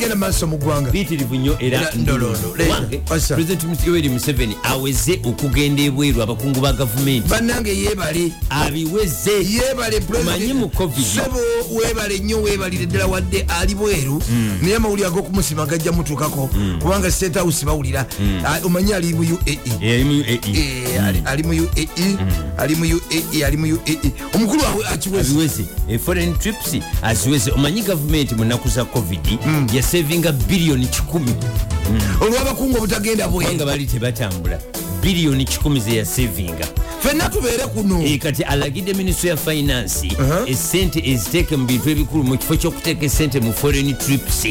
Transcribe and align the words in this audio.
ebigenda 0.00 0.16
maaso 0.16 0.46
mu 0.46 0.56
ggwanga. 0.58 0.90
Biyitirivu 0.90 1.34
nnyo 1.34 1.56
era 1.60 1.78
Era 1.80 1.90
ndolondo. 1.94 2.54
Leero, 2.56 2.72
Wange, 2.72 3.00
wasa. 3.10 3.34
pulezidenti 3.34 3.86
yoweri 3.86 4.08
museveni 4.08 4.56
aweze 4.62 5.20
okugenda 5.24 5.82
ebweru 5.82 6.22
abakungu 6.22 6.60
ba 6.60 6.72
gavumenti. 6.72 7.28
Bannange 7.28 7.70
yeebale. 7.76 8.32
Abiweze. 8.50 9.30
Yeebale 9.30 10.00
Omanyi 10.20 10.52
mu 10.52 10.68
COVID. 10.68 11.04
sebo 11.04 11.38
weebale 11.74 12.18
nnyo 12.18 12.42
weebalire 12.42 12.86
ddala 12.86 13.06
wadde 13.06 13.44
ali 13.60 13.74
bweru. 13.74 14.22
Naye 14.62 14.76
amawulire 14.76 15.08
ag'okumusima 15.08 15.66
gajja 15.66 15.92
mutuukako. 15.92 16.50
Kubanga 16.82 17.10
state 17.10 17.34
house 17.38 17.64
bawulira. 17.66 18.06
Ah, 18.44 18.58
omanyi 18.64 18.92
ali 18.92 19.12
mu 19.14 19.20
uae. 19.22 19.58
Eh, 19.82 20.00
ali- 21.26 21.42
mu 21.42 21.52
uae 21.52 21.88
ali 22.58 22.74
mu 22.74 22.84
uae 22.84 23.44
ali 23.44 23.56
mu 23.56 23.66
uae 23.66 23.98
omukulu 24.34 24.62
wawe 24.62 24.86
akiwezi 24.88 25.30
abiweze. 25.30 25.64
E, 25.88 25.98
foreign 25.98 26.34
trips 26.38 26.76
aziweze. 27.02 27.50
Omanyi 27.50 27.82
gavumenti 27.82 28.34
mu 28.34 28.44
nnaku 28.44 28.68
za 28.68 28.84
covid 28.84 29.20
yasevinga 29.94 30.32
biliyoni 30.32 30.86
1 30.86 31.20
olw'abakungu 32.20 32.76
obutagenda 32.78 33.28
bwe. 33.28 33.44
Kubanga 33.44 33.66
baali 33.66 33.86
tebatambula. 33.86 34.58
Biliyoni 35.02 35.44
1 35.44 35.80
zeyasevinga 35.80 36.66
fenna 37.02 37.28
tubeere 37.28 37.66
kuno. 37.66 38.02
Eh, 38.02 38.18
kati 38.18 38.42
alagidde 38.42 38.94
minisitule 38.94 39.30
ya 39.30 39.36
finance 39.36 40.06
Uh-huh. 40.08 40.50
esente 40.50 41.02
eziteeke 41.10 41.56
mu 41.56 41.66
bintu 41.66 41.90
ebikulu 41.90 42.24
mu 42.24 42.38
kifo 42.38 42.56
kyokuteeka 42.56 43.04
esente 43.06 43.40
mu 43.40 43.52
foreign 43.52 43.94
trips 43.96 44.46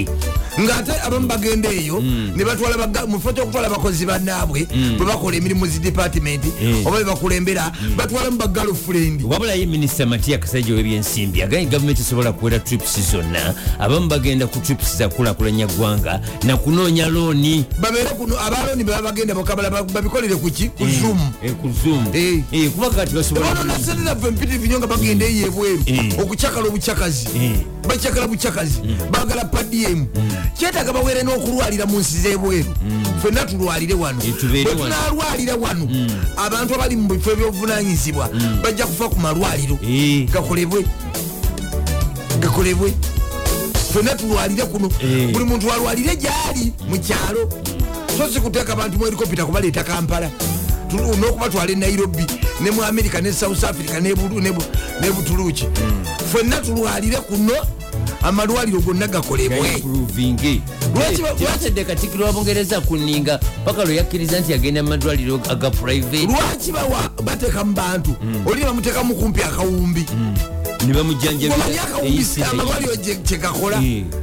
ng'ate 0.58 0.91
abamu 1.05 1.27
bagenda 1.27 1.70
eyo 1.70 2.02
ne 2.02 2.44
batwala 2.45 2.77
baga- 2.77 3.05
mu 3.08 3.17
kifo 3.20 3.34
kyokutwala 3.34 3.67
abakozi 3.67 4.05
bannaabwe 4.05 4.67
bwe 4.98 5.05
bakola 5.05 5.38
emirimu 5.38 5.67
zi 5.67 5.80
depatimenti 5.80 6.48
Mm. 6.62 6.85
oba 6.88 6.98
bebakulembera 6.98 7.72
batwalamu 7.95 8.38
bagalofurendi 8.38 9.23
wabulayo 9.23 9.67
minisita 9.67 10.05
matiya 10.05 10.38
kasajja 10.38 10.73
w'ebyensimbi 10.73 11.44
aganye 11.44 11.66
gavumenti 11.66 12.02
esobola 12.02 12.31
kuwera 12.34 12.59
trips 12.59 12.99
zonna 13.12 13.53
abamu 13.80 14.08
bagenda 14.08 14.48
ku 14.48 14.59
trips 14.59 14.98
zakulakulanya 14.98 15.67
ggwanga 15.67 16.22
nakunoonya 16.44 17.08
looni. 17.08 17.66
Babeere 17.80 18.09
kuno 18.17 18.36
abaloni 18.39 18.84
beba 18.84 19.02
bagenda 19.02 19.36
bakabala 19.36 19.69
ba- 19.69 19.84
babikolere 19.84 20.36
kuki 20.36 20.69
ku 20.69 20.86
zoom. 20.88 21.19
Eh, 21.44 21.53
Eh. 22.13 22.44
Eh, 22.52 22.69
kuba 22.72 22.89
kati 22.89 23.13
basobola 23.16 23.47
tebanona 23.47 23.80
sente 23.80 24.03
zaffe 24.03 24.31
mpitirivu 24.31 24.66
nyo 24.66 24.80
nga 24.80 24.88
bagenda 24.88 25.25
eyo 25.25 25.47
ebweru. 25.47 25.84
Okucakala 26.22 26.67
obucakazi 26.67 27.28
bacakala 27.88 28.28
bucakazi 28.28 28.80
bagala 29.11 29.45
padm 29.45 30.06
kyetaaga 30.58 30.94
baweere 30.94 31.23
n'okulwalira 31.23 31.86
mu 31.86 32.00
nsi 32.00 32.18
z'ebweru. 32.18 32.73
Fenna 33.22 33.45
tulwalire 33.45 33.94
wano. 33.94 34.20
Eh, 34.23 34.34
tubeere 34.40 34.76
bwe 34.76 34.84
wano. 34.84 35.62
wano 35.62 35.88
abantu 36.38 36.76
abali 36.76 36.96
mu 36.96 37.08
bifo 37.08 37.31
ebyobuvunanyizibwa 37.31 38.30
bajja 38.64 38.86
kufa 38.86 39.09
ku 39.09 39.20
malwaliro. 39.20 39.80
Eh. 39.84 40.30
gakolebwe. 40.31 40.86
Gakolebwe. 42.40 42.94
Fenna 43.94 44.16
tulwalire 44.16 44.66
kuno. 44.66 44.90
Eh. 45.02 45.31
buli 45.31 45.46
muntu 45.46 45.72
alwalire 45.72 46.16
gyali 46.16 46.74
mu 46.90 46.98
kyalo. 47.00 47.50
So 48.18 48.28
si 48.30 48.40
kuteeka 48.40 48.74
abantu 48.74 48.98
mu 48.98 49.06
helikopita 49.06 49.46
kubaleeta 49.46 49.84
kampala. 49.84 50.30
N'okubatwala 50.92 51.72
e 51.72 51.76
nairobi 51.76 52.26
ne 52.62 52.72
mu 52.72 52.84
america 52.84 53.22
ne 53.22 53.31
south 53.31 53.64
africa 53.64 54.00
ne 54.02 54.14
butuluki. 54.16 55.66
Fenna 56.31 56.58
tulwalire 56.62 57.18
kuno 57.18 57.53
amalwaliro 58.23 58.80
gonna 58.81 59.08
gakolebwe. 59.08 59.81
Tebatedde 61.38 61.84
katikiro 61.86 62.25
wa 62.25 62.34
bungereza 62.34 62.81
kuninga 62.81 63.39
paka 63.66 63.86
lwe 63.86 63.95
yakkiriza 63.95 64.39
nti 64.39 64.52
yagenda 64.52 64.84
mu 64.84 64.89
madwaliro 64.89 65.39
aga 65.50 65.70
private? 65.72 66.25
Lwaki 66.28 66.72
bawa 66.72 67.09
bateeka 67.23 67.64
mu 67.64 67.73
bantu? 67.73 68.16
Oli 68.45 68.62
bamuteekamu 68.64 69.16
kumpi 69.16 69.44
akawumbi. 69.44 70.06
Ne 70.88 70.94
bamujjanjabira 70.94 71.56
omanyi 71.56 71.78
akawumbi 71.80 72.25
amalwaliro 72.52 72.95
gye- 72.95 73.16
kyegakola. 73.23 73.78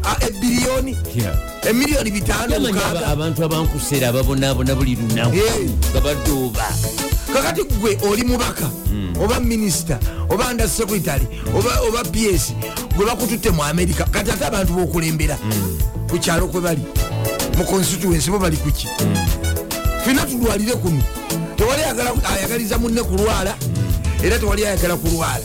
Ah, 0.04 0.16
ebiriyoni 0.26 0.96
emiliyoni 1.68 2.10
bitaano 2.10 2.52
yamanyi 2.54 2.72
mukaaga. 2.72 3.06
abantu 3.06 3.44
abankuseera 3.44 4.08
ababonaabona 4.08 4.74
buli 4.74 4.94
lunaku 4.96 5.36
nga 5.92 6.00
badooba 6.00 6.66
kakati 7.32 7.62
gwe 7.64 7.98
oli 8.10 8.24
mubaka 8.24 8.70
oba 9.24 9.40
minisita 9.40 9.98
oba 10.30 10.52
nda 10.54 10.68
secretary 10.68 11.26
oba 11.88 12.04
ps 12.04 12.52
gwe 12.96 13.06
bakututte 13.06 13.50
mu 13.50 13.62
amerika 13.64 14.04
kati 14.04 14.30
ate 14.30 14.44
abantu 14.44 14.72
bokulembera 14.72 15.38
ku 16.10 16.18
kyalo 16.18 16.46
kwe 16.48 16.60
bali 16.60 16.82
mu 17.58 17.64
constituency 17.64 18.30
bo 18.30 18.38
bali 18.38 18.56
kuki 18.56 18.88
fina 20.04 20.22
tulwalire 20.26 20.72
kuno. 20.76 21.02
Tewali 21.56 21.82
ayagaliza 22.36 22.78
munne 22.78 23.02
kulwala 23.02 23.54
era 24.22 24.38
tewali 24.38 24.66
ayagala 24.66 24.96
kulwala. 24.96 25.44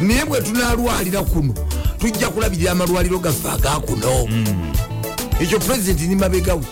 Naye 0.00 0.24
bwe 0.24 0.40
tunalwalira 0.40 1.22
kuno 1.22 1.54
tujja 1.98 2.28
kulabirira 2.28 2.72
amalwaliro 2.72 3.18
gaffe 3.18 3.48
agakuno 3.48 4.28
ekyo 5.40 5.58
pulezidenti 5.58 6.08
ni 6.08 6.16
mabegawe 6.16 6.62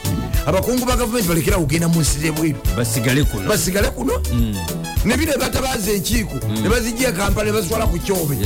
abakungu 0.47 0.87
ba 0.87 0.97
gavumenti 0.97 1.29
balekera 1.29 1.57
kugenda 1.59 1.89
mu 1.89 2.01
nsi 2.01 2.19
zebweru 2.19 2.59
basigale 2.77 3.25
kuno. 3.25 3.49
Kuno? 3.91 4.13
Nebino 5.05 5.33
batabaza 5.41 5.93
enkiiko 5.93 6.35
ne 6.63 6.69
bazijja 6.69 7.09
ekampala 7.09 7.51
ne 7.51 7.53
bazitwala 7.53 7.87
ku 7.87 7.99
kyobe. 7.99 8.37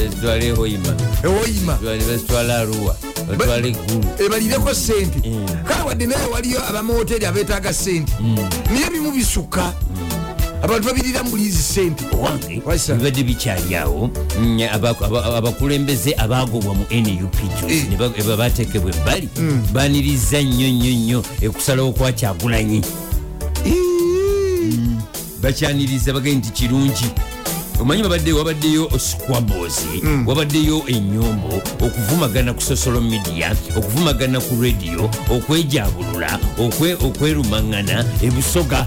Eggulu 3.32 4.04
ebalireko 4.24 4.74
sente 4.74 5.20
kale 5.68 5.82
wadde 5.86 6.06
naye 6.06 6.26
waliyo 6.32 6.68
abamahoteri 6.68 7.26
abeetaaga 7.26 7.72
sente 7.72 8.12
naye 8.70 8.90
bimu 8.90 9.10
bisukka 9.12 9.72
abantu 10.62 10.88
babirira 10.88 11.22
mu 11.22 11.30
buliizi 11.30 11.62
sente 11.62 12.04
wange 12.16 12.62
Wasa. 12.64 12.94
bibadde 12.94 13.22
bikyali 13.22 13.76
awo 13.76 14.10
mm, 14.40 14.60
aba- 14.72 14.90
aba- 15.00 15.24
abakulembeze 15.38 16.14
abagobwa 16.18 16.74
mu 16.74 16.84
nup 16.90 17.36
Eh. 17.68 18.36
batekebwa 18.38 18.90
ebbali 18.90 19.28
baniriza 19.72 20.42
nnyo 20.42 20.68
nnyo 20.68 20.90
nnyo 20.90 21.24
ekusalawo 21.42 21.92
kwa 21.92 22.12
kyagulanyi. 22.12 22.82
Bakyaniriza 25.42 26.12
bagee 26.12 26.34
nti 26.34 26.50
kirungi. 26.50 27.06
Omanyi 27.80 28.02
babadde 28.02 28.32
wabaddeyo 28.32 28.90
squabos 28.98 29.86
wabaddeyo 30.26 30.82
enyombo 30.86 31.62
okuvumagana 31.80 32.52
ku 32.54 32.60
social 32.62 33.00
media 33.00 33.54
okuvumagana 33.76 34.40
ku 34.40 34.58
radio 34.62 35.06
okwejabulula 35.30 36.38
okwe- 36.58 36.98
okwerumaŋŋana 37.06 38.04
ebusoga 38.22 38.86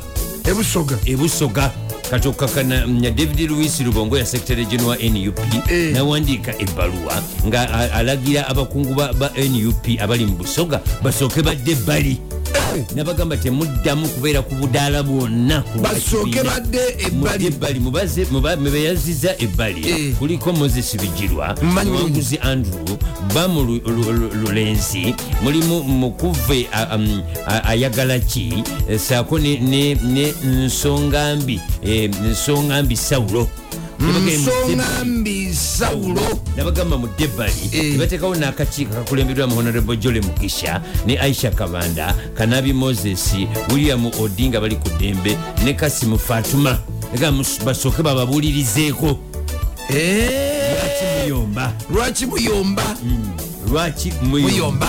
ebusoga. 0.51 0.97
Ebusoga. 1.05 1.71
Katokakana 2.11 2.87
mm, 2.87 3.01
david 3.15 3.39
louis 3.49 3.79
lubongo 3.79 4.17
ya 4.17 4.25
secretary 4.25 4.65
general 4.65 4.99
nup 4.99 5.39
Eh. 5.71 5.93
nawandiika 5.95 6.51
ebbaluwa 6.59 7.23
nga 7.47 7.71
alagira 7.93 8.47
abakungu 8.47 8.93
ba 8.93 9.13
ba 9.13 9.31
nup 9.49 9.87
abali 9.99 10.25
mu 10.25 10.35
busoga 10.35 10.81
basooke 11.01 11.39
badde 11.41 11.71
ebbali 11.71 12.19
nabagamba 12.95 13.37
temuddamu 13.37 14.07
kubeera 14.07 14.41
ku 14.41 14.55
budaala 14.55 15.03
bwonna. 15.03 15.63
Basooke 15.81 16.43
badde 16.43 16.79
ebbali. 17.07 17.79
mubeyaziza 18.59 19.35
ebbali. 19.39 19.89
Eh. 19.89 20.13
kuliko 20.19 20.53
moses 20.53 20.97
bijirwa 20.97 21.55
Mmanyi 21.61 21.91
muwanguzi 21.91 22.37
andrew 22.41 22.97
bamu 23.33 23.61
Lu- 23.63 23.81
Lu- 23.85 24.11
Lu- 24.13 24.31
lulenzi 24.33 25.15
mulimu 25.43 25.83
mukuve 25.83 26.67
a- 27.47 27.63
ayagala 27.63 28.19
ki? 28.19 28.63
Eh, 28.89 28.99
saako 28.99 29.39
ne- 29.39 30.35
nsonga 30.45 31.35
mbi 31.35 31.59
eh, 31.83 32.09
nsonga 32.31 32.83
mbi 32.83 32.97
sawulo 32.97 33.47
nsonga 34.01 35.05
mbi 35.05 35.53
sawulo 35.53 36.21
nabagamba 36.57 36.97
mu 36.97 37.07
debali 37.17 37.69
nebateekawo 37.91 38.35
n'akakiiko 38.35 38.93
kakulemberwa 38.93 39.47
mu 39.47 39.55
honorable 39.55 39.97
jole 39.97 40.21
mugisha 40.21 40.81
ne 41.05 41.19
aisha 41.19 41.51
kabanda 41.51 42.15
kanabi 42.33 42.73
moses 42.73 43.33
william 43.69 44.05
odinga 44.05 44.61
bali 44.61 44.75
ku 44.75 44.89
ddembe 44.97 45.37
ne 45.63 45.73
kasimu 45.73 46.19
fatuma. 46.19 46.77
Basooke 47.65 48.01
bababuulirizeeko 48.03 49.19
Eh, 49.89 50.29
lwaki 50.71 51.05
muyomba. 51.27 51.73
Lwaki 51.93 52.25
muyomba. 52.25 52.83
Lwaki 53.71 54.13
muyomba 54.23 54.87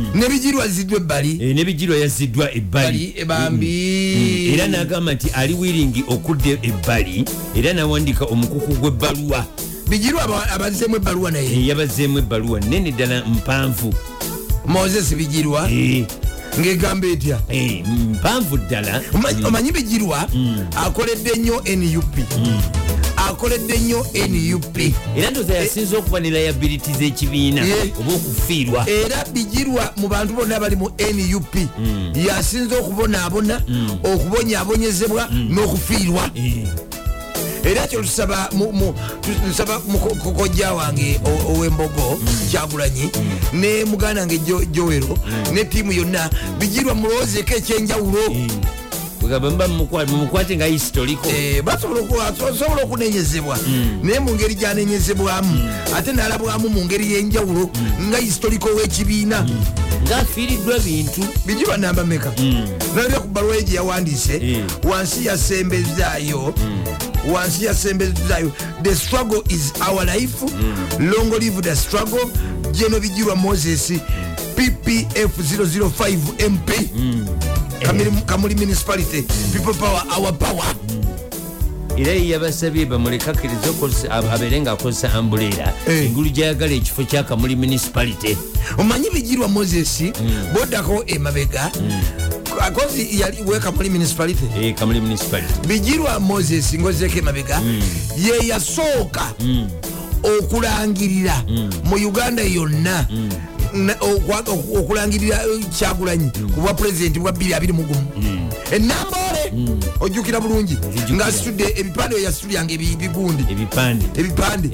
muyomba 0.00 0.18
nebigirwa 0.18 0.68
ziddwa 0.68 0.96
ebbali. 0.98 1.38
Eh, 1.40 1.54
nebijirwa 1.54 1.96
yaziddwa 1.96 2.54
ebbali. 2.54 2.86
Bali 2.98 3.14
ebambi. 3.16 4.50
Era 4.54 4.66
n'agamba 4.68 5.14
nti 5.14 5.28
ali 5.34 5.54
wiringi 5.54 6.04
okudda 6.08 6.50
ebbali 6.62 7.24
era 7.56 7.72
n'awandika 7.72 8.24
omukuku 8.24 8.74
gw'ebbaluwa. 8.74 9.44
Bigirwa 9.88 10.22
aba- 10.22 10.50
abazeemu 10.52 10.96
ebbaluwa 10.96 11.30
naye. 11.30 11.52
Eh, 11.52 11.66
yabazeemu 11.68 12.18
ebbaluwa 12.18 12.60
nene 12.60 12.90
ddala 12.92 13.24
mpanvu. 13.24 13.94
Moses 14.66 15.14
bigirwa 15.14 15.70
Eh, 15.70 16.04
ngegamba 16.60 17.06
etya? 17.06 17.38
Mpanvu 18.12 18.56
ddala. 18.58 19.02
Omanyi- 19.14 19.44
omanyi 19.44 19.72
bigirwa 19.72 20.28
akoledde 20.76 21.30
nnyo 21.36 21.62
nup 21.76 22.14
akoledde 23.30 23.78
nnyo 23.78 24.06
nup 24.28 24.78
era 25.16 25.30
ndoza 25.30 25.54
yasinza 25.54 25.98
okuba 25.98 26.20
ne 26.20 26.30
layabiliti 26.30 26.92
z'ekibiina 26.92 27.66
Eh. 27.66 27.92
oba 28.00 28.12
okufiirwa. 28.14 28.86
Era 28.90 29.24
bigirwa 29.32 29.92
mu 29.96 30.08
bantu 30.08 30.34
bonna 30.34 30.56
abali 30.56 30.76
mu 30.76 30.90
nup 31.30 31.54
yasinza 32.26 32.76
okubonaabona 32.78 33.60
okubonyaabonyezebwa 34.04 35.28
n'okufiirwa. 35.32 36.30
Eh, 36.34 36.66
era 37.64 37.84
ekyo 37.84 38.02
tusaba 38.02 38.50
mukokojja 39.88 40.72
wange 40.72 41.20
ow'embogo 41.24 42.18
kyagulanyi 42.50 43.10
ne 43.52 43.84
muganda 43.84 44.20
wange 44.20 44.38
Jo- 44.38 44.64
joero 44.64 45.18
ne 45.52 45.64
tiimu 45.64 45.92
yonna. 45.92 46.30
Bijirwa 46.58 46.94
mulowoozeeko 46.94 47.54
ekyenjawulo 47.54 48.18
bwegamba 49.38 49.68
mba 49.68 50.06
mumukwate 50.06 50.56
nga 50.56 50.64
historiko 50.66 51.28
Eh, 51.28 51.62
basobola 51.62 52.82
okunenyezebwa. 52.82 53.58
Naye 54.02 54.20
mu 54.20 54.34
ngeri 54.34 54.54
gyanenyezebwamu 54.54 55.70
ate 55.96 56.12
nalabwamu 56.12 56.68
mu 56.68 56.84
ngeri 56.84 57.12
y'enjawulo 57.12 57.70
nga 58.08 58.18
historiko 58.18 58.68
w'ekibiina. 58.68 59.46
Ngaafiiriddwa 60.02 60.78
bintu. 60.78 61.20
Bijirwa 61.46 61.76
namba 61.76 62.04
meka 62.04 62.32
nalabya 62.94 63.20
ku 63.20 63.28
baluwa 63.28 63.56
ye 63.56 63.62
gye 63.62 63.74
yawandiise 63.76 64.64
wansi 64.84 65.26
yasembezaayo 65.26 66.54
wansi 67.32 67.64
yasembezaayo 67.64 68.50
the 68.82 68.94
struggle 68.96 69.42
is 69.48 69.72
our 69.88 70.04
life. 70.04 70.42
Long 70.98 71.30
live 71.30 71.62
the 71.62 71.76
struggle. 71.76 72.30
Geno 72.72 73.00
bijirwa 73.00 73.36
moses 73.36 73.92
ppf 74.64 75.38
005 75.38 76.18
mp 76.50 76.70
Kamuli- 78.26 78.54
municipality. 78.58 79.22
People 79.52 79.72
power 79.74 80.02
our 80.16 80.32
power. 80.32 80.64
Era 81.96 82.12
ye 82.12 82.28
yabasabye 82.28 82.86
bamulekakiriza 82.86 83.72
abeere 84.30 84.60
ngaakozesa 84.60 85.12
ambuleera 85.14 85.72
Eh. 85.88 86.04
engulu 86.06 86.28
gyayagala 86.30 86.72
ekifo 86.72 87.04
kyakamuli 87.04 87.56
municipality. 87.56 88.36
Omanyi 88.78 89.10
bijirwa 89.10 89.48
moses? 89.48 90.02
Bodako 90.54 91.04
emabega 91.06 91.70
kozi 92.74 93.20
yali 93.20 93.42
wekamuli 93.46 93.90
municipality? 93.90 94.44
Eh, 94.60 94.74
kamuli 94.74 95.00
municipality. 95.00 95.66
Bijirwa 95.68 96.20
moses 96.20 96.74
ngozeeko 96.74 97.18
emabega 97.18 97.60
ye 98.18 98.46
yasooka 98.48 99.32
okulangirira 100.22 101.44
mu 101.84 101.96
uganda 101.96 102.42
yonna. 102.42 103.06
Oku- 103.08 103.49
okulangirira 104.52 105.36
eh, 105.42 105.64
kyagulanyi 105.78 106.30
ku 106.54 106.60
bwa 106.60 106.74
pulezidenti 106.74 107.20
bwa 107.20 107.32
221 107.32 107.84
enambole 108.72 109.52
ojjukira 110.00 110.40
bulungi 110.40 110.78
ngaasitudde 111.12 111.64
ebipande 111.76 112.14
bye 112.14 112.24
yasitulyanga 112.24 112.72
ebigundi. 112.74 113.44
Ebipande. 113.50 114.04
Ebiplacards 114.16 114.68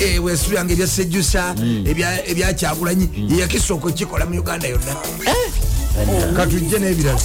Eh, 0.00 0.24
wesitulyanga 0.24 0.72
ebya 0.72 0.86
sejusa 0.86 1.54
ebya- 1.84 2.24
ebya 2.30 2.52
kyagulanyi 2.54 3.08
yeyakisooka 3.30 3.88
okikola 3.88 4.26
mu 4.26 4.38
uganda 4.40 4.68
yonna. 4.68 4.94
Katujje 6.36 6.78
n'ebirala. 6.78 7.18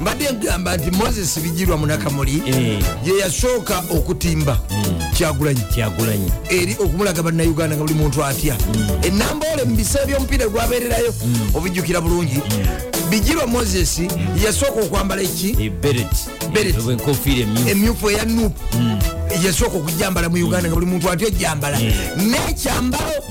Mbadde 0.00 0.32
ngamba 0.32 0.76
nti 0.76 0.90
moses 0.90 1.38
bijirwa 1.40 1.76
munakamuli 1.76 2.42
Eh. 2.46 2.82
ye 3.06 3.18
yasooka 3.20 3.82
okutimba 3.90 4.58
kyagulanyi. 5.16 5.60
Kyagulanyi. 5.74 6.30
Eri 6.50 6.76
okumulaga 6.80 7.22
bannayuganda 7.22 7.76
nga 7.76 7.84
buli 7.84 7.94
muntu 7.94 8.24
atya. 8.24 8.56
Enambole 9.02 9.64
mu 9.64 9.76
biseera 9.76 10.06
byomupiira 10.06 10.48
gwabeererayo 10.48 11.14
obijjukira 11.54 12.00
bulungi. 12.00 12.40
Bijirwa 13.10 13.46
moses 13.46 14.00
yasooka 14.44 14.80
okwambala 14.82 15.22
eki? 15.22 15.56
Emyufu 16.54 16.90
emyufu 17.70 18.10
eya 18.10 18.24
nup 18.24 18.52
yasooka 19.44 19.76
okujambala 19.78 20.28
mu 20.28 20.36
uganda 20.36 20.68
nga 20.68 20.74
buli 20.74 20.86
muntu 20.86 21.10
atya 21.10 21.26
ojambala 21.28 21.78
nekyambalo 22.16 23.22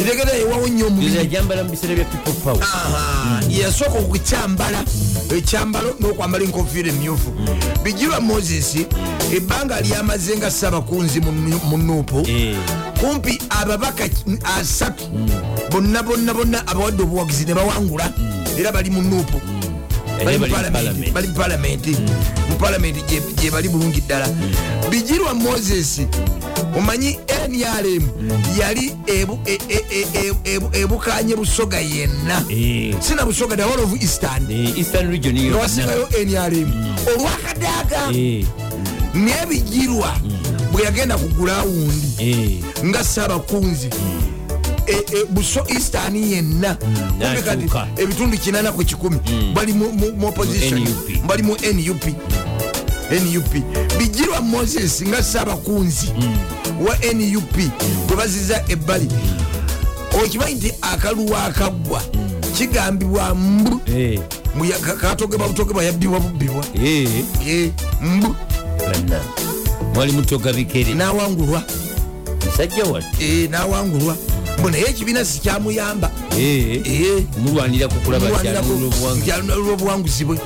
etegera 0.00 0.32
ewawo 0.36 0.68
nnyo 0.68 0.86
omubiri. 0.86 1.16
Yajambala 1.16 1.64
mu 1.64 1.70
biseera 1.70 1.94
bya 1.94 2.04
people 2.04 2.32
power. 2.44 2.62
Aha, 2.62 3.40
yasooka 3.48 3.98
okukyambala 3.98 4.84
ekyambalo 5.36 5.94
n'okwambala 6.00 6.44
enkofiira 6.44 6.88
emyufu 6.88 7.30
bijirwa 7.84 8.20
moses 8.20 8.76
ebbanga 9.32 9.80
lyamaze 9.80 10.36
nga 10.36 10.50
sabakunzi 10.50 11.20
mu- 11.20 11.78
nuupu 11.78 12.18
Eh. 12.28 12.56
kumpi 13.00 13.38
ababaka 13.50 14.08
asatu. 14.60 15.04
Bonna 15.70 16.02
bonna 16.02 16.34
bonna 16.34 16.66
abawadde 16.66 17.02
obuwagizi 17.02 17.44
ne 17.44 17.54
bawangula. 17.54 18.12
Era 18.58 18.72
bali 18.72 18.90
mu 18.90 19.02
nuupu 19.02 19.40
Bali 20.24 20.38
mu 20.38 20.46
bali 20.46 20.50
mu 20.50 20.56
palamenti, 20.56 20.72
parliament. 20.72 21.12
bali 21.14 21.26
mu 21.28 21.34
palamenti 21.34 21.90
mu 22.48 22.56
palamenti 22.56 23.00
gye- 23.08 23.34
gye 23.40 23.50
bali 23.50 23.68
bulungi 23.68 24.00
ddala. 24.00 24.26
Bijirwa 24.90 25.34
moses 25.34 26.00
omanyi 26.76 27.18
nrm 27.48 28.04
yali 28.58 28.92
ebu- 29.06 29.38
e- 29.46 29.58
e- 29.68 29.84
e- 29.90 30.34
ebu- 30.44 30.70
ebukanye 30.76 31.34
busoga 31.36 31.78
yenna. 31.80 32.44
Eh. 32.50 32.94
sina 33.00 33.24
busoga 33.24 33.56
the 33.56 33.62
whole 33.62 33.82
of 33.82 33.92
eastern 34.02 34.46
Eh, 34.50 34.76
wasingayo 35.60 36.08
nrm 36.24 36.70
olwakadaaga 37.06 38.12
Eh, 38.16 38.44
nebijirwa 39.14 40.12
bwe 40.72 40.82
yagenda 40.82 41.16
ku 41.18 41.28
gulawundi 41.28 42.08
eh, 42.18 42.60
nga 42.84 43.04
sabakunzi 43.04 43.88
buso 45.30 45.64
eastern 45.68 46.16
yenna. 46.16 46.76
N'akyuka. 47.18 47.86
ebitundu 47.96 48.36
8 48.36 48.72
ku 48.72 48.82
1 48.82 49.52
bali 49.54 49.72
mu- 49.72 49.92
opposition. 50.28 50.86
Bali 51.26 51.42
mu 51.42 51.56
nup 51.74 52.04
nup 53.20 53.54
bijirwa 53.98 54.40
moses 54.40 55.02
nga 55.02 55.22
sabakunzi 55.22 56.08
wa 56.80 56.96
nup 57.14 57.56
gwe 58.06 58.16
baziza 58.16 58.62
ebbali. 58.68 59.08
Okimanyi 60.24 60.54
nti 60.54 60.72
akaluwa 60.82 61.44
akaggwa 61.44 62.02
kigambibwa 62.56 63.34
mbu. 63.34 63.80
Eh, 63.86 64.20
Muya- 64.56 64.78
ka- 64.78 64.96
katogeba 64.96 65.48
butogeba 65.48 65.82
yabbibwa 65.84 66.20
bubbibwa. 66.20 66.64
Eh, 67.46 67.70
mbu. 68.02 68.34
Mwali 69.94 70.12
mutoga 70.12 70.52
bikere. 70.52 70.94
Nawangulwa. 70.94 71.62
Musajja 72.46 72.84
wati 72.84 73.24
Eh, 73.24 73.50
nawangulwa 73.50 74.16
naye 74.70 74.84
ekibiina 74.88 75.24
sikyamuyamba 75.24 76.10
Eh, 76.38 76.82
Eh, 76.86 77.24
mulwanira 77.38 77.88
kukulaba 77.88 78.26
mulwanirako 78.26 78.66
kyalulobwangu 78.66 79.16
nti 79.18 79.32
alunalula 79.32 79.72
obuwanguzi 79.72 80.24
bwe 80.24 80.38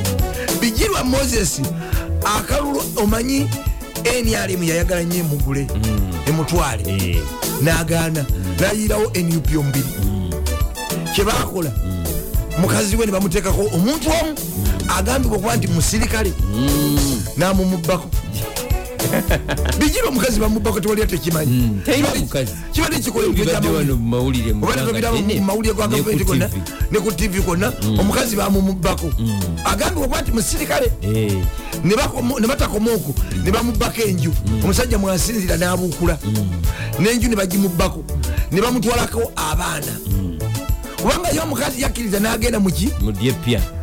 bijirwa 0.61 1.05
moses 1.05 1.61
akalulu 2.25 2.83
omanyi 2.97 3.49
nrm 4.25 4.63
yayagala 4.63 5.03
nnyo 5.03 5.17
emugule 5.21 5.67
emutwale 6.27 7.17
n'agaana 7.63 8.25
nayirawo 8.61 9.13
nup 9.15 9.47
omubiri. 9.59 9.87
Kyebakola 11.15 11.71
mukazi 12.59 12.97
we 12.97 13.07
ne 13.07 13.13
bamuteekako 13.13 13.63
omuntu 13.75 14.09
omu 14.11 14.35
agambibwa 14.99 15.37
okuba 15.39 15.57
nti 15.57 15.69
musirikale. 15.69 16.33
Namumubbako 17.37 18.09
bijirwa 19.79 20.09
omukazi 20.09 20.41
bamubbako 20.41 20.81
tewali 20.81 21.03
atekimanyi 21.03 21.71
kibadde 22.73 23.11
bibadde 23.35 23.69
wano 23.69 23.97
mu 23.97 24.09
mawulire 24.09 24.53
mu 24.53 24.65
obadde 24.65 24.83
ggwanga 24.83 24.93
tobira 24.93 25.11
ddene, 25.11 25.41
mu 25.41 25.47
mawulire 25.47 25.75
ga 25.75 25.87
ne 26.91 26.99
ku 27.01 27.13
TV. 27.13 27.41
konna 27.43 27.73
omukazi 28.01 28.37
bamumubbako 28.37 29.11
agambibwa 29.65 30.23
nti 30.23 30.33
musirikale 30.33 30.93
ne 31.85 32.47
batakoma 32.47 32.93
okwo 32.93 33.15
ne 33.45 33.51
bamubbako 33.51 34.03
enju. 34.03 34.33
Omusajja 34.65 34.99
mwasinzira 34.99 35.57
n'abuukula 35.57 36.19
n'enju 37.01 37.29
ne 37.29 37.37
bagimubbako 37.37 38.05
ne 38.53 38.61
bamutwalako 38.61 39.33
abaana 39.37 39.93
kubanga 41.03 41.29
ye 41.29 41.41
omukazi 41.41 41.83
yakkiriza 41.83 42.21
n'agenda 42.21 42.61
muki 42.61 42.91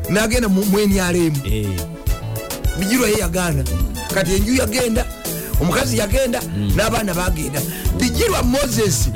n'agenda 0.10 0.48
mu 0.48 0.64
mu 0.66 0.78
NRM 0.80 1.34
Eh, 1.46 1.68
bijirwa 2.80 3.08
ye 3.08 3.18
yagaana 3.20 3.64
kati 4.14 4.34
enju 4.36 4.56
yagenda 4.56 5.06
omukazi 5.62 5.98
yagenda 5.98 6.40
n'abaana 6.76 7.14
bagenda. 7.14 7.62
Bijirwa 8.00 8.44
moses 8.44 9.08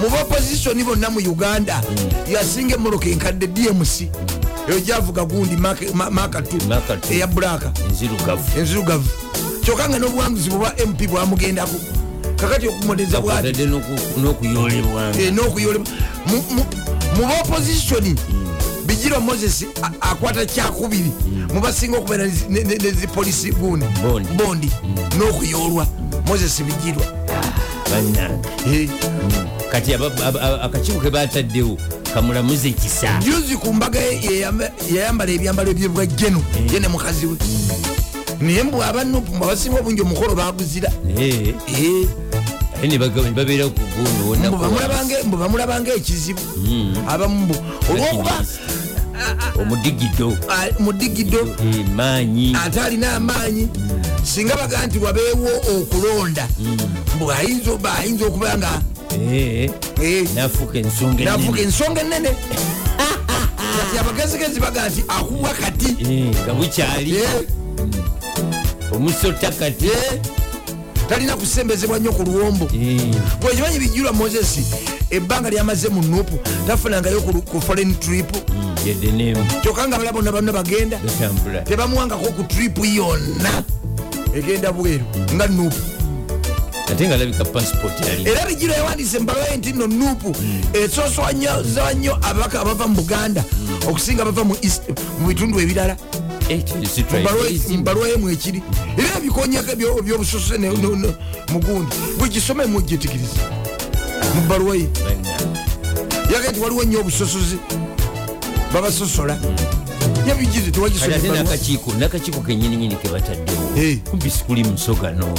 mu 0.00 0.08
baoppositioni 0.10 0.84
bonna 0.84 1.10
mu 1.10 1.18
uganda 1.20 1.80
yasinga 2.32 2.74
emoroka 2.74 3.08
enkadde 3.08 3.46
dmc 3.46 4.00
eyo 4.68 4.80
gyavuga 4.80 5.24
gundi 5.24 5.56
maka 5.56 6.42
t 6.42 6.56
Mark 6.68 7.00
two. 7.00 7.14
eya 7.14 7.26
bulaka 7.26 7.72
enzirugavu. 8.58 9.08
Kyokka 9.64 9.88
nga 9.88 9.98
n'obuwanguzi 9.98 10.50
bwa 10.50 10.72
mp 10.86 11.06
bwamugendako. 11.08 11.76
Kakati 12.36 12.68
okumoneza 12.68 13.20
bwati? 13.20 13.48
N'okuyolebwa. 14.22 15.10
Eh, 15.20 15.32
n'okuyolebwa. 15.32 15.86
Mu- 16.26 16.44
mu- 16.50 16.66
bijirwa 18.90 19.20
moses 19.20 19.64
akwata 20.00 20.46
kyakubiri. 20.46 21.12
Mubasinga 21.54 21.98
okubeera 21.98 22.26
ne- 22.48 22.64
ne- 22.64 22.74
nezipolisi 22.74 23.52
gundi. 23.52 23.86
Bondi. 24.02 24.28
bondi 24.34 24.70
n'okuyolwa 25.18 25.86
moses 26.26 26.62
bijirwa 26.62 27.04
bannange 27.90 28.90
kati 29.70 29.94
akakiiko 29.94 31.00
ke 31.00 31.10
bataddewo 31.10 31.78
kamulamuza 32.14 32.68
ekisa. 32.68 33.20
Juzi 33.22 33.56
ku 33.56 33.72
mbaga 33.72 34.00
yayambala 34.90 35.30
ebyambalo 35.32 35.70
ebyebwa 35.70 36.06
jeno 36.06 36.42
ye 36.72 36.80
ne 36.80 36.88
mukazi 36.88 37.26
we. 37.26 37.36
Naye 38.40 38.62
mbw 38.62 38.82
abanupu 38.82 39.34
mwe 39.34 39.44
abasinga 39.46 39.78
obungi 39.80 40.02
omukolo 40.02 40.34
baguzira. 40.34 40.90
Mbu 44.48 44.56
bamulabanga- 44.56 45.24
mbu 45.26 45.36
ekizibu. 45.94 46.40
Abamu 47.08 47.36
mbu. 47.46 47.54
Olwokuba 47.92 48.32
omudigido. 49.60 50.36
Mudigido 50.78 51.56
maanyi 51.96 52.56
ate 52.64 52.80
alina 52.80 53.12
amaanyi. 53.16 53.68
Singa 54.22 54.56
bagaa 54.56 54.86
nti 54.86 54.98
wabeewo 54.98 55.48
okulonda 55.76 56.48
mbu 57.16 57.32
ayinza 57.32 57.70
oba 57.72 57.98
ayinza 57.98 58.26
okuba 58.26 58.58
nga 58.58 58.80
Eh, 59.10 59.70
eh, 60.02 60.28
nafuuka 60.34 60.78
ensonga 61.60 62.00
enene 62.00 62.28
kati 63.78 63.98
abagezigezi 64.00 64.60
bagaa 64.60 64.88
nti 64.88 65.04
akubwa 65.08 65.50
kati. 65.50 65.86
Eh, 66.12 66.34
nga 66.44 66.54
bukyali. 66.54 67.14
Omusota 68.92 69.50
kati 69.50 69.90
talina 71.10 71.36
kusembezebwa 71.36 71.98
nnyo 71.98 72.12
ku 72.12 72.22
luwombo. 72.22 72.64
Eh, 72.74 73.00
bwekimanyi 73.40 73.78
bijulwa 73.78 74.12
moses 74.12 74.58
ebbanga 75.10 75.50
lyamaze 75.50 75.88
mu 75.88 76.02
nupu 76.02 76.38
tafunangayo 76.66 77.20
ku- 77.20 77.60
foreign 77.60 77.94
trip. 77.98 78.30
Mm, 78.48 78.74
kyokka 79.62 79.88
nga 79.88 79.98
bala 79.98 80.12
bonna 80.12 80.32
bonna 80.32 80.52
bagenda 80.52 80.98
tebamuwangako 81.64 82.30
ku 82.32 82.42
tripu 82.44 82.84
yonna. 82.84 83.62
Egenda 84.34 84.72
bweru 84.72 85.04
nga 85.34 85.46
nupu 85.46 85.76
ate 86.90 87.06
nga 87.06 87.14
alabika 87.14 87.44
passport 87.44 88.00
yali. 88.06 88.28
Era 88.30 88.46
bijiro 88.46 88.72
yawandise 88.74 89.18
mbaloye 89.18 89.56
nti 89.56 89.72
no 89.72 89.86
nupu 89.86 90.34
esoswanyoza 90.72 91.92
nnyo 91.94 92.14
ababaka 92.22 92.60
abava 92.60 92.86
mu 92.86 92.94
buganda 92.94 93.44
okusinga 93.88 94.22
abava 94.22 94.44
mu 94.44 94.54
bitundu 95.26 95.60
ebirala 95.60 95.96
Tribalism. 96.58 97.76
mbalwaye 97.76 98.16
mwekiri 98.16 98.62
era 98.98 99.16
ebikonyeko 99.18 99.76
byobusose 100.02 100.58
mugundi 101.52 101.96
bwegisome 102.18 102.66
mujetikiriza 102.66 103.40
mu 104.34 104.40
balwaye 104.48 104.86
Bannange. 105.04 105.30
yaga 106.34 106.50
nti 106.50 106.60
waliwo 106.60 106.84
nnyo 106.84 107.00
obusosozi 107.00 107.56
babasosola 108.72 109.38
yabigize 110.28 110.58
kati 110.60 110.68
ate 110.68 110.70
tewagisome 110.70 111.18
nakakiiko 111.98 112.40
kenyininyini 112.40 112.96
kebataddewo 112.96 113.70
Eh. 113.76 113.98
kumbi 114.10 114.30
sikuli 114.30 114.64
musoga 114.64 115.10
n'omu. 115.10 115.38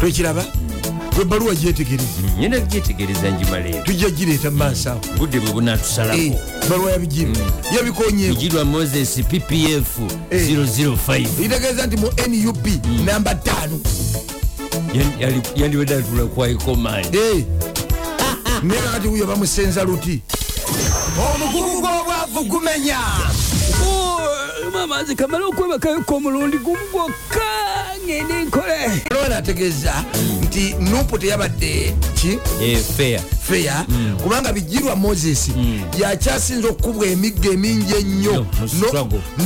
Twekiraba 0.00 0.44
webaluwa 1.18 1.54
gyetegereza 1.54 2.08
nyina 2.38 2.58
gyetegereza 2.60 3.30
njimaleero 3.30 3.82
tujja 3.84 4.10
gireeta 4.10 4.50
mumaaso 4.50 4.90
awo 4.90 5.00
budde 5.18 5.40
bwe 5.40 5.48
Eh, 5.48 5.54
bunaatusalako 5.54 6.20
baluwa 6.70 6.92
yabigiru 6.92 7.36
yabikonyeko 7.76 8.34
bijirwa 8.34 8.64
moses 8.64 9.10
ppf 9.22 9.98
Eh. 10.30 10.48
005 10.50 11.26
litegeeza 11.40 11.86
nti 11.86 11.96
mu 11.96 12.10
nup 12.28 12.66
namba 13.04 13.32
5 13.32 13.68
Yan- 14.94 15.12
yali- 15.20 15.42
yandiwedde 15.62 15.94
atula 15.94 16.24
kwaikomandi 16.24 17.18
naye 18.62 18.80
kakati 18.82 19.08
wuyo 19.08 19.26
bamusenza 19.26 19.84
luti. 19.84 20.20
Omugugu 21.34 21.80
gw'obwavu 21.80 22.44
gumenya. 22.44 22.98
Mama 24.72 25.02
nze 25.02 25.14
kamala 25.14 25.46
okwebakayoka 25.46 26.14
omulundi 26.14 26.58
gumu 26.58 26.78
gwokka 26.92 27.44
ngende 28.08 28.44
nkole. 28.44 29.02
Lwana 29.10 29.36
ategeeza 29.36 30.04
nti 30.42 30.74
nupu 30.80 31.18
teyabadde 31.18 31.94
ki? 32.14 32.38
Fair 32.96 33.20
feya. 33.48 33.84
Kubanga 34.22 34.52
bijirwa 34.52 34.96
moses 34.96 35.48
yakyasinza 35.98 36.68
okukubwa 36.68 37.06
emigga 37.06 37.50
emingi 37.50 37.94
ennyo. 38.00 38.46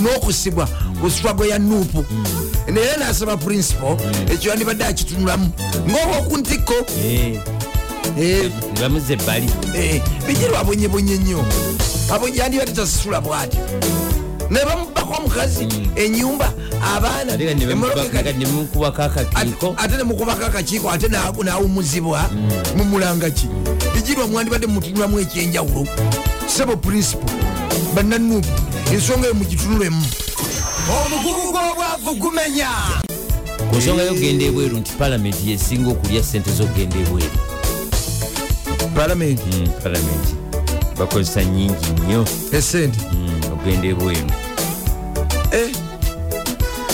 N'okusibwa 0.03 0.67
ku 1.01 1.11
struggle 1.11 1.49
ya 1.49 1.59
nupu 1.59 2.05
naye 2.69 2.97
nasaba 2.99 3.37
principal 3.37 3.97
ekyo 4.33 4.51
yandibadde 4.51 4.85
akitunulamu. 4.85 5.51
Ngaoba 5.91 6.19
okuntiko 6.19 6.75
Eh, 8.21 8.51
nibamuze 8.75 9.13
ebbali. 9.13 9.51
Bijirwa 10.27 10.61
abonyebonye 10.61 11.17
nnyo. 11.17 11.45
Abo- 12.11 12.29
yandibadde 12.29 12.73
tasasula 12.73 13.21
bwatyo 13.21 13.61
naye 14.53 14.65
bamubako 14.67 15.15
omukazi 15.19 15.67
enyumba 15.97 16.53
abaana 16.97 17.33
ate 19.77 19.97
nemukubako 19.97 20.45
akakiiko. 20.45 20.91
Ate 20.91 21.09
na- 21.09 21.33
nawumuzibwa 21.45 22.31
mumulangaki 22.77 23.49
bijirwa 23.95 24.27
mwandibadde 24.29 24.67
mutunulamu 24.67 25.19
ekyenjawulo. 25.21 25.87
Sebo 26.47 26.77
principal 26.77 27.31
bannanubu 27.95 28.49
ensonga 28.93 29.27
eyo 29.27 29.35
mugitunulemu 29.35 30.03
omugugu 30.93 31.53
gw'obwavu 31.53 32.15
gumenya. 32.21 32.69
Ku 33.71 33.77
nsonga 33.77 34.03
yogenda 34.03 34.45
ebweru 34.45 34.77
nti 34.79 34.93
palamenti 34.99 35.51
yesinga 35.51 35.91
okulya 35.91 36.23
sente 36.23 36.51
zokugenda 36.53 36.97
ebweru. 36.99 37.31
Palamenti 38.95 39.43
Mm, 39.57 39.69
palamenti 39.83 40.35
bakozesa 40.99 41.45
nyingi 41.45 41.91
nnyo. 42.05 42.25
Esente 42.53 42.99
mm, 43.13 43.32
okugenda 43.63 43.89
ebweru 43.89 44.31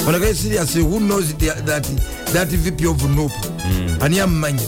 onagaye 0.09 0.35
serious 0.35 0.75
who 0.77 0.99
knows 1.01 1.35
that, 1.39 1.85
that 2.33 2.49
vp 2.49 2.87
of 2.87 3.03
nup 3.17 3.33
ani 4.01 4.21
amumanyi 4.21 4.63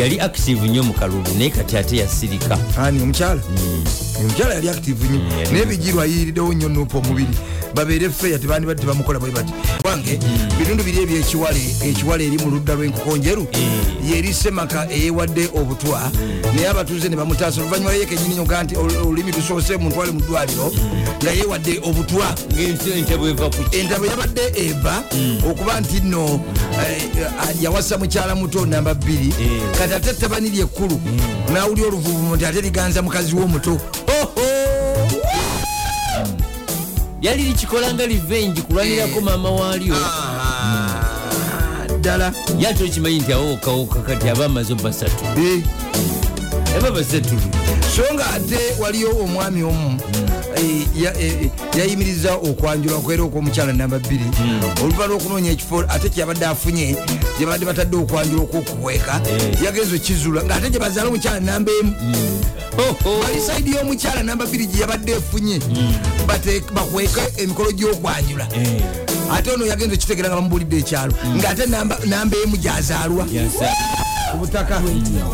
yali 0.00 0.20
active 0.20 0.68
nnyo 0.68 0.82
mu 0.82 0.92
kalulu 0.94 1.22
naye 1.38 1.50
kati 1.50 1.76
ate 1.76 1.96
yasirika. 1.96 2.58
Ani 2.78 3.02
omukyala? 3.02 3.40
Omukyala 4.20 4.54
yali 4.54 4.68
active 4.68 5.08
nnyo. 5.08 5.20
Yali- 5.38 5.52
naye 5.52 5.64
bijirwa 5.66 6.04
ayiyiriddewo 6.04 6.54
nnyo 6.54 6.68
nup 6.68 6.94
omubiri 6.94 7.28
babeere 7.74 8.10
feya 8.10 8.38
tebandibadde 8.38 8.80
tebamukola 8.82 9.18
bwe 9.18 9.30
bati. 9.30 9.52
Wange 9.84 10.18
bitundu 10.58 10.84
biri 10.84 11.02
ebyekiwale 11.02 11.60
ekiwale 11.82 12.26
eri 12.26 12.38
mu 12.38 12.50
ludda 12.50 12.74
lw'enkoko 12.74 13.16
njeru. 13.16 13.46
Yeri 14.10 14.34
semaka 14.34 14.88
eyewadde 14.90 15.48
obutwa. 15.54 16.10
Naye 16.54 16.68
abatuuze 16.68 17.08
ne 17.08 17.16
bamutaasa 17.16 17.60
oluvanyuma 17.60 17.92
ye 17.92 18.06
kenyini 18.06 18.34
nyoga 18.34 18.62
nti 18.62 18.74
ol- 18.76 18.96
olulimi 18.96 19.32
lusoose 19.32 19.76
mutwale 19.76 20.12
mu 20.12 20.20
ddwaliro 20.20 20.72
nga 21.22 21.30
yewadde 21.30 21.80
obutwa. 21.82 22.34
Entabo 23.72 24.06
yabadde 24.06 24.40
eva 24.56 25.02
okuba 25.50 25.80
nti 25.80 26.00
nno 26.00 26.40
eh, 26.80 27.02
yawasa 27.62 27.98
mukyala 27.98 28.34
muto 28.34 28.66
namba 28.66 28.94
bbiri. 28.94 29.28
Eh. 29.40 29.62
kati 29.78 29.94
ate 29.94 30.12
ttabani 30.14 30.48
lyekkulu 30.50 31.00
nawulya 31.52 31.86
oluvuvumu 31.86 32.36
nti 32.36 32.46
ate 32.46 32.60
liganza 32.60 33.02
mukazi 33.02 33.34
w'omuto 33.34 33.80
yali 37.24 37.42
likikola 37.42 37.94
nga 37.94 38.06
revenge 38.06 38.60
kulwanirako 38.60 39.20
maama 39.20 39.50
waalyo 39.50 39.94
ddala 41.98 42.32
yate 42.58 42.84
okimanyi 42.84 43.18
nti 43.18 43.32
awokawuka 43.32 43.98
kati 44.00 44.28
aba 44.28 44.44
amaze 44.44 44.74
basatu 44.74 45.24
Eh, 45.40 45.62
aba 46.78 46.90
basatu 46.90 47.34
so 47.96 48.02
nga 48.14 48.26
ate 48.30 48.58
waliyo 48.80 49.10
omwami 49.24 49.62
omu. 49.62 50.00
Eh, 50.14 50.20
eh, 50.20 50.30
yayimiriza 51.78 52.34
okwanjula 52.34 52.96
okwera 52.96 53.22
okw'omukyala 53.24 53.72
namba 53.72 53.98
bbiri. 53.98 54.24
Oluva 54.82 55.06
lw'okunoonya 55.06 55.50
ekifo 55.50 55.84
ate 55.88 56.08
kyeyabadde 56.10 56.46
afunye 56.46 56.96
gyebadde 57.38 57.64
batadde 57.66 57.96
okwanjula 57.96 58.42
okwokuweeka 58.42 59.20
Eh. 59.30 59.62
yagenza 59.64 59.96
okizula 59.96 60.44
ngaate 60.44 60.70
gye 60.70 60.78
bazaala 60.78 61.08
omukyala 61.08 61.40
namba 61.40 61.72
emu. 61.80 61.92
Bali 63.22 63.40
saidi 63.40 63.70
y'omukyala 63.74 64.22
namba 64.22 64.46
bbiri 64.46 64.66
gye 64.66 64.80
yabadde 64.80 65.12
efunye. 65.12 65.58
Bakweke 66.74 67.20
emikolo 67.42 67.72
gy'okwanjula. 67.72 68.48
Ate 69.32 69.50
ono 69.50 69.66
yagenza 69.66 69.94
okitegera 69.94 70.28
nga 70.28 70.36
bamubulidde 70.36 70.78
ekyalo. 70.78 71.12
Ngaate 71.36 71.66
namba 71.66 72.36
emu 72.44 72.56
gyazaalwa 72.56 73.26
ku 74.34 74.40
butaka. 74.42 74.82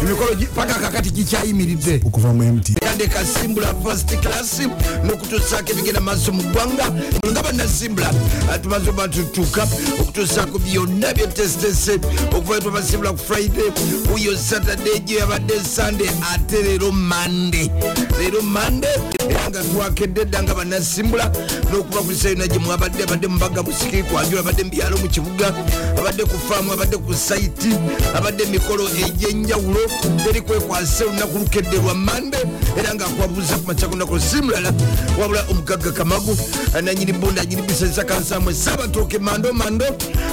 Emikolo 0.02 0.36
paka 0.54 0.74
kakati 0.74 1.10
gikyayimiridde. 1.10 2.00
Okuva 2.04 2.32
mu 2.32 2.44
mt 2.44 2.80
kadde 3.00 3.06
kasimbula 3.08 3.74
first 3.82 4.08
class 4.20 4.60
n'okutuusaako 5.04 5.72
ebigenda 5.72 6.00
maaso 6.00 6.32
mu 6.32 6.42
ggwanga 6.42 6.92
nga 7.30 7.42
bannasimbula 7.42 8.12
ah, 8.52 8.58
tumaze 8.58 8.90
oba 8.90 9.08
tutuuka 9.08 9.66
okutuusaako 10.00 10.58
byonna 10.58 11.14
byetesitese 11.14 12.00
okuva 12.36 12.60
twabasimbula 12.60 13.12
ku 13.12 13.18
friday 13.18 13.70
kuyo 14.12 14.36
saturday 14.36 15.00
gye 15.00 15.16
yabadde 15.16 15.54
sunday 15.64 16.10
ate 16.34 16.62
leero 16.62 16.92
mande 16.92 17.70
leero 18.18 18.42
mande 18.42 18.88
era 19.28 19.48
nga 19.48 19.62
twakedde 19.62 20.24
dda 20.24 20.42
nga 20.42 20.54
bannasimbula 20.54 21.32
n'okuba 21.72 22.00
ku 22.04 22.12
sayona 22.14 22.46
gye 22.46 22.58
mwabadde 22.58 23.02
abadde 23.04 23.26
mubaga 23.28 23.62
busiki 23.62 24.02
kwanjula 24.02 24.40
abadde 24.40 24.64
mu 24.64 24.70
byalo 24.70 24.96
mu 24.98 25.08
kibuga 25.08 25.54
abadde 25.98 26.22
ku 26.24 26.36
faamu 26.48 26.72
abadde 26.72 26.96
ku 26.96 27.14
saiti 27.14 27.72
abadde 28.14 28.44
emikolo 28.44 28.89
egyenjawulo 28.98 29.80
teri 30.24 30.40
kwekwasa 30.40 31.04
olunaku 31.04 31.38
lukedde 31.38 31.76
lwa 31.76 31.94
mande 31.94 32.38
era 32.78 32.94
nga 32.94 33.06
akwabuuza 33.06 33.56
ku 33.58 33.66
makya 33.66 33.88
kunaku 33.88 34.20
si 34.20 34.36
mulala 34.42 34.72
wabula 35.20 35.44
omugagga 35.50 35.92
kamagu 35.92 36.36
nanyini 36.82 37.12
bunda 37.12 37.42
anyini 37.42 37.62
bisesa 37.62 38.04
kansamwe 38.04 38.54
sabatooke 38.54 39.18
mando 39.18 39.52
mando 39.52 39.84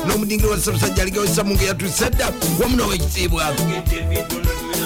n'omudingiro 0.07 0.49
wa 0.51 0.59
ssaabasajja 0.59 1.01
aligawo 1.01 1.27
samunga 1.27 1.63
yatuse 1.63 2.09
dda 2.09 2.31
wamu 2.63 2.75
nowekitiibwa 2.77 3.53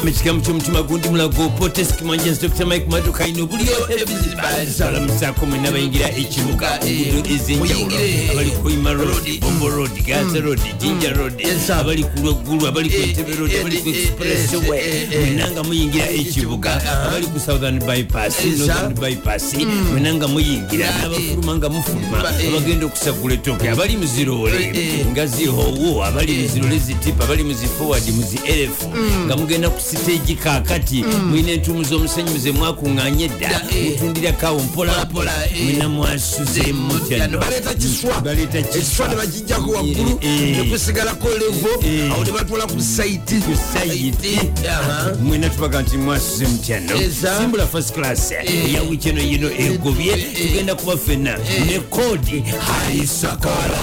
mekikamu 0.04 0.42
kyomutima 0.42 0.82
gundi 0.84 1.10
mulago 1.10 1.50
poteskimwanjens 1.50 2.42
dr 2.42 2.66
mike 2.66 2.86
emotoka 2.86 3.28
ino 3.28 3.46
buliobalamusako 3.46 5.46
mwena 5.46 5.72
bayingira 5.72 6.10
ekibuga 6.10 6.80
enguudo 6.86 7.30
ezenjawulo 7.30 7.96
abali 8.32 8.52
koima 8.52 8.94
road 8.94 9.40
bombo 9.40 9.70
road 9.70 10.04
gaza 10.06 10.40
road 10.40 10.60
jinja 10.80 11.10
road 11.14 11.46
abali 11.80 12.04
ku 12.04 12.20
lweggulu 12.20 12.68
abali 12.68 12.90
ku 12.90 12.96
entebe 13.02 13.36
road 13.36 13.51
abali 13.60 13.78
ku 13.78 13.90
expressway 13.90 15.08
mwena 15.20 15.52
nga 15.52 15.64
muyingira 15.64 16.10
ekibuga. 16.10 16.82
abali 17.08 17.28
ku 17.28 17.40
southern 17.40 17.80
bypass 17.80 18.36
northern 18.46 18.94
bypass 18.94 19.54
mwena 19.92 20.14
nga 20.14 20.28
muyingira 20.28 20.88
n'abafuluma 21.02 21.56
nga 21.56 21.70
mufuluma 21.70 22.18
abagenda 22.20 22.86
okusagula 22.86 23.34
etoke 23.34 23.70
abali 23.70 23.98
muziroole 23.98 24.74
nga 25.12 25.26
zihowo 25.28 26.04
abali 26.06 26.34
muzirole 26.38 26.80
zitipa 26.80 27.24
abali 27.24 27.44
muziforward 27.44 28.10
muzi 28.14 28.40
erefu 28.46 28.88
nga 29.26 29.36
mugenda 29.38 29.70
ku 29.70 29.82
siteegi 29.82 30.36
kakati 30.36 31.04
mwina 31.04 31.52
entumu 31.52 31.84
z'omusenyu 31.84 32.38
ze 32.38 32.52
mwakuŋŋanya 32.52 33.26
edda 33.26 33.62
mutundira 33.86 34.32
kawo 34.32 34.60
mpolampola 34.60 35.32
mwina 35.64 35.90
mwasuze 35.90 36.74
mutyano 36.74 37.40
baleeta 37.40 38.62
kiswa. 38.62 39.08
Ne 39.08 39.16
bakijjako 39.16 39.72
waggulu 39.72 40.18
Eh, 40.22 40.42
eh. 40.42 40.58
nekusigalako 40.58 41.30
levo 41.30 41.70
Eh. 41.86 42.12
awo 42.14 42.24
ne 42.24 42.32
batwala 42.32 42.68
ku 42.68 42.82
saiti 42.82 43.41
sayiti 43.74 44.40
Aha. 44.70 45.12
mwena 45.24 45.50
tubaga 45.50 45.82
nti 45.82 45.98
mwasuze 45.98 46.48
mutyano 46.48 46.92
simbula 47.40 47.68
first 47.68 47.94
class. 47.94 48.32
Eya 48.32 48.82
wiiki 48.90 49.10
eno 49.10 49.22
yino 49.22 49.52
egobye. 49.58 50.18
Tugenda 50.18 50.76
kuba 50.76 50.98
fenna 50.98 51.38
ne 51.68 51.80
koodi 51.80 52.44
haisakala 52.60 53.78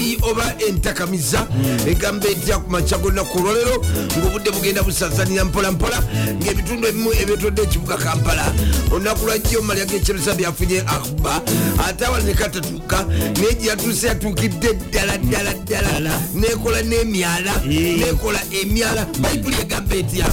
bayibuli 0.00 0.18
oba 0.22 0.54
entakamiza 0.68 1.46
egamba 1.86 2.28
etya 2.28 2.58
ku 2.58 2.70
makya 2.70 2.98
golunaku 2.98 3.38
olwalero 3.38 3.84
ngaobudde 4.18 4.50
bugenda 4.50 4.82
busazanira 4.82 5.44
mpolampola 5.44 6.02
ngaebitundu 6.40 6.88
ebimu 6.88 7.12
ebyetodde 7.12 7.62
ekibuga 7.62 7.96
kampala. 7.96 8.52
Olunaku 8.92 9.26
lwajjo 9.26 9.62
malya 9.62 9.84
gekyeresa 9.84 10.34
byafunye 10.34 10.80
akuba 10.86 11.42
ate 11.86 12.04
awala 12.06 12.24
nekatatuuka 12.24 13.06
naye 13.36 13.54
gye 13.54 13.68
yatuuse 13.68 14.06
yatuukidde 14.06 14.72
ddala 14.72 15.18
ddala 15.18 15.54
ddala. 15.54 16.12
Nekola 16.34 16.82
n'emyala 16.82 17.52
nekola 17.64 18.40
emyala. 18.62 19.06
Bayibuli 19.20 19.56
egamba 19.60 19.94
etya? 19.96 20.26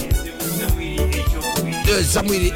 Samwiri 2.14 2.54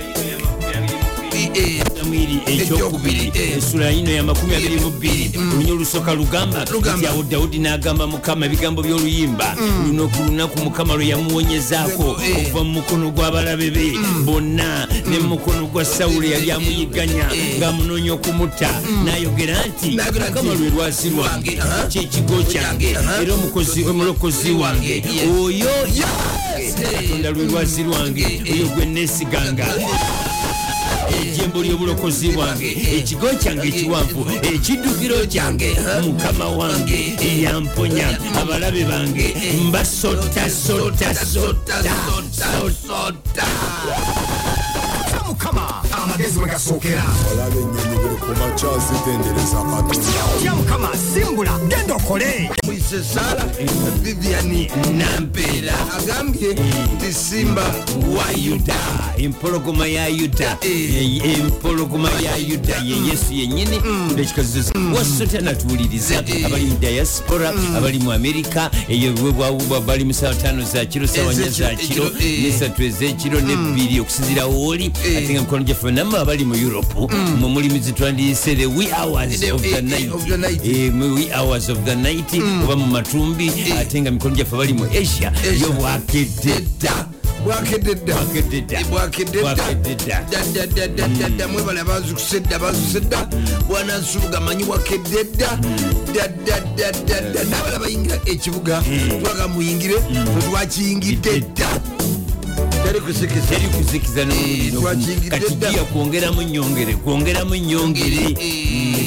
samwiri 2.02 2.40
ekyokubiri 2.46 2.62
Ekyokubiri, 2.62 3.32
eh. 3.36 3.62
yino 3.98 4.12
ya 4.12 4.24
22 4.24 5.54
olunya 5.54 5.74
olusooka 5.74 6.14
lugamba 6.14 6.66
Lugamba. 6.72 6.98
nti 6.98 7.08
awo 7.08 7.24
dawudi 7.24 7.60
n'agamba 7.60 8.08
mukama 8.08 8.46
ebigambo 8.46 8.82
by'oluyimba. 8.82 9.56
Luno 9.88 10.08
ku 10.08 10.24
lunaku 10.24 10.60
mukama 10.64 10.96
lwe 10.96 11.08
yamuwonyezaako 11.08 12.18
Eh. 12.24 12.38
okuva 12.38 12.64
mu 12.64 12.72
mukono 12.82 13.12
gw'abalabe 13.12 13.70
be. 13.72 13.94
Bonna 14.26 14.88
ne 15.10 15.20
mu 15.20 15.28
mukono 15.36 15.66
gwa 15.68 15.86
sawulo 15.86 16.28
yali 16.28 16.52
amuyigganya 16.52 17.26
ng'amunoonya 17.60 18.14
okumutta 18.14 18.70
n'ayogera 19.06 19.56
nti 19.70 19.92
mukama 19.98 20.54
lwe 20.54 20.70
lwasi 20.70 21.10
lwange 21.10 21.60
kyekigo 21.90 22.44
kyange 22.50 22.90
era 23.22 23.34
omukozi 23.34 23.84
omulokozi 23.86 24.52
wange. 24.52 25.04
oyo 25.42 25.70
katonda 26.92 27.30
lwe 27.32 27.46
lwasi 27.46 27.84
lwange 27.84 28.42
oyo 28.52 28.66
gwe 28.76 28.86
neesiganga 28.86 29.66
ejjembo 31.22 31.62
ly'obulokozi 31.64 32.30
bwange 32.32 32.72
ekigo 32.98 33.28
kyange 33.44 33.68
ekiwanvu 33.68 34.26
ekiddukiro 34.42 35.26
kyange 35.26 35.76
mukama 36.04 36.46
wange 36.46 37.16
eyamponya 37.22 38.08
abalabe 38.42 38.84
bange. 38.86 39.36
Mbasota 39.68 40.50
sota 40.50 41.16
sota 41.16 41.84
sota 42.88 43.46
mukama 45.28 45.84
amagezi 46.04 46.40
mwe 46.40 46.50
gasookera. 46.50 47.04
Olaba 47.32 47.56
ennyonyi 47.56 47.96
buli 48.04 48.16
ku 48.16 48.32
makya 48.40 48.70
zitendereza 48.88 49.58
katonda 49.64 50.42
tya 50.42 50.56
mukama 50.56 50.90
simbula 51.14 51.60
genda 51.68 51.96
okole. 51.96 52.50
Mwise 52.66 53.04
sara 53.14 53.44
viviani 54.04 54.72
nampeera 54.98 55.74
agambye 55.98 56.54
nti 56.96 57.14
simba 57.14 57.62
wa 58.18 58.32
yuda 58.38 58.76
empologoma 59.24 59.88
ya 59.88 60.08
yuda. 60.08 60.58
Eh. 60.62 61.40
Empologoma 61.40 62.10
ya 62.12 62.38
yuda. 62.38 62.76
Ye 62.76 62.96
yesu 63.10 63.34
yenyini. 63.34 63.82
Ekikazizo 64.18 64.72
wasota 64.96 65.42
natuwuliriza 65.42 66.20
abali 66.20 66.66
mu 66.66 66.76
diaspora 66.80 67.54
abali 67.78 68.00
mu 68.00 68.12
amerika. 68.12 68.72
Eyo 68.90 69.14
bwebwawubwa 69.14 69.82
bali 69.82 70.04
mu 70.04 70.14
sawa 70.14 70.36
tano 70.36 70.64
za 70.64 70.86
kiro 70.86 71.08
sawa 71.08 71.34
nya 71.34 71.46
eh. 72.20 72.44
nesatu 72.44 72.84
ezekiro 72.84 73.42
nebbiri 73.42 74.00
okusinzira 74.00 74.46
wooli 74.46 74.92
ate 75.18 75.34
nga 75.34 75.42
mikono 75.42 75.64
gyaffe 75.64 75.92
nammwe 75.92 76.20
abali 76.20 76.46
mu 76.46 76.56
europe. 76.56 76.96
Mwe 77.40 77.50
mulimu 77.50 77.80
zitwandiyise 77.80 78.56
the 78.56 78.66
wee 78.66 78.90
hours 78.92 79.44
of 79.44 79.66
eh, 79.66 79.72
the 79.72 79.78
eh, 79.78 79.84
night. 80.38 80.66
Eh, 80.66 81.16
wee 81.16 81.32
hours 81.34 81.70
of 81.70 81.78
the 81.86 81.96
night. 81.96 82.34
Oba 82.64 82.76
mu 82.76 82.86
matumbi. 82.86 83.52
Ate 83.80 84.02
nga 84.02 84.12
mikono 84.12 84.36
gyaffe 84.36 84.56
bali 84.58 84.74
mu 84.74 84.86
asia. 84.86 85.32
Yo 85.62 85.70
bwakedde 85.72 86.54
dda 86.80 87.11
bwakedde 87.46 87.96
dda 87.96 88.14
Bwakedde 88.16 88.62
dda. 88.62 88.80
Bwakedde 88.90 89.42
Bwakedde 89.42 89.96
dda. 89.96 91.30
dda 91.30 91.48
mwebale 91.48 91.80
abazukuse 91.80 92.40
dda 92.40 92.60
bazuse 92.60 93.00
dda 93.00 93.28
bwanansubuga 93.68 94.40
manyi 94.40 94.64
bwakedde 94.64 95.24
dda 95.24 95.60
ddaddaddaddadda 96.14 97.44
nabala 97.44 97.80
bayingira 97.80 98.20
ekibuga. 98.26 98.84
Twaga 99.24 99.48
muyingire. 99.48 99.96
Tetwakiyingidde 100.40 101.40
dda. 101.40 101.68
Teri 102.86 103.00
kusikisa 103.02 103.42
teri 103.50 103.68
kuzikiza 103.68 104.26
twakiyingidde 104.80 105.30
kati 105.30 105.56
dda. 105.56 105.70
giya 105.72 105.84
kwongeramu 105.84 106.42
nyongere 106.44 106.94
kwongeramu 106.94 107.56
nyongere. 107.56 108.36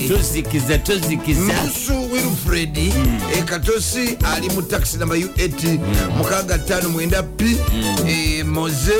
Tozikiza 0.08 0.78
tozikiza 0.78 1.40
musu 1.64 2.13
wilfred 2.14 2.78
ekatosi 3.38 4.16
ali 4.34 4.48
mu 4.54 4.62
taxi 4.62 4.98
namba 4.98 5.14
u8 5.16 5.78
mukaga 6.18 6.58
tano 6.58 6.88
mwenda 6.88 7.22
p 7.22 7.56
eh, 8.08 8.46
moze 8.46 8.94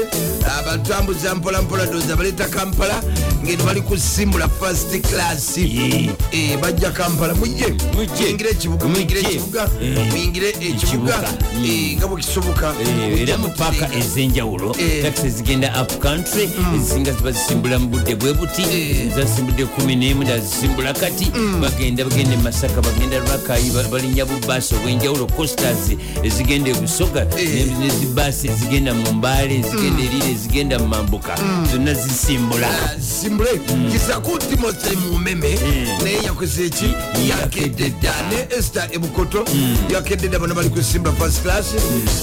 abatambuza 0.59 1.35
mpolampola 1.35 1.87
doza 1.87 2.17
baleeta 2.17 2.49
kampala 2.49 3.03
ngeno 3.45 3.65
bali 3.65 3.81
kusimbula 3.81 4.49
fast 4.49 5.01
class. 5.11 5.59
Eh. 5.59 6.09
Eh, 6.33 6.59
bajja 6.63 6.91
kampala 6.91 7.35
mujje 7.35 7.75
muyingire 7.95 8.51
ekibuga 8.51 8.89
muyingire 8.89 9.21
ekibuga 9.21 9.69
Eh. 9.83 10.11
muyingire 10.11 10.49
ekibuga 10.49 11.29
eh, 11.67 11.97
nga 11.97 12.07
bwekisoboka 12.07 12.75
Eh, 12.81 13.21
era 13.23 13.39
mu 13.39 13.49
paaka 13.49 13.89
ez'enjawulo 13.99 14.75
Eh. 14.79 15.03
takisi 15.03 15.27
ezigenda 15.27 15.83
up 15.83 15.99
country 16.03 16.49
ezisinga 16.77 17.13
ziba 17.13 17.33
zisimbula 17.33 17.79
mu 17.79 17.87
budde 17.89 18.15
bwe 18.17 18.33
buti 18.35 18.63
Eh. 18.63 19.15
zasimbudde 19.17 19.65
11 19.65 20.25
dda 20.25 20.39
zisimbula 20.39 20.93
kati 20.93 21.31
bagenda 21.61 22.05
bagenda 22.05 22.35
e 22.35 22.37
masaka 22.37 22.81
bagenda 22.83 23.04
rakayi 23.13 23.71
ba- 23.71 23.83
balinnya 23.91 24.25
bubaasi 24.25 24.75
obwenjawulo 24.75 25.27
costers 25.37 25.91
ezigenda 26.23 26.71
e 26.71 26.75
busoga 26.75 27.27
Eh. 27.39 27.67
ne- 27.67 27.87
nezibaasi 27.87 28.49
ezigenda 28.49 28.95
mu 28.95 29.13
mbaale 29.13 29.55
ezigenda 29.61 30.03
erire 30.03 30.31
ezigenda 30.33 30.79
mu 30.79 30.87
mambuka. 30.89 31.35
Zonna 31.73 31.95
zisimbula 31.95 32.69
simbule 33.01 33.61
kisaku 33.93 34.39
timothy 34.39 34.97
mumeme 34.97 35.59
naye 36.03 36.23
yakoze 36.25 36.65
eki? 36.67 36.95
Yakedde 37.29 37.91
dda. 37.91 38.15
Ne 38.31 38.57
ester 38.59 38.89
ebukoto 38.93 39.45
yakedde 39.93 40.29
dda 40.29 40.39
bano 40.39 40.55
bali 40.55 40.69
kusimba 40.71 41.13
fast 41.13 41.43
class. 41.43 41.67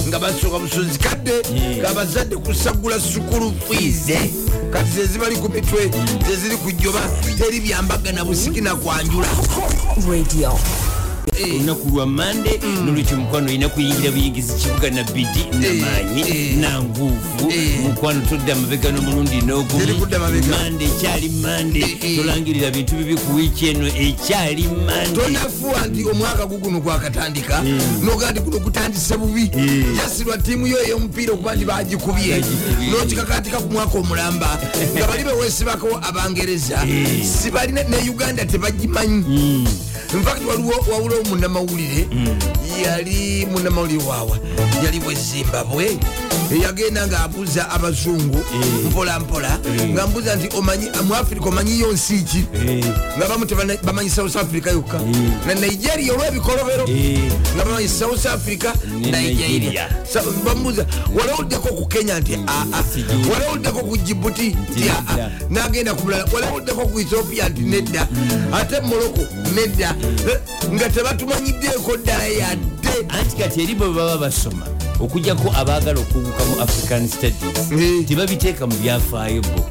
Nga 0.08 0.18
basooka 0.18 0.58
busozi 0.58 0.98
kadde 0.98 1.32
ngabazadde 1.78 2.36
kusagula 2.36 3.00
sukulu 3.00 3.52
fiize 3.70 4.18
kati 4.72 4.90
zezibali 4.90 5.36
ku 5.36 5.48
mitwe 5.48 5.90
zeziri 6.28 6.56
kujoba 6.56 7.00
teri 7.38 7.60
byambagana 7.60 8.24
busiki 8.24 8.60
na 8.60 8.74
kwanjula. 8.74 9.28
Radio. 10.08 10.58
Olunaku 11.40 11.88
lwa 11.88 12.06
mande 12.06 12.60
nolwekyo 12.84 13.16
mukwano 13.16 13.46
olina 13.48 13.68
kuyingira 13.68 14.10
buyingizi 14.12 14.52
kibuga 14.54 14.90
na 14.90 15.02
bidi 15.04 15.44
namaanyi 15.52 16.20
eh. 16.20 16.56
nanguvu 16.56 17.18
Eh. 17.50 17.80
mukwano 17.82 18.20
todda 18.20 18.54
mabega 18.54 18.92
n'omulundi 18.92 19.36
n'ogumumande 19.42 20.84
ekyali 20.84 21.28
mande 21.28 21.80
eh. 21.80 22.16
tolangirira 22.16 22.70
bintu 22.70 22.94
bibi 22.94 23.14
ku 23.14 23.34
wiiki 23.34 23.68
eno 23.68 23.86
ekyali 23.86 24.68
mande. 24.86 25.20
Tonafuwa 25.20 25.86
nti 25.86 26.04
omwaka 26.04 26.46
guguno 26.46 26.80
gwakatandika 26.80 27.62
noga 28.02 28.30
nti 28.32 28.40
guno 28.40 28.58
gutandise 28.58 29.16
bubi. 29.16 29.50
Jasirwa 29.96 30.38
tiimu 30.38 30.66
yo 30.66 30.78
ey'omupiira 30.86 31.32
okuba 31.32 31.54
nti 31.54 31.64
bagikubye 31.64 32.40
Bagikubye. 32.40 32.90
nokikakatika 32.90 33.58
ku 33.60 33.72
mwaka 33.72 33.98
omulamba. 33.98 34.58
Nga 34.96 35.06
bali 35.06 35.24
bewesibako 35.24 35.98
abangereza. 36.02 36.86
Sibalina 37.42 37.82
ne 37.82 38.10
uganda 38.10 38.44
tebagimanyi. 38.44 39.66
Infact 40.14 40.44
waliwo 40.46 40.72
wawula 41.22 41.46
omunamawulire 41.46 42.06
yali 42.84 43.46
munamawulire 43.46 44.04
waawa 44.04 44.38
yali 44.84 45.00
bwe 45.00 45.14
zimbabwe 45.14 45.98
eyagenda 46.52 47.06
ngaabuuza 47.06 47.70
abazungu 47.70 48.38
Eh. 48.54 48.86
mpola 48.90 49.20
mpola 49.20 49.58
nga 49.88 50.06
mbuuza 50.06 50.36
nti 50.36 50.48
mu 51.06 51.14
africa 51.14 51.46
omanyiyo 51.46 51.92
nsi 51.92 52.18
ki? 52.22 52.44
Eh, 52.54 52.84
nga 53.18 53.26
bamu 53.28 53.44
tebana- 53.46 53.76
bamanyi 53.82 54.10
south 54.10 54.36
africa 54.36 54.66
yokka. 54.66 55.00
Na 55.46 55.54
nigeria 55.54 56.12
olwebikolobero 56.12 56.84
eh, 56.88 57.32
nga 57.56 57.64
bamanyi 57.64 57.88
south 57.88 58.26
africa 58.26 58.72
nigeria. 59.00 59.88
Bamubuuza 60.44 60.86
walawuddeko 61.14 61.68
ku 61.68 61.86
kenya 61.88 62.20
nti 62.20 62.38
aa 62.46 62.82
Sigimu. 62.94 63.32
walawuddeko 63.32 63.80
ku 63.80 63.96
jibuti 63.96 64.48
nti 64.70 64.90
aa 64.90 65.30
nagenda 65.50 65.94
ku 65.94 66.02
bulala. 66.04 66.24
Walawuddeko 66.34 66.86
ku 66.86 67.00
ethiopia 67.00 67.48
nti 67.48 67.60
nedda. 67.62 68.08
Ate 68.52 68.80
moroko 68.80 69.20
nedda. 69.54 69.96
Eh, 70.28 70.38
nga 70.72 70.88
tebatumanyiddeeko 71.16 71.96
ddala 71.96 72.24
yadde. 72.26 73.06
Anti 73.08 73.36
kati 73.36 73.62
eri 73.62 73.74
bwe 73.74 73.88
baba 73.88 74.18
basoma 74.18 74.66
okugjako 75.00 75.52
abaagala 75.56 76.00
okuwuka 76.00 76.44
mu 76.44 76.60
african 76.62 77.08
studies 77.08 77.68
tebabiteeka 78.08 78.66
mu 78.66 78.74
byafaayo 78.76 79.42
bo. 79.42 79.64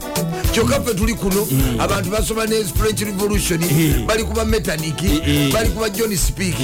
Kyokka 0.54 0.82
ffe 0.82 0.94
tuli 0.96 1.14
kuno 1.14 1.48
abantu 1.80 2.10
basoma 2.12 2.46
ne 2.46 2.64
french 2.64 3.02
revolution 3.02 3.60
bali 4.08 4.24
kuba 4.24 4.46
metaniki 4.46 5.22
bali 5.54 5.70
kuba 5.70 5.90
john 5.90 6.16
speak 6.18 6.56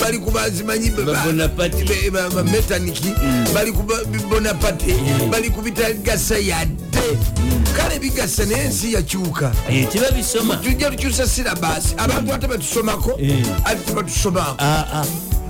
bali 0.00 0.18
kuba 0.18 0.50
zimanyi 0.50 0.90
be- 0.90 1.04
Ba 1.04 1.12
ba- 1.12 1.22
Bonaparte. 1.24 1.84
be- 1.84 2.10
ba- 2.10 2.30
ba- 2.30 2.44
metaniki 2.44 3.14
bali 3.54 3.72
kuba 3.72 3.94
bonaparte 4.28 4.94
bali 5.30 5.50
kubitagasa 5.50 6.38
yadde 6.38 7.16
kale 7.76 7.98
bigasa 7.98 8.44
naye 8.46 8.64
ensi 8.64 8.92
yakyuka 8.92 9.52
Eh, 9.70 9.88
tebabisoma 9.92 10.56
tujja 10.56 10.90
tukyusa 10.90 11.26
sirabasi 11.28 11.94
abantu 11.98 12.34
ate 12.34 12.46
batusomako 12.46 13.18
ate 13.64 13.80
tebatusomako 13.86 14.56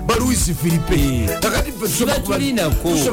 ba 0.07 0.15
louis 0.15 0.51
philipe 0.61 0.95
Eh. 0.95 1.39
kakati 1.39 1.71
tusoma 1.71 2.13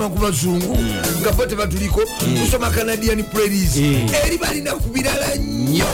ku 0.09 0.18
bazungu 0.18 0.77
nga 1.21 1.33
bo 1.33 1.47
tebatuliko 1.47 2.01
tusoma 2.44 2.71
canadian 2.71 3.23
praries 3.25 3.77
eri 3.77 4.38
balina 4.40 4.73
ku 4.73 4.88
birala 4.88 5.35
nnyo 5.37 5.87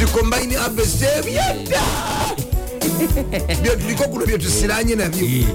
zikombaini 0.00 0.56
abesebiyadda 0.56 1.80
byetuliko 2.36 2.39
kuno 4.10 4.26
byetusiranye 4.26 4.94
nabyo 4.94 5.26
Eh, 5.26 5.46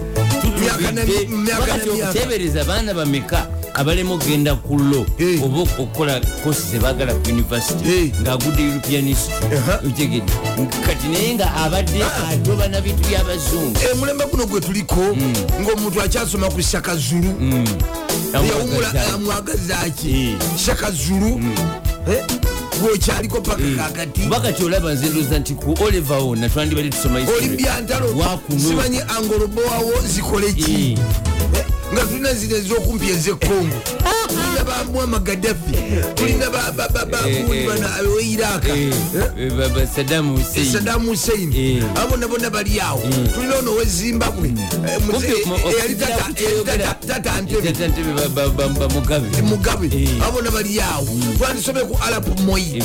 Myaka 0.61 0.91
na- 0.91 1.01
tutulidde. 1.01 1.35
myaka 1.35 1.59
na 1.59 1.59
Wakati 1.73 1.89
myaka. 1.89 2.09
okuteebereza 2.09 2.61
abaana 2.61 2.93
bameka 2.93 3.47
abalema 3.73 4.13
okgenda 4.13 4.55
ku 4.55 4.77
lo 4.77 5.05
Eh. 5.19 5.43
oba 5.43 5.61
okukola 5.61 6.21
kosi 6.43 6.61
zebaagala 6.71 7.13
ku 7.13 7.29
university 7.29 7.83
Eh. 7.89 8.11
ng'agudde 8.21 8.61
european 8.63 9.07
history 9.07 9.57
Aha. 9.57 9.79
otegedde 9.87 10.31
kati 10.85 11.07
naye 11.07 11.33
nga 11.35 11.53
abadde 11.55 11.99
atoba 12.31 12.67
na 12.67 12.81
bintu 12.81 13.03
by'abazungu 13.09 13.75
mulembe 13.99 14.25
guno 14.31 14.45
gwe 14.45 14.61
tuliko 14.61 15.01
ngaomuntu 15.61 16.01
akyasoma 16.01 16.47
ku 16.49 16.61
shaka 16.61 16.95
zulu 16.95 17.33
yawumula 18.33 18.89
amwagazaki 19.13 20.09
Eh. 20.09 20.35
shaka 20.57 20.91
zulu 20.91 21.39
Eh? 22.07 22.23
gweokyaliko 22.81 23.41
paka 23.41 23.63
eh, 23.63 23.75
kakati? 23.75 24.21
mubaka 24.21 24.51
kyolaba 24.51 24.93
nze 24.93 25.09
ndooza 25.09 25.39
nti 25.39 25.53
ku 25.53 25.75
oliver 25.83 26.17
ona 26.17 26.49
twandibadde 26.49 26.89
tusoma 26.89 27.19
olibyantalo 27.37 28.15
simanyi 28.67 28.99
angolobowawo 29.17 29.93
zikole 30.07 30.53
ki? 30.53 30.97
Eh. 31.53 31.65
Nga 31.95 32.03
tulina 32.03 32.33
zino 32.33 32.55
ezokumpi 32.55 33.09
ezekongo 33.09 33.75
tulina 34.27 34.63
bamwama 34.67 35.19
gadafi 35.19 35.71
tulina 36.15 36.49
Eh, 37.27 37.45
eh. 37.61 37.65
Eh, 38.75 38.91
eh, 39.39 39.51
baba 39.53 39.87
Saddam 39.87 40.35
Hussein. 40.35 41.53
Eh. 41.55 41.83
abona 41.95 42.27
bonna 42.27 42.49
bali 42.49 42.79
awo 42.79 43.01
tulina 43.33 43.55
ono 43.59 43.71
wezimbabwe. 43.71 44.47
Eh, 44.49 44.99
muze- 45.07 45.27
Kumpi, 45.31 45.49
mo- 45.49 45.55
eyali 45.69 45.95
okugira 45.95 46.93
tata- 47.07 47.41
ntebe. 47.41 47.71
Ntebe 47.87 47.87
Eh. 49.87 50.27
abona 50.27 50.51
bali 50.51 50.79
awo 50.81 51.07
twandisome 51.37 51.79
ku 51.87 51.97
Arap 52.03 52.27
Moi. 52.45 52.81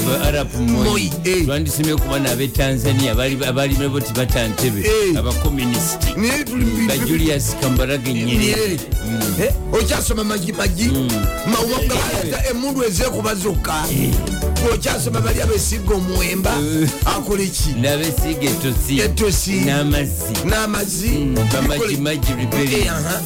Moi, 0.60 1.10
eh. 1.24 1.44
twandisomye 1.46 1.94
ku 1.96 2.08
baana 2.08 2.30
ab'e 2.30 2.48
tanzania. 2.48 3.14
Baali- 3.14 3.44
abaali 3.44 3.74
nabo 3.74 4.00
tibantantebe 4.00 4.80
Eh. 4.86 5.18
abakomunisiti 5.18 6.14
naye 6.16 6.44
tuli 6.44 6.86
ba 6.86 6.96
julius 7.06 7.56
kambarage 7.60 8.12
Nyerere. 8.12 8.78
Eh, 9.42 9.52
okyasoma 9.72 10.24
magi 10.24 10.52
magi. 10.52 10.90
Mawanga 11.46 11.94
baleta 11.94 12.48
emundu 12.50 12.84
ezekuba 12.84 13.34
zokka 13.34 13.84
okyasoma 14.74 15.20
bali 15.20 15.40
abesiga 15.42 15.94
omuwemba 15.94 16.52
akola 17.06 17.42
eki 17.42 17.72
n'abesiga 17.80 18.50
etosi 19.04 19.52
n'amazzi. 19.64 20.32
N'amazzi. 20.44 21.10
Bamajimaji 21.52 22.32
Eh, 22.32 23.20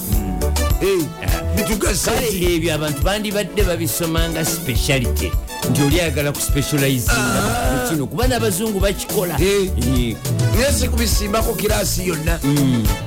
rebellion 0.80 1.08
aha. 1.22 1.42
Bitugasa 1.56 2.10
kale 2.12 2.26
eki 2.28 2.54
ebyo 2.54 2.74
abantu 2.74 3.00
bandibadde 3.02 3.62
babisomanga 3.62 4.44
speciality. 4.44 5.30
Nti 5.70 5.82
oli 5.82 6.00
ayagala 6.00 6.32
ku 6.32 6.40
specializinga 6.40 7.40
mu 7.72 7.88
kino 7.90 8.06
kuba 8.06 8.26
n'abazungu 8.28 8.80
bakikola. 8.80 9.38
Naye 9.38 10.72
si 10.78 10.88
kubisimbako 10.88 11.54
kirasi 11.54 12.06
yonna. 12.08 12.38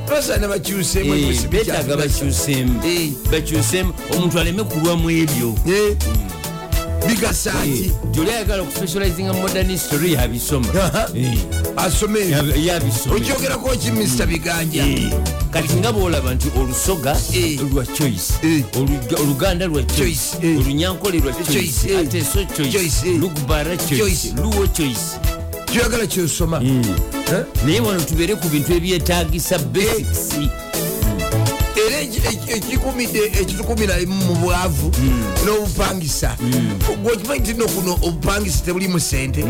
Basaana 0.09 0.47
Eh, 1.13 1.23
ebisibi 1.23 1.57
beetaaga 1.57 1.83
kyakugasa. 1.83 2.07
bakyuseemu 2.19 2.81
bakyuseemu 3.31 3.93
omuntu 4.15 4.39
aleme 4.39 4.63
kulwamu 4.63 5.09
ebyo. 5.11 5.55
Eh, 5.67 5.95
bigasa 7.07 7.51
ki 7.63 7.91
gyoli 8.11 8.31
ayagala 8.31 8.61
okuspecializinga 8.63 9.33
modern 9.33 9.69
history 9.69 10.13
yabisoma. 10.13 10.67
Eh, 11.15 11.37
asome 11.77 12.19
okyogerako 13.15 13.69
ki 13.77 13.91
mr 13.91 14.25
biganja 14.27 14.85
Eh, 14.87 15.11
kati 15.51 15.73
nga 15.75 15.91
bwolaba 15.93 16.33
nti 16.33 16.47
olusoga 16.59 17.17
Eh. 17.33 17.59
lwa 17.73 17.85
choice 17.85 18.33
Eh. 18.43 18.63
Oluga- 18.75 19.21
oluganda 19.21 19.65
lwa 19.65 19.83
choice 19.83 20.37
eh. 20.43 20.57
olunyankole 20.59 21.19
lwa 21.19 21.33
Choice, 21.33 21.89
eh. 21.91 21.99
ateso 21.99 22.43
choice 22.45 23.07
eh. 23.09 23.19
lugubara 23.19 23.77
choice 23.77 24.33
luwo 24.35 24.67
choice 24.67 25.19
kyoyagala 25.65 26.07
kyosoma 26.07 26.61
Eh? 26.63 27.43
naye 27.65 27.79
wano 27.79 28.01
tubeere 28.01 28.35
ku 28.35 28.47
bintu 28.49 28.73
ebyetagisa 28.73 29.57
basics 29.59 30.33
ekikumidde 32.47 33.19
ekitukumira 33.41 33.95
mu 34.07 34.35
bwavu 34.35 34.91
n'obupangisa. 35.45 36.35
Gwekimanyi 37.03 37.41
ti 37.45 37.53
no 37.53 37.65
kuno 37.67 37.93
obupangisa 38.01 38.59
tebulimu 38.65 38.99
sente 38.99 39.43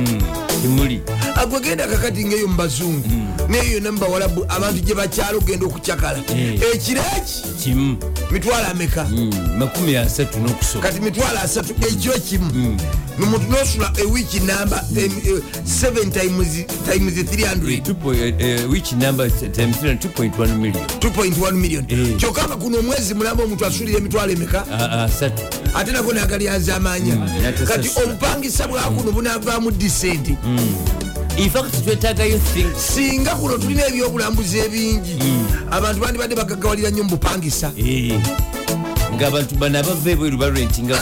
timuli 0.61 1.01
agwegenda 1.35 1.87
kakati 1.87 2.25
ngaeyo 2.25 2.47
mu 2.47 2.55
bazungu 2.55 3.07
naye 3.49 3.71
yonna 3.71 3.91
mu 3.91 3.99
bawalabu 3.99 4.45
abantu 4.49 4.81
gye 4.81 4.95
bakyala 4.95 5.37
ogenda 5.37 5.65
okucakala 5.65 6.19
Eh. 6.29 6.61
ekireki 6.73 7.43
kimu. 7.63 7.97
Mitwalo 8.31 8.67
ameka? 8.71 9.03
Mm, 9.05 9.31
makumi 9.57 9.95
asatu 9.97 10.39
n'okusoka 10.39 10.87
kati 10.87 10.99
mitwalo 11.01 11.39
asatu 11.39 11.73
ekyo 11.87 12.11
kimu. 12.19 12.77
Nomuntu 13.19 13.51
nosula 13.51 13.93
ewiiki 14.01 14.39
namba 14.39 14.83
7 14.93 16.11
times 16.11 16.65
times 16.91 17.13
300 17.13 17.81
Two 17.83 17.93
point- 17.95 18.21
eh, 18.21 18.35
eh, 18.39 18.69
2.1 18.69 20.57
million. 20.57 20.85
2.1 20.99 21.85
Eh. 21.89 22.15
kyokka 22.17 22.46
nga 22.47 22.55
kuno 22.55 22.79
omwezi 22.79 23.13
mulamba 23.13 23.43
omuntu 23.43 23.65
asulira 23.65 23.97
emitwalo 23.97 24.31
emeka? 24.31 24.65
Ah, 24.71 25.03
asatu 25.03 25.43
ate 25.75 25.91
nago 25.91 26.13
nagalyanza 26.13 26.75
amanya 26.75 27.15
nate 27.15 27.65
kati 27.65 27.87
sasula. 27.87 28.05
obupangisa 28.05 28.67
bwakuno 28.67 29.11
bunavaamu 29.11 29.71
disenti 29.71 30.37
things 32.53 32.95
singa 32.95 33.35
kuno 33.35 33.57
tulina 33.57 33.87
ebyobulambuzi 33.87 34.59
ebingi 34.59 35.19
abantu 35.71 36.01
bandibadde 36.01 36.35
bagagawalira 36.35 36.89
nnyo 36.89 37.03
mubupangisa 37.03 37.71
Eh, 39.11 39.15
ngaabantu 39.15 39.55
bano 39.55 39.79
abava 39.79 40.09
ebweru 40.11 40.37
barentinga 40.37 40.95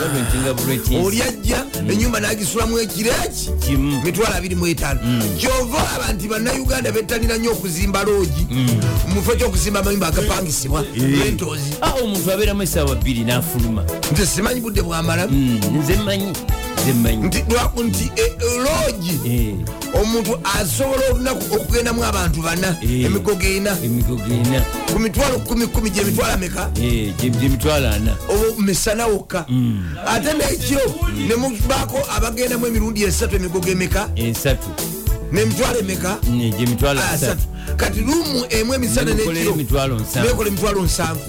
barentinga 0.00 0.54
buleti 0.54 0.96
oli 0.96 1.22
ajja 1.22 1.64
enyumba 1.88 2.20
nagisulamu 2.20 2.78
ekireki 2.78 3.50
kimu. 3.66 4.02
Mitwalo 4.04 4.34
25 4.40 5.36
kyova 5.38 5.78
olaba 5.78 6.12
nti 6.12 6.28
bannayuganda 6.28 6.92
bettanira 6.92 7.36
nnyo 7.38 7.50
okuzimba 7.52 8.04
loogi. 8.04 8.46
Mufo 9.14 9.32
kyokuzimba 9.36 9.80
amayumba 9.80 10.06
agapangisibwa 10.06 10.84
rentozi 10.94 11.74
Ah, 11.82 11.92
omuntu 12.02 12.32
abeeramu 12.32 12.62
esaawa 12.62 12.94
bbiri 12.94 13.20
n'afuluma. 13.24 13.84
Nze 14.12 14.26
simanyi 14.26 14.60
budde 14.60 14.82
bwamala. 14.82 15.26
Mm, 15.26 15.60
nze 15.78 15.96
mmanyi 15.96 16.32
nti 16.88 17.44
lwa- 17.48 17.84
nti 17.84 18.10
e- 18.16 18.22
e, 18.22 18.58
loogi 18.58 19.20
omuntu 19.94 20.38
asobola 20.60 21.02
olunaku 21.10 21.54
okugendamu 21.54 22.04
abantu 22.04 22.42
bana 22.42 22.76
Eh. 22.82 23.04
emigogo 23.04 23.42
ena. 23.46 23.76
Emigogo 23.84 24.22
ena. 24.24 24.60
Ku 24.92 24.98
mitwalo 24.98 25.38
kumi 25.38 25.66
kumi 25.66 25.90
gyemitwalo 25.90 26.32
ameka 26.34 26.70
Eh, 26.82 27.12
gye- 27.18 27.30
gyemitwalo 27.30 27.88
ana. 27.88 28.16
Oba 28.28 28.62
misana 28.62 29.06
wokka. 29.06 29.46
Ate 30.06 30.32
nekyo 30.32 30.80
nemubaako 31.28 31.98
abagendamu 32.16 32.66
emirundi 32.66 33.02
esatu 33.04 33.36
emigogo 33.36 33.68
emeka. 33.70 34.08
Esatu. 34.16 34.68
Nemitwalo 35.32 35.78
emeka. 35.78 36.18
Mm, 36.28 36.50
gyemitwalo 36.58 37.00
asatu 37.00 37.24
asatu 37.24 37.42
kati 37.76 38.00
lumu 38.00 38.44
emu 38.50 38.74
emisana 38.74 39.14
nekiro. 39.14 39.54
nsanvu 39.96 40.28
nekola 40.28 40.48
emitwalo 40.48 40.82
nsanvu 40.82 41.20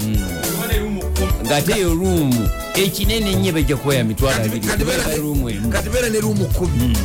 ng'ate 1.51 1.79
yo 1.81 1.93
luumu 1.95 2.47
ekinene 2.75 3.35
nnyo 3.35 3.51
bajja 3.51 3.75
kuba 3.77 3.95
ya 3.95 4.03
mitwalo 4.03 4.37
Kati- 4.37 4.47
abiri. 4.49 4.67
kati 4.67 4.83
beera 4.85 5.03
kubanga 5.03 5.17
ne- 5.17 5.23
luumu 5.23 5.49
emu. 5.49 5.69
kati 5.69 5.89
beera 5.89 6.09
ne 6.09 6.19
lumu 6.21 6.45
kumi 6.45 6.97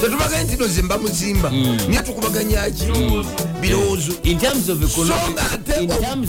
tetubaganye 0.00 0.44
nti 0.44 0.56
no 0.60 0.66
ze 0.66 0.82
mba 0.82 0.98
muzimba 0.98 1.50
naye 1.88 2.02
tukubaganyaki 2.04 2.84
birowoozo 3.68 4.12
So 4.12 5.14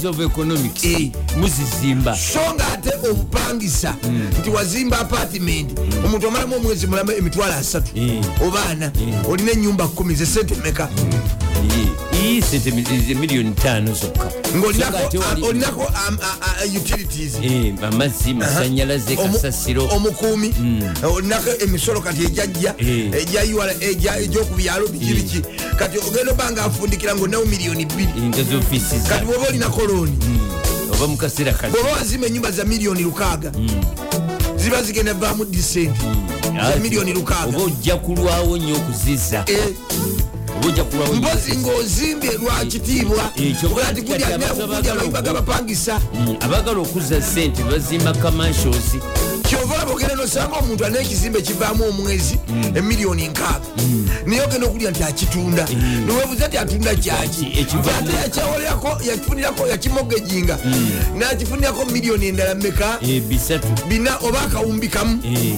of 0.06 0.20
economics 0.20 0.84
Eh. 0.86 1.12
muzizimba. 1.38 2.16
So 2.18 2.40
nga 2.54 2.68
ate 2.74 3.10
obupangisa 3.10 3.96
nti 4.40 4.50
wazimba 4.50 5.00
apartiment 5.00 5.80
omuntu 6.06 6.28
omalamu 6.28 6.56
omwezi 6.56 6.88
mulama 6.88 7.14
emitwalo 7.14 7.54
asatu. 7.54 7.92
Eh. 7.98 8.22
oba 8.48 8.66
ana 8.66 8.92
olina 9.30 9.52
enyumba 9.52 9.88
kumi 9.88 10.16
ze 10.16 10.26
sente 10.26 10.56
meka 10.56 10.90
mi- 12.72 13.16
miliyoni 13.16 13.52
tano 13.52 13.94
zokka. 13.94 14.32
Ngaolinako 14.58 15.82
um, 15.82 16.18
uh, 16.18 16.76
uh, 16.76 16.82
utilities. 16.82 17.34
Eh, 17.42 17.74
amazzi 17.82 18.34
masanyalaze 18.34 19.16
kasasiro. 19.16 19.86
omukuumi. 19.88 20.54
Olinako 21.16 21.50
emisolo 21.64 22.02
kati 22.02 22.24
ejajja 22.24 22.74
Eh. 22.78 23.12
ejya 23.22 23.42
UR 23.56 23.70
ejya- 23.80 24.20
egyokubyalo 24.20 24.88
biki 24.88 25.14
biki. 25.14 25.42
Kati 25.78 25.98
ogenda 25.98 26.32
oba 26.32 26.52
nga 26.52 26.64
afundikira 26.64 27.16
ngaonawo 27.26 27.46
miliyoni 27.46 27.86
bbiri. 27.86 28.12
Kati 29.10 29.26
bwoba 29.26 29.48
olinako 29.48 29.82
looni 29.82 30.18
oba 30.94 31.08
mukaseera 31.08 31.54
bwoba 31.72 31.92
wazimba 31.92 32.28
enyumba 32.28 32.52
za 32.52 32.66
miliyoni 32.66 33.04
lukaaga 33.04 33.52
ziba 34.56 34.84
zigenda 34.84 35.14
vaamu 35.14 35.46
disenti. 35.46 36.06
Za 36.72 36.76
miliyoni 36.80 37.12
oba 37.12 37.20
lukaaga 37.20 37.58
ojja 37.58 37.96
kulwawo 37.98 38.58
nnyo 38.58 38.76
okuziza 38.76 39.46
Mpozi 40.70 41.58
ngaozimbye 41.58 42.32
lwa 42.32 42.66
kitiibwa 42.66 43.24
kyokka 43.62 43.88
ati 43.88 44.02
kati 44.02 44.24
abantu 44.24 44.64
abagala 44.64 45.02
kulya 45.02 45.20
oku- 45.20 45.22
gabapangisa 45.26 46.00
Mm, 46.14 46.36
abagala 46.42 46.80
okuzza 46.80 47.22
sente 47.22 47.64
bazimba 47.64 48.14
commercials 48.14 48.98
kyova 49.50 49.78
laba 49.78 49.92
ogenda 49.92 50.16
nosanga 50.16 50.56
omuntu 50.58 50.86
alina 50.86 51.00
ekizimbe 51.02 51.42
kivaamu 51.42 51.84
omwezi 51.90 52.40
emiliyoni 52.76 53.28
nkaaga. 53.28 53.66
Naye 54.26 54.42
ogenda 54.42 54.68
okulya 54.68 54.92
nti 54.92 55.04
akitunda. 55.04 55.68
Niwebuza 56.06 56.50
ti 56.50 56.58
atunda 56.58 56.96
kyaki? 56.96 57.46
Ate 58.00 58.14
yakyawolerako 58.24 58.88
yakifunirako 59.08 59.68
yakimogeginga 59.68 60.58
nakifunirako 61.18 61.86
miliyoni 61.86 62.28
endala 62.28 62.56
meka 62.56 62.98
Eh, 63.02 63.22
bina 63.90 64.18
oba 64.18 64.42
akawumbi 64.42 64.88
kamu? 64.88 65.20
Eh, 65.26 65.56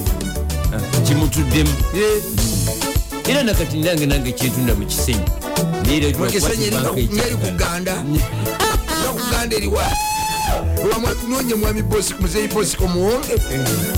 ah, 0.76 1.02
kimutuddemu. 1.08 1.70
Eh, 1.96 2.22
era 3.28 3.44
nakati 3.44 3.78
nange 3.78 4.06
nange 4.06 4.30
era 4.32 6.18
mukisenyi 6.18 6.66
ekyaga. 6.66 7.36
kuganda. 7.38 8.04
Nga 9.02 9.10
kuganda 9.14 9.56
eriwa 9.56 9.84
nonye 11.30 11.56
mwami 11.56 11.84
muzeyi 12.20 12.48
bosiko 12.48 12.88
muwonge 12.88 13.36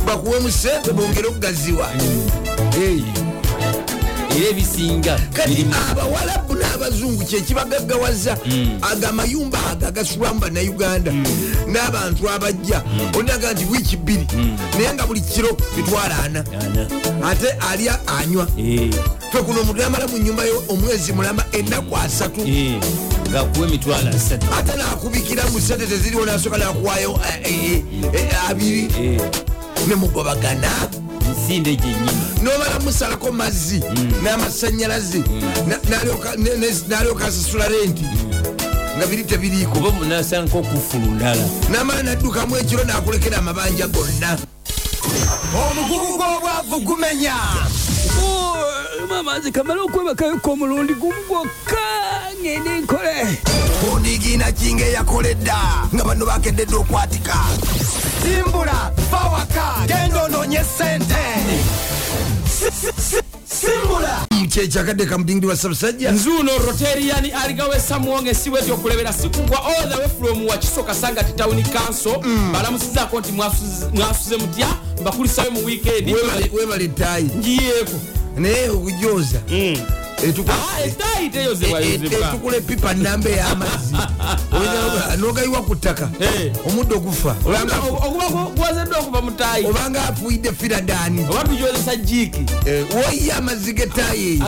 bakuwemu 0.05 0.51
sente 0.51 0.91
bongere 0.91 1.27
okugaziwa 1.27 1.89
Eh. 2.83 3.28
Era 4.37 4.49
ebisinga. 4.49 5.19
Kati 5.33 5.65
abawalabu 5.91 6.55
n'abazungu 6.55 7.23
kyekibagaggawaza 7.25 8.33
ago 8.81 9.07
amayumba 9.07 9.59
ago 9.71 9.87
agasulwamu 9.87 10.39
bannauganda 10.39 11.11
n'abantu 11.67 12.29
abajja. 12.29 12.83
Onaga 13.17 13.53
nti 13.53 13.65
wiiki 13.71 13.97
bbiri 13.97 14.27
naye 14.77 14.93
nga 14.93 15.07
buli 15.07 15.21
kiro 15.21 15.57
mitwalo 15.77 16.15
ana. 16.25 16.43
Ate 17.23 17.49
alya 17.71 17.99
anywa. 18.07 18.47
Eh, 18.57 18.89
fe 19.31 19.37
kuno 19.41 19.61
omuntu 19.61 19.81
yamala 19.81 20.07
mu 20.07 20.17
nyumba 20.17 20.43
yo 20.43 20.63
omwezi 20.69 21.13
mulama 21.13 21.43
ennaku 21.51 21.97
asatu. 21.97 22.41
Eh, 22.47 22.79
ng'akuwa 23.31 23.67
emitwalo 23.67 24.09
asatu 24.09 24.47
ate 24.57 24.77
nakubikira 24.77 25.43
mu 25.51 25.59
sente 25.61 25.85
teziriwo 25.85 26.25
nasooka 26.25 26.57
nakuwayo 26.57 27.19
eh, 27.43 27.83
abiri. 28.49 28.87
Nemugobagana 29.87 30.69
nsinde 31.49 31.75
gyenyini 31.75 32.12
nomala 32.43 32.79
musalako 32.79 33.31
mazzi 33.31 33.81
n'amasanyalaze 34.23 35.23
na- 35.67 35.77
n'alyoka- 35.89 36.38
asasula 37.27 37.67
renti 37.67 38.05
nga 38.97 39.07
biri 39.07 39.23
tebiriiko. 39.23 39.71
Kuba 39.71 39.91
munasanga 39.91 40.57
okufulu 40.57 41.12
ndala. 41.15 41.41
Namala 41.71 42.03
naddukamu 42.03 42.57
ekiro 42.57 42.83
nakulekera 42.83 43.38
amabanja 43.38 43.88
gonna. 43.88 44.38
Omugugu 45.55 46.17
gw'obwavu 46.17 46.79
gumenya 46.85 47.33
mama 49.09 49.39
nze 49.39 49.51
kamala 49.51 49.81
okwebakayoko 49.81 50.51
omulundi 50.51 50.93
gumu 50.93 51.21
gwokka 51.27 51.81
ngende 52.41 52.79
nkole. 52.81 53.39
Onigiina 53.93 54.51
kinga 54.51 54.85
eyakoledda 54.85 55.57
nga 55.95 56.03
bano 56.03 56.25
bakededde 56.25 56.75
okwatika 56.75 57.33
simbula 58.33 58.91
bawaka 59.11 59.87
genda 59.87 60.23
ononye 60.23 60.61
sente. 60.77 61.15
Simbula. 63.45 64.25
Kyekakadde 64.49 65.05
kamudingiri 65.05 65.47
wa 65.47 65.55
sabasajja 65.55 66.11
nzuuno 66.11 66.51
rotarian 66.57 67.31
aligawe 67.43 67.79
samuwonge 67.79 68.33
siweti 68.33 68.71
okulebera 68.71 69.13
sikugwa 69.13 69.65
all 69.65 69.89
the 69.89 69.95
way 69.97 70.07
from 70.19 70.45
wakiso 70.47 70.83
kasanga 70.83 71.23
ti 71.23 71.33
town 71.33 71.63
council 71.63 72.17
balamusizaako 72.53 73.19
nti 73.19 73.31
mwasuze 73.31 74.37
mutya 74.37 74.67
mbakulisayo 75.01 75.51
mu 75.51 75.65
weekend. 75.65 76.07
Webale- 76.09 76.51
webale 76.59 76.83
ettaayi 76.85 77.29
ngiyeeko 77.37 77.99
naye 78.37 78.69
okujoza 78.69 79.39
teyozebwayozebwa 79.39 80.09
etukula 82.29 82.58
epipa 82.58 82.93
namba 82.93 83.29
ey'amazzi 83.29 83.95
nogayiwa 85.19 85.62
ku 85.62 85.75
ttaka. 85.75 86.10
Eh. 86.19 86.51
omuddo 86.67 86.99
gufa. 86.99 87.36
Obanga- 87.45 87.77
oba 91.29 91.43
tujozesa 91.43 91.95
jiiki 91.95 92.45
woyiye 92.95 93.34
amazzi 93.34 93.73
g'ettaayi 93.73 94.34
eyo. 94.36 94.45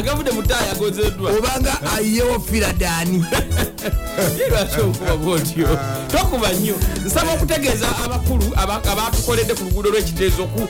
Obanga 1.38 1.73
ayiyewo 1.97 2.39
bwotyo? 5.17 5.67
Tokuba 6.12 6.51
nnyo. 6.53 6.75
Nsaba 7.05 7.34
okutegeeza 7.34 7.88
abakulu 8.05 8.45
aba- 8.55 8.81
abatukoledde 8.91 9.53
ku 9.53 9.63
luguudo 9.63 9.89
lw'ekiteezo 9.89 10.43
ku 10.47 10.67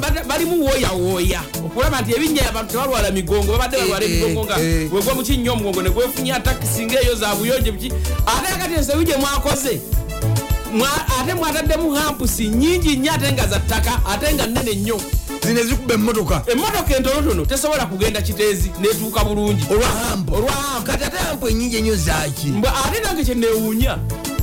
ba- 0.00 0.24
balimu 0.24 0.64
wooyawooya 0.64 1.40
okulaba 1.66 2.00
nti 2.02 2.12
ebinnya 2.14 2.51
abantu 2.52 2.72
tebalwala 2.72 3.10
migongo 3.10 3.52
babadde 3.52 3.76
balwala 3.78 4.04
Eh, 4.04 4.10
emigongo 4.12 4.44
nga 4.44 4.60
eh, 4.60 4.82
eh. 4.82 4.92
wegwa 4.92 5.14
mu 5.14 5.22
kinnya 5.22 5.52
omugongo 5.52 5.82
negwefunya 5.82 6.40
takisi 6.40 6.86
ngaeyo 6.86 7.14
za 7.14 7.34
buyonjo 7.34 7.72
biki 7.72 7.92
ate 8.26 8.48
akati 8.54 8.74
ensobi 8.74 9.04
gye 9.04 9.16
mwakoze? 9.16 9.80
Mwa- 10.74 11.06
ate 11.20 11.34
mwataddemu 11.34 11.92
hampusi 11.92 12.48
nyingi 12.48 12.96
nnyo 12.96 13.12
ate 13.12 13.32
nga 13.32 13.46
za 13.46 13.58
ttaka 13.58 14.00
ate 14.06 14.34
nga 14.34 14.46
nnene 14.46 14.74
nnyo. 14.74 15.00
Zino 15.46 15.60
ezikuba 15.60 15.94
emmotoka. 15.94 16.42
Emmotoka 16.52 16.96
entonotono 16.96 17.44
tesobola 17.46 17.86
kugenda 17.86 18.22
kiteezi 18.22 18.70
netuuka 18.80 19.24
bulungi. 19.24 19.64
Olwahampo 19.70 20.34
olwahampu 20.36 20.86
kati 20.86 21.04
ate 21.04 21.16
hampo 21.16 21.48
enyingi 21.48 21.76
enyo 21.76 21.96
zaki 21.96 22.52
ate 22.86 23.00
nange 23.04 23.24
kyenewuunya 23.24 23.98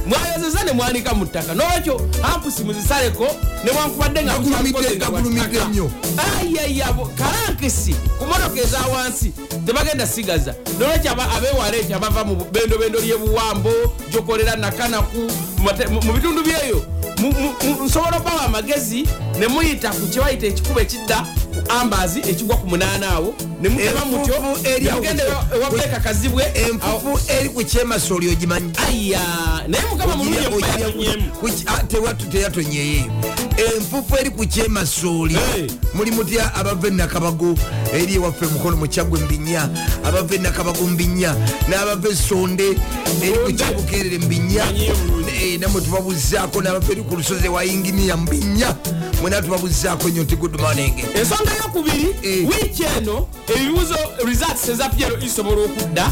mwayozeza 0.07 0.63
ne 0.63 0.71
mwanika 0.71 1.13
mu 1.13 1.25
ttaka 1.25 1.53
nolwekyo 1.53 2.01
hampusi 2.21 2.63
muzisaleko 2.63 3.27
newankubadde 3.63 4.23
nga 4.23 4.33
kalankisi 7.17 7.95
ku 8.19 8.25
motoka 8.25 8.61
eza 8.61 8.79
wansi 8.93 9.33
tebagenda 9.65 10.07
sigaza. 10.07 10.55
Nolwekyo 10.79 11.11
abewala 11.11 11.77
ekyo 11.77 11.95
abava 11.97 12.23
mu 12.25 12.35
bendobendo 12.51 12.99
lyebuwambo 12.99 13.71
gyokolera 14.11 14.55
nakanaku 14.55 15.31
mu 16.05 16.13
bitundu 16.13 16.43
byeyo 16.43 16.85
nsobola 17.85 18.17
okubawa 18.17 18.41
amagezi 18.45 19.05
ne 19.39 19.47
muyita 19.47 19.89
ku 19.89 20.07
kyebayita 20.07 20.47
ekikuba 20.47 20.81
ekidda 20.81 21.25
ambazi 21.69 22.19
ekigwa 22.19 22.57
ku 22.57 22.67
munaana 22.67 23.09
awo 23.11 23.35
ne 23.61 23.69
mutema 23.69 24.05
mutyo 24.05 24.35
Enfuufu 24.35 24.67
eri 24.67 24.83
ne 24.83 24.89
awo 24.91 24.97
mugenda 25.01 25.23
ku- 25.23 25.31
ewa- 25.55 25.61
ewa 25.61 25.71
beka 25.71 25.99
kazibwe 25.99 26.43
enfufu 26.55 27.19
eri 27.31 27.49
ku 27.49 27.63
kyemasooli 27.63 28.29
ogimanyi. 28.31 28.71
Aya 28.87 29.21
naye 29.67 29.83
mukama 29.91 30.15
mulungi 30.15 30.37
Ogiria- 30.37 30.47
okubayatonyemu 30.47 31.31
ku- 31.31 31.87
tewatu 31.87 32.25
teyatonyeyo 32.25 33.03
enfufu 33.75 34.15
eri 34.19 34.29
ku 34.29 34.45
kyemasooli 34.47 35.37
muli 35.93 36.11
mutya 36.11 36.53
abava 36.55 36.87
enakabago 36.87 37.55
eri 37.93 38.15
ewaffe 38.15 38.45
mukono 38.45 38.77
mukyagwe 38.77 39.19
mbinya 39.19 39.69
abava 40.05 40.35
enakabago 40.35 40.87
mbinya 40.87 41.35
n'abava 41.67 42.09
esonde 42.09 42.77
eri 43.21 43.37
ku 43.45 43.51
kyabukerere. 43.53 44.19
Eh, 45.29 45.59
namwe 45.59 45.81
tubabuzaako 45.81 46.61
n'abava 46.61 46.91
eri 46.91 47.01
ku 47.09 47.15
lusozi 47.15 47.45
ewa 47.45 47.65
inginiya 47.65 48.17
mbinya. 48.17 48.75
Mwena 49.21 49.41
tubabuzaako 49.41 50.09
nyo 50.09 50.23
nti 50.23 50.35
morning. 50.35 50.93
Ensonga 51.15 51.51
yokubiri 51.63 52.15
Eh. 52.23 52.47
wiiki 52.49 52.83
eno 52.97 53.27
ebibuzo 53.55 53.95
results 54.25 54.69
eza 54.69 54.89
pyero 54.89 55.17
isobola 55.19 55.61
okudda. 55.65 56.11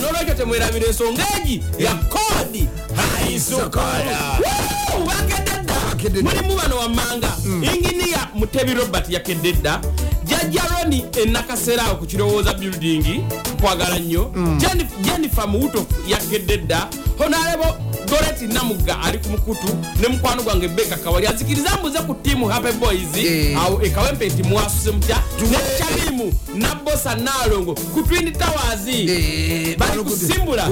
Nolwekyo 0.00 0.34
temwerabira 0.34 0.86
ensonga 0.86 1.24
egi 1.42 1.62
ya 1.78 1.94
kodi. 1.94 2.68
Sokola. 3.40 4.38
Woo! 4.38 5.06
bakedde 5.06 6.22
dda. 6.22 6.22
Mulimu 6.22 6.56
bano 6.56 6.76
wammanga 6.76 7.36
inginiya 7.44 8.28
mutebi 8.34 8.74
robert 8.74 9.10
yakedde 9.10 9.52
dda. 9.52 9.80
Jajja 10.24 10.62
roni 10.82 11.04
enakaseraawo 11.22 11.94
ku 11.96 12.06
kirowooza 12.06 12.54
building 12.54 13.24
kwagala 13.60 13.98
nnyo. 13.98 14.30
Jenif- 14.34 15.00
jennifer 15.02 15.48
muwuto 15.48 15.86
yakedde 16.08 16.56
dda 16.58 16.86
honarebo 17.18 17.76
soleti 18.08 18.46
namugga 18.46 19.00
ali 19.02 19.18
ku 19.18 19.28
mukutu 19.30 19.76
ne 20.00 20.08
mukwano 20.08 20.42
gwange 20.42 20.68
beka 20.68 20.96
kawali. 20.96 21.26
Azikiriza 21.26 21.70
mbuze 21.78 21.98
ku 21.98 22.14
tiimu 22.14 22.46
happy 22.48 22.72
boys 22.72 23.08
Eh. 23.16 23.58
awo 23.58 23.82
ekawempe 23.82 24.26
nti 24.28 24.42
mwasuse 24.42 24.90
mutya 24.90 25.18
nekyalimu 25.50 26.32
nabosa 26.54 27.14
nalongo 27.16 27.74
ku 27.74 28.02
twin 28.02 28.32
towers. 28.32 28.86
Eh, 28.88 29.76
bali 29.78 30.02
kusimbula. 30.02 30.66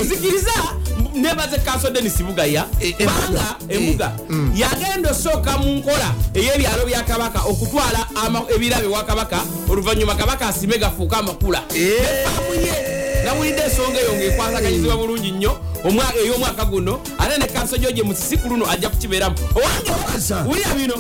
nebaze 1.15 1.59
kanso 1.59 1.91
denis 1.91 2.23
bugaya 2.23 2.67
Eh, 2.81 2.95
banga 2.99 3.57
eh, 3.69 3.77
ebuga 3.77 4.13
mm. 4.29 4.53
yagenda 4.57 5.11
osooka 5.11 5.59
mu 5.59 5.75
nkola 5.77 6.15
ey'ebyalo 6.35 6.87
bya 6.87 7.03
kabaka 7.03 7.41
okutwala 7.45 8.07
ebirabe 8.55 8.87
wa 8.87 9.05
kabaka 9.05 9.41
oluvannyuma 9.69 10.15
kabaka 10.15 10.49
asime 10.49 10.79
gafuuka 10.79 11.19
amakula. 11.19 11.63
Eh. 11.75 12.27
amuye 12.39 12.73
nawulidde 13.25 13.63
ensonga 13.63 14.01
eyo 14.01 14.13
ngaekwasaganyizibwa 14.15 14.97
bulungi 14.97 15.31
nnyo 15.31 15.59
omwa- 15.85 16.15
ey'omwaka 16.25 16.65
guno 16.65 17.01
ate 17.19 17.39
ne 17.39 17.47
kanso 17.47 17.77
gyoje 17.79 18.03
musisiku 18.03 18.49
luno 18.49 18.71
ajja 18.71 18.89
kukibeeramu 18.89 19.37
wulya 20.47 20.75
bino 20.77 20.95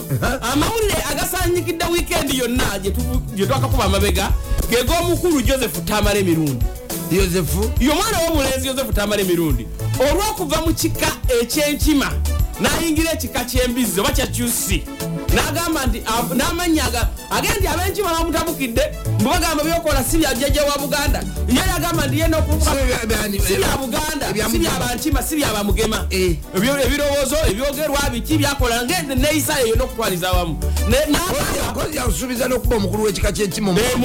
amawulire 0.52 0.94
agasanyikidde 1.10 1.84
wiikendi 1.92 2.38
yonna 2.38 2.78
gye 2.82 2.92
gye 3.34 3.46
twakakuba 3.46 3.84
amabega 3.84 4.30
geg'omukulu 4.70 5.42
joseph 5.42 5.84
tamala 5.84 6.18
emirundi 6.18 6.64
yosefu? 7.16 7.70
Ye 7.80 7.90
omwana 7.90 8.18
w'omulenzi 8.18 8.68
yosefu 8.68 8.92
tamala 8.92 9.22
emirundi 9.22 9.66
olw'okuva 10.00 10.60
mu 10.66 10.74
kika 10.74 11.06
ekyenkima 11.42 12.12
n'ayingira 12.60 13.12
ekika 13.12 13.44
kyembizi 13.44 14.00
oba 14.00 14.10
kyakyusi 14.12 14.82
n'agamba 15.34 15.86
nti 15.86 16.02
n'amannya 16.34 16.84
aga 16.84 17.08
agenda 17.30 17.58
nti 17.58 17.66
ab'enkima 17.68 18.10
bamutabukidde 18.14 18.82
mbubagamba 19.20 19.64
byokola 19.64 20.04
si 20.04 20.18
bya 20.18 20.34
jjajja 20.34 20.62
wa 20.64 20.78
buganda. 20.78 21.22
Ye 21.48 21.56
yagamba 21.72 22.06
nti 22.06 22.18
ye 22.20 22.28
n'okuvuga 22.28 22.70
Si 23.46 23.54
bya- 23.54 23.78
buganda 23.78 24.26
si 24.50 24.58
byabankima 24.58 25.22
si 25.22 25.36
byabamugema 25.36 26.06
Eh. 26.10 26.36
Ebirowoozo 26.86 27.36
ebyogerwa 27.50 28.10
biki 28.12 28.38
byakola 28.38 28.82
ngende 28.84 29.14
neeyisa 29.14 29.60
eyo 29.60 29.76
n'okutwaliza 29.76 30.28
awamu. 30.28 30.58
Yakusuubiza 31.96 32.48
n'okuba 32.48 32.76
omukulu 32.76 33.02
w'ekika 33.04 33.32
ky'enkima 33.32 33.70
Eh, 33.72 33.96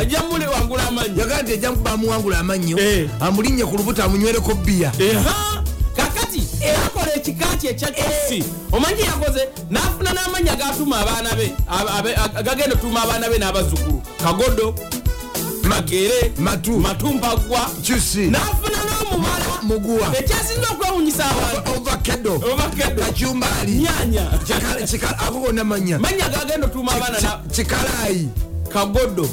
ajja 0.00 0.22
mule 0.30 0.46
wangula 0.46 0.88
amannyo. 0.88 1.20
Yagaa 1.20 1.42
nti 1.42 1.52
ejja 1.52 1.70
nkuba 1.70 1.90
amuwangula 1.92 2.38
amannyo 2.38 2.78
Eh. 2.78 3.08
amulinnya 3.20 3.66
ku 3.66 3.76
lubuto 3.76 4.02
amunywereko 4.04 4.54
bbiya. 4.54 4.92
Kakati 5.96 6.42
ekika 7.20 7.46
kye 7.60 7.70
ekya 7.70 7.88
kisi 7.90 8.44
omanyi 8.72 9.02
yakoze 9.02 9.48
n'afuna 9.70 10.10
n'amanya 10.12 10.56
gatuma 10.56 11.00
abaana 11.00 11.34
be 11.36 11.52
gagenda 12.44 12.74
otuma 12.74 13.02
abaana 13.02 13.28
be 13.28 13.38
n'abazzukulu. 13.38 14.02
Kagodo 14.22 14.74
magere 15.68 16.32
Matu. 16.38 16.78
matumpagwa 16.80 17.60
n'afuna 18.30 18.78
n'omubala 18.88 19.46
muguwa 19.62 20.08
ekyasinza 20.18 20.68
okwewunyisa 20.72 21.24
abantu 21.30 21.70
ovakedo 21.76 22.34
obakedo 22.34 23.02
kacumbali 23.04 23.72
nyanya. 23.72 24.24
Ako 25.26 25.38
gonna 25.40 25.64
manya 25.64 25.98
gagenda 26.28 26.66
otuma 26.66 26.92
abaana 26.92 27.20
na 27.20 27.40
kikalayi 27.52 28.28
kagodo 28.72 29.28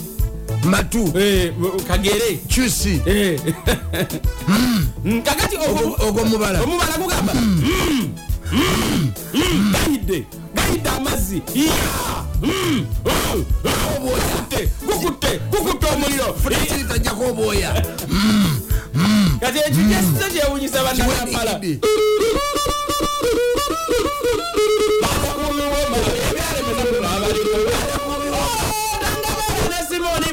matu. 0.67 1.12
Eh, 1.17 1.51
kagere. 1.88 2.39
Kyusi. 2.47 3.01
Eh. 3.06 3.39
Mm, 4.47 5.21
kakati 5.23 5.56
ogwo- 5.58 5.95
ogwo 6.08 6.25
mubala. 6.25 6.62
Omubala 6.63 6.97
gugamba 6.97 7.34
Mm, 7.34 8.12
mm, 8.51 9.12
mm, 9.34 9.73
gayidde 9.73 10.25
gayidde 10.56 10.89
amazzi. 10.89 11.41
Ya! 11.56 11.73
Mm, 12.41 12.86
mm, 13.06 13.45
gukutte 14.01 14.69
gukutte 14.86 15.39
gukutte 15.51 15.86
omuliro. 15.93 16.34
Futakiri 16.43 16.84
tajjako 16.84 17.23
obwoya. 17.30 17.73
Kati 19.39 19.60
ekyo 19.60 19.84
kyesize 19.89 20.25
kyewunyisa 20.34 20.84
bannakampala 20.84 21.60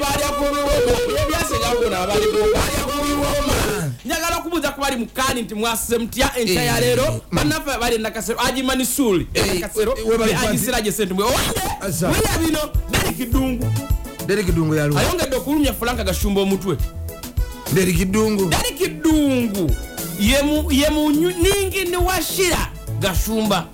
Kiwedde. 0.04 0.94
njagala 4.04 4.36
okubuuza 4.38 4.70
ku 4.72 4.80
bali 4.80 4.96
mukani 4.96 5.42
nti 5.42 5.54
mwasize 5.54 5.98
mutya 5.98 6.30
enkya 6.38 6.62
ya 6.64 6.80
leero. 6.80 7.20
bannaffe 7.32 7.78
bali 7.80 7.98
nakasero 7.98 8.40
agimani 8.40 8.86
suuli 8.86 9.26
Eh, 9.34 9.46
nakasero 9.60 9.92
we 10.06 10.18
bali 10.18 10.32
kwanti- 10.32 10.48
agisira 10.48 10.80
gye 10.80 10.92
sentumwe 10.92 11.24
owange 11.24 11.60
Asa. 11.80 12.08
wulya 12.08 12.38
bino? 12.46 12.58
Derikidungu 12.90 13.66
derikidungu 14.26 14.74
yalu 14.74 14.98
ayongedde 14.98 15.36
okulumya 15.36 15.72
fulanka 15.74 16.04
gashumba 16.04 16.40
omutwe. 16.40 16.76
Derikidungu 17.72 18.44
derikidungu 18.50 19.70
ye 20.20 20.42
mu- 20.42 20.72
ye 20.72 20.90
munyingini 20.90 21.96
wa 21.96 22.22
shira 22.22 22.68
gashumba 23.00 23.66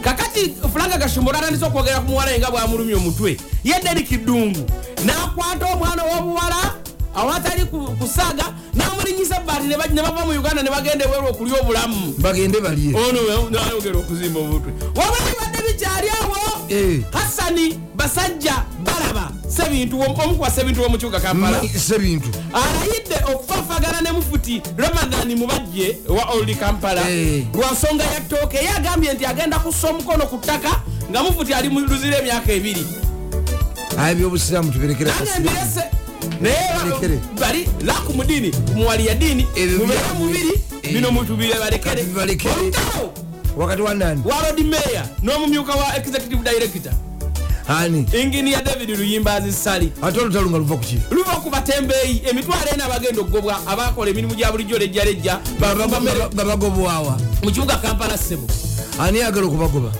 kakati 0.00 0.54
fulanga 0.72 0.98
gashumba 0.98 1.30
olatandisa 1.30 1.66
okwogera 1.66 2.00
ku 2.00 2.10
muwala 2.10 2.30
ye 2.30 2.38
nga 2.38 2.50
bwamulumya 2.50 2.96
omutwe 2.96 3.36
ye 3.64 3.80
derikidungu 3.82 4.66
nakwata 5.04 5.66
omwana 5.72 6.02
w'obuwala 6.04 6.74
awatali 7.14 7.64
ku- 7.64 7.96
kusaga 8.00 8.44
namulinyisa 8.74 9.40
baati 9.46 9.66
ne 9.66 9.76
ba- 9.76 9.86
ne 9.92 10.02
bava 10.02 10.24
mu 10.26 10.32
uganda 10.38 10.62
ne 10.62 10.70
bagenda 10.70 11.04
ebweru 11.04 11.26
okulya 11.30 11.60
obulamu. 11.60 12.14
Bagende 12.18 12.60
balye. 12.60 12.94
Ono 12.94 13.20
we- 13.20 13.50
nayogera 13.50 13.98
okuzimba 13.98 14.40
omutwe 14.40 14.72
wabali 14.96 15.32
badde 15.40 15.58
bikyali 15.66 16.08
awo 16.22 16.36
Eh. 16.68 17.00
hasani 17.12 17.78
basajja 17.96 18.64
balaba 18.84 19.30
sebintu 19.48 20.00
omukuba 20.00 20.50
sebintu 20.50 20.82
womukibuga 20.82 21.20
kampala. 21.20 21.60
Sebintu. 21.78 22.28
Alayidde 22.52 23.16
okufaafagana 23.34 24.00
ne 24.00 24.12
mufuti 24.12 24.62
ramadani 24.76 25.34
mubajje 25.34 25.98
wa 26.08 26.24
old 26.34 26.56
kampala. 26.58 27.10
Eh. 27.10 27.44
lwa 27.54 27.72
nsonga 27.72 28.04
ya 28.04 28.20
ttooke 28.20 28.56
ye 28.56 28.68
agambye 28.70 29.12
nti 29.12 29.26
agenda 29.26 29.58
kussa 29.58 29.88
omukono 29.90 30.26
ku 30.26 30.36
ttaka 30.38 30.70
nga 31.10 31.22
mufuti 31.22 31.54
ali 31.54 31.68
mu 31.68 31.80
luzira 31.80 32.18
emyaka 32.18 32.52
ebiri. 32.52 32.86
Aye 33.98 34.14
byobusiraamu 34.14 34.70
tubirekera 34.72 35.10
nange 35.14 35.40
mbirese 35.40 35.82
naye 36.40 36.56
bali 37.40 37.68
laku 37.84 38.12
mu 38.14 38.24
ddiini 38.24 38.52
muwali 38.76 39.06
ya 39.06 39.14
mubeere 39.14 40.00
bya- 40.00 40.14
mubiri 40.18 40.52
Eh. 40.82 40.92
bino 40.92 41.10
mutubire 41.10 41.54
balekere 41.58 42.02
olutalo! 42.02 43.12
Wakati 43.56 43.82
wa 43.82 43.94
nani? 43.94 44.22
Wa 44.24 44.36
rod 44.48 44.60
meya 44.60 45.08
n'omumyuka 45.22 45.72
wa 45.74 45.96
executive 45.96 46.42
director. 46.44 46.92
Ani 47.68 48.06
inginiya 48.12 48.62
david 48.62 48.90
luyimbazi 48.90 49.52
sali. 49.52 49.92
Ate 50.02 50.20
olutalo 50.20 50.50
nga 50.50 50.58
luva 50.58 50.76
kuki 50.76 50.98
luva 51.10 51.32
ku 51.42 51.50
batembeeyi 51.50 52.22
emitwalo 52.30 52.70
ena 52.74 52.84
abagenda 52.84 53.20
okugobwa 53.20 53.66
abakola 53.66 54.10
emirimu 54.10 54.34
gya 54.34 54.52
bulijjo 54.52 54.78
lejja 54.78 55.04
lejja 55.04 55.38
babagobwawa 56.34 57.18
mu 57.42 57.50
kibuga 57.50 57.76
kampala 57.76 58.16
sebo. 58.18 58.46
Ani 59.00 59.18
yagala 59.18 59.46
okubagoba? 59.46 59.92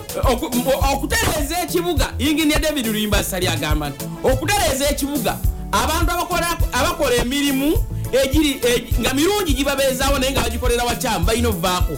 Okutereeza 0.93 1.61
ekibuga 1.63 2.13
inginiya 2.19 2.59
david 2.59 2.85
luyimba 2.87 3.23
sali 3.23 3.47
agamba 3.47 3.89
nti 3.89 4.05
okutereeza 4.23 4.89
ekibuga 4.89 5.37
abantu 5.71 6.11
abakola- 6.11 7.21
emirimu 7.21 7.73
egiri 8.11 8.53
egi- 8.61 8.99
nga 9.01 9.13
mirungi 9.13 9.53
gibabeezaawo 9.53 10.19
naye 10.19 10.31
nga 10.31 10.41
bagikolera 10.41 10.83
wakyamu 10.83 11.25
balina 11.25 11.49
obuvaako 11.49 11.97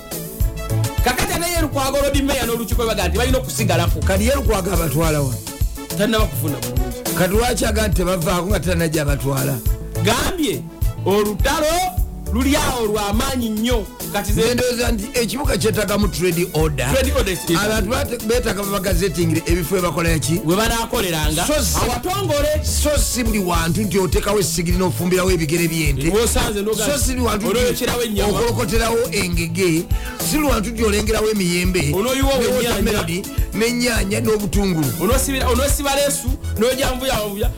kakati 1.03 1.34
ate 1.34 1.51
ye 1.55 1.62
lukwago 1.62 1.97
rodi 2.01 2.21
meya 2.21 2.45
n'olukiiko 2.45 2.86
baga 2.86 3.07
nti 3.07 3.17
balina 3.17 3.38
okusigalako 3.38 3.99
kati 3.99 4.27
ye 4.27 4.36
lukwaga 4.36 4.73
abatwalawa 4.73 5.34
talina 5.97 6.19
bakufuna 6.19 6.57
bulungi. 6.57 7.15
Kati 7.17 7.34
lwaki 7.34 7.65
aga 7.65 7.88
nti 7.88 7.95
tebavaako 7.95 8.47
nga 8.47 8.60
tetanajja 8.60 9.01
abatwala? 9.01 9.55
Gambye 10.03 10.62
olutalo 11.05 11.67
luli 12.34 12.56
awo 12.56 12.86
lwamaanyi 12.86 13.50
nnyo. 13.50 13.86
Kati 14.13 14.34
ze- 14.34 14.54
ndowooza 14.54 14.91
nti 14.91 15.20
ekibuga 15.20 15.58
kyetagamu 15.58 16.08
trade 16.08 16.48
order. 16.54 16.94
Trade 16.94 17.12
order 17.13 17.38
abantu 17.56 18.26
beetaaga 18.28 18.63
babagazetingire 18.63 19.41
ebifo 19.46 19.78
ebakolaaki 19.78 20.41
we 20.46 20.56
banaakoleranga. 20.56 21.48
So 21.48 21.54
si- 21.63 21.78
awatongole. 21.78 22.63
so 22.84 22.89
si 22.98 23.24
buli 23.24 23.39
wantu 23.39 23.82
nti 23.82 24.00
oteekawo 24.00 24.39
essigiri 24.39 24.78
n'ofumbirawo 24.78 25.32
ebigere 25.32 25.67
by'ente. 25.67 26.12
So 26.12 26.98
si 27.00 27.12
buli 27.13 27.22
wantu 27.26 27.48
okolokoterawo 28.30 28.98
engege. 29.12 29.84
Si 30.30 30.36
buli 30.38 30.48
wantu 30.48 30.70
nti 30.70 30.84
olengerawo 30.84 31.30
emiyembe 31.32 31.91
Onooyiwawo 31.94 32.38
ne 32.41 32.48
ennyaanya. 32.48 32.70
watermelon, 32.70 33.24
n'ennyaanya 33.54 34.20
n'obutungulu. 34.22 34.88
Onoosibira- 35.02 35.48
onoosiba 35.52 35.96
leesu 35.96 36.28
noja 36.60 36.91
nvuyavuya 36.96 37.50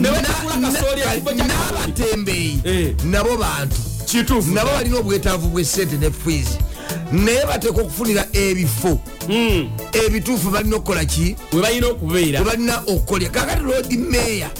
newetakula 0.00 0.54
kasooli 0.62 1.00
ekifo 1.00 1.30
kya 1.34 1.44
n'abatembeeyi. 1.44 2.60
Eh. 2.64 2.94
nabo 3.04 3.36
bantu 3.36 3.76
kituufu. 4.06 4.50
Nabo 4.50 4.70
balina 4.70 4.96
obwetaavu 4.98 5.48
bwesente 5.48 5.96
ne 5.96 6.10
fees 6.10 6.48
naye 7.12 7.46
bateeka 7.46 7.80
okufunira 7.80 8.26
ebifo. 8.32 9.00
Hmm. 9.26 9.70
ebituufu 9.92 10.50
balina 10.50 10.76
okukola 10.76 11.04
ki? 11.04 11.36
We 11.52 11.62
balina 11.62 11.86
okubeera. 11.86 12.38
Tebalina 12.38 12.82
okukolya 12.86 13.30
kakati 13.30 13.62
lodi 13.62 13.96
meeya 13.96 14.50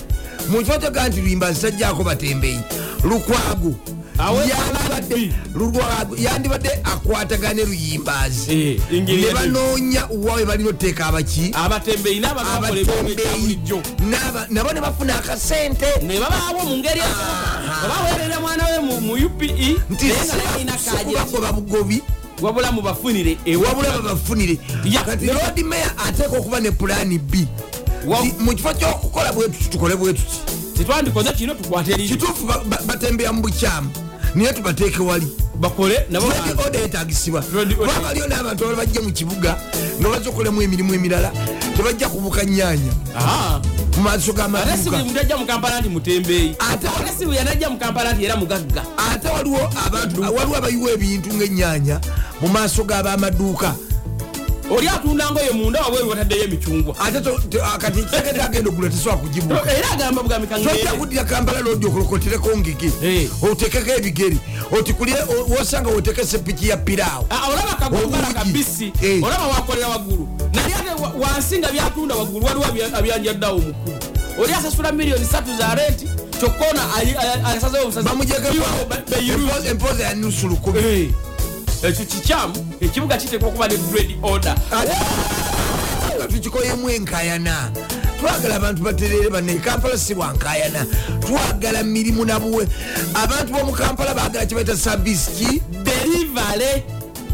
mukifo 0.48 0.78
kyoga 0.78 1.08
nti 1.08 1.20
luyimba 1.20 1.52
zisajjako 1.52 2.04
batembeeyi. 2.04 2.60
Lukwago 3.04 3.74
yandibadde- 4.18 5.32
Lukwago 5.54 6.16
yandibadde 6.16 6.70
akwatagana 6.84 7.54
ne 7.54 7.64
luyimbazi. 7.64 8.52
Eh, 8.52 8.80
ne 8.90 9.32
banoonya 9.34 10.08
wawe 10.10 10.44
balina 10.44 10.70
oteeka 10.70 11.06
abaki? 11.06 11.52
N'aba- 14.00 14.46
nabo 14.50 14.72
ne 14.72 14.80
bafuna 14.80 15.18
akasente. 15.18 15.86
Ne 16.02 16.18
babaawo 16.20 16.64
mu 16.64 16.76
ngeri 16.76 17.00
esoboka 17.00 17.84
obaweerera 17.84 18.40
mwana 18.40 18.64
we 18.64 18.78
mu- 19.00 19.26
upe 19.26 19.46
nti 19.90 20.04
naye 20.06 20.24
nga 20.24 20.36
talina 20.36 20.72
kaje 20.72 21.14
kubagoba 21.14 21.52
bugobi 21.52 22.02
wabula 22.42 22.72
mubafunire 22.72 23.36
wabula 23.56 23.90
babafunire 23.92 24.58
kati 25.04 25.26
lodi 25.26 25.62
meya 25.64 25.90
ateeka 25.98 26.36
okuba 26.38 26.60
ne 26.60 26.70
pulaani 26.70 27.18
b. 27.18 27.46
Mu 28.40 28.54
kifo 28.54 28.72
kyokukola 28.74 29.32
bwetuti 29.32 29.68
tukole 29.70 29.96
bwetuti 29.96 30.36
tetwandikoze 30.76 31.32
kino 31.32 31.54
tukwate 31.54 31.94
kituufu 31.96 32.46
ba- 32.46 32.62
ba- 32.64 32.80
batembeya 32.86 33.32
mu 33.32 33.42
bukyamu 33.42 33.90
naye 34.34 34.52
tubateeke 34.52 35.02
wali. 35.02 35.26
Bakole 35.60 36.06
order 36.66 36.82
etagisibwa 36.84 37.44
waliyo 38.06 38.26
n'abantu 38.28 38.64
abala 38.64 38.76
bajja 38.76 39.00
mu 39.00 39.12
kibuga 39.12 39.56
nga 40.00 40.08
bazza 40.08 40.28
okolamu 40.30 40.62
emirimu 40.62 40.94
emirala 40.94 41.32
tebajja 41.76 42.08
kubuka 42.08 42.44
nyanya 42.44 42.92
Aha. 43.16 43.60
mu 43.96 44.02
maaso 44.02 44.32
ate 44.36 44.76
si 44.76 44.90
buli 44.90 45.02
g'amaduuka 45.02 45.04
muntu 45.04 45.20
ajja 45.20 45.36
mu 45.36 45.46
kampala 45.46 45.80
nti 45.80 45.88
mutembeeyi. 45.88 46.56
Ate- 46.60 46.88
yanajja 47.32 47.70
mu 47.70 47.78
kampala 47.78 48.12
nti 48.12 48.24
era 48.24 48.36
mugagga. 48.36 48.82
Ate 48.96 49.28
waliwo 49.28 50.56
abayiwa 50.56 50.90
ebintu 50.92 51.32
ng'ennyanya 51.32 52.00
mu 52.40 52.48
maaso 52.48 52.84
g'abamaduuka 52.84 53.74
oli 54.70 54.88
atunda 54.88 55.30
ngoyo 55.30 55.52
munda 55.52 55.80
wabweru 55.82 56.08
wataddeyo 56.10 56.44
emicungwa 56.44 56.94
ate 56.98 57.20
to- 57.20 57.40
kati 57.78 58.02
kyagenda 58.10 58.44
agenda 58.44 58.70
ogula 58.70 58.88
tesobola 58.88 59.16
kugibuka 59.16 59.72
era 59.76 59.90
agamba 59.90 60.22
tojja 60.22 60.38
bugamikangere 60.38 60.98
kuddira 60.98 61.24
kampala 61.24 61.60
lodi 61.60 61.86
okolokotereko 61.86 62.56
ngege 62.58 62.92
Eh. 63.02 63.28
otekeko 63.42 63.90
ebigere 63.90 64.36
oti 64.78 64.92
kulye 64.92 65.16
wosanga 65.58 65.90
wotekese 65.90 66.38
piki 66.38 66.68
ya 66.68 66.76
piraawo 66.76 67.26
olaba 67.52 67.74
kagongala 67.74 68.28
Obuugi. 68.28 68.34
kabisi. 68.34 68.92
Eh. 69.02 69.22
olaba 69.22 69.46
wakolera 69.46 69.88
waggulu. 69.88 70.28
Naye 70.52 70.74
ate 70.74 71.02
wa- 71.02 71.12
wansi 71.28 71.58
nga 71.58 71.72
byatunda 71.72 72.14
waggulu 72.14 72.46
waliwo 72.46 72.64
abya- 72.64 72.94
abyanjaddawo 72.98 73.58
mukulu 73.58 73.96
oli 74.42 74.52
asasula 74.52 74.92
miliyoni 74.92 75.24
satu 75.24 75.56
za 75.58 75.74
renti 75.74 76.08
kyokka 76.40 76.64
ono 76.70 76.80
asazewo 77.56 77.82
obusazi 77.84 78.08
empoza 79.68 80.02
ya 80.04 80.14
nusu 80.14 80.48
lukumi 80.48 80.78
Eh. 80.78 81.08
Ekyo 81.82 82.04
kikyamu 82.04 82.66
ekibuga 82.80 83.16
kitekwa 83.16 83.48
okuba 83.48 83.68
ne 83.68 83.76
grade 83.76 84.16
order. 84.22 84.54
Tukikoyemu 86.32 86.90
enkayana. 86.90 87.70
Twagala 88.20 88.56
abantu 88.56 88.82
baterere 88.82 89.30
bane 89.30 89.54
kampala 89.58 89.98
si 89.98 90.14
bwankayana 90.14 90.86
twagala 91.20 91.82
mirimu 91.82 92.24
nabuwe 92.24 92.66
abantu 93.14 93.52
bomu 93.52 93.72
kampala 93.72 94.14
bagala 94.14 94.46
kibaita 94.46 94.76
sabisi 94.76 95.30
ki 95.30 95.62
derivale 95.84 96.84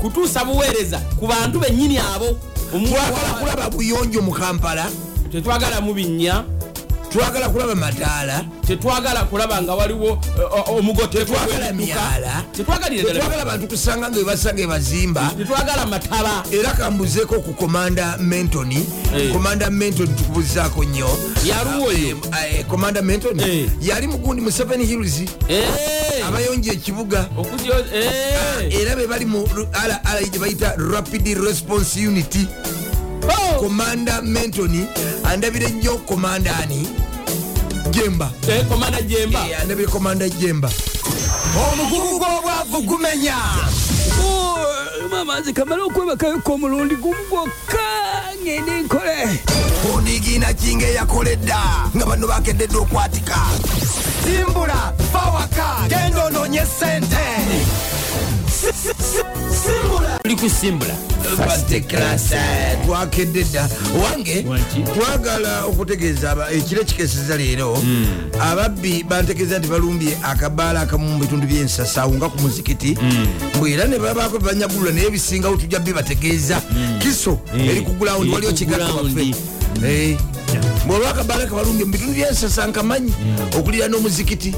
kutuusa 0.00 0.44
buweereza 0.44 0.98
ku 1.20 1.26
bantu 1.26 1.60
bennyini 1.60 1.98
abo. 1.98 2.38
Twagala 2.70 3.32
wa- 3.32 3.38
kulaba 3.40 3.70
buyonjo 3.70 4.22
mu 4.22 4.32
kampala. 4.32 4.90
Tetwagala 5.32 5.80
mu 5.80 5.94
binnya 5.94 6.44
twagala 7.12 7.48
kulaba 7.48 7.74
mataala. 7.74 8.44
Tetwagala 8.66 9.24
kulaba 9.24 9.62
nga 9.62 9.74
waliwo 9.74 10.18
eh, 10.38 10.70
omugote 10.70 11.18
Tetwagala 11.18 11.72
myala. 11.72 12.42
tetwagalire 12.56 13.02
ddala 13.02 13.14
tetwagala 13.20 13.44
bantu 13.44 13.66
kusanga 13.66 14.10
nga 14.10 14.18
webasanga 14.18 14.62
ebazimba 14.62 15.30
tetwagala 15.38 15.86
mataba 15.86 16.42
era 16.52 16.70
kambuzeeko 16.72 17.40
ku 17.40 17.52
komanda 17.52 18.16
mentoni 18.18 18.86
Eh. 19.16 19.32
komanda 19.32 19.70
mentoni 19.70 20.08
tukubuzaako 20.14 20.84
nnyo. 20.84 21.08
Yaluwa 21.44 21.86
oyo? 21.88 22.16
Eh, 22.32 22.58
eh, 22.60 22.64
komanda 22.66 23.02
mentoni 23.02 23.42
Eh. 23.42 23.68
yali 23.80 24.06
mugundi 24.06 24.42
mu 24.42 24.50
seven 24.50 24.80
hills. 24.80 25.20
Eh, 25.48 26.26
abayonja 26.26 26.72
ekibuga. 26.72 27.28
Eh. 27.94 28.80
era 28.80 28.96
be 28.96 29.06
bali 29.06 29.24
mu 29.26 29.44
rra 29.46 30.00
gye 30.30 30.38
bayita 30.38 30.74
rapid 30.78 31.26
response 31.44 31.96
unity 31.96 32.46
komanda 33.58 34.22
mentoni 34.22 34.86
andabire 35.24 35.68
nnyo 35.68 35.98
komandani 35.98 36.88
jemba. 37.90 38.30
Eh, 38.48 38.66
komanda 38.68 39.02
jemba. 39.02 39.46
Eh, 39.48 39.60
andabire 39.60 39.88
komanda 39.88 40.28
jemba. 40.28 40.70
Omugugu 41.72 42.18
gw'obwavu 42.18 42.82
gumenya 42.82 43.36
mama 45.10 45.40
nze 45.40 45.52
kamala 45.52 45.84
okwebakayoko 45.84 46.52
omulundi 46.54 46.96
gumu 46.96 47.22
gwokka 47.30 47.78
ngende 48.42 48.80
nkole. 48.82 49.40
Onigina 49.94 50.52
kinga 50.54 50.86
eyakoledda 50.86 51.58
nga 51.96 52.06
bano 52.06 52.26
bakededde 52.26 52.76
okwatika. 52.78 53.36
Simbula 54.24 54.92
bawaka 55.12 55.88
genda 55.88 56.24
ononye 56.24 56.62
sente 56.78 57.26
simbula 59.64 60.18
tuli 60.22 60.36
kusimbula 60.36 60.94
First 61.36 61.86
class, 61.88 62.32
eh, 62.32 62.76
twakedde 62.86 63.44
dda 63.44 63.68
Wanki? 64.02 64.44
twagala 64.94 65.64
okutegeeza 65.64 66.36
ekiro 66.52 66.82
ekikeseza 66.82 67.36
leero. 67.36 67.78
Ababbi 68.40 69.04
bantegeeza 69.08 69.58
nti 69.58 69.68
balumbye 69.68 70.16
akabaala 70.22 70.80
akamu 70.80 71.08
mu 71.08 71.18
bitundu 71.18 71.46
byensasaawo 71.46 72.14
nga 72.14 72.28
ku 72.28 72.40
muzikiti. 72.42 72.98
Mbwe 73.56 73.72
era 73.72 73.84
ne 73.86 73.98
babaako 73.98 74.38
bebanyagulula 74.38 74.92
naye 74.92 75.06
ebisingawo 75.06 75.56
tujja 75.56 75.78
bibategeeza 75.78 76.60
kiso 76.98 77.38
Eh, 77.56 77.68
eri 77.68 77.80
kugulawundi 77.80 78.26
eri 78.28 78.34
waliyo 78.34 78.52
ku 78.52 78.58
kigatta 78.58 78.84
waffe 78.84 79.14
ground. 79.14 79.36
Eh. 79.84 80.18
mbwe 80.84 80.96
olwakabaala 80.96 81.46
kabalumbye 81.46 81.84
mu 81.84 81.92
bitundu 81.92 82.12
byensasa 82.12 82.66
nkamanyi 82.66 83.12
okulira 83.58 83.88
n'omuzikiti 83.88 84.54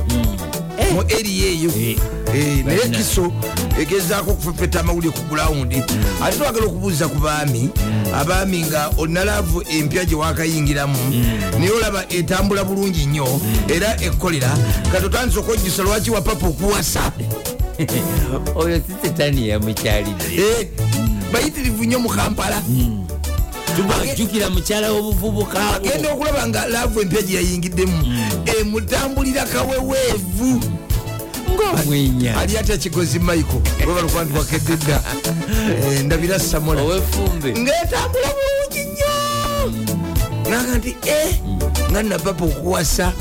mu 0.92 1.02
eriya 1.08 1.48
eyo. 1.48 1.70
Eh. 1.76 1.96
Eh, 2.34 2.64
naye 2.64 2.88
kiso 2.88 3.32
egezaako 3.80 4.30
okufepeta 4.30 4.80
amawulire 4.80 5.12
ku 5.12 5.22
gulawundi 5.28 5.82
ate 6.22 6.36
twagala 6.36 6.66
okubuuza 6.66 7.08
ku 7.08 7.18
baami 7.18 7.70
abaami 8.14 8.62
nga 8.66 8.90
olina 8.98 9.24
laavu 9.24 9.62
empya 9.70 10.04
gye 10.04 10.16
wakayingiramu 10.16 10.98
naye 11.58 11.70
olaba 11.70 12.04
etambula 12.08 12.64
bulungi 12.64 13.06
nnyo 13.06 13.40
era 13.68 13.96
ekkolera 14.02 14.50
kati 14.92 15.06
otandise 15.06 15.38
okwejjusa 15.38 15.82
lwaki 15.82 16.10
wapapa 16.10 16.46
okuwasa? 16.46 17.12
Oyo 18.54 18.82
si 18.86 18.94
setani 19.02 19.48
yamukyalidde 19.48 20.24
Eh, 20.34 20.68
bayitirivu 21.32 21.84
nnyo 21.84 21.98
mu 21.98 22.08
kampala 22.08 22.62
tubajjukira 23.76 24.50
mukyala 24.50 24.92
w'obuvubuka. 24.92 25.74
Agenda 25.76 26.12
okulaba 26.12 26.48
nga 26.48 26.66
laavu 26.66 27.00
empya 27.00 27.22
gye 27.22 27.34
yayingiddemu. 27.36 27.98
Emutambulira 28.60 29.44
kaweweevu. 29.44 30.60
Ngaomwenya 31.54 32.36
ali 32.40 32.58
atya 32.58 32.76
kigozi 32.76 33.18
michael? 33.18 33.62
Webalikuba 33.86 34.24
nti 34.24 34.38
wakedde 34.38 34.76
dda 34.76 35.00
Eh, 35.92 36.04
ndabira 36.04 36.38
samola. 36.38 36.82
Ngaetambula 36.82 38.28
bulungi 38.36 38.80
nnyo. 38.84 39.14
Naga 40.50 40.78
nti 40.78 40.96
e 41.06 41.40
nga 41.90 42.02
napapa 42.02 42.44
okuwasa 42.44 43.12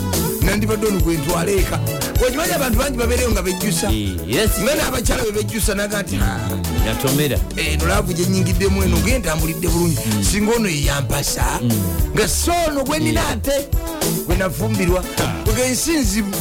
nandibadde 0.42 0.88
ono 0.88 1.00
gwentwala 1.00 1.52
eka 1.52 1.80
wekimanyi 2.22 2.54
abantu 2.54 2.78
bangi 2.80 2.98
babeereyo 2.98 3.32
nga 3.32 3.42
bejjusa. 3.42 3.92
Nga 4.62 4.76
n'abakyala 4.76 5.24
bebejjusa 5.24 5.76
naga 5.76 6.02
nti 6.02 6.20
natomera 6.86 7.38
eno 7.58 7.88
laavu 7.88 8.14
gyenyigiddemu 8.14 8.84
eno 8.84 8.98
ngentambulidde 8.98 9.68
bulungi. 9.68 9.98
Singa 10.32 10.56
ono 10.56 10.70
yeyampasa 10.70 11.60
nga 12.16 12.28
soono 12.28 12.84
gwenina 12.84 13.28
ate 13.30 13.68
gwenafumbirwa 14.26 15.04
wegensi 15.48 15.92
nzibu 15.92 16.38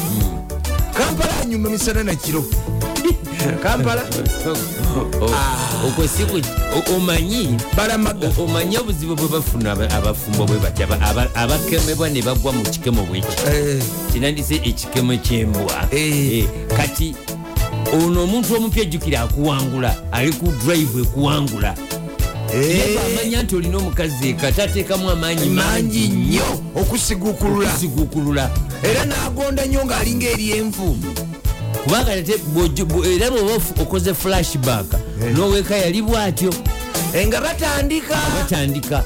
kampala 0.97 1.33
anyuma 1.43 1.71
misana 1.71 2.03
nakiro 2.05 2.45
kampala. 3.63 4.03
Okwo 5.87 6.09
siku 6.09 6.41
omanyi. 6.97 7.57
Omanyi 8.39 8.79
obuzibu 8.79 9.15
bwe 9.17 9.29
bafuna 9.29 9.73
aba- 9.73 9.91
abafumbo 9.91 10.47
bwe 10.47 10.59
batya 10.59 10.85
aba- 10.87 11.01
aba- 11.01 11.35
abakemebwa 11.35 12.09
ne 12.11 12.23
bagwa 12.23 12.53
mu 12.53 12.63
kikemo 12.63 13.03
bweki 13.03 13.27
Eh, 13.49 13.83
kinandise 14.13 14.55
ekikemo 14.57 15.17
kyembwa. 15.17 15.89
Eh. 15.91 16.39
Eh, 16.39 16.45
kati 16.77 17.15
ono 17.93 18.23
omuntu 18.25 18.57
omupya 18.57 18.83
ejjukira 18.83 19.21
akuwangula 19.21 19.97
ali 20.13 20.33
ku 20.33 20.47
drive 20.65 21.01
ekuwangula. 21.03 21.75
Amanya 22.53 23.43
nti 23.43 23.57
olina 23.57 23.79
omukazi 23.79 24.29
eka 24.29 24.53
tateekamu 24.53 25.11
amaanyi 25.11 25.49
mangi 25.49 26.09
nnyo. 26.09 26.45
okusigukulula 26.77 28.51
era 28.83 29.05
n'agonda 29.05 29.65
nnyo 29.67 29.85
ng'alinga 29.87 30.27
eryenvu 30.31 30.97
kubanga 31.85 32.13
era 32.15 33.31
bwoba 33.31 33.53
okoze 33.83 34.15
flashback 34.15 34.87
n'oweeka 35.35 35.77
yali 35.77 36.03
bw'atyo. 36.03 36.51
Eh, 37.15 37.27
nga 37.27 37.41
batandika. 37.41 38.17
Batandika. 38.39 39.05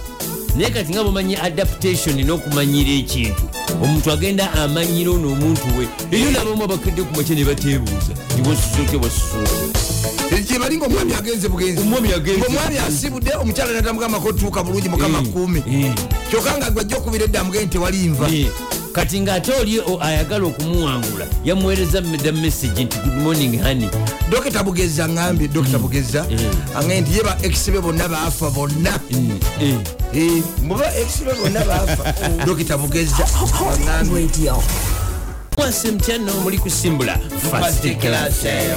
Naye 0.57 0.71
kati 0.71 0.93
nga 0.93 1.03
bwemanyi 1.05 1.37
adaptation 1.37 2.17
n'okumanyira 2.25 2.91
ekintu 2.91 3.43
omuntu 3.83 4.13
agenda 4.13 4.53
amanyira 4.53 5.11
ono 5.11 5.33
omuntu 5.33 5.63
we 5.79 5.85
eyo 6.13 6.31
nabamu 6.31 6.65
abakedde 6.65 7.03
ku 7.03 7.13
makya 7.17 7.35
ne 7.37 7.45
bateebuuza 7.45 8.13
nti 8.39 8.49
wasusuutya 8.49 8.99
wasusuutya 8.99 10.41
gye 10.49 10.59
bali 10.59 10.77
ngaomwami 10.79 11.13
agenze 11.15 11.49
bugenzi. 11.49 11.81
Omwami 11.83 12.13
agenze 12.13 12.47
omwami 12.47 12.79
asibudde 12.79 13.31
omukyala 13.37 13.73
natambugamba 13.73 14.21
ko 14.21 14.33
tuuka 14.33 14.63
bulungi 14.65 14.89
mukama 14.89 15.19
Eh, 15.19 15.27
kuumi 15.33 15.59
eh. 15.69 15.93
kyokka 16.31 16.57
nga 16.59 16.71
gwajja 16.71 16.97
okubira 16.97 17.25
edda 17.25 17.45
mugende 17.45 17.67
tewali 17.67 17.99
nva. 18.09 18.29
Eh, 18.33 18.49
kati 18.93 19.21
ng'ate 19.21 19.53
oli 19.61 19.81
ayagala 20.01 20.47
okumuwangula 20.47 21.26
yamuweereza 21.47 22.01
da 22.01 22.33
message 22.33 22.85
nti 22.85 22.99
good 22.99 23.23
morning 23.23 23.63
honey. 23.63 23.89
Dokita 24.31 24.63
bugeza 24.65 25.09
ngambye 25.09 25.49
dokita 25.49 25.79
bugeza 25.79 26.27
Eh. 26.31 26.41
aŋe 26.79 27.01
nti 27.01 27.17
ye 27.17 27.23
ba 27.23 27.37
ex 27.43 27.71
be 27.71 27.81
bonna 27.81 28.09
baafa 28.09 28.51
bonna. 28.51 28.99
Eh, 29.11 29.69
eh. 29.69 29.79
Eh, 30.15 30.43
muba 30.63 30.87
ex 30.97 31.23
be 31.25 31.33
bonna 31.43 31.61
baafa. 31.65 32.15
Dokita 32.47 32.77
bugeza 32.79 33.25
aŋambye 33.73 34.29
mwase 35.57 35.91
mutyano 35.91 36.35
muli 36.35 36.59
kusimbula 36.59 37.19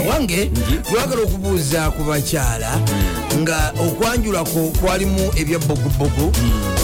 wange 0.09 0.51
lwagala 0.93 1.21
okubuuza 1.21 1.91
ku 1.91 2.03
bakyala 2.03 2.79
nga 3.37 3.73
okwanjulako 3.81 4.59
kwalimu 4.81 5.31
ebyabbogobogo 5.35 6.31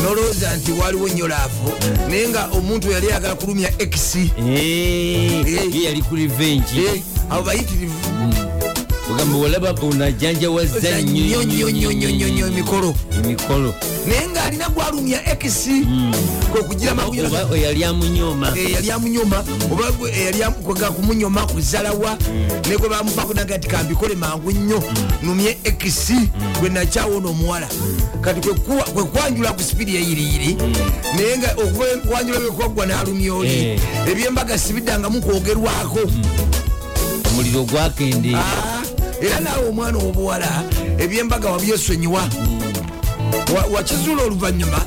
nolowooza 0.04 0.56
nti 0.56 0.72
waliwo 0.72 1.08
nnyo 1.10 1.28
laavu 1.28 1.72
naye 2.10 2.28
nga 2.30 2.48
omuntu 2.58 2.92
yali 2.92 3.08
ayagala 3.12 3.36
kulumya 3.36 3.70
ex 3.80 4.16
Eh, 4.16 4.32
Eh. 5.48 5.76
ye 5.76 5.84
yali 5.84 6.02
ku 6.02 6.16
revenge. 6.16 7.04
Abo 7.30 7.42
bayitirivu 7.44 7.94
ogamba 9.16 9.38
olaba 9.38 9.72
onajjanjawaza 9.82 11.02
nnyo 11.02 11.44
nnyo 11.44 11.70
nnyo 11.72 11.92
nnyo 11.94 12.28
nnyo 12.30 12.48
emikolo 12.48 12.96
emikolo 13.24 13.74
naye 14.08 14.28
ng'alina 14.28 14.70
gwalumya 14.70 15.32
ex 15.32 15.68
kwe 16.52 16.64
kugira 16.64 16.96
maguyo 16.96 17.26
oba 17.28 17.58
yali 17.58 17.84
amunyoma 17.84 19.44
oba 19.72 19.92
gwe 19.92 20.12
eyali 20.12 20.44
am- 20.44 20.54
kwega 20.54 20.92
kumunyoma 20.92 21.48
kuzalawa 21.48 22.18
ne 22.70 22.78
gwe 22.78 22.90
bamubakunaga 22.90 23.58
nti 23.58 23.68
kambikole 23.68 24.16
mangu 24.16 24.52
nnyo. 24.52 24.84
Numye 25.24 25.58
ex 25.64 26.12
gwe 26.60 26.70
nakyawona 26.70 27.30
omuwala 27.30 27.68
kati 28.22 28.42
kwe 28.42 28.54
kuwa- 28.54 28.84
kwe 28.84 29.04
kwanjula 29.04 29.54
ku 29.54 29.64
sipidi 29.64 29.96
eyiriyiri. 29.96 30.58
Naye 31.16 31.38
nga 31.38 31.54
okuva 31.58 31.86
kwanjula 32.10 32.40
bwekwaggwa 32.40 32.86
n'alumya 32.86 33.34
oli. 33.34 33.50
Eh. 33.50 33.80
ebyembaga 34.08 34.58
sibiddangamu 34.58 35.22
kwogerwako. 35.22 36.00
Omuliro 37.30 37.64
gwakendeera 37.64 38.40
Ah, 38.40 38.75
era 39.22 39.40
naawe 39.40 39.68
omwana 39.70 39.98
obuwala 39.98 40.64
ebyembaga 41.00 41.50
wabyesonyiwa 41.50 42.24
Wa- 43.56 43.66
wakizuula 43.74 44.24
oluvanyuma 44.24 44.82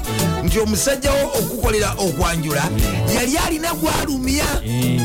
nti 0.45 0.59
omusajja 0.59 1.11
wo 1.13 1.25
okukolera 1.39 1.95
okwanjula 1.99 2.63
yali 3.15 3.39
alina 3.39 3.75
gwalumya 3.75 4.45
Eh, 4.67 5.01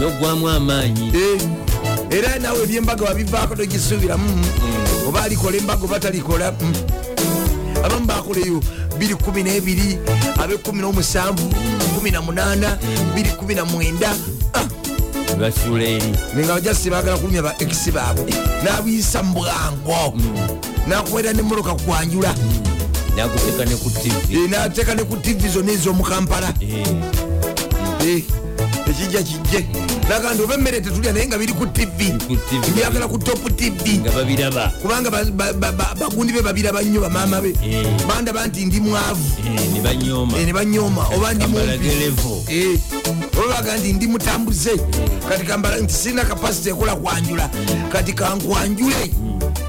nogwamu 0.00 0.48
amaanyi 0.48 1.12
Eh, 1.16 1.40
era 2.10 2.38
naawe 2.38 2.62
ebyembaga 2.62 3.04
wabivaako 3.04 3.56
togisuubiramu 3.56 4.36
mm. 4.36 4.44
oba 5.08 5.22
alikola 5.22 5.56
embaga 5.56 5.84
oba 5.84 6.00
talikola 6.00 6.52
mm. 6.60 6.74
abamu 7.84 8.06
bakoleyo 8.06 8.62
212 8.98 9.98
abe 10.42 10.54
17 10.54 11.34
18 12.02 12.76
219 13.14 14.14
basuula 15.38 15.84
eri 15.84 16.12
nga 16.44 16.54
bajasi 16.54 16.90
bagala 16.90 17.16
kulumya 17.18 17.42
ba 17.42 17.54
ex 17.58 17.90
baabwe 17.90 18.30
nabiyisa 18.64 19.22
mu 19.22 19.34
bwango 19.42 20.14
nakwera 20.86 21.32
nemoloka 21.32 21.74
kwanjula. 21.74 22.34
Nakuteeka 23.16 23.64
ne 23.64 23.76
ku 23.76 23.90
tv 23.90 24.34
Eh, 24.34 24.50
nateeka 24.50 24.94
ne 24.94 25.04
ku 25.04 25.16
tv 25.16 25.48
zonna 25.48 25.72
ez'omukampala 25.72 26.50
Eh, 26.60 26.82
Eh, 28.04 28.22
ekijja 28.90 29.22
kijje 29.22 29.66
naga 30.08 30.34
nti 30.34 30.42
oba 30.42 30.54
emmere 30.54 30.80
tetulya 30.80 31.12
naye 31.12 31.26
nga 31.26 31.38
biri 31.38 31.52
ku 31.54 31.66
tv 31.66 32.12
byagala 32.74 33.08
ku 33.08 33.18
top 33.18 33.40
tv 33.56 34.02
kubanga 34.82 35.10
ba- 35.10 35.24
ba- 35.24 35.52
ba- 35.52 35.72
ba- 35.72 35.94
bagundi 35.96 36.32
be 36.32 36.42
babiraba 36.42 36.82
nnyo 36.82 37.00
bamaama 37.00 37.40
be. 37.40 37.54
Eh. 37.64 37.86
bandaba 38.08 38.46
nti 38.46 38.66
ndi 38.66 38.80
mwavu. 38.80 39.24
Eh, 40.36 40.44
ne 40.44 40.52
banyooma. 40.52 41.06
Oba 41.16 41.32
ndi 41.34 41.46
mumpi 41.46 41.88
Baga 43.36 43.76
nti 43.76 43.92
ndi 43.92 44.06
mutambuze. 44.06 44.70
Kati 45.28 45.44
kambala 45.44 45.76
nti 45.76 45.94
sirina 45.94 46.24
kapasite 46.24 46.70
ekola 46.70 46.96
kwanjula 46.96 47.50
kati 47.92 48.12
kankwanjule 48.12 49.10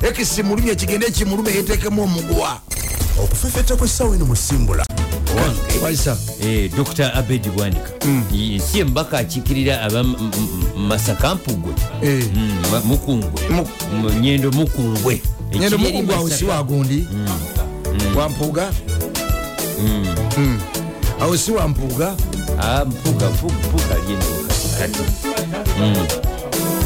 ekisi 0.01 0.43
mulumye 0.43 0.75
kigende 0.75 1.11
kimulume 1.11 1.51
yetekemu 1.51 2.03
omugwa 2.03 2.59
okufefeta 3.23 3.75
kw'essaawa 3.75 4.15
eno 4.15 4.25
musimbula 4.25 4.85
Eh, 6.41 6.71
dr 6.75 7.11
abedi 7.17 7.49
bwanika. 7.49 7.89
Ye- 8.31 8.59
si 8.59 8.79
embaka 8.79 9.17
akiikirira 9.17 9.81
aba 9.81 10.03
masaka 10.77 11.35
mpugwe. 11.35 11.73
Eh. 12.03 12.25
Mm, 12.35 12.51
ma- 12.71 12.79
mukungwe. 12.81 13.41
Nyendo 14.21 14.51
mukungwe. 14.51 15.21
Eri 15.51 15.77
mukugwa 15.77 16.15
awo 16.15 16.23
Masaka. 16.23 16.39
si 16.39 16.45
wagundi 16.45 17.07
wampuuga 18.17 18.71
awo 21.21 21.37
si 21.37 21.51
wampuuga 21.51 22.15
Ah, 22.61 22.85
mpuga 22.85 23.27
pu- 23.29 23.51
mpuga 23.51 23.95
lyenokato 24.07 25.03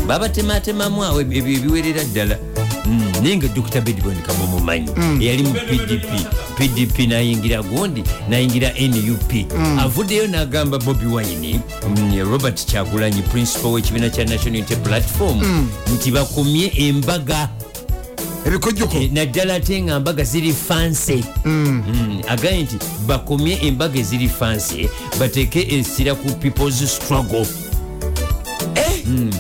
babatematemamu 0.08 1.04
awo 1.04 1.22
ebyo 1.22 1.38
ebiwerera 1.38 2.04
ddala 2.04 2.38
Mm, 2.86 3.12
naye 3.24 3.38
nga 3.38 3.48
dr 3.48 3.82
bediboneka 3.82 4.34
mumumanyi 4.34 4.90
eyali 5.22 5.44
mu 5.44 5.54
pdp 5.54 6.10
pdp 6.58 6.98
nayingira 7.08 7.62
gundi 7.62 8.04
nayingira 8.30 8.74
nup 8.74 9.32
avuddeyo 9.80 10.28
nagamba 10.28 10.78
bobi 10.80 11.06
wine. 11.06 11.60
Robert 12.32 12.66
kyagulanyi 12.66 13.22
principal 13.22 13.72
w'ekibiina 13.72 14.10
kya 14.10 14.26
national 14.26 14.56
unity 14.60 14.76
platform. 14.76 15.42
Nti 15.94 16.12
bakomye 16.12 16.72
embaga 16.78 17.50
ebikojjoko. 18.46 18.98
Eh, 18.98 19.12
naddala 19.12 19.54
ate 19.56 19.82
nga 19.82 20.00
mbaga 20.00 20.24
ziri 20.24 20.54
fanse 20.54 21.24
Mm, 21.46 22.22
agaye 22.28 22.64
nti 22.64 22.76
bakomye 23.08 23.58
embaga 23.68 24.00
eziri 24.00 24.30
fanse 24.30 24.90
bateeke 25.20 25.68
essira 25.80 26.16
ku 26.16 26.30
peoples 26.40 26.96
struggle. 26.96 27.46
Mm, 29.06 29.32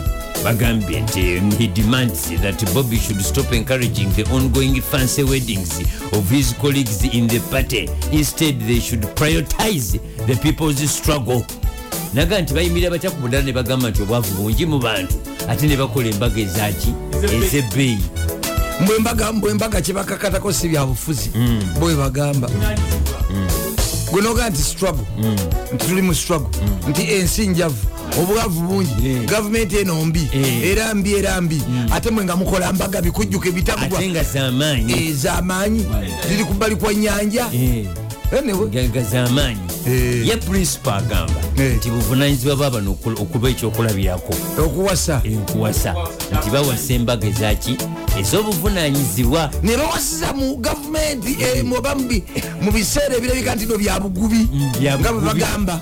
bagambye 0.44 1.02
nti 1.02 1.20
he 1.58 1.68
demands 1.68 2.30
that 2.42 2.74
bobby 2.74 2.98
should 2.98 3.22
stop 3.22 3.54
encouraging 3.54 4.10
the 4.16 4.24
ongoing 4.34 4.82
fancy 4.82 5.24
weddings 5.24 5.80
of 6.14 6.30
his 6.30 6.54
colleagues 6.62 7.04
in 7.04 7.28
the 7.28 7.40
party. 7.52 7.90
Instead 8.12 8.60
they 8.62 8.80
should 8.80 9.02
prioritize 9.16 10.00
the 10.28 10.36
people's 10.36 10.90
struggle. 10.92 11.46
Naga 12.14 12.42
nti 12.42 12.54
bayimirira 12.54 12.90
batya 12.92 13.12
ku 13.12 13.22
mudala 13.22 13.44
ne 13.46 13.52
bagamba 13.54 13.90
nti 13.90 14.02
obwavu 14.02 14.34
bungi 14.34 14.66
mu 14.66 14.80
bantu 14.80 15.16
ate 15.48 15.68
ne 15.68 15.76
bakola 15.78 16.10
embaga 16.10 16.42
ezaki 16.42 16.94
ezebbeeyi 17.46 18.00
mbwembaga 19.34 19.82
kyebakakatako 19.82 20.54
si 20.54 20.68
byabufuzi 20.70 21.30
bwe 21.80 21.96
bagamba. 21.96 22.50
Gwe 24.12 24.22
nogaa 24.22 24.50
nti 24.50 24.62
struggle. 24.62 25.06
Nti 25.74 25.86
tuli 25.88 26.02
mu 26.02 26.16
struggle. 26.16 26.50
Nti 26.90 27.02
ensi 27.02 27.48
njavu 27.48 27.88
obwavu 28.22 28.62
bungi. 28.62 28.92
Gavumenti 29.26 29.78
eno 29.78 30.06
mbi. 30.06 30.30
Eh. 30.34 30.72
era 30.72 30.94
mbi 30.96 31.14
era 31.14 31.42
mbi. 31.42 31.62
Ate 31.92 32.10
mwe 32.10 32.24
nga 32.24 32.36
mukola 32.36 32.74
mbaga 32.74 33.02
bikujjuka 33.02 33.50
zamaanyi 34.24 35.10
ez'amaanyi 35.10 35.86
ziri 36.30 36.44
ku 36.46 36.54
bbali 36.54 36.76
kwa 36.76 36.94
nyanja 36.94 37.46
Eh, 38.32 38.44
Eh, 38.74 39.04
zamaanyi 39.12 39.60
Eh. 39.88 40.28
ye 40.28 40.38
principal 40.38 40.94
agamba 41.00 41.42
Eh. 41.58 41.76
nti 41.78 41.90
buvunanyizibwa 41.90 42.56
bwabano 42.56 42.92
okul- 42.92 43.22
okuba 43.22 43.50
ekyokulabirako 43.50 44.34
okuwasa. 44.66 45.22
Enkuwasa 45.26 45.96
nti 46.38 46.50
bawasa 46.50 46.94
embaga 46.94 47.28
ezaki 47.28 47.78
ez'obuvunanyizibwa 48.20 49.50
ne 49.64 49.78
bawasiza 49.78 50.34
mu 50.34 50.58
gavumenti 50.58 51.38
eh, 51.42 51.64
mu- 51.66 51.78
oba 51.78 51.96
mu 51.96 52.08
bi- 52.08 52.24
mu 52.62 52.72
biseera 52.72 53.16
ebirabika 53.18 53.56
nti 53.56 53.66
no 53.66 53.78
byabugubi 53.78 54.48
bya 54.80 55.00
nga 55.00 55.12
bwe 55.12 55.22
bugubi. 55.22 55.40
bagamba. 55.42 55.82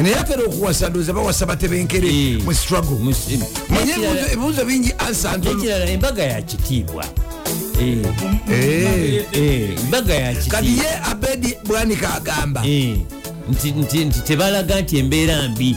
Naye 0.00 0.16
atera 0.16 0.42
okuwasa 0.44 0.88
ndooza 0.88 1.12
bawasa 1.12 1.46
batebenkere 1.46 2.08
Eh. 2.08 2.44
mu 2.44 2.52
struggle. 2.54 2.96
N'ekirala- 3.00 4.32
ebibuuzo 4.32 4.64
bingi 4.64 4.92
ansa 4.98 5.36
ntono. 5.36 5.56
n'ekirala 5.56 5.86
embaga 5.90 6.22
ya 6.22 6.42
kitiibwa 7.54 8.10
Eh, 8.50 9.24
Eh. 9.24 9.24
eh, 9.32 9.70
embaga 9.84 10.14
ya 10.14 10.34
kati 10.34 10.78
ye 10.78 10.90
abedi 11.10 11.56
bwanika 11.64 12.14
agamba 12.14 12.62
nti- 12.62 14.22
tebalaga 14.24 14.80
nti 14.80 14.98
embeera 14.98 15.48
mbi. 15.48 15.76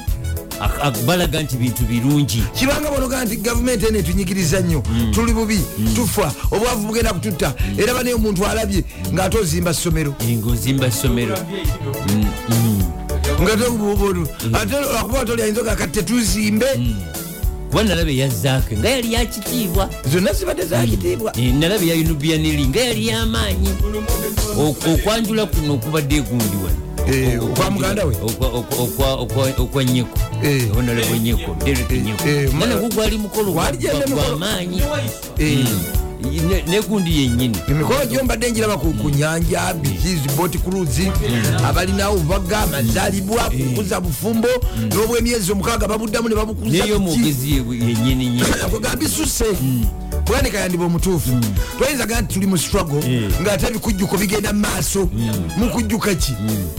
Balaga 1.05 1.41
nti 1.41 1.57
bintu 1.57 1.84
birungi. 1.84 2.43
Kibanga 2.55 2.89
bonoga 2.91 3.26
nti 3.26 3.36
gavumenti 3.38 3.86
ene 3.86 3.99
etunyigiriza 3.99 4.59
nnyo. 4.59 4.84
Tuli 5.11 5.34
bubi 5.34 5.59
tufa 5.95 6.32
obwavu 6.51 6.88
bugenda 6.88 7.13
kututta. 7.13 7.53
Era 7.78 7.93
baneyo 7.93 8.15
omuntu 8.15 8.45
alabye 8.45 8.84
ngaate 9.13 9.38
ozimba 9.38 9.74
ssomero. 9.74 10.15
Ng'ozimba 10.24 10.91
ssomero. 10.91 11.38
Nga 13.41 13.57
tobubudu 13.57 14.28
ate 14.53 14.76
akuba 14.99 15.26
tolya 15.26 15.47
nzoga 15.47 15.76
kati 15.76 15.91
tetuzimbe 15.99 16.65
kuba 17.74 17.84
nalaba 17.84 18.11
eyazaake 18.11 18.78
nga 18.78 18.89
yali 18.89 19.13
yakitiibwa. 19.13 19.89
Zonna 20.13 20.34
zibadde 20.34 20.65
zakitiibwa. 20.65 21.34
Eh, 21.38 21.53
nalaba 21.53 21.84
eya 21.84 21.95
unubianeri 21.95 22.65
nga 22.67 22.80
yali 22.80 23.07
yamaanyi. 23.07 23.69
Ok- 24.61 24.93
okwanjula 24.93 25.45
kuno 25.45 25.74
okubadde 25.74 26.15
egundi 26.15 26.57
wano. 26.63 26.78
Eh, 27.09 27.43
okwa 27.43 27.69
muganda 27.71 28.05
we? 28.05 28.15
Okwa- 28.21 28.53
nyeko 29.84 30.19
onalaba 30.78 31.17
nyeko 31.17 31.55
derek 31.65 31.91
nyeko 31.91 32.30
eh, 32.30 32.53
ma- 32.53 32.65
nagwo 32.65 32.89
gwali 32.89 33.17
mukolo 33.17 33.51
gwamaanyi 34.13 34.82
negundi 36.67 37.21
yennyini. 37.21 37.57
Emikolo 37.67 38.05
gyo. 38.05 38.24
mbadde 38.24 38.51
njiraba 38.51 38.78
ku 38.78 39.09
nyanja 39.09 39.74
bikizi 39.74 40.30
boti 40.38 40.57
cruise 40.57 41.11
abalinawo 41.65 42.17
bubaga 42.17 42.59
amazaalibwa 42.59 43.43
kukuza 43.43 44.01
bufumbo 44.01 44.47
n'obwemyezi 44.89 45.51
omukaaga 45.51 45.88
babuddamu 45.88 46.30
ne 46.30 46.36
babukuza 46.36 46.69
neyo 46.69 46.99
biki. 46.99 47.11
omwogezi 47.11 47.51
yennyini 47.53 48.30
nyini 48.30 48.43
gambisuse. 48.82 49.45
Bwanika 50.26 50.59
yandiba 50.59 50.86
omutuufu. 50.86 51.32
Twayinzaga 51.78 52.21
nti 52.21 52.34
tuli 52.34 52.47
mu 52.47 52.57
struggle 52.57 53.30
ngaate 53.41 53.67
ebikujjuko 53.67 54.17
bigenda 54.17 54.53
mu 54.53 54.59
maaso. 54.59 55.09
Mukujjuka 55.57 56.15
ki? 56.15 56.34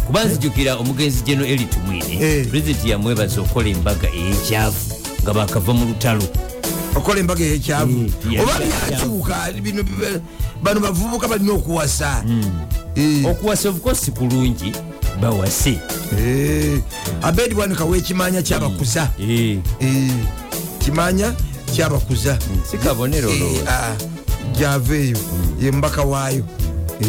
Kuba 0.06 0.24
nzijukira 0.24 0.76
omugenzi 0.76 1.22
geno 1.24 1.44
erit 1.46 1.76
mwine. 1.86 2.18
Eh. 2.20 2.46
pulezidenti 2.46 2.90
yamwebaza 2.90 3.40
okukola 3.40 3.68
embaga 3.68 4.08
ey'ekyavu 4.08 4.94
nga 5.22 5.32
bakava 5.34 5.72
mu 5.74 5.84
lutalo 5.86 6.22
okola 6.96 7.20
embaga 7.20 7.44
eyekyavu 7.44 8.10
Eh, 8.32 8.42
oba 8.42 8.52
byakyuka 8.58 9.52
bino 9.62 9.84
bano 10.62 10.80
bavubuka 10.80 11.28
balina 11.28 11.52
okuwasa. 11.52 12.24
Eh, 12.94 13.24
okuwasa 13.26 13.68
obukosi 13.68 14.10
kulungi 14.10 14.72
bawase. 15.20 15.78
Eh, 16.18 16.80
abedi 17.22 17.54
bwanika 17.54 17.84
wekimanya 17.84 18.42
kyabakuza. 18.42 19.10
Eh, 19.20 19.58
Eh, 19.80 20.10
kimanya 20.78 21.34
kyabakuza. 21.74 22.38
Si 22.70 22.78
kabonero 22.78 23.30
olwo 23.30 23.58
ah, 23.68 23.94
gyava 24.58 24.94
eyo 24.96 25.16
ye 25.60 25.70
mbaka 25.72 26.02
waayo. 26.02 26.44
Eh, 27.00 27.08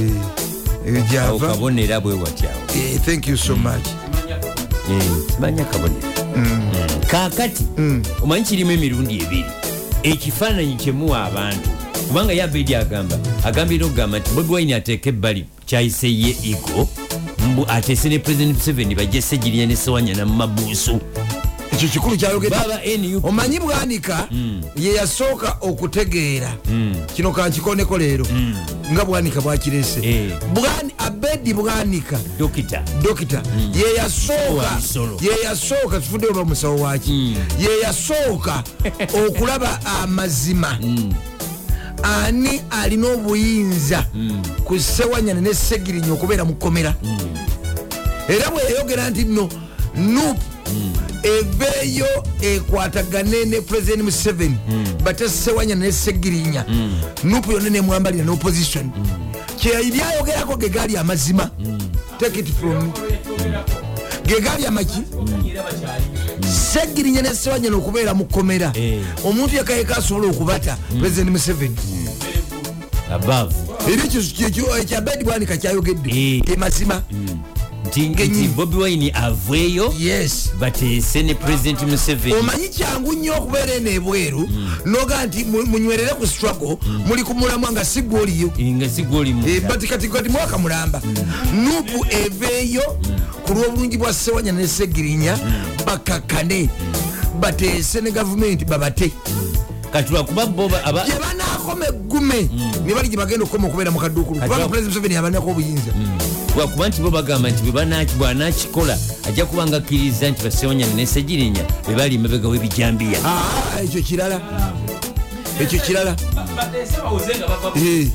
eyo 0.88 0.98
awo 1.00 1.08
gyava 1.12 1.48
kabonera 1.48 2.00
bwe 2.00 2.14
watyawo 2.14 2.62
thank 3.06 3.28
you 3.28 3.38
so 3.38 3.56
much. 3.56 3.88
Kimanya 5.36 5.66
kabonero. 5.66 6.08
Kakati 7.08 7.64
omanyi 8.24 8.44
kirimu 8.46 8.72
emirundi 8.72 9.16
ebiri 9.22 9.46
ekifaananyi 10.06 10.76
kyemuwa 10.76 11.26
abantu. 11.26 11.70
Kubanga 12.08 12.34
yabedi 12.34 12.76
agamba 12.76 13.18
agambire 13.44 13.86
okugamba 13.86 14.20
nti 14.20 14.32
bobi 14.32 14.54
wine 14.54 14.76
ateeka 14.76 15.10
ebbali 15.10 15.46
kyayise 15.66 16.08
ye 16.14 16.36
mbu 17.52 17.66
ateese 17.68 18.10
ne 18.10 18.20
president 18.20 18.56
museveni 18.58 18.96
bajje 18.96 19.22
segirinya 19.22 19.66
ne 19.66 19.76
sewanyana 19.76 20.26
mu 20.26 20.34
mabuusu 20.34 21.00
ekyo 21.76 21.90
kikulu 21.90 22.18
kyayogedde. 22.18 22.56
Baba 22.56 22.80
nup 22.86 23.20
omanyi 23.24 23.60
bwanika 23.60 24.28
ye 24.76 24.94
yasooka 24.94 25.58
okutegeera. 25.62 26.52
Kino 27.16 27.32
kankikoneko 27.32 27.98
leero. 27.98 28.26
Nga 28.92 29.06
bwanika 29.06 29.42
bwakirese 29.42 30.00
Eh. 30.04 30.32
Abedi 30.98 31.54
bwanika. 31.54 32.20
Dokita. 32.40 32.84
Dokita. 33.04 33.42
Ye 33.74 33.96
yasooka. 33.98 34.54
Wa 34.54 34.76
bisolo. 34.76 35.20
ye 35.22 35.44
yasooka 35.44 36.00
tufudde 36.00 36.28
oba 36.28 36.46
musawo 36.46 36.82
waki 36.82 37.38
ye 37.60 37.80
yasooka 37.84 38.64
okulaba 39.28 39.80
amazima. 40.02 40.78
Ani 42.04 42.62
alina 42.72 43.08
obuyinza 43.08 44.06
ku 44.66 44.80
sewanyana 44.80 45.42
ne 45.42 45.54
segirinya 45.54 46.14
okubeera 46.14 46.46
mu 46.46 46.54
kkomera? 46.54 46.96
Era 48.30 48.50
bwe 48.52 48.64
yayogera 48.64 49.10
nti 49.10 49.24
no 49.26 49.50
nup 49.96 50.38
eveeyo 51.26 52.06
ekwatagane 52.42 53.46
ne 53.46 53.62
president 53.62 54.04
museveni 54.04 54.58
bate 55.04 55.30
sewanyana 55.30 55.86
ne 55.86 55.92
segirinya. 55.92 56.66
Nup 57.24 57.48
yonna 57.52 57.70
nemwambalira 57.70 58.26
neopposition 58.26 58.92
kyebyayogerako 59.58 60.58
ge 60.58 60.70
gaali 60.70 60.98
amazima. 60.98 61.50
Take 62.20 62.40
it 62.40 62.48
from 62.48 62.78
me. 62.84 62.94
Ge 64.26 64.40
gaali 64.42 64.66
amaki. 64.66 65.02
Segirinya 66.72 67.22
ne 67.22 67.36
sewanyana 67.36 67.78
okubeera 67.78 68.14
mu 68.14 68.26
kkomera. 68.26 68.72
Eh. 68.76 69.02
omuntu 69.26 69.56
yakayeka 69.56 69.98
asobola 69.98 70.32
okubata 70.32 70.78
president 71.00 71.30
museveni. 71.30 71.76
Era 73.88 74.04
ekyo 74.04 74.78
ekyabedi 74.78 75.24
bwanika 75.24 75.58
kyayogedde. 75.58 76.10
Eh. 76.10 76.42
Emazima 78.02 78.26
nti 78.26 78.48
bobi 78.48 78.76
wine 78.78 79.12
aveeyo 79.14 79.94
bateese 80.60 81.24
ne 81.24 81.34
president 81.36 81.82
museveni. 81.84 82.36
Omanyi 82.36 82.70
kyangu 82.70 83.14
nnyo 83.14 83.34
okubeera 83.38 83.74
eno 83.74 83.90
ebweru 83.90 84.50
noga 84.86 85.26
nti 85.26 85.44
mu- 85.44 85.66
munywerere 85.66 86.14
ku 86.20 86.28
struggle 86.28 86.78
muli 87.08 87.24
ku 87.24 87.34
mulamwa 87.34 87.72
nga 87.72 87.86
si 87.86 88.02
gwe 88.02 88.20
oliyo 88.22 88.52
nga 88.60 88.90
sigwoli 88.90 89.36
Eh, 89.48 89.62
but 89.68 89.88
kati 89.90 90.08
kati 90.08 90.30
mwaka 90.30 90.58
mulamba. 90.58 91.02
Nupu 91.54 92.06
eveeyo 92.10 92.82
ku 93.46 93.54
lw'obulungi 93.54 93.98
bwa 93.98 94.14
sewanya 94.14 94.52
ne 94.52 94.68
segirinya 94.68 95.38
bakakane. 95.86 96.70
Bateese 97.40 98.02
ne 98.02 98.12
gavumenti 98.12 98.66
babate. 98.66 99.12
Kati 99.92 100.12
lwakuba 100.14 100.46
bo 100.46 100.68
ba- 100.70 100.84
aba- 100.84 101.06
gye 101.06 101.14
banakoma 101.20 101.86
eggume. 101.88 102.50
Ne 102.86 102.94
bali 102.94 103.10
gye 103.10 103.18
bagenda 103.18 103.44
okukoma 103.46 103.68
okubeera 103.68 103.92
mu 103.92 104.00
kaduukulu. 104.00 104.40
Kubanga 104.40 104.68
president 104.68 104.94
museveni 104.96 105.16
yabanako 105.16 105.52
obuyinza 105.52 105.92
lwakuba 106.56 106.88
nti 106.90 107.02
bo 107.02 107.10
bagamba 107.12 107.50
nti 107.50 107.64
bwanakikola 108.18 108.98
ajja 109.28 109.46
kuba 109.46 109.68
nga 109.68 109.78
akkiriza 109.78 110.30
nti 110.30 110.44
basewanyana 110.44 110.94
nesegirinya 110.94 111.64
bwe 111.86 111.96
bali 111.96 112.16
emabega 112.16 112.48
w'ebijambiya. 112.48 113.20
Ah, 113.26 113.82
ekyo 113.84 114.02
kirala. 114.02 114.42
Ekyo 115.62 115.80
kirala. 115.80 116.16
Eh. 117.76 118.08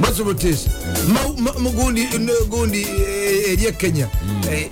basobotesa 0.00 0.70
gundi 2.50 2.80
eh, 2.82 3.52
eri 3.52 3.64
ekenya 3.66 4.08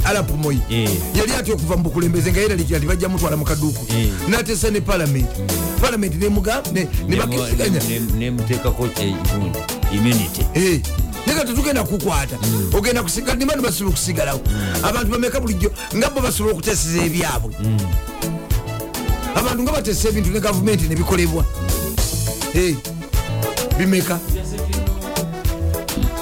alapu 0.04 0.36
moyi 0.36 0.58
Eh. 0.70 0.90
yali 1.14 1.32
atya 1.32 1.54
okuva 1.54 1.76
mu 1.76 1.82
bukulembeze 1.82 2.30
nga 2.32 2.40
yeralikira 2.40 2.80
ti 2.80 2.86
bajja 2.86 3.08
mutwala 3.08 3.36
mu 3.36 3.44
kaduuku. 3.44 3.86
Natesa 4.28 4.70
ne 4.70 4.80
palamenti 4.80 5.40
palamenti 5.80 6.16
nebakkisiganya 7.08 7.80
nemuteekako 8.18 8.82
gundi 8.82 9.58
immunity 9.92 10.42
naye 11.26 11.44
tetugenda 11.44 11.84
kukwata 11.84 12.36
ogenda 12.72 13.02
kusiga 13.02 13.34
nimani 13.34 13.62
basobola 13.62 13.90
okusigalawo. 13.90 14.40
Abantu 14.82 15.10
bameka 15.12 15.40
bulijjo 15.40 15.70
nga 15.96 16.10
bo 16.10 16.20
basobola 16.20 16.54
okuteeseza 16.54 17.04
ebyabwe. 17.04 17.54
Abantu 19.34 19.62
nga 19.62 19.72
bateesa 19.72 20.08
ebintu 20.08 20.30
ne 20.30 20.40
gavumenti 20.40 20.88
nebikolebwa 20.88 21.44
bimeka 23.78 24.18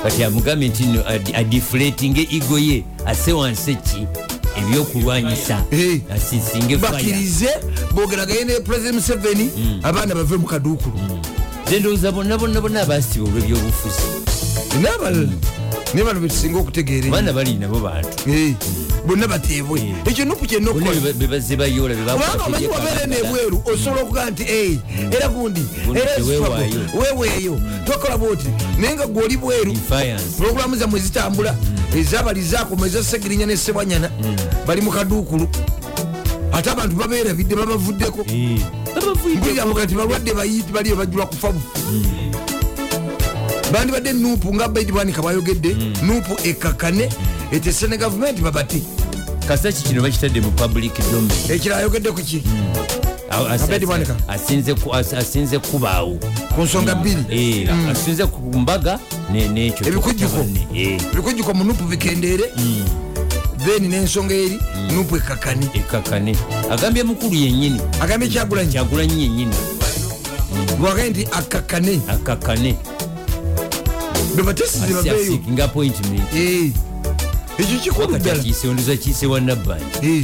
kati 0.02 0.24
amugambye 0.24 0.68
nti 0.68 0.86
no 0.86 1.00
adi- 1.08 1.34
adiflatinga 1.34 2.20
ego 2.20 2.58
ye 2.58 2.84
ase 3.06 3.32
wansi 3.32 3.74
ki? 3.76 4.06
Ebyokulwanyisa. 4.58 5.64
Asisinge 6.14 6.78
fire. 6.78 6.92
bakkirize 6.92 7.48
bogeragaye 7.94 8.44
ne 8.44 8.60
president 8.60 8.94
museveni 8.94 9.50
abaana 9.82 10.14
bave 10.14 10.36
mu 10.36 10.46
kaduukulu. 10.46 10.98
Zendowooza 11.70 12.12
bonna 12.12 12.38
bonna 12.38 12.60
bonna 12.60 12.82
abasiba 12.82 13.24
olw'ebyobufuzi 13.24 14.17
nabalala 14.82 15.28
bano 16.04 16.20
betusinga 16.20 16.58
okutegeera 16.58 17.08
abaana 17.08 17.32
bali 17.32 17.54
nabo 17.54 17.80
bantu. 17.80 18.08
Bonna 19.06 19.26
bateebwe. 19.28 19.94
Ekyo 20.06 20.24
nuku 20.24 20.46
kyena 20.46 20.72
bonna 20.72 20.90
okukola 20.90 21.00
be- 21.00 21.12
bebazze 21.12 21.56
bayoola 21.56 21.94
kubanga 21.94 22.44
omanyi 22.46 22.66
wabeera 22.66 23.06
nebweru 23.06 23.62
osobola 23.64 24.02
okugaa 24.02 24.30
nti 24.30 24.42
"Eh, 24.42 24.78
era 25.12 25.28
gundi 25.28 25.62
era 25.94 26.16
teweewaayo." 26.16 26.68
struggle, 26.68 27.00
weeweeyo. 27.00 27.60
Tokola 27.86 28.18
bwoti 28.18 28.48
naye 28.78 28.94
nga 28.94 29.06
gwoli 29.06 29.36
bweru 29.36 29.72
puroguramu 30.36 30.76
zammwe 30.76 31.00
zitambula 31.00 31.54
ezabalizakoma 31.96 32.86
ezasegirinya 32.86 33.46
nesebanyana 33.46 34.10
bali 34.66 34.80
mu 34.82 34.90
kaduukulu. 34.90 35.48
Ate 36.52 36.70
abantu 36.70 36.96
babeeravidde 36.96 37.54
babavuddeko. 37.56 38.24
Mpuliramuga 39.36 39.84
nti 39.84 39.94
balwadde 39.94 40.34
bayiti 40.34 40.72
baliyo 40.72 40.96
bajula 40.96 41.26
kufa 41.26 41.52
bufu 41.52 41.68
bandibadde 43.72 44.12
nuupu 44.12 44.54
nga 44.54 44.68
baidi 44.68 44.92
bwanika 44.92 45.22
bwayogedde 45.22 45.76
nuupu 46.02 46.36
ekakane 46.48 47.08
etese 47.52 47.86
ne 47.88 47.96
gavumenti 47.96 48.42
babati. 48.42 48.82
Kasaki 49.48 49.82
kino 49.84 50.02
bakitadde 50.02 50.40
mu 50.40 50.50
public 50.50 50.92
domain? 51.12 51.30
Ekirala 51.50 51.80
ayogedde 51.80 52.10
ku 52.10 52.22
ki? 52.22 52.42
Bwanika. 53.86 54.16
asinze 54.28 54.74
ku- 54.74 54.90
as- 54.94 55.12
asinze 55.14 55.58
kubaawo. 55.58 56.18
Ku 56.54 56.62
nsonga 56.62 56.94
bbiri. 56.94 57.68
Asinze 57.90 58.26
ku 58.26 58.58
mbaga 58.58 58.98
ne- 59.32 59.48
n'ekyo 59.48 59.86
Ebikujjuko. 59.88 60.46
Eh. 60.74 60.98
ebikujjuko 61.12 61.54
mu 61.54 61.64
nuupu 61.64 61.84
bikendeere 61.84 62.50
then 63.64 63.88
n'ensonga 63.88 64.34
eri 64.34 64.58
nupu 64.94 65.16
ekakane. 65.16 65.68
Ekakane. 65.74 66.36
Agambye 66.70 67.02
mukulu 67.04 67.34
yenyini 67.34 67.80
agambye 68.00 68.28
kyagulanyi 68.28 68.72
kyagulanyi 68.72 69.22
yenyini 69.22 69.54
bwagaye 70.80 71.10
nti 71.10 71.28
akakane. 71.32 72.00
Akakane 72.08 72.76
bebatesize 74.42 74.94
babeeyo 74.94 75.16
asiasinga 75.16 75.64
appointment 75.64 76.22
ekyo 77.58 77.78
kikulu 77.82 78.18
ddala 78.18 78.38
wakati 78.38 78.68
ondoza 78.68 78.96
kiise 78.96 79.26
wa 79.26 79.40
nabbanja 79.40 79.84
Eh, 80.02 80.22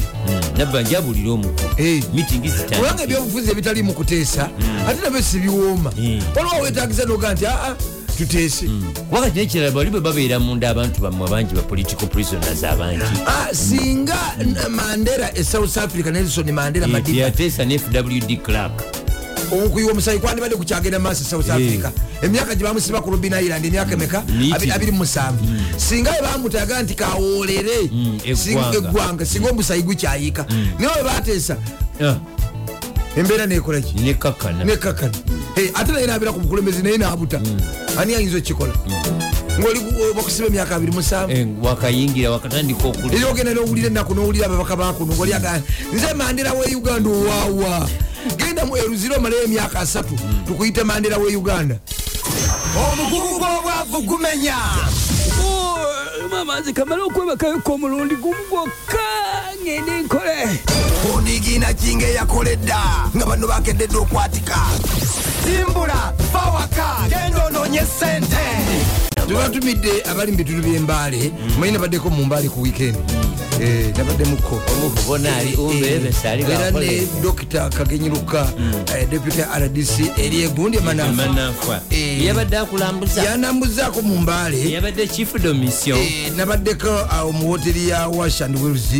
nabbanja 0.58 0.98
abulira 0.98 1.30
omukulu 1.30 1.68
zitandika 2.48 3.02
ebyobufuzi 3.02 3.50
ebitali 3.50 3.82
mu 3.82 3.92
kuteesa 3.92 4.48
ate 4.88 5.00
nabyo 5.02 5.22
sibiwooma 5.22 5.92
waliwo 6.36 6.62
wetagisa 6.62 7.04
noga 7.04 7.34
nti 7.34 7.46
aa 7.46 7.74
tuteese 8.18 8.70
wakati 9.10 9.38
nekirala 9.38 9.70
bali 9.70 9.90
bwe 9.90 10.00
babeera 10.00 10.38
munda 10.40 10.70
abantu 10.70 11.00
bammwe 11.00 11.26
abangi 11.26 11.54
ba 11.54 11.62
political 11.62 12.06
prisoners 12.06 12.64
abangi 12.64 13.02
singa 13.52 14.18
mandela 14.70 15.30
e 15.38 15.44
south 15.44 15.76
africa 15.76 16.06
nelson 16.12 16.52
mandela 16.52 16.86
madiba. 16.86 17.18
Yateesa 17.24 17.64
ne 17.64 17.78
fwd 17.78 18.36
clark 18.42 18.82
omukuyiwa 19.54 19.92
omusayi 19.92 20.18
kwandibadde 20.18 20.56
kukyagenda 20.56 20.98
maaso 20.98 21.22
e 21.22 21.26
south 21.30 21.50
africa? 21.50 21.90
Emyaka 22.22 22.54
gye 22.54 22.64
bamusiba 22.64 23.00
ku 23.00 23.10
robin 23.10 23.32
island 23.32 23.64
emyaka 23.64 23.92
emeka 23.92 24.22
Liiti. 24.28 24.70
abiri 24.70 24.92
mu 24.92 24.98
musanvu. 24.98 25.44
Singa 25.76 26.10
bwe 26.12 26.22
bamutaga 26.22 26.82
nti 26.82 26.94
kawoolere 26.94 27.90
Mm, 27.92 28.18
eggwanga. 28.24 29.24
singa 29.26 29.50
omusayi 29.50 29.82
gukyayika 29.82 30.46
naye 30.78 30.94
bwe 30.94 31.02
bateesa 31.04 31.56
Ah, 32.02 32.16
embeera 33.16 33.46
nekolaki 33.46 33.94
nekakana 34.00 34.64
Eh, 35.56 35.70
ate 35.74 35.92
naye 35.92 36.06
nabeera 36.06 36.32
ku 36.32 36.40
bukulembezi 36.40 36.82
naye 36.82 36.98
nabuta. 36.98 37.38
Ani 37.98 38.14
ayinza 38.14 38.36
okukikola 38.38 38.72
ngaoli 39.54 39.80
bakusiba 40.16 40.48
emyaka 40.48 40.74
abiri 40.76 40.90
musanvu. 40.92 41.30
Eh, 43.14 43.30
ogenda 43.30 43.54
nowulira 43.54 43.86
ennaku 43.86 44.14
nowulira 44.14 44.46
ababaka 44.46 44.76
bakuno 44.76 45.14
ngaoli 45.14 45.32
agamba 45.32 45.62
nze 45.94 46.14
mandera 46.14 46.52
we 46.52 46.74
uganda 46.74 47.08
owaawa 47.10 47.88
genda 48.36 48.64
mu 48.66 48.76
eruzire 48.76 49.16
omalayo 49.16 49.42
emyaka 49.44 49.80
asatu 49.80 50.14
tukuyite 50.46 50.84
mandera 50.84 51.18
we 51.18 51.36
uganda. 51.36 51.76
Omugugu 52.76 53.38
gw'obwavu 53.38 54.02
gumenya 54.02 54.56
mama 56.30 56.60
nze 56.60 56.72
kamala 56.72 57.04
okwebakayoka 57.04 57.72
omulundi 57.72 58.16
gumu 58.16 58.44
gwokka 58.50 58.98
ngende 59.62 60.02
nkole. 60.02 60.60
Onigina 61.14 61.72
kinga 61.74 62.06
eyakoledda 62.06 62.78
nga 63.16 63.26
bano 63.26 63.46
bakededde 63.46 63.96
okwatika. 63.96 64.56
Simbula 65.44 66.12
fawaka 66.32 67.08
genda 67.08 67.44
onoonye 67.46 67.82
sente 67.98 68.44
tubatumidde 69.28 70.02
abali 70.10 70.32
mu 70.32 70.38
bitundu 70.38 70.62
byembaale 70.62 71.32
manyi 71.58 71.72
nabaddeko 71.72 72.10
mu 72.10 72.24
mbaale 72.24 72.48
ku 72.48 72.62
weekend. 72.62 72.96
Eh, 73.62 73.94
nabadde 73.96 74.24
muko 74.24 74.60
omuvubona 74.72 75.36
ali 75.36 75.54
umbebesa 75.56 76.30
ali 76.30 76.42
era 76.42 76.70
ne 76.70 77.06
dokita 77.22 77.68
kagenyiruka 77.70 78.48
eh, 78.96 79.06
deputy 79.10 79.40
rdc 79.42 80.18
eri 80.18 80.42
egundi 80.42 80.76
emanafu 80.78 81.12
manafa 81.14 81.80
Eh. 81.90 82.24
yabadde 82.24 82.56
akulambuza. 82.58 83.22
yanambuzaako 83.22 84.02
mu 84.02 84.18
mbaale. 84.18 84.58
Eh, 85.94 86.32
nabaddeko 86.36 86.90
mu 87.32 87.48
hoteri 87.48 87.88
ya 87.88 88.08
wash 88.08 88.40
and 88.42 88.58
wills 88.58 88.90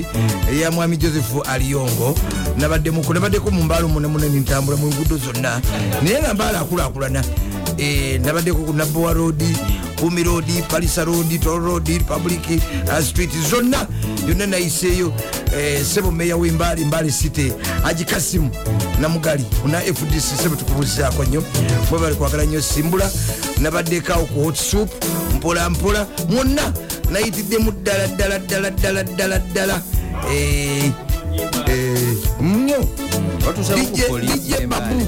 eya 0.53 0.71
mwami 0.71 0.97
joseph 0.97 1.49
aliyongo 1.49 2.15
nabadde 2.59 2.91
muko 2.91 3.15
nabaddeko 3.15 3.51
mu 3.51 3.63
mbaala 3.63 3.87
omunamunani 3.87 4.41
ntambula 4.41 4.77
mu 4.79 4.87
ngudo 4.87 5.17
zonna. 5.17 5.61
Naye 6.03 6.21
nga 6.23 6.35
mbaala 6.35 6.61
akulakulana. 6.61 7.25
Eh, 7.79 8.21
nabaddeko 8.21 8.59
ku 8.65 8.73
nabowa 8.73 9.13
road 9.13 9.43
kumi 10.01 10.23
road 10.25 10.47
palisa 10.69 11.05
road 11.05 11.41
tol 11.41 11.61
road 11.63 11.89
republic 11.89 12.41
uh, 12.89 13.01
street 13.01 13.31
zonna. 13.51 13.87
Yonna 14.29 14.47
nayiseeyo 14.47 15.13
Eh, 15.57 15.85
sebo 15.85 16.11
meya 16.11 16.37
wembaali 16.37 16.85
mbaali 16.85 17.13
city. 17.13 17.53
Agikasimu 17.85 18.51
namugali 19.01 19.45
una 19.65 19.81
fdc 19.81 20.43
sebo 20.43 20.57
tukubuzizaako 20.57 21.25
nnyo. 21.25 21.43
Mwe 21.91 21.99
bali 22.01 22.15
kwagala 22.15 22.45
nnyo 22.45 22.63
simbula 22.63 23.11
nabaddekaawo 23.59 24.27
ku 24.27 24.41
hot 24.45 24.57
soup 24.57 24.91
mpola 25.37 25.71
mpola. 25.71 26.07
Mwonna 26.29 26.73
nayitiddemu 27.11 27.71
ddala 27.71 28.07
ddala 28.07 28.39
ddala 28.39 28.71
ddala 28.71 29.03
ddala 29.05 29.39
ddala. 29.39 29.83
Eh, 30.33 30.91
eh, 31.69 32.17
nnyo. 32.41 32.89
Y'embaale. 34.49 34.67
babu. 34.67 35.07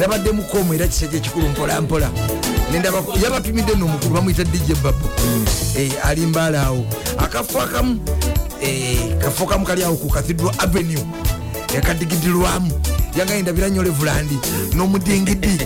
Nabadde 0.00 0.30
mukomu 0.30 0.74
era 0.74 0.86
kisajja 0.86 1.16
ekikulu 1.18 1.48
mpola 1.48 1.80
mpola 1.80 2.10
yabatumidde 2.74 3.74
nomukulu 3.74 4.14
bamwyita 4.14 4.44
dj 4.44 4.74
babu. 4.82 5.08
Eh, 5.76 5.92
ali 6.04 6.26
mbaala 6.26 6.62
awo 6.62 6.86
akafo 7.18 7.60
akamu 7.62 8.00
eh, 8.62 9.16
kafo 9.18 9.46
kamu 9.46 9.64
kali 9.66 9.84
awo 9.84 9.96
ku 9.96 10.08
cathedral 10.08 10.52
avenue. 10.58 11.04
Ekadigidirwamu 11.76 12.70
yagayindabira 13.18 13.68
nnyo 13.68 13.82
levulandi 13.82 14.38
n'omudingidi 14.74 15.58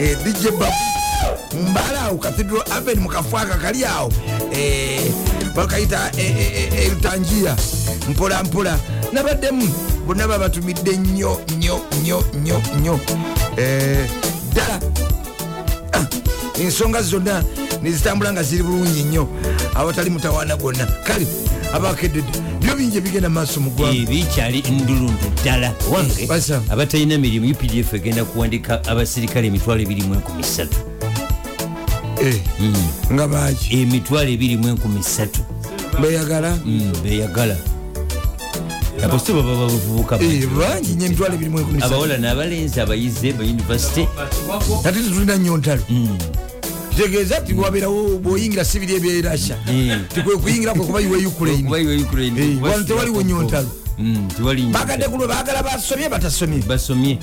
Eh, 0.00 0.16
dj 0.24 0.50
babu. 0.58 0.74
Mumbaala 1.54 2.02
awo 2.02 2.18
cathedral 2.18 2.62
avenue 2.70 3.02
mukafo 3.02 3.38
aka 3.38 3.56
kali 3.56 3.84
awo 3.84 4.12
Eh, 4.52 5.10
bakayita 5.54 6.10
erutangiya 6.84 7.56
mpola 8.08 8.42
mpola. 8.42 8.78
Nabaddemu 9.12 9.68
bonna 10.06 10.28
babatumidde 10.28 10.96
nnyo 10.96 11.40
nnyo 11.56 11.80
nnyo 12.00 12.24
nnyo 12.34 12.62
nnyo 12.78 13.00
Eh, 13.56 14.10
ddala 14.52 14.80
ensonga 16.60 17.02
zonna 17.02 17.44
nezitambula 17.82 18.32
nga 18.32 18.42
ziri 18.42 18.62
bulungi 18.62 19.02
nnyo 19.02 19.28
awatali 19.74 20.10
mutawaana 20.10 20.56
gwonna. 20.56 20.86
Kale 20.86 21.26
abakededde 21.74 22.38
byo 22.60 22.76
bingi 22.76 22.98
ebigenda 22.98 23.28
maaso 23.28 23.60
mu 23.60 23.70
ggwanga 23.70 24.10
bikyali 24.10 24.62
ndulundu 24.70 25.26
ddala. 25.42 25.72
Wange 25.92 26.28
abatalina 26.70 27.18
mirimu 27.18 27.50
updf 27.50 27.94
egenda 27.94 28.24
kuwandika 28.24 28.84
abasirikale 28.84 29.46
emitwalo 29.48 29.82
23 29.82 30.66
Eh, 32.22 32.36
nga 33.12 33.28
baki 33.28 33.80
emitwalo 33.80 34.30
23 34.30 35.28
beyagala 36.00 36.58
beyagala 37.02 37.56
abo 39.04 39.18
si 39.18 39.32
baba 39.32 39.54
bavubuka 39.56 40.18
bangi 40.18 40.94
nyo 40.94 41.06
emitwalo 41.06 41.34
ebirimu 41.34 41.58
enkumi 41.58 41.78
ssatu. 41.80 41.94
abawala 41.94 42.16
n'abalenzi 42.18 42.80
abayize 42.80 43.32
bayunivasite 43.32 44.08
ate 44.84 44.98
tetulina 45.00 45.36
nnyo 45.36 45.56
ntalo 45.56 45.82
kitegeeza 46.90 47.40
ti 47.40 47.52
wabeerawo 47.54 48.18
bwoyingira 48.18 48.64
sibiri 48.64 48.94
ebyerasha 48.96 49.56
Eh. 49.72 49.98
tikwe 50.14 50.36
kuyingira 50.36 50.72
kwe 50.74 50.84
kuba 50.86 51.00
iwe 51.00 51.16
ukraine? 51.26 52.58
Wano 52.62 52.84
tewaliwo 52.84 53.22
nnyo 53.22 53.42
ntalo 53.42 53.68
bagadde 54.72 55.08
kulwe 55.08 55.26
baagala 55.28 55.62
basomye 55.62 56.08
batasomye. 56.08 56.62
Basomye 56.68 57.18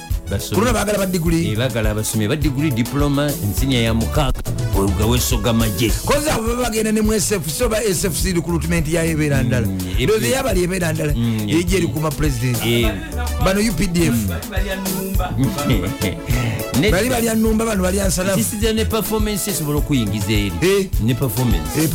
kulona 0.54 0.74
baagala 0.74 0.98
badiguli 1.00 1.56
bagala 1.56 1.90
abasomye 1.92 2.28
badiguli 2.28 2.72
diploma 2.72 3.32
ensinya 3.44 3.78
ya 3.80 3.94
mukaaga. 3.94 4.42
Wegaweso 4.78 5.38
gamagye 5.38 5.90
kozi 6.06 6.30
abo 6.30 6.44
baba 6.48 6.64
bagenda 6.70 6.92
ne 6.92 7.02
mu 7.02 7.14
sfc 7.20 7.62
oba 7.66 7.78
sfc 7.82 8.26
recruitment 8.36 8.88
yayo 8.88 9.12
ebeera 9.12 9.44
ndala. 9.44 9.68
Mm, 9.68 9.78
ndoze 10.04 10.30
yabali 10.30 10.64
ebeera 10.64 10.94
ndala 10.94 11.14
Mm, 11.18 11.50
ejja 11.50 11.78
erikuma 11.78 12.12
president. 12.12 12.58
Eh, 12.66 12.92
bano 13.44 13.60
updf 13.62 14.16
bali 16.92 17.10
balya 17.10 17.36
numba 17.36 17.66
bano 17.66 17.84
balya 17.84 18.08
nsalafu. 18.08 18.38
Kisiza 18.38 18.74
ne 18.74 18.86
performance 18.86 19.50
esobola 19.52 19.78
okuyingiza 19.80 20.32
eri? 20.32 20.52
Eh. 20.62 20.88
ne 21.02 21.14
performance. 21.16 21.70
Eh. 21.78 21.84
Eh, 21.84 21.90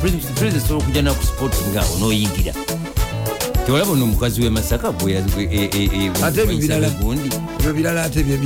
president 0.00 0.56
asobola 0.56 0.82
okujja 0.82 1.02
naku 1.02 1.26
sport 1.26 1.54
ngaawo 1.72 1.98
n'oyingira 1.98 2.52
tewalaba 3.68 3.92
ono 3.92 4.04
omukazi 4.04 4.40
w'e 4.40 4.50
masaka 4.50 4.88
Ate 4.88 6.40
ebyo 6.42 6.56
birala. 6.58 6.88
gundi 6.90 7.28
ebyo 7.60 7.72
birala 7.74 8.04
ate. 8.04 8.20
Ebyo 8.20 8.36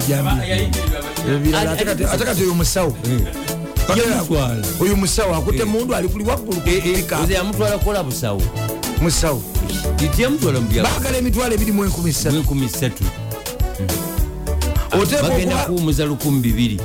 birala, 1.39 1.70
ate 1.73 1.85
kati- 1.85 2.05
ate 2.05 2.25
kati 2.25 2.43
oyo 2.43 2.55
musawo 2.55 2.97
oyo 4.81 4.97
musawo 4.97 5.35
akutte 5.35 5.64
mundu 5.64 5.95
ali 5.95 6.09
kuli 6.09 6.25
waggulu 6.25 6.61
ku 6.61 6.61
pika 6.61 7.20
oze 7.20 7.35
yamutwala 7.35 7.79
kukola 7.79 8.03
busawo 8.03 8.43
musawo 9.01 9.43
baagala 10.83 11.18
emitwalo 11.18 11.55
ebiri 11.55 11.73
mu 11.73 11.85
enkumi 11.85 12.12
ssatu. 12.12 12.37
Enkumi 12.37 12.68
ssatu. 12.68 13.05
Oteeka 14.93 15.23
bagenda 15.23 15.55
okuba 15.55 15.66
kuwumuza 15.66 16.05
lukumi 16.05 16.41
bibiri. 16.41 16.81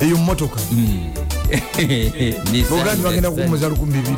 Eyo 0.00 0.16
mumotoka 0.16 0.60
bogandi 2.70 3.02
bagenda 3.02 3.30
kuwumuza 3.30 3.68
lukumi 3.68 3.92
bibiri 3.92 4.16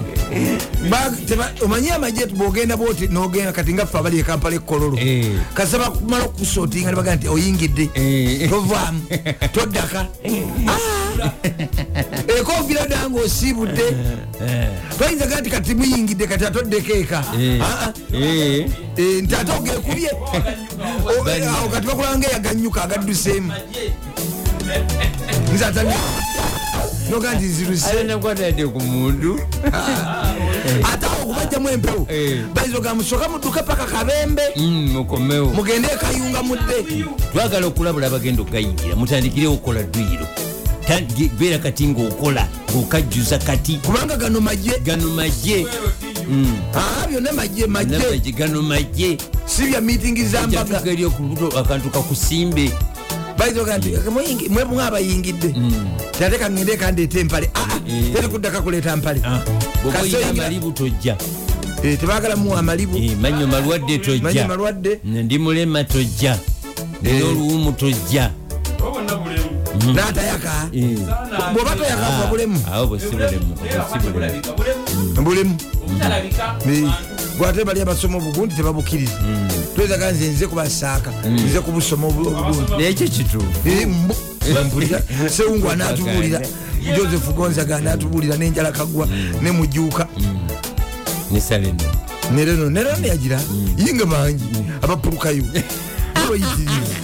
omanyi 1.64 1.90
amagye 1.90 2.26
bwogenda 2.26 2.76
bwoti 2.76 3.08
nogenda 3.08 3.52
kati 3.52 3.74
nga 3.74 3.86
ffe 3.86 3.98
abali 3.98 4.18
ekampala 4.18 4.56
ekololo 4.56 4.98
Eh. 4.98 5.26
kasaba 5.54 5.90
kumala 5.90 6.24
okusotinga 6.24 6.90
nebaga 6.90 7.16
nti 7.16 7.28
oyingidde 7.28 7.90
Eh. 7.94 8.50
tovaamu 8.50 9.00
toddaka 9.52 10.06
ekovira 12.38 12.86
dda 12.86 13.08
nga 13.10 13.20
osiibudde 13.20 13.82
toyinza 14.98 15.26
ga 15.26 15.40
nti 15.40 15.50
kati 15.50 15.74
muyingidde 15.74 16.26
kati 16.26 16.44
atoddeko 16.44 16.92
eka 16.92 17.24
Ah, 17.60 17.86
ah. 17.86 17.92
Eh, 18.16 18.66
nti 19.22 19.34
ate 19.34 19.52
ogekubye 19.52 20.10
awo 21.56 21.68
kati 21.68 21.86
bakulanga 21.86 22.28
eyaganyuka 22.28 22.82
agadduseemu. 22.82 23.52
Nze 25.54 25.64
atani 25.66 25.94
noga 27.10 27.34
nti 27.34 27.46
nakwatadde 28.06 28.66
ku 28.66 28.80
mundu. 28.80 29.40
Ate 30.92 31.06
awo 31.06 31.24
kuba 31.26 31.60
mugijjamu 31.60 31.68
empewo. 31.68 32.06
Eh. 32.10 32.44
bayizoga 32.54 32.94
musoka 32.94 33.28
mudduke 33.28 33.62
paka 33.62 33.86
kabembe. 33.86 34.42
Mm, 34.56 34.92
mukomewo. 34.92 35.52
Mugende 35.54 35.88
ekayunga 35.88 36.42
mudde. 36.42 37.04
Twagala 37.32 37.66
okulabula 37.66 38.06
abagenda 38.06 38.42
okugayingira. 38.42 38.96
Mutandikire 38.96 39.46
okukola 39.46 39.82
dduyiro 39.82 40.26
beera 41.38 41.58
kati 41.58 41.86
ngaokola 41.86 42.48
ngaokajjuza 42.70 43.38
kati. 43.38 43.76
Kubanga 43.76 44.16
gano 44.16 44.40
majje 44.40 44.78
gano 44.84 45.08
majje 45.08 45.66
aa 46.74 47.06
byonna 47.08 47.32
majje 47.32 47.66
majje 47.66 47.98
Namajje, 47.98 48.32
gano 48.32 48.62
majje 48.62 49.18
si 49.46 49.66
bya 49.66 49.80
miitingi 49.80 50.24
zambaga 50.24 50.82
akantu 51.58 51.90
kakusimbe 51.90 52.70
bayizoga 53.40 53.78
nti 53.78 53.88
muyingi- 54.14 54.48
mwe 54.48 54.64
mwe 54.64 54.84
abayingidde 54.84 55.54
tate 56.18 56.38
kangende 56.38 56.76
kandeeta 56.76 57.18
empale 57.20 57.50
Eh. 57.88 58.12
teri 58.12 58.28
kuddaka 58.28 58.60
kuleeta 58.60 58.96
mpale. 58.96 59.20
Ah, 59.24 59.40
bwoba 59.82 60.00
oyina 60.00 60.18
Kasoyingira- 60.18 60.30
amalibu 60.44 60.72
tojja. 60.72 61.16
Eh, 61.82 61.98
tebagala 61.98 62.36
muwa 62.36 62.58
amalibu 62.58 62.96
Eh, 62.98 63.16
manyo 63.20 63.46
malwadde 63.46 63.98
tojja. 63.98 64.46
malwadde. 64.48 65.00
Ndi 65.04 65.38
mulema 65.38 65.84
tojja. 65.84 66.38
Eh. 67.04 67.12
nina 67.12 67.24
oluwumu 67.26 67.72
tojja 67.72 68.30
n'atayaka? 69.94 70.68
Eh. 70.72 70.98
bwoba 71.54 71.72
toyaka 71.76 72.06
Ah, 72.06 72.20
va 72.20 72.26
bulemu. 72.30 72.58
Bulemu. 73.08 73.56
Bulemu. 75.24 75.56
Bulemu 76.64 76.92
gwate 77.40 77.64
bali 77.64 77.80
abasoma 77.80 78.18
obugundi 78.18 78.54
tebabukiriza. 78.54 79.16
Twezaga 79.74 80.12
nze 80.12 80.28
nze 80.28 80.46
kubasaaka 80.46 81.10
nze 81.24 81.60
kubusoma 81.60 82.06
obu- 82.08 82.28
obulungi 82.28 82.72
nekyo 82.78 83.08
kituufu 83.08 83.68
Eh, 83.68 83.88
mpulira 84.66 85.02
sewungu 85.36 85.70
anatubuulira. 85.70 86.40
Joseph 86.96 87.32
gonzaga 87.34 87.76
anatubuulira 87.76 88.36
nenjala 88.36 88.72
kagwa 88.72 89.08
nemujuuka 89.42 90.06
nesaleno 91.30 91.80
nereno 92.34 92.70
nereno 92.70 92.96
neyagira 92.98 93.40
yinga 93.76 94.04
bangi. 94.04 94.44
Abapulukayo. 94.82 95.44
Abayitiriza 96.14 96.96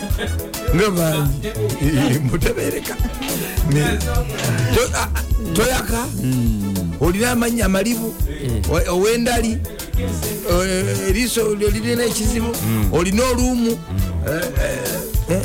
nga 0.77 0.91
bangi. 0.91 1.49
Eh, 1.83 2.21
mutebereka. 2.23 2.97
Toyaka. 5.55 6.05
Olina 7.01 7.31
amannya 7.33 7.65
amalibu 7.65 8.15
o- 8.73 8.93
owendali. 8.97 9.53
eh, 9.53 9.59
eriiso 11.09 11.55
lyo 11.55 11.71
lirina 11.71 12.05
ekizibu. 12.05 12.57
Olina 12.93 13.25
oluumu 13.25 13.79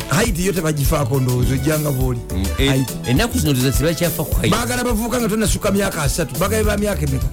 haiti 0.09 0.45
yo 0.45 0.53
tebagifaako 0.53 1.19
ndowooza 1.19 1.53
ojjanga 1.53 1.91
bwoli. 1.91 2.19
Haiti. 2.57 2.93
ennaku 3.07 3.39
zino 3.39 3.53
toza 3.53 3.71
tebakyafa 3.71 4.23
ku 4.23 4.35
haiti. 4.35 4.55
Baagala 4.55 4.83
bavubuka 4.83 5.19
nga 5.21 5.29
tonasuka 5.29 5.71
myaka 5.71 6.03
asatu 6.03 6.39
bagabe 6.39 6.63
ba 6.63 6.77
myaka 6.77 7.01
emeka? 7.05 7.27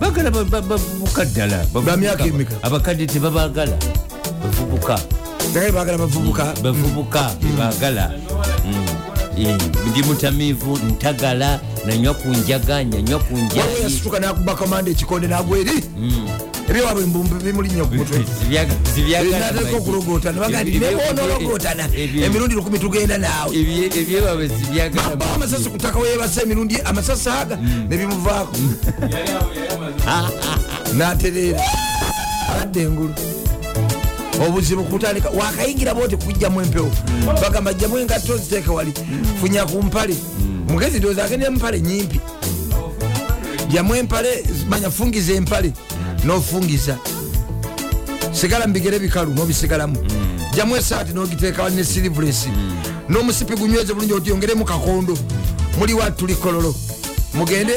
Bagala 0.00 0.30
ba- 0.30 0.44
ba- 0.44 0.60
bavubuka 0.62 1.24
ddala 1.24 1.56
bavubuka. 1.58 1.90
Ba 1.90 1.96
myaka 1.96 2.24
emeka? 2.26 2.54
abakadde 2.62 3.06
tebabagala 3.06 3.76
bavubuka. 4.42 4.98
Bagabe 5.54 5.72
baagala 5.72 5.98
bavubuka. 5.98 6.54
Bavubuka 6.62 7.34
bebagala 7.42 8.12
Eh, 9.38 9.56
ndi 9.90 10.02
mutamiivu 10.02 10.76
ntagala 10.76 11.60
nanywa 11.86 12.14
ku 12.14 12.28
njaga 12.28 12.84
nyanywa 12.84 13.18
ku 13.18 13.34
waliwo 13.34 13.48
njayi. 13.50 13.82
yasituka 13.82 14.20
nakuba 14.20 14.54
kamanda 14.54 14.90
ekikonde 14.90 15.26
nagweri 15.26 15.72
ebyowabwe 16.70 17.02
embumbi 17.04 17.34
bimulinya 17.44 17.84
ku 17.84 17.94
mutwe. 17.94 18.18
Sibyaga- 18.38 18.76
sibyagala 18.94 19.38
nateka 19.38 19.64
magi. 19.64 19.76
okulogootana 19.76 20.40
baga 20.40 20.62
nti 20.62 20.70
Ebyo- 20.76 20.90
neboonologootana 20.90 21.84
ebyo- 21.94 22.24
emirundi 22.24 22.54
lukumi 22.54 22.78
tugenda 22.78 23.18
naawe. 23.18 23.52
amasasi 25.34 25.68
kutaka 25.70 25.98
weyebasa 25.98 26.42
emirundi 26.42 26.80
amasasi 26.84 27.28
aga 27.28 27.56
nebimuvaako 27.88 28.56
natereera. 30.98 31.60
Adda 32.62 32.80
engulu. 32.80 33.14
Obuzibu 34.46 34.84
kutandika 34.84 35.30
wakayingira 35.30 35.94
boti 35.94 36.16
kujjamu 36.16 36.60
empewo. 36.60 36.90
Bagamba 37.42 37.72
jjamu 37.74 37.98
engatto 37.98 38.36
ziteeke 38.36 38.70
wali. 38.70 38.92
Funya 39.40 39.64
ku 39.66 39.82
mpale. 39.82 40.16
Mugezi 40.68 40.98
ndowooza 40.98 41.24
agende 41.24 41.46
empale 41.46 41.80
nyimpi 41.80 42.20
jjamu 43.68 43.94
empale 43.96 44.44
manya 44.68 44.90
fungiza 44.90 45.32
empale 45.32 45.72
nofungiza 46.24 46.98
sigala 48.32 48.66
mubigere 48.66 48.98
bikalu 48.98 49.34
nobisigalamu 49.34 49.96
jjamu 50.52 50.76
esaati 50.76 51.12
nogiteeka 51.12 51.70
ne 51.70 51.84
silivulesi. 51.84 52.48
N'omusipi 53.08 53.56
gunyweze 53.56 53.94
bulungi 53.94 54.12
otyongeremu 54.12 54.64
kakondo. 54.64 55.18
Muli 55.78 55.94
watu 55.94 56.16
tuli 56.16 56.34
kololo 56.34 56.74
mugende 57.34 57.74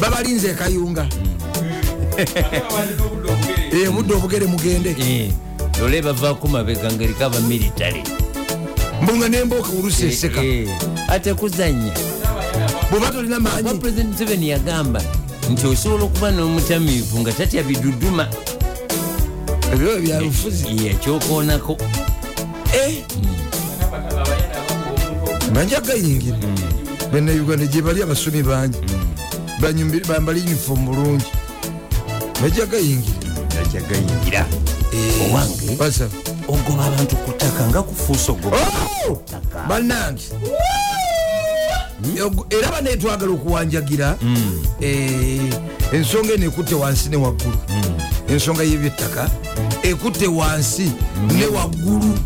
babalinze 0.00 0.48
ekayunga 0.50 1.06
Eh, 3.72 3.90
budde 3.90 4.14
obugere 4.14 4.46
mugende. 4.46 4.90
Eh, 5.00 5.32
lole 5.80 6.02
bavaako 6.02 6.48
mabega 6.48 6.92
ngaeriko 6.92 7.24
abamilitale 7.24 8.02
mbunga 9.02 9.28
nembooka 9.28 9.68
oluseseka 9.78 10.40
ate 11.08 11.34
kuzanya. 11.34 11.92
Bwoba 12.90 13.10
tolina 13.10 13.40
maanyi 13.40 13.78
president 13.78 14.10
museveni 14.12 14.48
yagamba 14.48 15.02
nti 15.50 15.66
osobola 15.66 16.04
okuba 16.04 16.30
n'omutamiivu 16.30 17.20
nga 17.20 17.32
tatya 17.32 17.62
biduduma 17.62 18.28
ebyo 19.72 19.98
byabufuzi 20.00 20.66
yakyokoonako 20.86 21.76
manja 25.54 25.80
gayingira 25.80 26.36
bannayuganda 27.12 27.66
gye 27.66 27.82
bali 27.82 28.02
abasomi 28.02 28.42
bangi. 28.42 28.78
Banyumbi- 29.60 30.04
bambala 30.06 30.38
uniform 30.38 30.84
bulungi. 30.86 31.24
Majja 32.40 32.66
gayingira. 32.66 33.18
Akyagayingira 33.62 34.46
owange 35.24 35.66
ogoba 36.48 36.84
abantu 36.86 37.16
ku 37.16 37.32
ttaka 37.32 37.62
nga 37.68 37.82
kufuusa 37.82 38.32
ogoba 38.32 38.56
Oh! 39.08 39.18
Ogo- 42.24 42.46
era 42.50 42.70
banetwagala 42.70 43.32
okuwanjagira 43.32 44.16
eh, 44.80 45.40
ensonga 45.92 46.32
eno 46.34 46.46
ekutte 46.46 46.74
wansi 46.74 47.08
ne 47.08 47.16
waggulu. 47.16 47.56
Ensonga 48.28 48.62
y'ebyettaka 48.62 49.30
ekutte 49.82 50.26
wansi 50.26 50.92
ne 51.38 51.46
waggulu. 51.46 52.18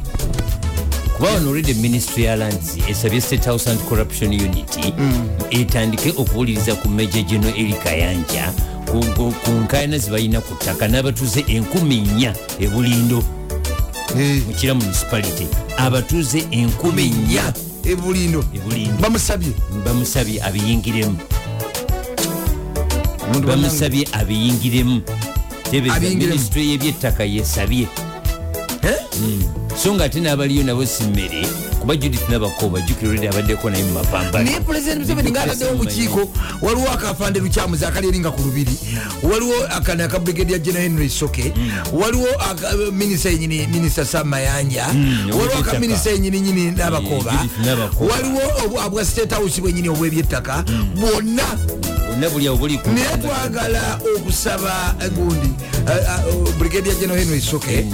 Kuba 1.17 1.31
wano 1.31 1.51
olwedde 1.51 1.75
ministry 1.75 2.25
ya 2.25 2.37
lands 2.37 2.77
esabye 2.89 3.21
state 3.21 3.45
house 3.45 3.71
and 3.71 3.81
corruption 3.89 4.31
unity 4.33 4.95
etandike 5.51 6.11
okuwuliriza 6.17 6.75
ku 6.75 6.89
meja 6.89 7.23
geno 7.23 7.49
eri 7.49 7.75
kayanja 7.85 8.53
ku- 8.91 9.35
nkayana 9.65 9.99
zebalina 9.99 10.41
ku 10.41 10.55
ttaka 10.55 10.89
n'abatuuze 10.89 11.45
enkumi 11.49 12.01
nnya 12.01 12.35
ebulindo 12.61 13.23
Eh, 14.21 14.43
mukira 14.49 14.75
municipality. 14.75 15.47
Abatuuze 15.77 16.45
enkumi 16.51 17.09
nnya 17.09 17.53
ebulindo. 17.85 18.45
Bamusabye. 19.01 19.53
Bamusabye 19.85 20.43
abiyingiremu. 20.43 21.17
Bamusabye 23.47 24.05
abiyingiremu. 24.13 25.03
Abiyingiremu. 25.69 26.19
ministry 26.19 26.63
y'ebyettaka 26.71 27.25
yesabye? 27.25 27.89
So 29.83 29.95
nga 29.95 30.05
ate 30.05 30.21
n'abaliyo 30.21 30.65
nabo 30.65 30.87
si 30.87 31.05
mmere 31.05 31.47
kuba 31.81 31.97
judith 31.97 32.29
nabako 32.29 32.69
bajjukira 32.69 33.09
olwedde 33.11 33.29
abaddeko 33.29 33.71
naye 33.71 33.85
mu 33.85 33.93
mapambano 33.93 34.45
naye 34.45 34.61
pulezidenti 34.61 35.01
museveni 35.01 35.31
ngaataddewo 35.31 35.73
obukiiko 35.73 36.29
waliwo 36.63 36.91
akafande 36.91 37.41
lukyamuzi 37.41 37.85
akali 37.85 38.09
eringa 38.09 38.31
ku 38.31 38.43
lubiri 38.43 38.73
waliwo 39.23 39.55
akana 39.71 40.05
aka 40.05 40.19
brigadier 40.19 40.59
general 40.59 40.83
henry 40.83 41.09
soke 41.09 41.53
waliwo 41.93 42.27
minisita 42.93 43.31
yenyini 43.31 43.67
minisita 43.67 44.05
sam 44.05 44.29
mayanja 44.29 44.87
waliwo 44.87 45.43
aka 45.43 45.47
ow'ebyettaka. 45.47 45.79
minisita 45.81 46.11
yenyini 46.11 46.41
nyini 46.41 46.71
nabakoba 46.71 47.33
Eh, 47.33 47.39
Judith 47.41 47.67
Nabakoba. 47.67 48.15
waliwo 48.15 48.41
obwa- 48.67 48.91
bwa 48.91 49.05
state 49.05 49.33
house 49.35 49.61
bwenyini 49.61 49.89
obwebyettaka 49.89 50.65
bwonna 51.01 51.43
naye 52.91 53.17
twagala 53.23 54.01
okusaba 54.17 54.95
eh, 55.05 55.11
gundi 55.11 55.51
eh, 55.89 55.97
eh, 55.97 56.35
oh, 56.35 56.53
brigadier 56.59 56.95
general 57.01 57.19
henry 57.19 57.41
soke 57.41 57.87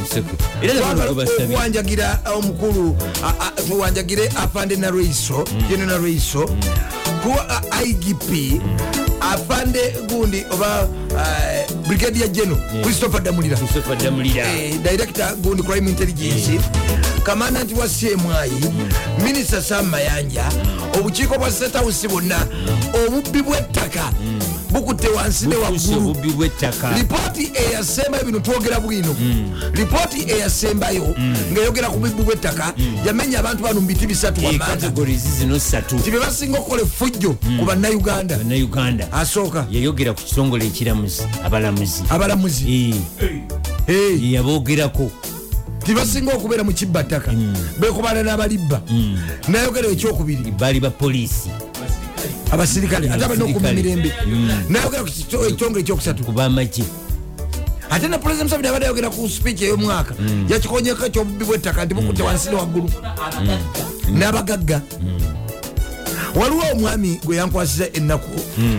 gwebasabye 1.06 1.44
okuwanjagira 1.54 2.20
omukulu 2.36 2.96
a- 3.24 3.34
a- 3.46 3.62
tuwanjagire 3.62 4.28
afande 4.28 4.76
nareiso 4.76 5.44
geno 5.68 5.86
nareiso 5.86 6.50
tuwa 7.22 7.48
a- 7.72 7.82
igp 7.84 8.60
afande 9.32 9.94
gundi 10.08 10.44
oba 10.50 10.88
eh, 11.10 11.66
brigadier 11.88 12.28
geno 12.28 12.56
christopher 12.82 13.20
damulira. 13.22 13.56
Eh, 14.46 14.78
director 14.82 15.36
gundi 15.42 15.62
crime 15.62 15.88
intelligence. 15.90 16.60
Kamandanti 17.24 17.74
wa 17.74 17.86
cmi 17.88 18.72
minisita 19.24 19.62
sam 19.62 19.86
mayanja 19.86 20.44
obukiiko 20.98 21.38
bwa 21.38 21.50
state 21.52 21.72
house 21.76 22.08
bwonna 22.08 22.36
obubbi 23.06 23.42
bw'ettaka 23.42 24.12
bukutte 24.70 25.08
wansi 25.08 25.46
ne 25.46 25.56
waggulu. 25.56 26.16
Lipooti 26.96 27.50
eyasembayo 27.54 28.24
bino 28.24 28.40
twogera 28.40 28.80
bwino. 28.80 29.16
Lipooti 29.74 30.30
eyasembayo 30.30 31.14
ng'eyogera 31.52 31.88
ku 31.88 31.98
bubbi 31.98 32.22
bw'ettaka 32.22 32.74
yamenya 33.06 33.38
abantu 33.40 33.62
bano 33.62 33.80
mu 33.80 33.86
biti 33.86 34.06
bisatu 34.06 34.44
wamanda 34.44 34.66
kategorizi 34.66 35.28
zino 35.38 35.58
ssatu. 35.58 35.98
Ti 35.98 36.10
be 36.10 36.18
basinga 36.18 36.58
okukola 36.58 36.82
effujjo 36.82 37.36
ku 37.58 37.64
bannayuganda. 37.64 38.38
Asooka. 39.12 39.66
Yayogera 39.70 40.12
ku 40.12 40.22
kitongole 40.22 40.66
ekiramuzi 40.66 41.22
abalamuzi. 41.44 42.02
Abalamuzi. 42.08 42.94
Yaboogerako. 44.20 45.10
Tibasinga 45.84 46.32
okubeera 46.34 46.64
mu 46.64 46.72
kibbattaka 46.72 47.32
bekubana 47.80 48.22
n'abalibba. 48.22 48.82
Nayogera 49.48 49.88
ekyokubiri. 49.88 50.50
Baali 50.58 50.80
bapoliisi 50.80 51.50
abasirikale 52.52 53.10
ate 53.10 53.24
abalina 53.24 53.44
okuma 53.44 53.68
Abasirikale. 53.68 53.96
mirembe. 53.96 54.12
Nayogera 54.68 55.02
ekitongole 55.48 55.80
ekyokusatu 55.80 56.24
ku 56.24 56.32
bamagye 56.32 56.84
ate 57.90 58.08
ne 58.08 58.18
pulezidenti 58.18 58.44
museveni 58.54 58.68
abadde 58.68 58.84
ayogera 58.86 59.10
ku 59.10 59.28
sipiiki 59.28 59.64
ey'omwaka 59.64 60.14
yakikonyeko 60.48 61.06
ekyobubbi 61.06 61.44
bw'ettaka 61.44 61.84
nti 61.84 61.94
bukutte 61.94 62.22
wansi 62.22 62.48
ne 62.50 62.56
waggulu. 62.56 62.88
N'abagagga 64.12 64.80
waliwo 66.34 66.62
omwami 66.72 67.20
gwe 67.24 67.36
yankwasiza 67.36 67.92
ennaku 67.92 68.30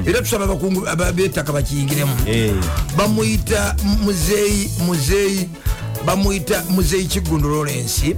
era 0.06 0.22
tusaba 0.22 0.44
abakungu 0.46 0.88
aba- 0.88 1.12
b'ettaka 1.12 1.54
bakiyingiremu. 1.54 2.14
Eh, 2.28 2.54
bamuyita 2.98 3.76
muzeeyi 4.06 4.70
muzeeyi 4.86 5.50
bamuyita 6.06 6.64
muzeeyi 6.70 7.06
kiggundu 7.06 7.50
lawrence. 7.50 8.16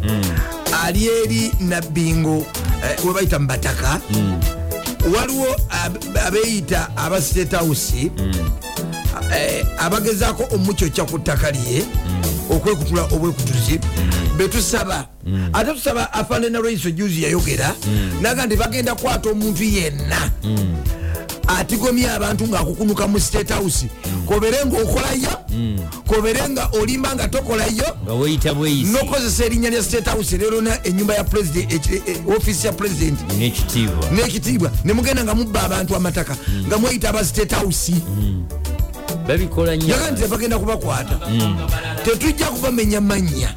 Ali 0.84 1.08
eri 1.08 1.52
nabbingo 1.60 2.46
eh, 2.84 3.06
we 3.06 3.14
bayita 3.14 3.40
mubataka 3.40 4.00
waliwo 5.16 5.56
ab- 5.70 6.18
abeeyita 6.28 6.90
aba 6.98 7.22
state 7.22 7.52
house 7.56 8.12
eh, 9.36 9.66
abagezaako 9.78 10.56
omukyokya 10.56 11.06
ku 11.06 11.20
ttaka 11.20 11.52
lye 11.52 11.84
okwekutula 12.50 13.02
obwekutuzi 13.04 13.80
betusaba 14.38 15.08
ate 15.54 15.74
tusaba 15.74 16.14
afande 16.14 16.50
naraiso 16.50 16.92
juzi 16.92 17.24
yayogera 17.24 17.74
naga 18.22 18.46
nti 18.46 18.56
bagenda 18.56 18.96
kukwata 18.96 19.30
omuntu 19.30 19.64
yenna 19.64 20.32
atigomya 21.60 22.14
abantu 22.16 22.48
ngaakukunuka 22.48 23.08
mu 23.08 23.20
state 23.20 23.50
house. 23.54 23.86
Kobere 24.28 24.66
nga 24.66 24.78
okolayo 24.82 25.34
kobere 26.08 26.50
nga 26.50 26.70
olimba 26.82 27.16
nga 27.16 27.28
tokolayo 27.28 27.86
nokozesa 28.92 29.46
erinnya 29.46 29.70
lya 29.70 29.84
state 29.84 30.06
house. 30.10 30.38
Lerona 30.38 30.84
enyumba 30.84 31.14
ya 31.16 31.24
president 31.24 31.72
eki- 31.74 32.02
e- 32.08 32.22
offisi 32.38 32.68
ya 32.68 32.74
president. 32.74 33.20
N'ekitiibwa. 34.12 34.72
Nemugenda 34.86 35.24
nga 35.24 35.36
mubba 35.36 35.64
abantu 35.64 35.96
amataka 35.96 36.36
nga 36.68 36.78
mweyita 36.78 37.10
aba 37.10 37.26
state 37.26 37.52
house. 37.56 37.92
Nnyo. 37.92 39.88
Yaga 39.90 40.12
nti 40.12 40.22
tebagenda 40.22 40.60
kubakwata. 40.60 41.20
Tetujja 42.06 42.46
kubamenya 42.46 43.02
mannya 43.02 43.54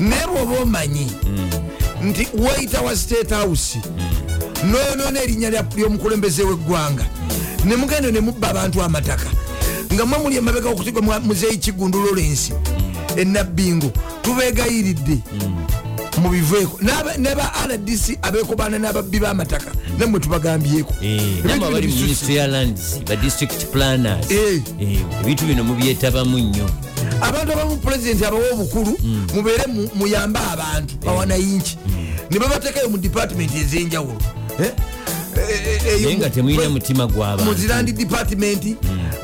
naye 0.00 0.26
bwoba 0.26 0.62
omanyi 0.62 1.06
nti 2.02 2.28
wayita 2.38 2.80
wa 2.80 2.96
state 2.96 3.30
house 3.30 3.78
noyonoona 4.64 5.22
erinnya 5.22 5.50
ly'omukulembeze 5.76 6.42
w'eggwanga. 6.42 7.04
Nemugenda 7.64 8.10
nemubba 8.10 8.48
abantu 8.50 8.82
amataka 8.82 9.26
nga 9.94 10.06
mwe 10.06 10.18
muli 10.18 10.36
emabega 10.36 10.68
okutigwa 10.68 11.20
muzeeyi 11.20 11.58
kigundu 11.58 11.98
lawrence 12.02 12.52
enabbingo 13.16 13.92
tubegayiridde 14.22 15.18
mubiveeko 16.22 16.78
N'aba- 16.82 17.16
ne 17.18 17.34
ba 17.34 17.52
rdc 17.68 18.18
abekobaana 18.22 18.78
n'ababbi 18.78 19.18
b'amataka 19.20 19.70
nammwe 19.98 20.20
tubagambyeko 20.20 20.94
Eh, 21.02 21.20
namwe 21.44 21.80
Eh. 24.30 24.62
Eh, 24.80 25.00
ebintu 25.20 25.44
bino 25.46 25.64
mubyetabamu 25.64 26.38
nnyo. 26.38 26.70
Abantu 27.20 27.52
abamu 27.52 27.76
pulezidenti 27.76 28.24
abawa 28.24 28.50
obukulu 28.52 28.96
mubeere 29.34 29.66
mu- 29.66 29.90
muyambe 29.94 30.38
abantu 30.52 30.94
bawanayinki 31.04 31.76
ne 32.30 32.38
babateekayo 32.38 32.88
mu 32.88 32.98
department 32.98 33.50
ez'enjawulo 33.54 34.16
Eh? 34.60 34.72
Eh, 35.36 35.80
eh, 35.86 36.00
naye 36.02 36.16
nga 36.16 36.26
mu- 36.28 36.34
temulina 36.34 36.68
mutima 36.68 37.06
gw'abantu 37.06 37.44
muzirandi 37.44 37.92
department 37.92 38.64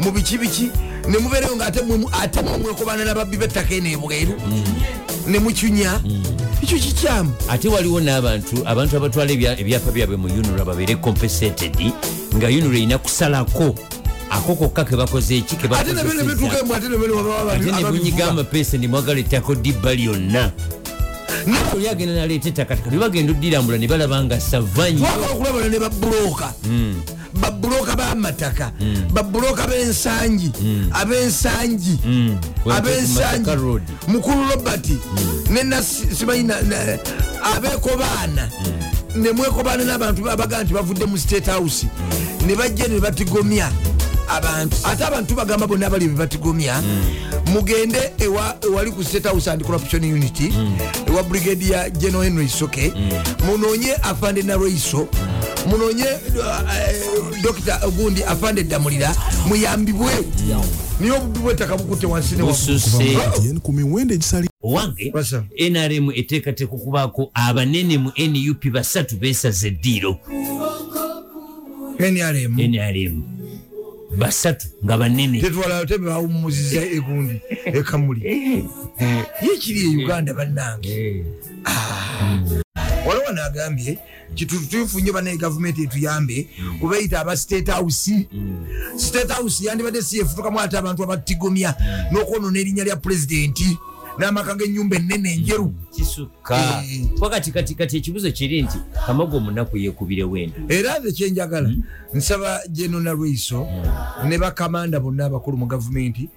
mu 0.01 0.11
biki 0.11 0.39
biki 0.39 0.71
nemubeereyo 1.09 1.57
nga 1.57 1.67
ate 1.67 1.81
mwe- 1.83 2.09
ate 2.23 2.43
mwe 2.43 2.59
mwekobana 2.59 3.05
nababbi 3.05 3.37
bettaka 3.37 3.75
eno 3.75 3.89
ebweru 3.91 4.35
nemukyunya 5.27 6.01
ekyo 6.63 6.79
kikyamu. 6.79 7.33
Ate 7.49 7.69
waliwo 7.69 8.01
n'abantu 8.01 8.63
abantu 8.65 8.97
abatwala 8.97 9.31
ebya- 9.33 9.59
ebyapa 9.61 9.91
byabwe 9.93 10.17
mu 10.17 10.27
unura 10.29 10.65
babeere 10.65 10.97
compensated 10.97 11.77
nga 12.37 12.47
unura 12.49 12.77
erina 12.79 12.99
kusalako. 12.99 13.75
Ako 14.31 14.55
kokka 14.55 14.85
ke 14.85 14.97
bakoze 14.97 15.37
eki 15.39 15.57
ke 15.57 15.67
ate 15.71 15.93
nebyo 15.93 16.15
nebituuka 16.15 16.63
bakozeseza 16.63 16.65
emu 16.65 16.75
ate 16.75 16.89
nebyo 16.89 17.51
ate 17.51 17.83
ne 17.83 17.85
bunyiga 17.91 18.25
amapeesa 18.31 18.79
ne 18.79 18.89
mwagala 18.89 19.21
ettako 19.21 19.55
dibba 19.55 19.95
lyonna 19.95 20.51
oli 21.75 21.89
agenda 21.89 22.15
naleeta 22.15 22.49
ettaka 22.49 22.77
taka 22.77 22.91
libagenda 22.91 23.33
oddirambula 23.33 23.79
ne 23.79 23.87
balaba 23.89 24.25
nga 24.25 24.41
sava 24.41 24.91
nnyo 24.91 25.01
twagala 25.07 25.33
okulabana 25.33 25.69
ne 25.69 25.79
babuloka 25.79 26.49
babuloka 27.41 27.97
b'amataka 27.97 28.73
babuloka 29.13 29.67
b'ensangi 29.67 30.51
ab'ensangi 30.93 31.99
ab'ensangi. 32.71 33.51
Road. 33.57 33.83
mukulu 34.09 34.51
robert 34.51 34.87
nena 35.51 35.83
simanyi 35.83 36.53
abekobaana 37.55 38.49
nemwekobaana 39.17 39.85
n'abantu 39.85 40.31
abagaa 40.31 40.63
nti 40.65 40.73
bavudde 40.75 41.05
mu 41.07 41.19
state 41.19 41.47
house. 41.47 41.87
Ne 42.47 42.55
bajja 42.55 42.89
ne 42.89 43.01
batigomya 43.01 43.69
abantu. 44.29 44.77
Ate 44.85 45.05
abantu 45.05 45.35
bagamba 45.35 45.67
bonna 45.67 45.87
abali 45.87 46.09
bebatigomya 46.09 46.83
mugende 47.53 47.99
ewa- 48.19 48.57
ewali 48.65 48.91
ku 48.91 49.05
state 49.05 49.25
house 49.27 49.49
and 49.51 49.63
corruption 49.65 50.05
unity 50.05 50.53
ewa 51.07 51.23
brigadier 51.23 51.91
general 51.91 52.25
henry 52.25 52.49
soke 52.49 52.93
munoonye 53.47 53.95
afande 54.03 54.43
naroiso 54.43 55.09
munoonye 55.71 56.05
uh, 56.39 57.43
dokita 57.43 57.79
gundi 57.97 58.25
afande 58.25 58.63
damulira 58.65 59.15
muyambibwe. 59.49 60.13
Niye 61.01 61.13
obubbi 61.13 61.39
bw'ettaka 61.39 61.77
bukutte 61.77 62.07
wansi 62.07 62.35
owange 64.63 65.11
nrm 65.71 66.11
eteekateeka 66.15 66.73
okubaako 66.75 67.31
abanene 67.35 67.99
mu 67.99 68.13
nup 68.17 68.67
basatu 68.73 69.17
beesaza 69.17 69.67
eddiiro. 69.69 70.19
Nrm 71.99 73.36
basatu 74.17 74.67
nga 74.85 74.99
banene 74.99 75.41
tetwala 75.41 75.87
te 75.87 75.99
bawumuziza 75.99 76.83
egundi 76.97 77.41
ekamuli 77.65 78.21
yekiri 79.43 79.81
e 79.81 80.05
uganda 80.05 80.35
bannange. 80.35 81.25
Waliwo 83.07 83.33
nagambye 83.33 83.99
kitutufunye 84.35 85.13
banaye 85.13 85.37
gavumenti 85.37 85.83
etuyambe 85.83 86.49
kubeeyita 86.81 87.21
aba 87.21 87.37
state 87.37 87.71
house. 87.71 88.27
State 88.97 89.29
house 89.33 89.65
yandibadde 89.65 90.03
si 90.03 90.19
yefutukamu 90.19 90.61
ate 90.61 90.79
abantu 90.79 91.03
abatigomya 91.03 91.75
n'okwonona 92.13 92.59
erinnya 92.59 92.85
lya 92.85 92.97
pulezidenti 92.97 93.79
n'amaka 94.19 94.55
g'ennyumba 94.55 94.97
ennene 94.97 95.33
enjeru. 95.35 95.75
Kisukka. 95.97 96.83
Eh. 96.85 97.09
wakati 97.21 97.53
kati 97.53 97.75
kati 97.75 97.97
ekibuzo 97.97 98.31
kiri 98.33 98.63
nti 98.63 98.79
kamago 99.07 99.37
omunaku 99.37 99.77
yekubire 99.77 100.25
wenda 100.25 100.57
era 100.69 100.99
nze 100.99 101.13
kyenjagala 101.13 101.71
nsaba 102.15 102.61
genona 102.69 103.13
lwiso 103.13 103.67
ne 104.29 104.39
bakamanda 104.39 105.01
bonna 105.01 105.25
abakulu 105.27 105.57
mu 105.57 105.67
gavumenti 105.67 106.29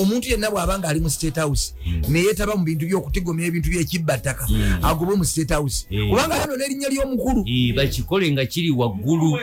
omuntu 0.00 0.28
yenna 0.28 0.50
bw'abanga 0.50 0.88
ali 0.88 1.00
mu 1.00 1.10
state 1.10 1.36
house 1.36 1.74
neyetaba 2.08 2.56
mu 2.56 2.64
bintu 2.64 2.86
byokutigomya 2.86 3.46
ebintu 3.46 3.68
byekibbattaka 3.70 4.48
agobwe 4.82 5.16
mu 5.16 5.24
state 5.24 5.50
house. 5.52 5.86
Eh. 5.90 6.08
kubanga 6.10 6.36
yano 6.36 6.56
n'erinnya 6.56 6.88
ly'omukulu. 6.88 7.44
Eh, 7.46 7.74
bakikole 7.76 8.32
nga 8.32 8.46
kiri 8.46 8.70
waggulu. 8.70 9.38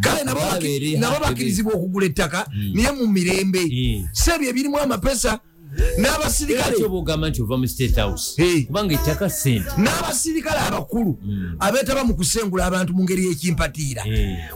Kale 0.00 0.24
nabo 0.24 0.40
baki- 0.40 0.52
Babeere 0.54 0.98
nabo 1.00 1.14
happy. 1.14 1.24
bakkirizibwa 1.28 1.72
okugula 1.74 2.06
ettaka 2.06 2.46
naye 2.74 2.92
mu 2.92 3.06
mirembe. 3.06 3.60
Eh. 3.64 4.04
si 4.12 4.30
ebyo 4.30 4.48
ebirimu 4.50 4.78
amapesa 4.78 5.40
era 5.76 5.96
n'abasirikale. 5.98 6.74
Ati 6.74 6.84
oba 6.84 6.96
ogamba 6.96 7.28
nti 7.30 7.42
ova 7.42 7.56
mu 7.56 7.66
state 7.68 7.96
house? 7.96 8.36
Kubanga 8.66 8.94
ettaka 8.94 9.30
sente 9.30 9.70
n'abasirikale 9.78 10.58
abakulu 10.68 11.18
abeetaba 11.60 12.04
mu 12.04 12.14
kusengula 12.14 12.66
abantu 12.66 12.94
mu 12.94 13.02
ngeri 13.04 13.26
y'ekimpatiira. 13.26 14.02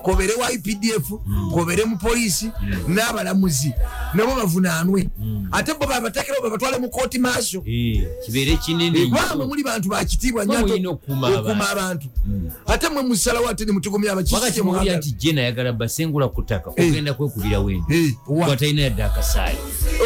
Kobere 0.03 0.35
wa 0.35 0.53
ipdf 0.53 1.11
kobere 1.53 1.85
mu 1.85 1.97
polisi 1.99 2.51
n'abalamuzi 2.89 3.73
nabo 4.15 4.35
bavunaanwe. 4.37 5.09
Ate 5.53 5.75
bo 5.75 5.87
babatekerawo 5.87 6.43
babatwale 6.43 6.79
mu 6.79 6.89
kooti 6.91 7.19
maaso. 7.19 7.61
Kibeere 7.61 8.57
kinene 8.57 9.07
kubanga 9.07 9.35
nnyo. 9.35 9.47
muli 9.47 9.63
bantu 9.63 9.89
bakitiibwa 9.89 10.45
okukuuma 10.45 11.71
abantu. 11.71 12.09
Ate 12.67 12.89
mwe 12.89 13.03
musalawo 13.03 13.49
ate 13.49 13.65
ne 13.65 13.73
mutugomya 13.73 14.11
wakati 14.15 14.63
muwulira 14.63 14.93
abakisi 14.95 15.11
nti 15.13 15.27
je 15.27 15.33
nayagala 15.33 15.73
basengula 15.73 16.29
ku 16.29 16.43
ttaka 16.43 16.71
ogenda 16.71 17.15
kwekubira 17.15 17.61
wenda 17.61 17.87
Eh, 17.95 18.13
wa- 18.27 18.47
nga 18.47 18.57
talina 18.57 18.83
yadde 18.83 19.03
akasaale. 19.05 19.59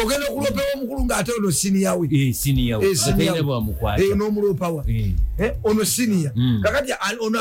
Ogenda 0.03 0.27
okulopewa 0.27 0.65
omukulu 0.75 0.96
mukulu 0.97 1.05
ngaate 1.05 1.31
ono 1.37 1.51
siniya 1.51 1.95
we. 1.95 2.07
Eh, 2.11 2.33
we. 2.77 2.85
Eh. 3.97 4.09
Eh, 5.39 5.51
ono 5.63 5.85
siniya 5.85 6.31
Mm. 6.35 6.61
kakati 6.63 6.91
ono 7.21 7.39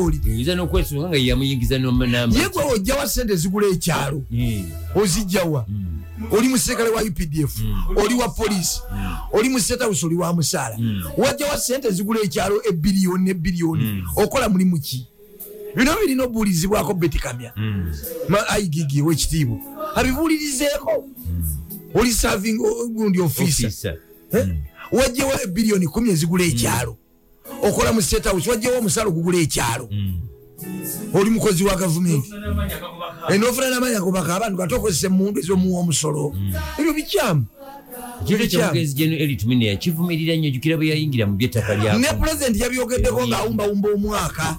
oli. 0.00 0.20
N'okwesuka 0.54 1.08
nga 1.08 1.16
yamuyingiza 1.16 1.78
n'ama- 1.78 2.06
ye 2.38 2.48
gwe 2.48 2.64
ojjawa 2.64 3.08
sente 3.08 3.36
zigula 3.36 3.66
ekyalo 3.68 4.22
ozijjawa 4.94 5.66
oli 6.30 6.48
muserikale 6.48 6.90
wa 6.90 7.02
updf 7.02 7.60
oli 7.96 8.14
wa 8.14 8.28
polisi 8.28 8.80
oli 9.32 9.48
mu 9.48 9.58
state 9.60 9.82
house 9.82 10.06
oli 10.06 10.14
wa 10.14 10.32
musaala. 10.32 10.76
Wajjawa 11.16 11.58
sente 11.58 11.90
zigula 11.90 12.20
ekyalo 12.22 12.62
ebiriyoni 12.68 13.24
nebiriyoni 13.24 14.02
okola 14.16 14.48
mulimu 14.48 14.78
ki? 14.80 15.06
Bino 15.76 15.90
birina 16.00 16.24
obuulizibwako 16.24 16.94
betikamya 16.94 17.52
aigigi 18.48 19.02
wekitiibwa 19.02 19.58
abibuulirizeeko 19.94 21.04
oli 21.94 22.12
serving 22.12 22.58
gundi 22.92 23.20
Officer. 23.20 23.98
wajjawo 24.92 25.32
ebiriyoni 25.44 25.86
kumi 25.86 26.10
ezigula 26.10 26.44
ekyalo. 26.44 26.96
Okola 27.62 27.92
mu 27.92 28.02
state 28.02 28.28
house 28.28 28.50
wajjawo 28.50 28.78
omusaala 28.78 29.08
ogugula 29.08 29.38
ekyalo. 29.38 29.88
Oli 31.14 31.30
mukozi 31.30 31.64
wa 31.64 31.76
gavumenti. 31.76 32.30
Enofuna 33.28 33.70
namanya 33.70 34.00
kubaka 34.00 34.36
abantu 34.36 34.58
kati 34.58 34.74
okozesa 34.74 35.06
emundu 35.06 35.40
ezomuwa 35.40 35.80
omusolo. 35.80 36.34
Ebyo 36.78 36.92
bikyamu. 36.92 37.44
Yakivumirira 39.60 40.36
nnyo 40.36 40.50
jukira 40.50 40.76
bwe 40.76 40.88
yayingira 40.88 41.26
mu 41.26 41.36
byettaka 41.36 41.74
ne 41.74 41.82
lyako 41.82 42.18
pulezidenti 42.18 42.60
yabyogeddeko 42.62 43.26
ngaawumbawumba 43.28 43.88
omwaka. 43.94 44.56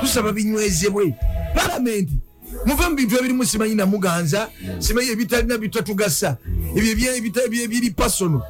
Tusaba 0.00 0.32
binywezebwe 0.32 1.14
palamenti 1.54 2.18
muve 2.66 2.88
mu 2.88 2.96
bintu 2.96 3.18
ebirimu 3.18 3.44
simanyi 3.44 3.74
namuganza 3.74 4.50
simanyi 4.78 5.10
ebitalina 5.10 5.58
bitatugasa 5.58 6.36
ebyo 6.76 7.62
ebiri 7.64 7.90
pasono 7.90 8.42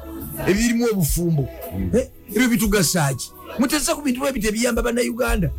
ebirimu 0.47 0.85
obufumbo. 0.91 1.47
Eh, 1.93 2.09
ebyo 2.35 2.49
bitugasa 2.49 3.13
ki? 3.13 3.31
Mutesa 3.59 3.95
ku 3.95 4.01
bintu 4.01 4.19
bwebito 4.19 4.47
ebiyamba 4.47 4.81
bannayuganda. 4.81 5.51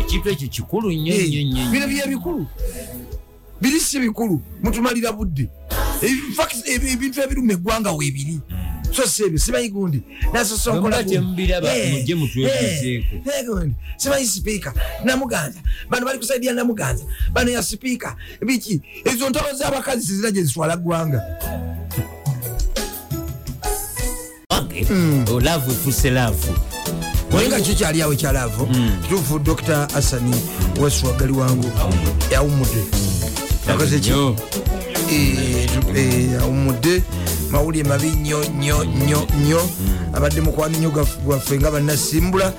Ekintu 0.00 0.28
ekyo 0.30 0.48
kikulu 0.48 0.92
nnyo. 0.92 1.70
bino 1.70 1.86
byebikulu 1.86 2.46
biri 3.60 3.80
si 3.80 3.98
bikulu. 3.98 4.40
Mutumalira 4.62 5.12
budde. 5.12 5.50
Ebintu 6.02 7.20
ebiruma 7.22 7.52
eggwanga 7.52 7.92
weebiri 7.92 8.40
so 8.92 9.06
si 9.06 9.22
ebyo 9.24 9.38
simanyi 9.38 9.68
gundi 9.68 10.02
Bwe 10.72 10.90
temubiraba, 11.04 11.68
mujje 11.92 12.14
mutwebuzeeko. 12.14 13.16
simanyi 13.96 14.26
sipiika 14.26 14.74
namuganza 15.04 15.60
bano 15.90 16.06
bali 16.06 16.18
kusaidia 16.18 16.52
namuganza 16.52 17.04
bano 17.32 17.50
ya 17.50 17.62
sipiika 17.62 18.16
biki 18.46 18.80
ezo 19.04 19.30
ntalo 19.30 19.54
z'abakazi 19.54 20.06
sizina 20.06 20.30
gye 20.30 20.42
zitwala 20.42 20.76
ggwanga 20.76 21.22
wange 24.50 24.86
olaavu 25.32 25.70
efuuse 25.70 26.10
laavu 26.10 26.54
naye 27.32 27.48
nga 27.48 27.60
kyo 27.60 27.74
kyali 27.74 28.02
awo 28.02 28.12
ekyalaavu 28.12 28.66
kituufu 29.02 29.38
dr 29.38 29.88
asani 29.96 30.36
weswagali 30.80 31.32
wangu. 31.32 31.70
Yawumudde 32.32 32.82
akoze 33.68 34.00
ki. 34.00 34.10
Eh, 35.12 35.68
eh, 35.96 36.42
awumudde 36.42 37.02
mawulire 37.50 37.88
mabi 37.88 38.10
nnyo 38.10 38.44
nnyo 38.44 38.84
nnyo 38.84 39.26
nnyo. 39.40 39.60
Abadde 40.12 40.40
mukwano 40.40 40.78
nnyo 40.78 40.90
gwaffe 41.24 41.58
nga 41.58 41.70
bannasimbula. 41.70 42.52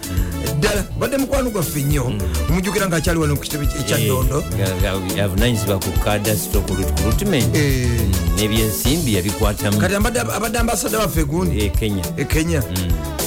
Ddala 0.58 0.84
badde 1.00 1.18
mukwano 1.18 1.50
gwaffe 1.50 1.82
nnyo. 1.84 2.14
Omujjukira 2.50 2.88
nga 2.88 2.96
akyali 2.98 3.20
wano 3.20 3.36
ku 3.36 3.42
kitebe 3.42 3.66
ekyaddondo 3.80 4.44
nga 4.56 5.24
avunanyizibwa 5.24 5.80
ku 5.80 5.92
kadasito 6.04 6.62
ku 6.62 6.74
recruitment 6.76 7.48
n'ebyensimbi 8.38 9.14
yabikwatamu. 9.16 9.78
Kati 9.78 9.96
abadde 9.96 10.58
ambasada 10.60 11.00
waffe 11.00 11.24
gundi. 11.26 11.60
E 11.66 11.70
kenya. 11.70 12.04
E 12.18 12.26
kenya. 12.26 12.64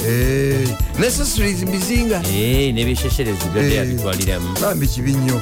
Eh, 0.07 0.67
necessaries 0.99 1.61
mbizinga. 1.63 2.21
Eh, 2.27 2.73
n'ebyeshesherezi 2.73 3.45
byadde 3.53 3.71
Eh. 3.71 3.77
yabitwaliramu. 3.77 4.47
Bambi 4.61 4.87
kibi 4.87 5.11
nnyo 5.13 5.39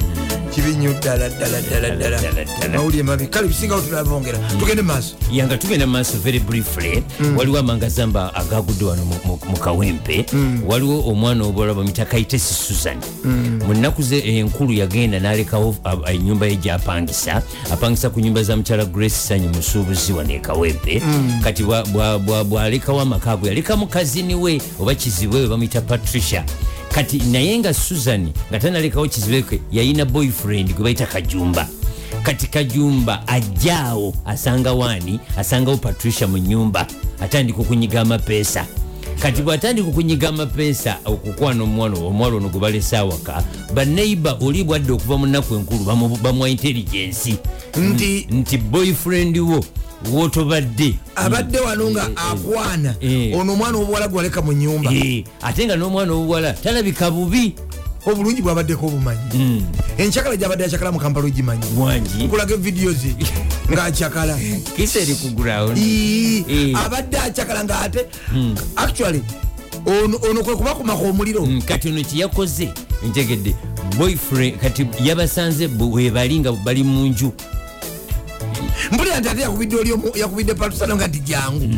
kibi 0.53 0.71
nnyo 0.75 0.93
ddala 0.93 1.29
ddala. 1.29 1.61
Ddala, 1.61 1.89
ddala. 1.95 2.77
mawulire 2.77 3.03
mabi. 3.03 3.27
Kale 3.27 3.47
bisingawo 3.47 3.81
tunabongera 3.81 4.37
tugende 4.59 4.81
maaso. 4.81 5.15
Yanga 5.31 5.57
tugenda 5.57 5.87
maaso 5.87 6.10
very 6.17 6.39
briefly 6.39 7.03
waliwo 7.37 7.59
amangazamba 7.59 8.35
agagudde 8.35 8.85
wano 8.85 9.05
mu- 9.05 9.57
kawempe 9.57 10.25
waliwo 10.67 11.07
omwana 11.09 11.43
obuwala 11.45 11.73
bamita 11.73 12.05
kaitesi 12.05 12.53
susan. 12.53 12.97
Mu 13.67 13.73
nnaku 13.73 14.01
ze 14.03 14.19
enkulu 14.19 14.73
yagenda 14.73 15.19
n'alekawo 15.19 15.75
enyumba 16.11 16.45
ye 16.47 16.55
gyapangisa 16.55 17.41
apangisa 17.71 18.09
ku 18.09 18.19
nyumba 18.19 18.43
za 18.43 18.57
mukyala 18.57 18.85
grace 18.85 19.15
sanyu 19.15 19.49
musuubuzi 19.49 20.13
wano 20.13 20.33
ekawempe 20.33 21.01
kati 21.43 21.63
bwa- 21.63 21.83
bwa- 21.83 22.43
bwalekawo 22.43 23.01
amaka 23.01 23.31
ago 23.31 23.47
yalekamu 23.47 23.87
kazini 23.87 24.35
we 24.35 24.61
oba 24.79 24.95
kizibwe 24.95 25.41
we 25.41 25.47
bamuyita 25.47 25.81
patricia. 25.81 26.43
Kati 26.91 27.17
naye 27.17 27.57
nga 27.59 27.73
susan 27.73 28.29
nga 28.49 28.59
tanalekawo 28.59 29.07
kizibe 29.07 29.41
ke 29.41 29.59
yayina 29.71 30.05
boyfriend 30.05 30.73
gwe 30.75 30.83
bayita 30.83 31.05
kajumba 31.05 31.67
kati 32.23 32.47
kajumba 32.47 33.27
ajjaawo 33.27 34.13
asanga 34.25 34.73
waani 34.73 35.19
asangawo 35.37 35.77
patricia 35.77 36.27
mu 36.27 36.37
nyumba 36.37 36.87
atandika 37.21 37.59
okunyiga 37.61 38.01
amapeesa 38.01 38.65
kati 39.21 39.41
bw'atandika 39.41 39.87
okunyiga 39.89 40.29
amapeesa 40.29 40.97
okukwana 41.05 41.63
omwana 41.63 41.97
omwala 41.99 42.35
ono 42.35 42.49
gwe 42.49 42.59
balese 42.61 42.97
awaka 42.97 43.43
baneiba 43.73 44.37
oli 44.41 44.63
bwadde 44.63 44.91
okuva 44.93 45.17
mu 45.17 45.25
nnaku 45.25 45.55
enkulu 45.55 45.83
bamu- 45.83 46.17
bamwa 46.21 46.49
intelligensi 46.49 47.35
nti 47.77 48.27
nti 48.31 48.57
boyfriend 48.57 49.37
wo 49.37 49.63
wotobadde 50.11 50.93
abadde 51.15 51.59
wano 51.59 51.91
nga 51.91 52.09
akwana. 52.17 52.95
Eh. 53.01 53.37
ono 53.39 53.53
omwana 53.53 53.77
obuwala 53.77 54.07
gwaleka 54.07 54.41
mu 54.41 54.53
nyumba 54.53 54.91
Eh, 54.93 55.23
ate 55.41 55.65
nga 55.65 55.75
n'omwana 55.75 56.13
owuwala 56.13 56.53
talabika 56.53 57.11
bubi 57.11 57.53
obulungi 58.05 58.41
bwabaddeko 58.41 58.85
obumanyi. 58.87 59.63
Enkyakala 59.97 60.35
gyabadde 60.37 60.65
akyakala 60.65 60.91
mu 60.91 60.99
kampala 60.99 61.27
ogimanyi. 61.27 61.65
Nkulaga 62.25 62.53
evidiyo 62.53 62.93
ze 62.93 63.15
ngaakyakala 63.71 64.37
abadde 66.75 67.17
akyakala 67.17 67.63
nga 67.63 67.79
ate. 67.81 68.05
Actually 68.75 69.21
ono 69.85 70.43
kwe 70.43 70.55
kubakumako 70.55 71.03
omuliro. 71.09 71.45
Mm, 71.45 71.61
kati 71.61 71.89
ono 71.89 72.01
kyeyakoze 72.03 72.69
ntegedde 73.07 73.55
boyfriend 73.97 74.57
kati 74.59 74.87
yabasanze 75.03 75.69
webali 75.79 76.39
nga 76.39 76.51
bali 76.51 76.83
mu 76.83 77.07
nju. 77.07 77.33
Mpulira 78.91 79.19
nti 79.19 79.29
ate 79.29 79.41
yakubidde 80.19 80.53
patusano 80.53 80.95
nga 80.95 81.07
nti 81.07 81.19
jangu 81.19 81.69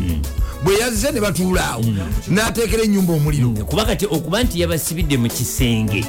bwe 0.63 0.77
yazze 0.79 1.11
ne 1.11 1.21
batuulaawo 1.21 1.85
n'ateekera 2.27 2.83
ennyumba 2.83 3.13
omuliro. 3.13 3.49
Kuba 3.65 3.85
kati 3.85 4.05
okuba 4.05 4.43
nti 4.43 4.61
yabasibidde 4.61 5.17
mu 5.17 5.27
kisenge 5.27 6.05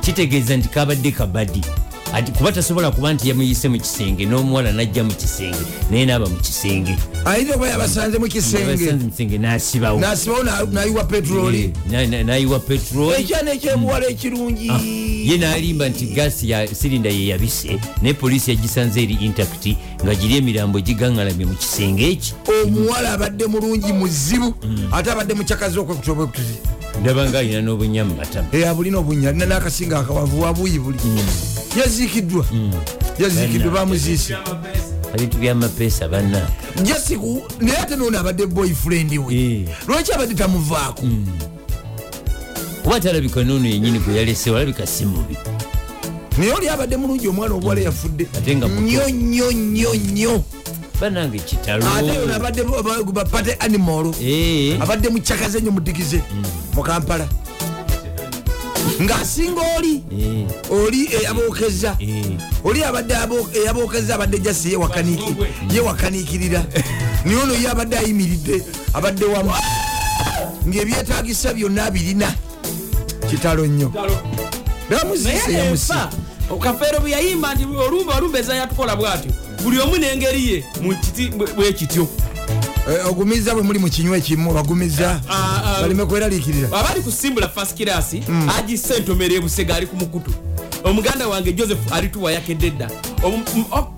kitegeeza 0.00 0.56
nti 0.56 0.68
kabadde 0.68 1.10
kabadi 1.10 1.62
kuba 2.20 2.52
tasobola 2.52 2.90
kuba 2.90 3.12
nti 3.12 3.28
yamuyise 3.28 3.68
mu 3.68 3.78
kisenge 3.78 4.26
n'omuwala 4.26 4.72
najja 4.72 5.04
mu 5.04 5.12
kisenge 5.14 5.56
naye 5.90 6.06
naaba 6.06 6.26
mu 6.28 6.36
kisenge. 6.36 6.96
Ayinza 7.24 7.54
okuba 7.54 7.68
yabasanze 7.68 8.18
mu 8.18 8.26
kisenge. 8.28 9.38
n'asibawo. 9.38 10.00
N'asibawo 10.00 10.42
na- 10.42 10.62
n'ayiwa 10.64 11.04
petroli. 11.04 11.72
Na- 11.90 12.06
n'ayiwa 12.24 12.60
petroli. 12.60 13.20
Ekyana 13.22 13.52
ekyebuwala 13.52 14.06
ekirungi. 14.06 14.68
Ye 15.24 15.36
n'alimba 15.38 15.88
nti 15.88 16.06
gaasi 16.06 16.52
sirinda 16.74 17.08
ye 17.10 17.26
yabise 17.26 17.78
naye 18.02 18.14
poliisi 18.14 18.50
yagisanze 18.50 19.02
eri 19.02 19.14
intact 19.20 19.68
nga 20.04 20.14
giri 20.14 20.36
emirambo 20.36 20.80
gigaŋŋalamye 20.80 21.44
mu 21.46 21.54
kisenge 21.54 22.10
eki. 22.10 22.34
Omuwala 22.64 23.12
abadde 23.12 23.46
mulungi 23.46 23.92
muzibu 23.92 24.54
ate 24.92 25.10
abadde 25.10 25.34
mukyakazi 25.34 25.78
okwekutobwekutuzi 25.78 26.54
ndaba 27.00 27.28
nga 27.28 27.38
alina 27.38 27.60
n'obunya 27.62 28.04
mu 28.04 28.14
matama 28.14 28.48
abulina 28.68 28.98
obunya 28.98 29.28
alina 29.28 29.46
n'akasinga 29.46 29.98
akawavu 29.98 30.42
wabuuyi 30.42 30.78
buli. 30.78 30.98
Yaziikiddwa. 31.76 32.44
Yaziikiddwa 33.18 33.70
bamuziise 33.72 34.36
ebintu 35.14 35.36
byamapeesa 35.38 36.08
banna. 36.08 36.48
Jasiku 36.82 37.42
naye 37.60 37.78
ate 37.78 37.96
noono 37.96 38.18
abadde 38.18 38.46
boyfriend 38.46 39.12
we. 39.18 39.34
Eh. 39.34 39.68
lwaki 39.88 40.12
abadde 40.12 40.34
tamuvaako? 40.34 41.02
Kuba 42.82 43.00
talabika 43.00 43.44
noono 43.44 43.68
yenyini 43.68 43.98
gwe 43.98 44.16
yalesewo 44.16 44.56
alabika 44.56 44.86
si 44.86 45.04
mubi. 45.04 45.36
Naye 46.38 46.52
oli 46.52 46.68
abadde 46.68 46.96
mulungi 46.96 47.28
omwana 47.28 47.54
obuwala 47.54 47.80
yafudde. 47.80 48.26
Ate 48.38 48.56
nga 48.56 48.68
muto. 48.68 48.80
nnyo 48.80 49.08
nnyo 49.08 49.52
nnyo 49.52 49.94
nnyo 49.94 50.44
banange 51.02 51.38
kitalo 51.38 51.82
ate 51.98 52.34
abadde 52.34 52.62
bapate 53.12 53.52
animal. 53.60 54.14
Eh, 54.22 54.78
abadde 54.82 55.08
mukyakaze 55.08 55.60
nnyo 55.60 55.70
mudigize. 55.72 56.22
Mu 56.74 56.82
kampala. 56.82 57.26
Ng'asinga 59.02 59.62
oli 59.78 60.02
eh, 60.14 60.46
oli 60.70 61.08
eyabookeza 61.14 61.96
eh. 61.98 62.24
oli 62.64 62.84
abadde 62.84 63.14
abo- 63.14 63.48
eyabookeza 63.54 64.14
abadde 64.14 64.38
jasi 64.38 64.72
yewakanikirira 65.74 66.64
naye 67.24 67.36
ono 67.42 67.54
ye 67.54 67.68
abadde 67.68 67.98
ayimiridde 67.98 68.62
abadde 68.94 69.24
wamu. 69.24 69.50
Ng'ebyetagisa 70.68 71.54
byonna 71.54 71.90
birina. 71.90 72.32
Kitalo 73.30 73.66
nnyo. 73.66 73.92
Bamuziise 74.90 75.52
yamusi 75.52 75.92
okafeero 76.50 77.00
bwe 77.00 77.10
yayimba 77.10 77.54
nti 77.54 77.64
olumba 77.64 78.14
olumba 78.16 78.38
eza 78.38 78.54
yatukola 78.54 78.96
bwatyo 78.96 79.30
buli 79.62 79.78
omu 79.80 79.96
n'engeri 79.96 80.48
ye 80.52 80.64
mu 80.82 80.94
kiti 80.96 81.28
bwe- 81.28 81.54
bwe 81.54 81.72
kityo 81.72 82.08
Eh, 82.90 83.06
ogumiza 83.06 83.54
bwe 83.54 83.62
muli 83.62 83.78
mu 83.78 83.88
kinywa 83.90 84.16
ekimu 84.16 84.52
bagumiza 84.54 85.20
Ah, 85.30 85.62
ah. 85.64 85.80
baleme 85.82 86.04
kweraliikirira. 86.06 86.68
Abali 86.72 87.00
kusimbula 87.00 87.48
fast 87.48 87.76
class 87.76 88.14
agi 88.58 88.78
sentomera 88.78 89.34
ebusega 89.34 89.74
ali 89.76 89.86
ku 89.86 89.96
mukutu. 89.96 90.30
Omuganda 90.84 91.28
wange 91.28 91.52
joseph 91.52 91.78
alituwa 91.92 92.32
yakedde 92.32 92.70
dda. 92.70 92.90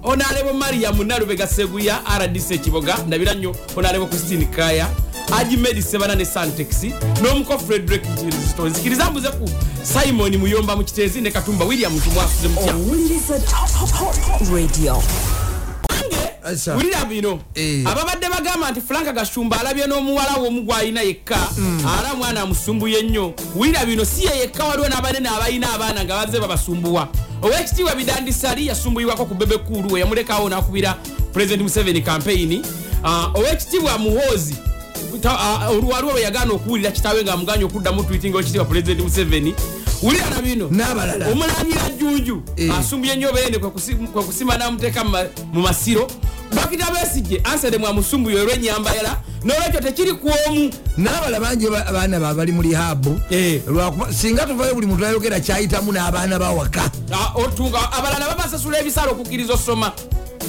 Onalebo 0.02 0.52
mariam 0.52 1.02
nalubega 1.06 1.46
seguya 1.46 2.00
rdc 2.18 2.50
ekiboga 2.50 2.98
ndabira 3.06 3.34
nnyo 3.34 3.56
onalebo 3.76 4.06
christine 4.06 4.44
kaya 4.44 4.86
agi 5.32 5.56
medi 5.56 5.82
sebana 5.82 6.14
ne 6.14 6.24
santex 6.24 6.84
n'omuko 7.22 7.58
frederick 7.58 8.04
kirisito 8.14 8.66
nzikiriza 8.68 9.10
mbuze 9.10 9.28
ku 9.28 9.48
simon 9.82 10.36
muyomba 10.36 10.76
mu 10.76 10.84
kitezi 10.84 11.20
ne 11.20 11.30
katumba 11.30 11.64
william 11.64 12.00
tumwasuze 12.00 12.48
mutya 12.48 12.74
wulira 16.76 17.04
bino. 17.04 17.40
Eh. 17.54 17.86
ababadde 17.86 18.28
bagamba 18.28 18.70
nti 18.70 18.80
franka 18.80 19.12
gashumba 19.12 19.60
alabye 19.60 19.86
n'omuwala 19.86 20.36
womu 20.36 20.62
gwalina 20.62 21.02
yekka. 21.02 21.36
Ala 21.98 22.14
mwana 22.14 22.40
amusumbuye 22.40 23.02
nnyo. 23.02 23.34
Wulira 23.56 23.86
bino 23.86 24.04
si 24.04 24.24
ye 24.24 24.38
yekka 24.40 24.64
waliwo 24.64 24.88
n'abanene 24.88 25.28
abalina 25.28 25.72
abaana 25.74 26.04
nga 26.04 26.14
bazze 26.16 26.40
babasumbuwa. 26.40 27.08
Owekitiibwa 27.42 27.94
bidandisali 27.94 28.66
yasumbuyiwako 28.66 29.24
ku 29.24 29.34
bebekulu 29.34 29.92
we 29.92 30.00
yamulekawo 30.00 30.48
n'akubira 30.48 30.96
president 31.32 31.62
museveni 31.62 32.02
campaign. 32.02 32.62
Ah, 33.04 33.30
owekitiibwa 33.34 33.98
muhoozi 33.98 34.56
ah, 35.28 35.68
oluwaliwo 35.70 36.12
lwe 36.12 36.22
yagaana 36.22 36.52
okuwulira 36.52 36.90
kitaawe 36.90 37.24
ng'amuganya 37.24 37.64
okuddamu 37.64 38.04
tweetinga 38.04 38.36
owekitiibwa 38.36 38.64
president 38.64 39.00
museveni 39.00 39.54
wulira 40.04 40.30
na 40.30 40.42
bino 40.42 40.68
N'abalala. 40.70 41.26
omulangira 41.32 41.88
jjunju 41.98 42.42
Eh. 42.56 42.70
asumbuye 42.78 43.16
nnyo 43.16 43.32
beene 43.32 43.58
kwe 43.58 43.70
kusi- 43.70 43.94
kwe 44.12 44.22
kusima 44.22 44.56
namuteeka 44.58 45.04
mu 45.04 45.10
ma- 45.10 45.26
mu 45.52 45.60
masiro 45.60 46.06
bakita 46.54 46.90
besijje 46.92 47.40
ansede 47.44 47.78
mwamusumbuye 47.78 48.36
olw'enyambayala 48.40 49.16
n'olwekyo 49.44 49.80
tekiri 49.80 50.12
ku 50.12 50.28
omu 50.48 50.70
n'abala 50.98 51.40
bangi 51.40 51.66
ba- 51.70 51.86
abaana 51.86 52.20
ba 52.20 52.34
bali 52.34 52.52
mu 52.52 52.62
lihabu 52.62 53.18
Eh. 53.30 53.60
singa 54.12 54.46
tuvayo 54.46 54.74
buli 54.74 54.86
muntu 54.86 55.04
ayogera 55.06 55.40
kyayitamu 55.40 55.92
n'abaana 55.92 56.38
bawaka 56.38 56.84
otunga 57.34 57.92
abalala 57.92 58.28
babasasula 58.28 58.78
ebisala 58.80 59.10
okukkiriza 59.12 59.54
osoma 59.54 59.92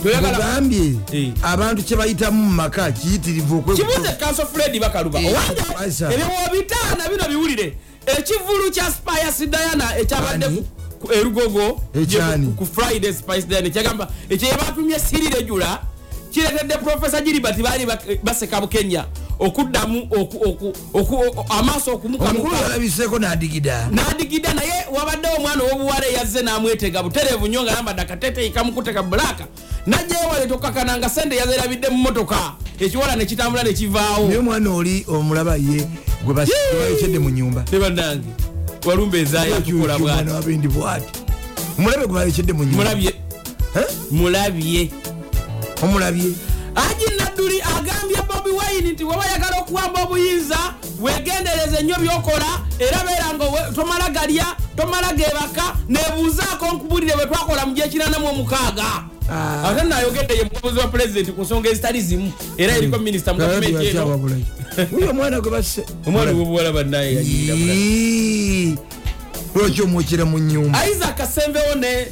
ogambye 0.06 0.96
Eh. 1.14 1.32
abantu 1.44 1.84
kyebayitamu 1.84 2.44
mu 2.44 2.52
maka 2.52 2.92
kiyitirivu 2.92 3.62
kibuze 3.62 4.12
kanso 4.20 4.46
fredi 4.46 4.80
bakaluba 4.80 5.20
owange 5.20 5.64
Aisha. 5.80 6.12
ebiwo 6.14 6.30
bitaana 6.52 7.10
bino 7.10 7.24
biwulire 7.30 7.74
ekivulu 8.06 8.72
kya 8.72 8.92
spice 8.92 9.48
diana 9.48 9.98
ekyabadde 10.00 10.64
erugogo 11.16 11.82
ku- 12.58 12.66
friday 12.66 13.14
spice 13.14 13.48
diana 13.48 13.68
ekyagamba 13.68 14.08
ekyo 14.30 14.48
yebatumye 14.48 15.00
sirire 15.00 15.44
jula 15.44 15.80
kiretedde 16.32 16.78
profesa 16.78 17.22
gilibert 17.22 17.58
baali 17.62 17.86
baseka 18.24 18.62
bukenya 18.62 19.06
okuddamu 19.40 20.08
amaaso 21.50 21.92
omukulu 21.92 22.16
okumukamuka 22.16 22.58
yalabiseeko 22.58 23.20
n'adigida. 23.20 23.88
Nadigida 23.92 24.54
naye 24.54 24.86
wabaddewo 24.92 25.36
omwana 25.38 25.64
ow'obuwala 25.64 26.06
eyazze 26.08 26.42
n'amwetega 26.42 27.04
butereevu 27.04 27.48
nnyo 27.48 27.64
ngayambadde 27.64 28.02
akateteyi 28.02 28.50
kamukuteka 28.50 29.04
bulaka 29.04 29.46
najja 29.88 30.16
ewale 30.24 30.48
tokakana 30.48 30.98
nga 30.98 31.10
sente 31.10 31.36
yazerabidde 31.36 31.90
mu 31.90 31.98
motoka 31.98 32.38
ekiwala 32.80 33.16
ne 33.16 33.26
kitambula 33.26 33.64
ne 33.64 33.74
kivaawo. 33.74 34.28
Naye 34.28 34.38
omwana 34.40 34.70
oli 34.74 35.06
omulaba 35.08 35.56
ye 35.56 35.88
gwe 36.26 36.34
bayokyedde 36.34 37.20
mu 37.20 37.30
nyumba. 37.30 37.64
Ne 37.72 37.80
bannange 37.80 38.28
walumba 38.86 39.18
ezaayo 39.18 39.56
akukola 39.56 39.96
omwana 39.96 40.42
bwati. 40.42 41.20
omulabe 41.78 42.06
gwe 42.08 42.16
bayokyedde 42.16 42.54
mu 42.54 42.64
nyumba. 42.64 42.84
Mulabye. 42.84 43.14
Mulabye. 44.12 44.92
Omulabye. 45.84 46.34
Aji 46.76 47.06
nadduli 47.18 47.62
agambye 47.62 48.18
bobi 48.28 48.50
wine 48.50 48.92
nti 48.92 49.04
weba 49.04 49.26
yagala 49.26 49.58
okuwamba 49.60 50.04
obuyinza 50.04 50.58
wegendereze 51.02 51.84
nnyo 51.84 51.96
byokola 52.02 52.50
era 52.80 53.04
beera 53.04 53.34
nga 53.34 53.72
tomala 53.76 54.10
galya 54.10 54.46
tomala 54.76 55.14
gebaka 55.14 55.76
nebuuzaako 55.90 56.66
nkubulire 56.66 57.16
bwe 57.16 57.26
twakola 57.26 57.66
mu 57.66 57.74
gyekiranamu 57.74 58.28
omukaaga. 58.28 59.16
Ah. 59.30 59.70
ate 59.70 59.84
nayogedde 59.84 60.34
ye 60.34 60.44
mukozi 60.44 60.80
wa 60.80 60.88
pulezidenti 60.88 61.32
ku 61.32 61.42
nsonga 61.42 61.70
ezitali 61.70 62.02
zimu 62.02 62.34
era 62.58 62.78
eriko 62.78 62.98
minisita 62.98 63.34
mu 63.34 63.40
gavumenti 63.40 63.88
eno 63.88 64.20
uyo 64.98 65.10
omwana 65.10 65.42
gwe 65.42 65.52
basse 65.52 65.84
omwana 66.08 66.32
wobuwala 66.32 66.72
bannaye 66.72 67.16
yanyirira 67.16 67.56
bulala. 67.56 67.74
Ii, 67.80 68.76
lwaki 69.56 69.82
omwokera 69.82 70.26
mu 70.26 70.40
nyumba 70.40 70.90
isaac 70.90 71.20
asembewo 71.20 71.76
ne 71.76 72.08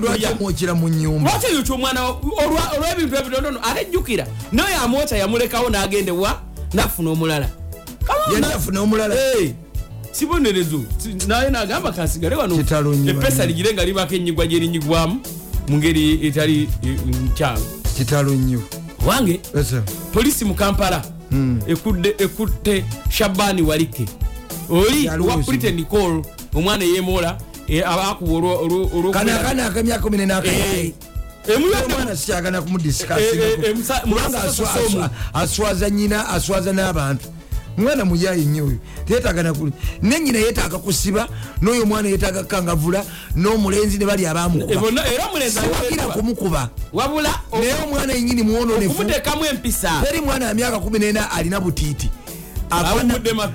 lwaki 0.00 0.26
omwokera 0.26 0.74
mu 0.74 0.88
nyumba 0.88 1.30
lwaki 1.30 1.46
oyo 1.46 1.62
kyomwana 1.62 2.00
olwa- 2.08 2.70
olw'ebintu 2.76 3.16
ebitonotono 3.16 3.58
ate 3.62 3.84
jjukira 3.90 4.26
noyo 4.52 4.76
amwota 4.84 5.16
yamulekawo 5.16 5.70
n'agendewa 5.70 6.40
nafuna 6.72 7.10
omulala. 7.10 7.48
Yali 8.32 8.44
afuna 8.46 8.80
omulala. 8.80 9.14
Kibonerezo 10.18 10.82
naye 11.26 11.50
nagamba 11.50 11.92
kansigale 11.92 12.36
wano 12.36 12.54
epesa 13.10 13.46
ligire 13.46 13.72
nga 13.74 13.84
libako 13.84 14.14
ennyigwa 14.14 14.46
gyerinyigwamu 14.46 15.20
mu 15.68 15.76
ngeri 15.78 16.26
etali 16.26 16.68
nkyamu 17.24 17.64
kitalo 17.96 18.32
nnyo 18.34 18.62
wange 19.06 19.40
Esa. 19.60 19.82
polisi 20.12 20.44
mu 20.44 20.54
kampala 20.54 21.02
ekutte 22.18 22.84
shabani 23.10 23.62
walike. 23.62 24.06
Oli 24.70 25.08
wa 25.08 25.36
britain 25.36 25.84
call 25.84 26.22
omwana 26.54 26.84
yemola 26.84 27.38
abakuba 27.86 28.32
olwo- 28.32 28.58
olwo- 28.64 28.90
olwo- 28.94 29.12
kana 29.12 29.40
akaana 29.40 29.66
akamyaka 29.66 30.02
kumi 30.02 30.16
Eh, 30.16 30.20
nenakati 30.26 30.94
emuyodde 31.54 31.84
omwana 31.94 32.16
sikyagana 32.16 32.58
Eh, 32.58 32.64
eh, 32.64 32.64
eh, 32.64 32.70
kumudisikasinga 32.70 33.44
aswa- 34.48 35.10
aswaza 35.34 35.90
nyina 35.90 36.28
aswaza 36.28 36.72
n'abantu 36.72 37.28
mwana 37.76 38.04
muyayi 38.04 38.44
nnyo 38.44 38.64
oyo. 38.66 38.78
Teyetagana 39.06 39.52
kuli 39.54 39.72
nenyina 40.02 40.38
yetaaga 40.38 40.78
kusiba 40.78 41.28
n'oyo 41.62 41.82
omwana 41.82 42.08
yetaaga 42.08 42.42
kukangavula 42.42 43.04
n'omulenzi 43.36 43.98
ne 43.98 44.06
bali 44.06 44.26
abamukuba 44.26 44.80
bonna- 44.80 45.06
era 45.14 45.26
omulenzi 45.26 45.58
siwagira 45.58 45.80
ayoleddwa. 45.82 46.14
kumukuba. 46.14 46.70
Naye 47.52 47.74
omwana 47.84 48.12
yenyini 48.12 48.42
mwononefu. 48.42 48.94
Teri 50.06 50.20
mwana 50.20 50.46
wa 50.46 50.54
myaka 50.54 50.78
kumi 50.80 50.98
nena 50.98 51.30
alina 51.30 51.60
butiiti. 51.60 52.10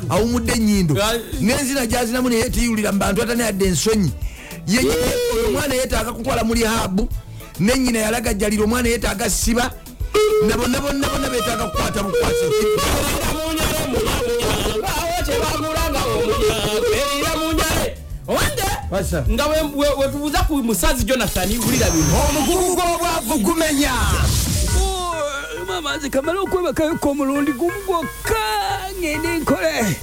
Awumudde 0.10 0.54
Ga- 0.94 1.20
n'enzina 1.42 1.86
gyazinamu 1.86 2.30
neyetiyulira 2.30 2.92
mu 2.92 3.00
bantu 3.00 3.22
atane 3.24 3.44
yadde 3.44 3.66
ensonyi. 3.66 4.12
Oyo 5.34 5.48
omwana 5.48 5.74
yetaaga 5.76 6.12
kutwala 6.14 6.44
mu 6.44 6.54
lihabu 6.54 7.10
nenyina 7.60 8.00
yalagajjalira 8.00 8.64
omwana 8.64 8.90
yetaaga 8.90 9.30
siba. 9.30 9.72
Na 10.48 10.56
bonna 10.58 10.80
bonna 10.80 11.08
bonna 11.10 11.30
betaaga 11.30 11.66
kukwata 11.68 12.04
bukwasi 12.04 12.46
Basa. 18.92 19.24
nga 19.30 19.46
we- 19.48 19.62
we- 19.76 19.94
wetubuuza 19.98 20.40
ku 20.48 20.64
musazi 20.64 21.04
jonathan 21.06 21.50
wulira 21.60 21.90
bino. 21.90 22.06
Omugugu 22.30 22.76
gw'obwavu 22.76 23.38
gumenya 23.40 23.94
mama 25.68 25.98
nze 25.98 26.10
kamala 26.10 26.40
okwebakayoka 26.42 27.10
omulundi 27.10 27.52
gumu 27.54 27.80
gwokka 27.86 28.42
ngende 29.00 29.38
nkole. 29.40 29.98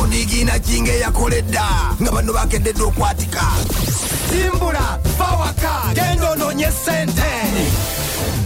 Onigina 0.00 0.58
kinga 0.58 0.92
eyakoledda 0.92 1.64
nga 2.02 2.10
bano 2.12 2.32
bakededde 2.32 2.82
okwatika. 2.82 3.42
Simbula 4.30 4.98
bawaka 5.18 5.90
genda 5.94 6.30
ononye 6.30 6.70
sente 6.84 7.22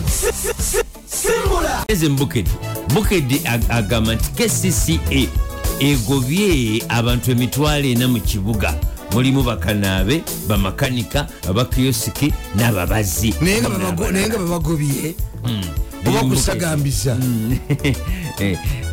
Si- 0.08 0.32
si- 0.32 0.62
si- 0.62 0.84
simbula. 1.06 1.84
Eze 1.88 2.08
mbukedi. 2.08 2.50
Bukedi 2.94 3.40
ag- 3.44 3.68
agamba 3.70 4.14
nti 4.14 4.30
kcca 4.30 5.28
egobye 5.80 6.82
abantu 6.88 7.30
emitwalo 7.30 7.84
ena 7.88 8.08
mu 8.08 8.20
kibuga. 8.20 8.74
Mulimu 9.12 9.42
bakanaabe 9.42 10.22
bamakanika 10.48 11.26
abakiyosiki 11.48 12.32
n'ababazi. 12.54 13.34
Naye 13.40 13.60
nga 13.60 14.38
babagobye. 14.38 15.14
Oba 16.06 16.20
kusagambiza 16.20 17.16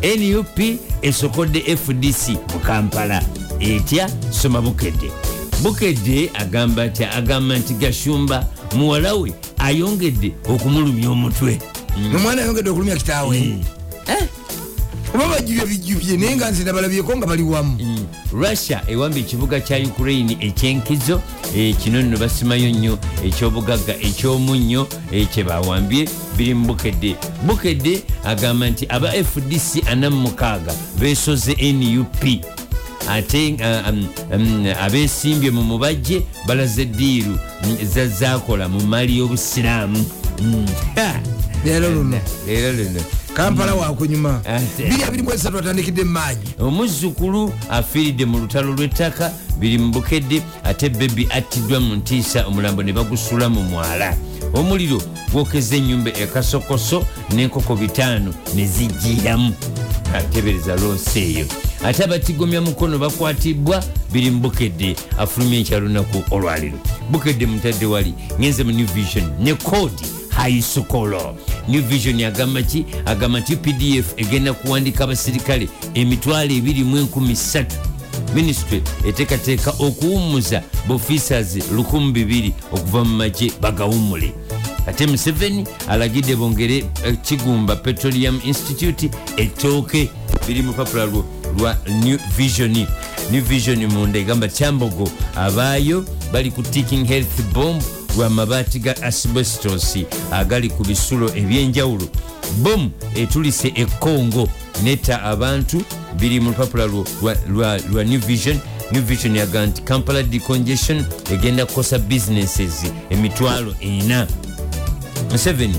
Eh, 0.02 0.18
nup 0.18 0.58
esokodde 1.02 1.60
fdc 1.76 2.28
mu 2.52 2.60
kampala. 2.60 3.22
Etya 3.60 4.08
soma 4.30 4.60
bukedde 4.60 5.10
bukedde 5.62 6.30
agamba 6.34 6.86
nti 6.86 7.04
agamba 7.04 7.58
nti 7.58 7.74
gashumba 7.74 8.46
muwala 8.76 9.14
we 9.14 9.32
ayongedde 9.58 10.32
okumulumya 10.48 11.10
omutwe. 11.10 11.58
Omwana 12.16 12.42
ayongedde 12.42 12.70
okulumya 12.70 12.96
kitaawe 12.96 13.60
oba 15.14 15.28
bajjubye 15.28 15.66
bijjubye 15.66 16.16
naye 16.16 16.36
nga 16.36 16.50
nze 16.50 16.64
nabalabyeko 16.64 17.16
nga 17.16 17.26
bali 17.26 17.42
wamu. 17.42 17.78
Russia 18.32 18.82
ewambye 18.88 19.20
ekibuga 19.20 19.60
kya 19.60 19.78
ukraine 19.78 20.36
ekyenkizo 20.40 21.20
eh, 21.56 21.76
kino 21.76 22.02
nno 22.02 22.18
basimayo 22.18 22.70
nnyo 22.70 22.98
ekyobugagga 23.24 23.94
ekyomunnyo 24.00 24.86
eh, 25.12 25.28
kyebawambye 25.28 26.08
biri 26.36 26.54
mu 26.54 26.66
bukedde. 26.66 27.16
Bukedde 27.46 28.02
agamba 28.24 28.70
nti 28.70 28.86
aba 28.88 29.10
fdc 29.12 29.76
46 29.76 30.72
besoze 30.98 31.72
nup 31.72 32.24
ate 33.08 33.56
um, 34.32 34.66
abesimbye 34.80 35.50
mu 35.50 35.62
mubajje 35.62 36.22
balaze 36.46 36.82
eddiiru 36.82 37.34
mm, 37.64 37.76
zazakola 37.94 38.68
mu 38.68 38.80
mali 38.86 39.18
y'obusiraamu. 39.18 40.04
Mm. 40.40 40.66
Leero 41.64 41.90
luno 41.90 42.20
kampala 43.40 43.74
wakunyuma 43.74 44.40
Ate. 44.44 44.88
23 44.88 45.58
atandikidde 45.58 46.04
mumaanyi 46.04 46.38
omuzzukulu 46.58 47.52
afiiridde 47.70 48.24
mu 48.24 48.38
lutalo 48.38 48.72
lw'ettaka 48.72 49.32
biri 49.58 49.78
mu 49.78 49.92
bukedde 49.92 50.42
ate 50.64 50.88
bebi 50.88 51.28
attiddwa 51.30 51.80
mu 51.80 51.94
ntiisa 51.96 52.46
omulambo 52.46 52.82
ne 52.82 52.92
bagusula 52.92 53.48
mu 53.48 53.62
mwala. 53.62 54.16
Omuliro 54.54 55.02
gwokeza 55.32 55.76
ennyumba 55.76 56.10
ekasokoso 56.10 57.04
n'enkoko 57.32 57.76
bitaano 57.76 58.34
ne 58.54 58.66
zijjiramu 58.66 59.54
atebereza 60.14 60.76
loosi 60.76 61.18
eyo. 61.20 61.46
Ate 61.84 62.04
abatigomya 62.04 62.60
mukono 62.60 62.98
bakwatibwa 62.98 63.84
biri 64.12 64.30
mu 64.30 64.40
bukedde 64.40 64.96
afulumya 65.18 65.58
ekyolunaku 65.58 66.24
olwaliro. 66.30 66.78
Bukedde 67.10 67.46
mutadde 67.46 67.86
wali 67.86 68.14
ngenze 68.40 68.64
mu 68.64 68.72
new 68.72 68.86
vision 68.86 69.24
ne 69.40 69.54
koodi 69.54 70.19
high 70.30 70.60
school 70.60 71.34
new 71.68 71.82
vision 71.82 72.24
agamba 72.24 72.62
ki 72.62 72.84
agamba 73.06 73.40
nti 73.40 73.56
pdf 73.56 74.12
egenda 74.16 74.52
kuwandika 74.52 75.04
abasirikale 75.04 75.68
emitwalo 75.94 76.54
23 76.54 77.90
ministry 78.34 78.82
eteekateeka 79.06 79.70
okuwummuza 79.78 80.62
bofisas 80.88 81.56
1200 81.56 82.52
okuva 82.72 83.04
mu 83.04 83.16
magye 83.16 83.52
bagawummule. 83.60 84.32
Ate 84.86 85.06
museveni 85.06 85.66
alagidde 85.88 86.36
bongere 86.36 86.84
eh, 87.04 87.16
kigumba 87.22 87.76
petroleum 87.76 88.40
institute 88.44 89.10
ettooke 89.36 90.10
biri 90.46 90.62
mu 90.62 90.72
papula 90.72 91.06
lwa 91.58 91.76
new 92.04 92.18
vision. 92.36 92.86
New 93.30 93.42
vision 93.42 93.86
munda 93.86 94.18
egamba 94.18 94.48
kyambogo 94.48 95.10
abaayo 95.36 96.04
bali 96.32 96.50
ku 96.50 96.62
taking 96.62 97.06
health 97.06 97.42
bomb 97.52 97.82
lwa 98.16 98.30
mabaati 98.30 98.78
ga 98.78 99.02
asbestos 99.02 99.96
agali 100.32 100.68
ku 100.68 100.84
bisulo 100.84 101.30
ebyenjawulo. 101.36 102.08
Bom 102.62 102.90
etulise 103.14 103.72
ekongo 103.74 104.48
netta 104.82 105.22
abantu 105.22 105.82
biri 106.18 106.40
mu 106.40 106.50
lupapula 106.50 106.86
lwa- 106.86 108.04
new 108.04 108.20
vision. 108.20 108.58
New 108.92 109.02
vision 109.02 109.36
yaga 109.36 109.66
nti 109.66 109.82
kampala 109.82 110.22
decongestion 110.22 111.04
egenda 111.32 111.66
kukosa 111.66 111.98
businesses 111.98 112.84
emitwalo 113.10 113.74
ena. 113.80 114.26
Museveni 115.32 115.76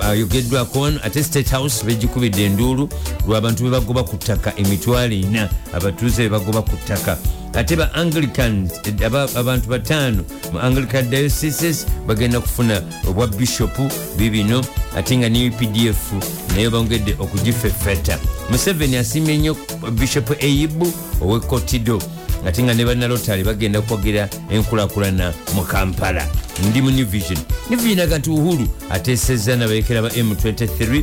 ayogeddwako 0.00 0.80
wano 0.80 1.00
ate 1.02 1.22
state 1.24 1.50
house 1.50 1.84
begikubidde 1.84 2.44
enduulu 2.44 2.88
lwabantu 3.28 3.64
bebagoba 3.64 4.02
ku 4.04 4.16
ttaka 4.16 4.52
emitwalo 4.56 5.14
ena. 5.14 5.48
Abatuuze 5.72 6.22
bebagoba 6.22 6.62
ku 6.62 6.76
ttaka 6.84 7.18
ate 7.54 7.76
ba 7.76 7.94
anglicans 7.94 8.72
aba- 9.06 9.28
abantu 9.34 9.68
bataano 9.68 10.22
mu 10.52 10.58
anglican 10.60 11.10
dioceses 11.10 11.86
bagenda 12.06 12.40
kufuna 12.40 12.82
obwa 13.08 13.26
bishopu 13.26 13.88
bibino 14.16 14.64
ate 14.96 15.16
nga 15.16 15.28
ne 15.28 15.48
updf 15.48 16.12
naye 16.54 16.70
bongedde 16.70 17.16
okugifefeta. 17.18 18.18
Museveni 18.50 18.96
asiimye 18.96 19.36
nnyo 19.38 19.56
bishopu 19.92 20.34
eibu 20.38 20.92
ow'ekotido 21.20 22.02
ate 22.46 22.62
nga 22.62 22.74
ne 22.74 22.84
bannalotale 22.84 23.44
bagenda 23.44 23.80
kwogera 23.80 24.28
enkulakulana 24.50 25.32
mu 25.54 25.62
kampala. 25.62 26.26
Ndi 26.68 26.82
mu 26.82 26.90
new 26.90 27.06
vision. 27.06 27.38
New 27.70 27.78
vision 27.78 28.00
aga 28.00 28.18
nti 28.18 28.30
uhuru 28.30 28.68
ateesezza 28.90 29.56
nabayekera 29.56 30.02
ba 30.02 30.08
m23 30.08 31.02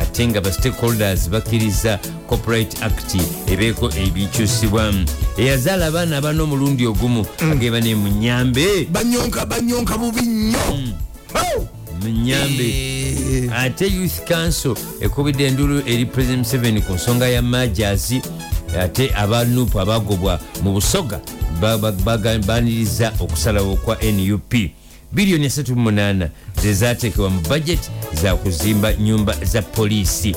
ate 0.00 0.26
nga 0.28 0.40
ba 0.40 0.52
stakeholders 0.52 1.28
bakkiriza 1.30 1.98
corporate 2.28 2.76
act 2.84 3.14
ebeeko 3.52 3.90
ebikyusibwamu 3.96 5.04
eyazaala 5.38 5.86
abaana 5.86 6.16
abana 6.16 6.42
omulundi 6.42 6.86
ogumu 6.86 7.26
ageba 7.52 7.80
ne 7.80 7.94
munyambe 7.94 8.84
banyonka 8.92 9.46
banyonka 9.46 9.98
bubi 9.98 10.20
nnyo. 10.22 10.58
Oh! 11.34 11.66
munyambe 12.02 12.66
Eh, 13.26 13.50
ate 13.52 13.86
youth 13.86 14.24
council 14.28 14.74
ekubidde 15.00 15.46
endulu 15.46 15.82
eri 15.86 16.06
president 16.06 16.38
museveni 16.38 16.80
ku 16.82 16.92
nsonga 16.92 17.28
ya 17.28 17.42
majazi 17.42 18.22
ate 18.76 19.14
abanup 19.14 19.76
abagobwa 19.76 20.40
mu 20.62 20.72
busoga 20.72 21.20
baniriza 22.46 23.12
okusalawo 23.20 23.76
kwa 23.76 23.96
nup 24.02 24.54
biliyoni 25.12 25.46
38 25.48 26.28
zezateekebwa 26.62 27.30
mu 27.30 27.40
budget 27.40 27.90
za 28.22 28.36
kuzimba 28.36 28.92
nyumba 28.94 29.34
za 29.44 29.62
poliisi. 29.62 30.36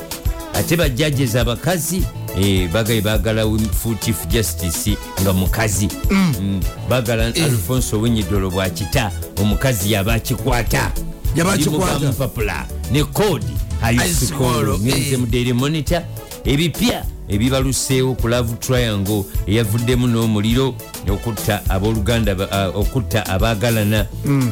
Ate 0.54 0.76
bajajes 0.78 1.36
abakazi 1.36 2.04
eh, 2.42 2.70
bagaye 2.72 3.02
bagala 3.02 3.46
fu 3.84 3.96
chief 3.96 4.28
justice 4.28 4.98
nga 5.22 5.34
mukazi. 5.34 5.88
Mm, 6.10 6.62
bagala 6.90 7.26
alfonso 7.26 8.00
wenyidolo 8.02 8.50
bwakita 8.50 9.12
omukazi 9.42 9.92
yaba 9.92 10.14
akikwata 10.14 10.92
Yaba 11.36 11.54
akikwata. 11.54 12.00
mupapula 12.00 12.66
ne 12.92 13.04
kodi 13.04 13.54
school. 14.14 14.80
Ngenze 14.80 15.14
eh. 15.14 15.20
mu 15.20 15.26
daily 15.26 15.54
monitor. 15.54 16.02
Ebipya 16.46 17.06
ebibaluseewo 17.30 18.16
ku 18.16 18.28
love 18.28 18.54
triangle 18.60 19.24
eyavuddemu 19.48 20.08
n'omuliro 20.08 20.76
okutta 22.76 23.26
abaagalana. 23.26 24.06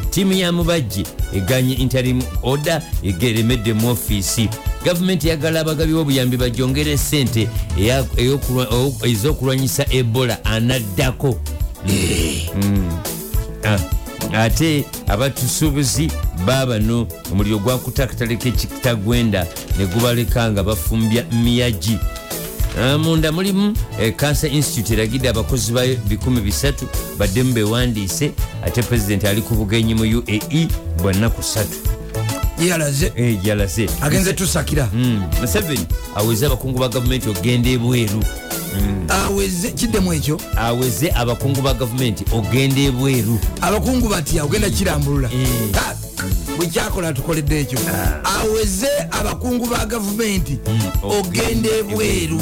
Ttiimu 0.09 0.33
ya 0.33 0.51
mubajje 0.51 1.03
eganye 1.33 1.73
interim 1.73 2.21
order 2.43 2.81
egeremedde 3.03 3.73
mu 3.73 3.89
ofiisi. 3.89 4.49
Gavumenti 4.85 5.27
eyagala 5.27 5.59
abagabi 5.59 5.93
b'obuyambi 5.93 6.37
bajongere 6.37 6.97
sente 6.97 7.47
eya- 7.79 8.05
ey'okulwa- 8.17 8.67
o- 8.71 9.05
ez'okulwanyisa 9.07 9.85
ebola 9.89 10.45
anaddako. 10.45 11.39
Ah, 13.63 13.79
ate 14.43 14.85
abatusuubuzi 15.07 16.11
baabano 16.45 17.07
omuliro 17.31 17.59
gwakuta 17.59 18.03
akatale 18.03 18.35
k'ekitagwenda 18.35 19.47
ne 19.79 19.85
gubaleka 19.85 20.51
nga 20.51 20.63
bafumbya 20.63 21.23
miyagi 21.43 21.97
munda 22.99 23.31
mulimu 23.31 23.73
eh, 23.99 24.15
cancer 24.15 24.53
institute 24.53 24.93
eragidde 24.93 25.29
abakozi 25.29 25.71
bayo 25.71 25.95
13 26.09 26.73
baddemu 27.17 27.53
bewandiise 27.53 28.31
ate 28.65 28.81
pulezidenti 28.83 29.27
ali 29.27 29.41
ku 29.41 29.55
bugenyi 29.55 29.95
mu 29.95 30.03
uae 30.03 30.67
bwa 31.01 31.13
nnaku 31.13 31.41
3 31.41 31.97
yalaze 33.43 33.89
agenze 34.01 34.33
tusakira. 34.33 34.89
Mm, 34.93 35.23
museveni 35.41 35.85
aweze 36.15 36.45
abakungu 36.45 36.79
ba 36.79 36.89
gavumenti 36.89 37.29
ogenda 37.29 37.69
ebweru. 37.69 38.23
Aweze 39.09 39.71
kiddemu 39.71 40.13
ekyo? 40.13 40.39
Aweze 40.57 41.11
abakungu 41.15 41.61
ba 41.61 41.73
gavumenti 41.73 42.25
ogenda 42.31 42.81
ebweru. 42.81 43.39
Abakungu 43.61 44.09
batya 44.09 44.43
ogenda 44.43 44.69
kirambulula. 44.69 45.29
Eh. 45.33 45.47
Ah, 45.77 45.93
bwekyakola 46.57 47.13
tukoledde 47.13 47.59
ekyo. 47.59 47.79
Aweze 48.23 48.89
abakungu 49.11 49.65
ba 49.65 49.85
gavumenti 49.85 50.57
ogenda 51.03 51.69
ebweru 51.69 52.41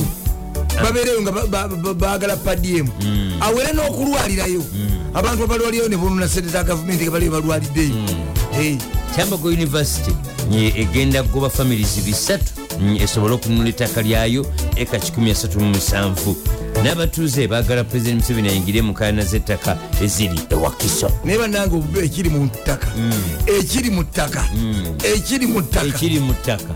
babeereyo 0.83 1.21
nga 1.21 1.31
ba- 1.31 1.47
ba- 1.47 1.67
ba- 1.67 1.93
baagala 1.93 2.35
padiemu 2.37 2.89
awere 3.41 3.73
n'okulwalirayo. 3.73 4.63
Abantu 5.13 5.43
abalwalireyo 5.43 5.89
ne 5.89 5.97
bonona 5.97 6.27
sente 6.27 6.49
za 6.49 6.63
gavumenti 6.63 7.03
nga 7.03 7.11
bali 7.11 7.29
balwaliddeyo. 7.29 7.95
Kyambago 9.15 9.47
university 9.47 10.11
nye 10.49 10.73
egenda 10.77 11.23
kugoba 11.23 11.49
families 11.49 11.99
bisatu 12.05 12.51
mm, 12.79 12.97
esobole 13.01 13.33
okununula 13.33 13.69
ettaka 13.69 14.01
lyayo 14.01 14.45
eka 14.75 14.97
137 14.97 16.35
n'abatuuze 16.83 17.47
baagala 17.47 17.83
pulezidenti 17.83 18.21
museveni 18.21 18.49
ayingire 18.49 18.81
mu 18.81 18.93
kaayana 18.93 19.23
z'ettaka 19.23 19.77
eziri 20.03 20.39
ewakiso 20.49 21.11
naye 21.23 21.37
mu 22.29 22.47
ttaka. 22.47 22.87
Ekiri 23.59 23.89
mu 23.89 24.03
ttaka. 24.03 24.43
Ekiri 25.15 25.47
mu 25.47 25.61
ttaka. 25.61 25.87
Ekiri 25.87 26.19
mu 26.19 26.33
ttaka 26.33 26.73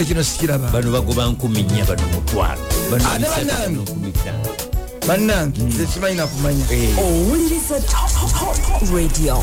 ekino 0.00 0.24
sikiraba. 0.24 0.70
Bano 0.70 0.90
bagoba 0.92 1.26
14 1.26 1.86
bano 1.86 2.02
mutwalo. 2.14 2.60
Ate 2.94 3.24
bannange. 3.24 3.46
bano 3.46 3.82
15. 3.82 5.06
bannange 5.06 5.62
nze 5.62 5.86
simanyi 5.86 6.16
nakumanya. 6.16 6.64
Owuliriza 6.98 7.80
Top 7.80 8.94
radio. 8.94 9.42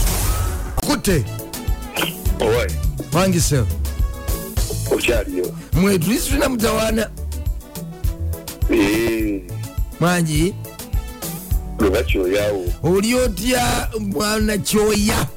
Kutte. 0.88 1.26
Wangise 3.14 3.64
okyaliyo. 4.92 5.52
Mwetulisi 5.74 6.28
tulina 6.28 6.50
mutawaana. 6.50 7.10
Mwangi? 10.00 10.56
Lwe 11.80 11.90
bakyoyawo 11.90 12.66
oli 12.84 13.16
otya 13.16 13.90
mwana 14.00 14.58
kyoya? 14.58 15.28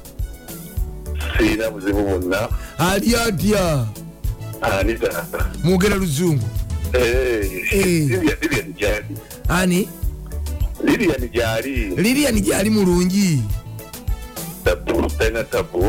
Sirina 1.38 1.70
buzibu 1.70 2.02
bwonna 2.02 2.48
ali 2.78 3.16
atya 3.16 3.86
ani 4.62 4.94
taata 4.94 5.50
mwogera 5.64 5.96
luzungu. 5.96 6.48
Eh. 6.92 7.50
ani? 9.48 9.88
Lilian 10.84 11.28
gyali 11.32 11.94
liriani 11.96 12.40
gyali 12.40 12.70
mulungi. 12.70 13.42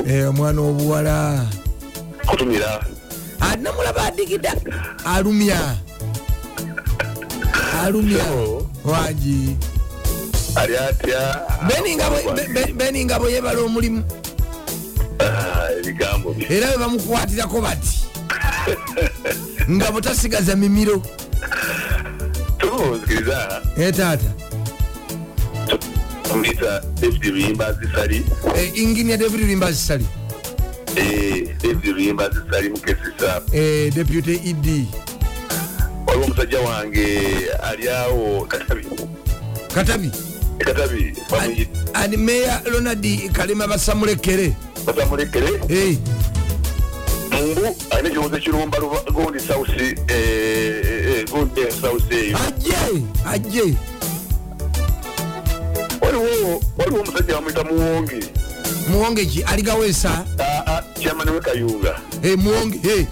Eh, 0.07 0.29
omwana 0.29 0.61
obuwala. 0.61 1.45
Kutumira. 2.27 2.85
Anamulaba 3.39 4.03
adigida. 4.05 4.55
Alumya. 5.05 5.75
Alumya. 7.83 8.25
Wangi. 8.85 9.55
Ali 10.55 10.77
atya? 10.77 11.41
Beningabo 12.77 13.29
yebala 13.29 13.61
omulimu. 13.61 14.03
Ah, 15.19 15.69
ebigambo 15.79 16.35
era 16.49 16.67
bwe 16.67 16.77
bamukwatirako 16.77 17.61
bati 17.61 18.00
nga 19.75 19.91
butasigaza 19.91 20.55
mimiro. 20.55 21.01
Tusikiriza 22.57 23.61
e 23.77 23.91
taata. 23.91 24.31
Tumuyita 26.23 26.81
david 27.01 27.25
luyimba 27.25 27.73
zisali. 27.73 28.25
Eh, 28.55 28.71
inginia 28.77 29.17
david 29.17 29.39
limba 29.41 29.71
zisali. 29.71 30.05
Eh, 30.95 31.55
david 31.63 31.85
luyimba 31.85 32.29
zisali 32.29 32.69
mukesisa 32.69 33.41
Eh, 33.53 33.93
deputy 33.93 34.33
ed 34.49 34.85
waliwo 36.07 36.25
omusajja 36.25 36.59
wange 36.59 37.07
ali 37.63 37.89
awo 37.89 38.45
katabi. 38.45 38.85
Katabi? 39.73 40.11
Katabi 40.57 41.15
ani 41.93 42.17
meya 42.17 42.61
ronald 42.65 43.31
kalema 43.33 43.67
basamulekere 43.67 44.53
batamulekere 44.85 45.59
Eh, 47.51 47.57
mbu 47.57 47.75
alina 47.91 48.07
ekirowoozo 48.09 48.37
ekirumba 48.37 48.77
luba- 48.79 49.11
gundi 49.11 49.39
sausi 49.39 49.95
gundi 51.31 51.61
sausi 51.81 52.13
eyo 52.15 52.37
ajje 52.47 53.03
ajje. 53.25 53.75
Waliwo 56.01 56.61
waliwo 56.77 57.01
omusajja 57.01 57.33
bamuyita 57.33 57.63
muwonge. 57.63 58.19
Muwonge 58.87 59.25
ki? 59.25 59.43
Aligaweesa 59.43 60.25
kyamani 60.99 61.31
wekayunga 61.31 61.99
Eh, 62.23 62.37
muwonge 62.37 62.79
eh, 62.89 63.05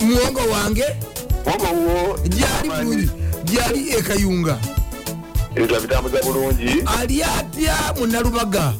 muwonge 0.00 0.40
wange? 0.52 0.84
Gyali 2.28 2.68
bulungi 2.68 3.10
gyali 3.44 3.90
ekayunga 3.90 4.58
bitambuza 5.80 6.22
bulungi. 6.22 6.82
Ali 6.98 7.22
atya 7.22 7.94
munalubaga 7.98 8.72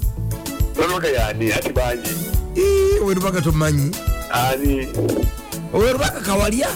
nonoga 0.79 1.09
yani 1.09 1.53
ati 1.53 1.73
bangi 1.73 2.11
Owerubaga 3.03 3.41
tomanyi. 3.41 3.91
Ani. 4.31 4.89
Owerubaga 5.73 6.21
kawalya? 6.21 6.69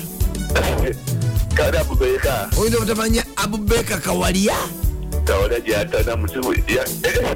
Kale 1.57 1.79
abubeeka 1.79 2.51
oyinza 2.59 2.79
obutamanya 2.79 3.23
abubeka 3.37 3.99
kawalya? 3.99 4.55
Kawala 5.25 5.61
gyatana 5.61 6.17
musibu 6.17 6.55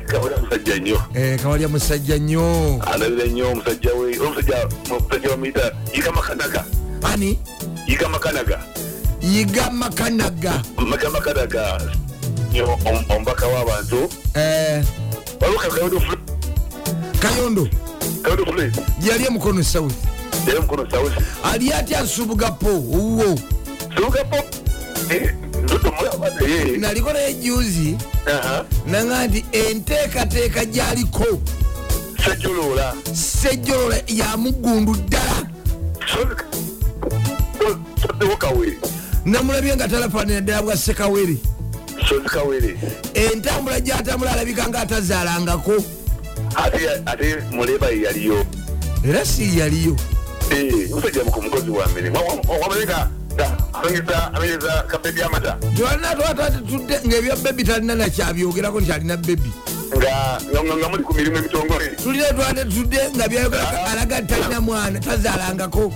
kawala 0.07 0.37
musajja 0.43 0.79
nnyo. 0.79 0.99
Eh, 1.15 1.39
kawalya 1.43 1.69
musajja 1.69 2.19
nnyo. 2.19 2.83
Alabira 2.87 3.27
nnyo 3.27 3.51
omusajja 3.53 3.91
we 3.95 4.19
omusajja 4.19 4.69
omusajja 4.91 5.29
bamuyita 5.29 5.73
yiga 5.95 6.13
makanaga. 6.13 6.65
Ani? 7.03 7.39
Yiga 7.87 8.09
makanaga. 8.09 8.59
Yiga 9.23 9.71
makanaga. 9.71 10.63
Yiga 10.79 11.11
makanaga. 11.11 11.81
Omubaka 13.09 13.47
w'abantu 13.47 14.09
Eh, 14.35 14.83
waliwo 15.41 15.61
kayondo 15.61 16.01
kayondo 17.21 17.69
gyali 19.01 19.25
emukono 19.27 19.63
south 19.65 19.95
ali 21.45 21.73
atya 21.73 21.99
asubugapo 22.01 22.67
owuwo 22.69 23.39
naye 26.41 26.77
naliko 26.79 27.13
nejuzi 27.13 27.97
Aha. 28.27 28.65
nanga 28.87 29.27
nti 29.27 29.45
enteekateeka 29.53 30.65
gyaliko 30.65 31.25
sejjolola 33.13 33.97
ya 34.07 34.37
muggundu 34.37 34.95
ddala 34.95 35.47
namulabye 39.25 39.77
nga 39.77 39.89
talafaanira 39.89 40.41
ddala 40.41 40.63
bwa 40.63 40.77
sekawere. 40.77 41.37
Entambula 43.15 43.81
gyatambula 43.81 44.33
alabika 44.33 44.69
nga 44.69 44.81
atazaalangako 44.81 45.73
ate 46.57 47.43
muleba 47.53 47.89
ye 47.91 48.03
yaliyo. 48.03 48.47
Era 49.05 49.25
si 49.25 49.59
yaliyo. 49.59 49.97
Musajja 50.95 51.25
ku 51.25 51.43
mukozi 51.43 51.71
wa 51.71 51.87
mirimu 51.89 52.17
wamanye 52.49 52.85
nga 52.85 53.11
nga 53.35 53.57
alongeza 53.75 54.35
amenyeza 54.35 54.83
kabebi 54.89 55.23
amata 55.23 55.59
twalina 55.77 56.15
twata 56.15 56.51
tutudde 56.51 57.01
ngaebya 57.07 57.37
bebi 57.37 57.65
talina 57.65 57.95
nakyabyogerako 57.95 58.81
nti 58.81 58.93
alina 58.93 59.17
bebi 59.17 59.51
nga 59.97 60.89
muli 60.89 61.03
ku 61.05 61.15
mirimu 61.15 61.37
emitongole. 61.37 61.87
Tulina 62.03 62.33
twate 62.33 62.65
tutudde 62.65 62.99
nga 63.17 63.29
byayogera 63.29 63.87
alaga 63.93 64.21
nti 64.21 64.35
talina 64.35 64.61
mwana 64.61 65.01
tazaalangako. 65.01 65.93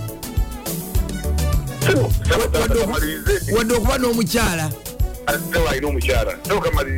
Wadde 3.57 3.73
okuba 3.73 3.97
n'omukyala. 3.97 4.69
Sewo 5.51 5.67
alina 5.67 5.87
omukyala. 5.87 6.37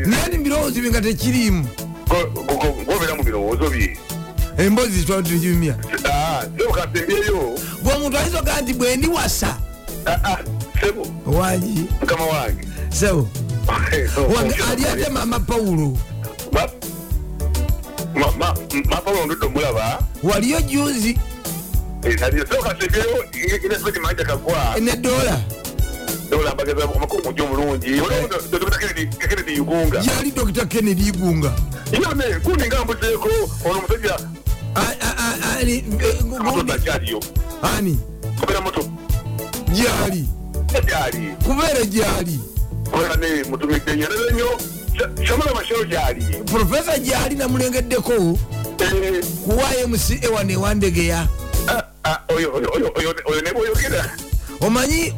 Naye 0.05 0.27
ni 0.31 0.37
birowoozo 0.43 0.81
bye 0.81 0.91
nga 0.91 1.01
tekiriimu 1.01 1.67
gobeera 2.85 3.15
mu 3.15 3.23
birowoozo 3.23 3.69
bye 3.69 3.97
emboozi 4.57 4.99
zitwala 4.99 5.23
tujumya 5.23 5.75
Ah, 6.05 6.43
sewo 6.57 6.71
kasembyeyo 6.73 7.59
gwe 7.83 7.93
omuntu 7.93 8.17
ayinza 8.17 8.39
ogaa 8.39 8.61
nti 8.61 8.73
bwe 8.73 8.95
ndi 8.97 9.07
wasa 9.07 9.57
sebo. 10.81 11.07
Wangi 11.25 11.85
mukama 12.01 12.25
wange 12.25 12.67
sebo. 12.89 13.27
Ali 14.71 14.85
ate 14.85 15.09
mama 15.09 15.39
pawulo 15.39 15.97
mapalo 18.89 19.25
ndodo 19.25 19.49
mulaba 19.49 19.99
waliyo 20.23 20.61
juzi. 20.61 21.17
Sewo 22.03 22.63
olambagaza 26.31 26.83
amakulu 26.83 27.23
mujja 27.23 27.43
omulungi 27.43 28.01
kennedy 29.29 29.59
ugunga 29.59 29.97
yali 30.15 30.31
dr 30.31 30.65
kennedy 30.67 31.07
igunga 31.07 31.53
yone 31.91 32.39
gundi 32.43 32.67
nga 32.67 32.83
mbuzeeko 32.83 33.29
ono 33.65 33.77
omusajja 33.79 34.17
A- 34.75 34.81
a- 35.01 35.15
a- 35.17 35.59
ani 35.59 35.73
eh, 35.73 35.83
gu- 36.23 36.39
gundi- 36.51 36.71
akyaliyo 36.73 37.19
ani 37.77 37.99
kubera 38.39 38.61
moto 38.61 38.81
gyali 39.73 40.27
gyali 40.87 41.35
kubeera 41.45 41.85
gyali 41.85 42.39
kubera 42.91 43.15
ne 43.15 43.43
mutumidde 43.49 43.95
nyalala 43.97 44.31
nnyo 44.31 44.49
shamala 45.27 45.53
mashero 45.53 45.83
gyali 45.83 46.25
profesa 46.45 46.97
gyali 46.99 47.35
namulengeddeko 47.35 48.37
kuwayo 49.45 49.87
mc 49.87 50.23
ewan 50.23 50.49
ewandegeya 50.49 51.27
oyo 52.29 52.51
oyo- 52.53 52.91
omanyi 54.61 55.13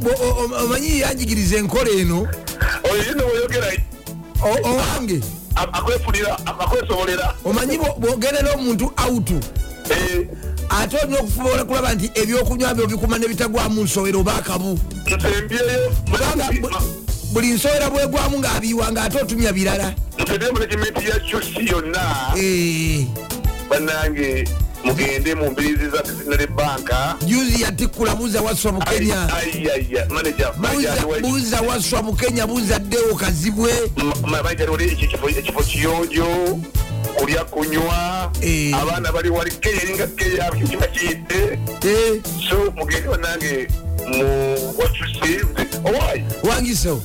omanyi 0.64 1.00
yanjigiriza 1.00 1.58
enkola 1.58 1.90
eno. 1.92 2.28
Oyo 2.92 3.04
ye 3.04 3.14
ne 3.16 3.22
bwoyogera 3.24 3.68
o- 4.44 4.70
owange. 4.70 5.22
a- 5.56 5.74
akwefulira 5.74 6.38
akwesobolera. 6.46 7.34
Omanyi 7.46 7.78
bwogerera 7.78 8.54
omuntu 8.56 8.92
autu 8.98 9.40
Eh, 9.90 10.28
ate 10.70 10.98
olina 11.04 11.20
okufubola 11.20 11.64
kulaba 11.64 11.94
nti 11.96 12.12
ebyokunywa 12.14 12.74
byo 12.76 12.88
bikuma 12.88 13.18
nebitagwamu 13.18 13.84
nsowero 13.84 14.20
oba 14.20 14.36
akabu. 14.36 14.78
Buli 17.32 17.48
nsowera 17.56 17.90
bwegwamu 17.90 18.40
ng'abiiwanga 18.40 19.02
ate 19.04 19.18
otumya 19.22 19.54
birala. 19.54 19.94
Nsembyeyo 20.20 20.54
managimenti 20.54 21.08
ya 21.10 21.20
chusi 21.20 21.66
yonna. 21.72 22.34
Eh, 22.36 23.06
bannange 23.70 24.44
mugende 24.84 25.36
mu 25.36 25.52
mbirizi 25.52 25.90
za 25.90 26.04
bizinare 26.04 26.48
banka. 26.48 27.16
Juzi 27.26 27.62
yatikkula 27.62 28.16
buuza 28.16 28.42
waswa 28.42 28.72
mu 28.72 28.80
kenya. 28.82 29.30
Ayaya 29.34 30.06
manager 30.10 30.52
Buuza- 30.58 31.22
buuza 31.22 31.62
waswa 31.62 32.02
mu 32.04 32.14
kenya 32.14 32.48
buuzaddewo 32.48 33.16
kazibwe. 33.16 33.72
Ekifo 35.38 35.64
kiyonjo 35.64 36.60
kulya 37.16 37.44
kunywa. 37.46 38.32
Eh. 38.42 38.74
abaana 38.76 39.12
bali 39.12 39.30
wali 39.30 39.52
keya 39.52 39.82
eringa 39.84 40.08
keya 40.08 40.52
kiba 40.52 40.88
kiyidde 40.88 41.60
Eh, 41.86 42.22
so 42.50 42.72
mugende 42.76 43.08
bannange 43.10 43.68
mu 44.08 44.56
wachusi 44.78 45.40
owaayi 45.86 46.24
wangisewo 46.44 47.02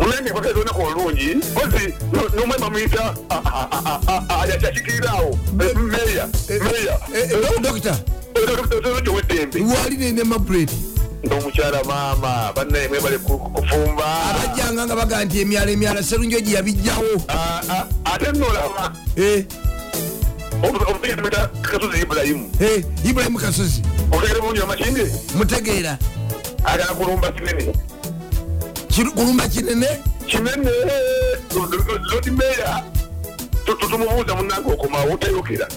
munange 0.00 0.30
kwageza 0.30 0.54
olunaku 0.54 0.82
olulungi 0.82 1.36
ozi 1.64 1.94
nomwema 2.36 2.70
muyita 2.70 3.14
yakikirirawo 4.64 5.38
meya 5.52 6.28
meya. 6.48 6.98
Eh, 7.14 7.30
eh, 7.32 7.60
dokita. 7.62 7.98
ow'eddembe 8.34 9.60
wali 9.74 9.96
nene 9.96 10.24
mabredi 10.24 10.76
n'omukyala 11.24 11.84
maama 11.84 12.52
bannaye 12.56 12.88
mwebale 12.88 13.18
ku- 13.18 13.38
kufumba. 13.38 14.04
Abajjanga 14.30 14.86
nga 14.86 14.96
baga 14.96 15.24
nti 15.24 15.40
emyala 15.40 15.70
emyala 15.70 16.02
serunjo 16.02 16.40
gye 16.40 16.54
yabijjawo 16.54 17.22
Ah, 17.28 17.60
ah, 17.68 17.84
ate 18.04 18.32
nolaba 18.32 18.92
Eh, 19.16 19.44
kasozi 21.62 22.00
ibulayimu 22.02 22.50
eh, 22.60 22.84
ibulayimu 23.04 23.38
kasozi 23.38 23.82
otegere 24.12 24.40
bulungi 24.40 24.62
amakinde 24.62 25.12
mutegeera. 25.34 25.98
Agala 26.64 26.94
kulumba 26.94 27.32
kinene 27.32 27.72
kulumba 29.04 29.48
kinene 29.48 29.86
kinene 30.26 30.70
lodi 32.12 32.30
meya. 32.30 32.84
Tumubuuza 33.64 34.34
munange 34.34 34.72
okomawo 34.72 35.16
tayokera 35.16 35.68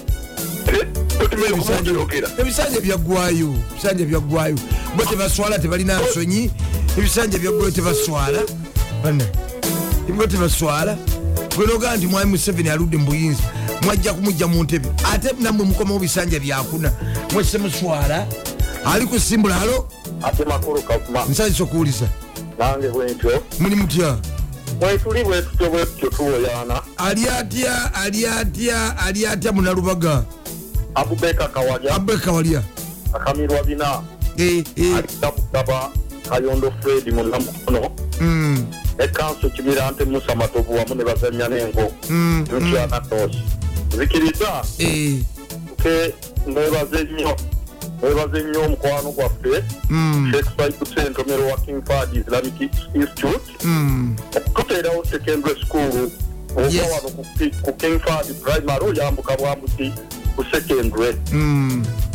totimeyaokera 1.18 2.28
ebisanja 2.38 2.80
byaggwayo 2.80 3.54
ebisanja 3.70 4.04
byaggwayo 4.04 4.56
bo 4.96 5.04
tebaswala 5.04 5.58
tebalina 5.58 6.00
nsonyi. 6.00 6.50
Ebisanja 6.98 7.38
byaggwayo 7.38 7.70
tebaswala. 7.70 8.40
Bo 10.16 10.26
tebaswala. 10.26 10.96
Gwenogaa 11.56 11.96
nti 11.96 12.06
mwami 12.06 12.30
museveni 12.30 12.70
aludde 12.70 12.96
mu 12.96 13.06
buyinza 13.06 13.42
mwajja 13.82 14.12
kumujja 14.12 14.46
mu 14.46 14.62
ntebe 14.62 14.88
ate 15.12 15.34
nammwe 15.40 15.66
mukomawo 15.66 15.98
bisanja 15.98 16.38
byakuna. 16.38 16.92
Mwese 17.32 17.58
muswala 17.58 18.26
ali 18.84 19.06
kusimbula 19.06 19.60
alo 19.60 19.88
ate 20.22 20.44
makulu 20.44 20.82
kavuma 20.82 21.24
nsanyisa 21.24 21.62
okuwuliza 21.62 22.08
nange 22.58 22.88
bwentyo 22.88 23.42
muli 23.60 23.76
mutya? 23.76 24.16
Bwetuli 24.80 25.24
bwetutyo 25.24 25.70
bwetutyo 25.70 26.10
tuwoyaana. 26.10 26.82
Ali 26.96 27.28
atya 27.28 27.94
ali 27.94 28.26
atya 28.26 28.98
ali 28.98 29.26
atya 29.26 29.52
munalubaga? 29.52 30.24
Abubeka 30.94 31.48
kawalya 31.48 31.94
abeka 31.94 32.32
walya 32.32 32.62
akamirwa 33.12 33.62
bina. 33.64 34.02
Eh, 34.36 34.64
eh, 34.76 34.96
alita 34.96 35.30
butaba 35.30 35.90
kayondo 36.28 36.72
fredi 36.82 37.10
munamukono. 37.10 37.90
Mm, 38.20 38.66
ne 38.98 39.08
kanso 39.08 39.48
kimirante 39.50 40.04
musa 40.04 40.34
matovu 40.34 40.74
wamu 40.74 40.94
ne 40.94 41.04
bazanya 41.04 41.48
n'engo. 41.48 41.92
Mm, 42.10 42.44
lukyana 42.52 43.00
tosi 43.00 43.42
zikiriza. 43.98 44.64
Eh, 44.78 45.18
ke 45.82 46.14
mwebaze 46.46 47.04
nnyo 47.04 47.36
mwebaze 48.04 48.42
nnyo 48.44 48.60
omukwano 48.60 49.10
gwaffe 49.12 49.64
mm, 49.90 50.32
sheikh 50.32 50.46
saibu 50.56 50.86
sentomero 50.86 51.46
wa 51.46 51.56
king 51.58 51.82
fad 51.86 52.16
islamic 52.16 52.60
institute. 52.94 53.52
Mm. 53.64 54.16
okututeerawo 54.36 55.04
secondary 55.04 55.60
school 55.66 56.10
ova 56.56 56.82
wano 56.94 57.08
ku 57.16 57.26
Ki- 57.38 57.50
ku 57.62 57.72
king 57.72 58.00
fad 58.00 58.26
primary 58.42 58.84
oyambuka 58.86 59.36
bwambuti 59.36 59.92
ku 60.36 60.44
secondary. 60.52 61.16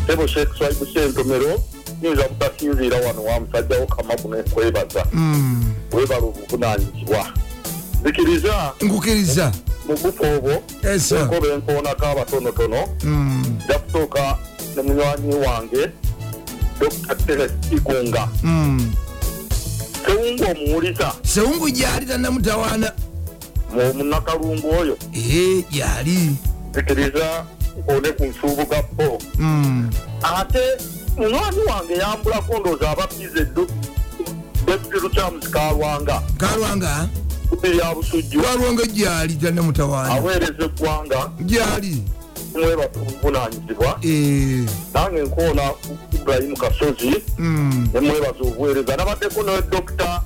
Sebo 0.07 0.27
sheikh 0.27 0.49
saibu 0.59 0.85
sentomero 0.93 1.61
yinza 2.01 2.27
butasinziira 2.27 2.97
wano 2.97 3.23
wa 3.23 3.39
musajjawo 3.39 3.85
kamagu 3.85 4.35
nekwebaza. 4.35 5.05
Webala 5.93 6.21
obuvunanyizibwa 6.25 7.27
zikiriza. 8.05 8.73
Nkukiriza 8.81 9.51
mu 9.87 9.97
bufu 9.97 10.23
obwo 10.23 10.63
enkoba 11.23 11.47
enkoonako 11.53 12.05
abatonotono. 12.05 12.87
Nja 13.65 13.79
kusooka 13.79 14.37
ne 14.83 14.93
munywanyi 14.93 15.35
wange 15.35 15.89
dr 16.79 17.15
teres 17.25 17.51
igunga 17.71 18.27
mm. 18.43 18.93
sewungu 20.05 20.43
omuwuliza 20.51 21.13
sewungu 21.23 21.69
gyali 21.69 22.05
tanamutawaana 22.05 22.91
mu 23.73 23.93
munakalungu 23.93 24.67
oyo? 24.79 24.97
Gyali. 25.71 26.35
Zikiriza 26.73 27.45
nkone 27.79 28.11
ku 28.11 28.25
nsuubuga 28.25 28.83
po 28.83 29.19
Mm. 29.37 29.89
ate 30.23 30.59
munywanyi 31.17 31.59
wange 31.69 31.93
yambulako 31.93 32.59
ndooza 32.59 32.89
abapize 32.89 33.45
deputy 34.65 34.99
lucamus 35.01 35.49
kalwanga. 35.49 36.21
Kalwanga? 36.37 37.09
Lya 37.63 37.95
busujju 37.95 38.41
kalwanga 38.41 38.85
gyali 38.85 39.35
tanamutawaana 39.35 40.11
aweereza 40.13 40.63
eggwanga. 40.65 41.31
Gyali 41.45 42.03
obuvunanyizibwa 42.55 43.99
Eh, 44.01 44.65
nange 44.93 45.21
nkoona 45.21 45.71
ibrahimu 46.13 46.57
kasozi. 46.57 47.15
Nemwebaza 47.93 48.41
obuweereza 48.41 48.95
nabaddeko 48.97 49.43
ne 49.43 49.61
dokita 49.71 50.21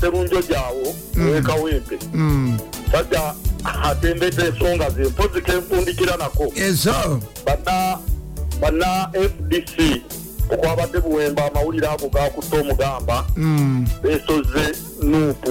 serunjo 0.00 0.42
gyawo 0.42 0.94
owekawempe 1.20 1.98
mm. 2.14 2.58
sajja 2.92 3.34
atembedde 3.82 4.42
ensonga 4.46 4.90
ze 4.90 5.02
mpozi 5.04 5.40
kenfundikira 5.42 6.16
nako 6.16 6.52
bana 8.60 9.08
fdc 9.12 10.02
okwabadde 10.50 11.00
buwemba 11.00 11.46
amawulire 11.50 11.86
ago 11.88 12.08
gakutta 12.08 12.60
omugamba 12.60 13.26
Mm. 13.36 13.86
besoze 14.02 14.76
nuupu 15.02 15.50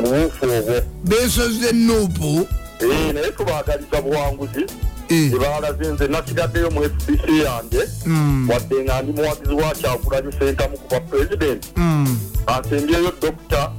mu 0.00 0.08
buufu 0.08 0.44
obwo 0.44 0.82
besoze 1.04 1.72
nuupu 1.72 2.46
Eh, 2.80 3.14
naye 3.14 3.30
tubagaliza 3.30 4.02
buwanguzi 4.02 4.66
Eh, 5.08 5.32
ebalaze 5.32 5.92
nze 5.92 6.06
nasigaddeyo 6.08 6.70
mu 6.70 6.82
fdc 6.82 7.28
yange 7.44 7.78
mm, 8.06 8.50
wadde 8.50 8.84
nga 8.84 9.02
ndi 9.02 9.12
muwagizi 9.12 9.54
wa 9.54 9.74
kyagulanyi 9.74 10.32
sentamu 10.38 10.78
kuba 10.78 11.00
pulezidenti 11.00 11.68
mm, 11.76 12.18
ansembyeyo 12.46 13.12
dokita 13.22 13.70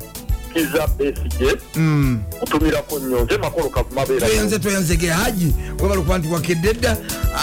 kiza 0.54 0.88
besige 0.88 1.58
mm. 1.76 2.20
kutumirako 2.40 3.00
nnyo 3.00 3.24
nze 3.26 3.38
makolo 3.38 3.70
kavuma 3.70 4.06
toyanze 4.06 4.60
toyanzege 4.60 5.08
haji. 5.10 5.54
Webali 5.82 6.02
kuba 6.02 6.18
nti 6.18 6.28
wakedde 6.28 6.74
dda 6.74 6.98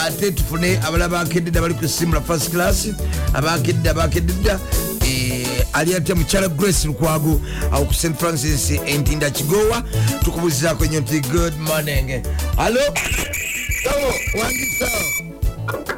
ate 0.07 0.31
tufune 0.33 0.79
abala 0.87 1.09
bakedde 1.09 1.51
dda 1.51 1.61
bali 1.61 1.75
kusimbula 1.75 2.21
first 2.21 2.51
class 2.51 2.89
abakedde 3.35 3.91
abakedde 3.91 4.33
dda 4.33 4.61
eh, 5.07 5.47
ali 5.73 5.95
atya 5.95 6.15
mukyala 6.15 6.49
grace 6.49 6.87
lukwago 6.87 7.41
awo 7.73 7.85
ku 7.85 7.95
st 7.95 8.15
francis 8.19 8.71
entinda 8.87 9.31
kigowa 9.31 9.83
tukubuzizako 10.25 10.85
nnyo 10.85 11.01
nti 11.01 11.21
good 11.21 11.55
morning 11.61 12.23
alo 13.91 14.15
wangisa 14.43 14.89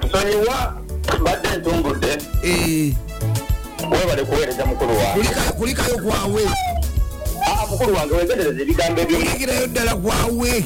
nsonyiwa 0.07 0.83
mbadde 1.21 1.49
ntumbudde 1.57 2.07
Eh, 2.43 2.93
webale 3.91 4.25
kuweereza 4.25 4.67
mukulu 4.67 4.91
wange 4.99 5.13
kulika- 5.21 5.53
kulikayo 5.53 5.99
kwawe 5.99 6.43
aa 7.47 7.67
mukulu 7.71 7.95
wange 7.97 8.15
wegendereza 8.15 8.63
ebigambo 8.63 9.01
ebyo. 9.01 9.17
Kulikirayo 9.19 9.67
ddala 9.67 9.97
kwawe 9.97 10.65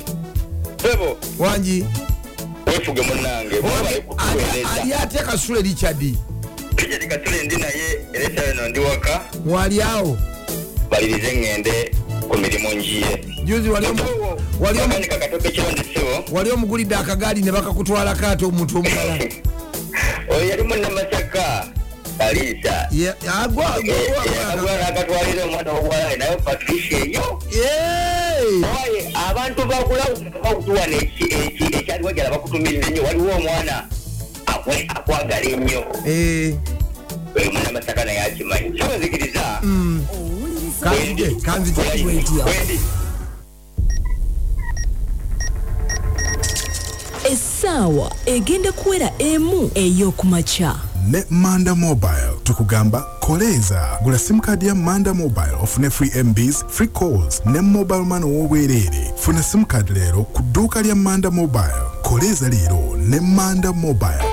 sebo 0.82 1.16
wangi? 1.38 1.84
Wefuge 2.66 3.02
munnange 3.02 3.54
webale 3.54 3.88
ali 3.88 4.00
kutuweereza 4.00 5.00
atya 5.00 5.22
kasule 5.22 5.62
richard 5.62 6.14
kijeri 6.76 7.06
kasule 7.06 7.44
ndi 7.44 7.56
naye 7.56 8.00
eresa 8.12 8.44
eno 8.50 8.68
ndi 8.68 8.80
waka. 8.80 9.20
Wali 9.46 9.82
awo? 9.82 10.18
Balirize 10.90 11.32
ŋŋende 11.32 11.90
ku 12.30 12.38
mirimu 12.38 12.68
juzi 13.44 13.68
wali 16.32 16.50
omugulidde 16.50 16.94
akagaali 16.94 17.42
ne 17.42 17.50
bakakutwalako 17.52 18.26
ate 18.26 18.44
omuntu 18.44 18.78
omulala. 18.78 19.18
Oyo 20.30 20.44
yali 20.48 20.62
munnamasaka 20.62 21.66
aliisa. 22.18 22.88
Ye- 22.92 23.14
agwa- 23.42 23.74
agwa- 23.74 23.94
agwa- 24.22 24.52
agwana 24.52 24.88
akatwalira 24.88 25.44
omwana 25.44 25.72
wobwalawe 25.72 26.16
naye 26.16 26.36
patricia 26.36 26.98
eyo. 26.98 27.42
Abantu 29.28 29.64
bakutuwana 29.66 30.96
ekyaliwo 30.96 32.12
gyala 32.12 32.30
bakutumirira 32.30 32.86
ennyo 32.88 33.02
waliwo 33.02 33.32
omwana 33.36 33.88
akwagala 34.88 35.42
ennyo. 35.42 35.82
Eh, 36.06 36.54
oyo 37.36 37.52
munnamasaka 37.52 38.04
naye 38.04 38.20
akimanyi. 38.20 38.70
Kibazikiriza 38.70 39.40
mm, 39.42 39.49
kanzige 40.80 41.34
kanzige 41.42 41.82
Radio. 41.82 42.44
essaawa 47.32 48.12
egenda 48.26 48.72
kuwera 48.72 49.10
emu 49.18 49.70
ey'okumakya 49.74 50.74
ne 51.10 51.24
manda 51.30 51.74
mobile 51.74 52.32
tukugamba 52.44 53.00
koleeza 53.20 53.88
gula 54.02 54.18
simukadi 54.18 54.66
ya 54.66 54.74
manda 54.74 55.14
mobile 55.14 55.52
ofune 55.62 55.90
free 55.90 56.22
mbs 56.22 56.64
free 56.68 56.88
calls 56.88 57.42
ne 57.46 57.60
mobile 57.60 58.02
man 58.04 58.24
ow'obwereere 58.24 59.12
funa 59.16 59.42
simukadi 59.42 59.92
leero 59.92 60.22
ku 60.24 60.42
dduuka 60.42 60.82
lya 60.82 60.94
manda 60.94 61.30
mobile. 61.30 61.74
Koleeza 62.02 62.48
leero 62.48 62.96
ne 62.96 63.20
manda 63.20 63.72
mobile 63.72 64.24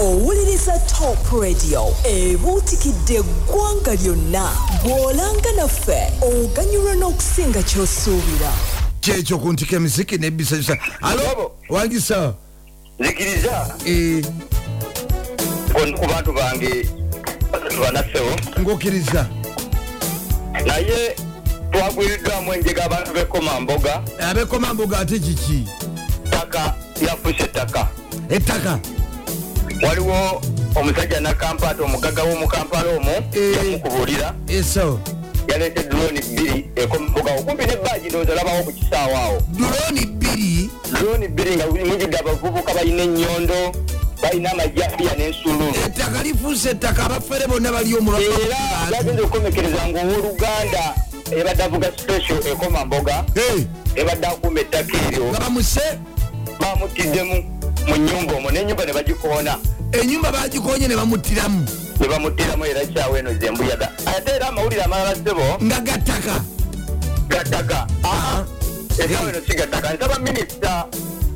owuliriza 0.00 0.78
top 0.78 1.42
radio 1.42 1.94
ebuutikidde 2.04 3.14
eggwanga 3.14 3.94
lyonna. 3.94 4.52
Bw'olanga 4.82 5.52
naffe 5.56 6.12
oganyulwa 6.22 6.94
n'okusinga 6.94 7.62
ky'osuubira. 7.62 8.52
Kyekyo 9.00 9.38
ku 9.38 9.52
ntika 9.52 9.76
emiziki 9.76 10.18
nebisabisa 10.18 10.76
alo 11.02 11.52
wangisa 11.68 12.34
zikiriza. 13.00 13.76
Ndi 13.84 15.92
ku 15.98 16.06
bantu 16.06 16.32
bange 16.32 16.88
basatu 17.52 17.80
banafewo 17.80 18.36
ng'okkiriza. 18.60 19.26
Naye 20.66 21.16
twagwiriddwamu 21.72 22.54
enjega 22.54 22.84
abantu 22.84 23.12
b'ekomamboga 23.12 24.02
abekomamboga 24.20 24.98
ate 24.98 25.18
kiki? 25.18 25.64
Ttaka 26.24 26.74
lyafuse 27.00 27.42
ettaka. 27.44 27.88
Ettaka 28.28 28.78
waliwo 29.86 30.42
omusajja 30.74 31.20
nakampata 31.20 31.82
omugaga 31.82 32.22
w'omukampala 32.22 32.90
omwo 32.96 33.12
Eh. 33.32 33.56
yamukubuulira. 33.56 34.34
Eso 34.48 35.00
yaleeta 35.48 35.82
droni 35.82 36.20
bbiri 36.20 36.70
ekomamboga 36.76 37.32
okumpi 37.38 37.66
nebbaaji 37.66 38.08
ndowooza 38.08 38.34
labawo 38.34 38.62
ku 38.62 38.72
kisaawa 38.72 39.18
awo. 39.22 39.42
Duroni 39.48 40.06
bbiri? 40.06 40.70
Droni 40.92 41.28
bbiri 41.28 41.56
nga 41.56 41.66
mujjudde 41.66 42.18
abavubuka 42.18 42.74
balina 42.74 43.02
ennyondo 43.02 43.72
balina 44.22 44.52
amajafiya 44.52 45.14
n'ensululu 45.16 45.74
ettaka 45.86 46.22
lifuuse 46.22 46.70
ettaka 46.70 47.04
abafere 47.04 47.46
bonna 47.46 47.72
bali 47.72 47.90
era 47.90 47.98
omulwa 47.98 48.20
bagenza 48.90 49.22
okukomekereza 49.22 49.88
ngaowooluganda 49.88 50.94
ebadde 51.32 51.62
avuga 51.62 51.88
special 51.98 52.38
ekomamboga 52.46 53.24
ebadde 53.96 54.26
akuuma 54.26 54.60
ettaka 54.60 54.96
eryo. 55.08 55.24
Nga 55.30 55.40
bamuse. 55.40 55.80
Bamutiddemu 56.60 57.59
mu 57.90 57.96
nyumba 57.98 58.32
omwo 58.36 58.50
n'enyumba 58.50 58.84
ne 58.86 58.92
bagikoona. 58.92 59.58
Enyumba 59.92 60.30
bagikonye 60.32 60.86
ne 60.88 60.96
bamuttiramu. 60.96 61.66
Ne 62.00 62.06
bamuttiramu 62.08 62.64
era 62.64 62.86
kyawo 62.86 63.16
eno 63.18 63.30
zembuyaga 63.34 63.90
ate 64.06 64.30
era 64.36 64.48
amawulire 64.48 64.82
amalala 64.82 65.14
sebo 65.14 65.42
nga 65.62 65.80
gattaka 65.80 66.34
gattaka 67.28 67.86
esawo 68.98 69.28
eno 69.28 69.40
si 69.46 69.54
gattaka 69.54 69.94
nsaba 69.94 70.18
minisita 70.18 70.86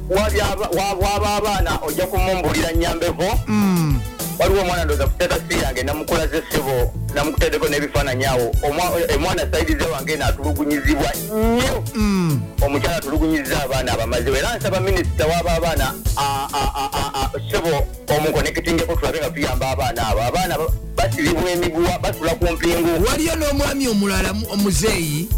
wali 0.09 0.40
aba- 0.40 0.70
wa- 0.76 0.94
waba 0.94 1.35
abaana 1.36 1.78
ojja 1.86 2.06
kumumbulira 2.06 2.72
nyambevo. 2.72 3.28
Mm. 3.48 4.01
Waliwo 4.39 4.61
omwana 4.61 4.85
ndoza 4.85 5.06
kuteekasi 5.06 5.62
yange 5.65 5.82
namukola 5.82 6.27
ze 6.27 6.43
ssebo 6.51 6.94
namukuteddeko 7.15 7.69
n'ebifaananyi 7.69 8.24
awo. 8.24 8.52
Omwa- 8.62 9.15
omwana 9.16 9.47
sayidize 9.52 9.85
wange 9.85 10.16
naatulugunyizibwa 10.16 11.12
nnyo. 11.32 11.85
Mm. 11.94 12.40
omukyala 12.66 12.97
atulugunyiza 12.97 13.62
abaana 13.65 13.93
abamazibu 13.93 14.36
era 14.36 14.56
nsaba 14.56 14.81
minisita 14.81 15.27
waba 15.27 15.52
abaana 15.52 15.94
a- 16.16 16.48
a- 16.52 16.73
a- 16.74 16.90
a- 16.93 17.12
a- 17.20 17.31
ssebo 17.48 17.86
omunkonekitingeko 18.16 18.94
tulabe 18.97 19.19
nga 19.19 19.31
tuyamba 19.31 19.70
abaana 19.70 20.06
abo. 20.09 20.23
Abaana 20.23 20.59
ba- 20.59 20.73
basibibwa 20.97 21.51
emiguwa 21.51 21.98
basula 21.98 22.35
ku 22.35 22.44
mpingu 22.52 23.05
waliyo 23.06 23.36
n'omwami 23.36 23.89
omulala 23.89 24.32
mu- 24.32 24.47
omuzeeyi 24.52 25.28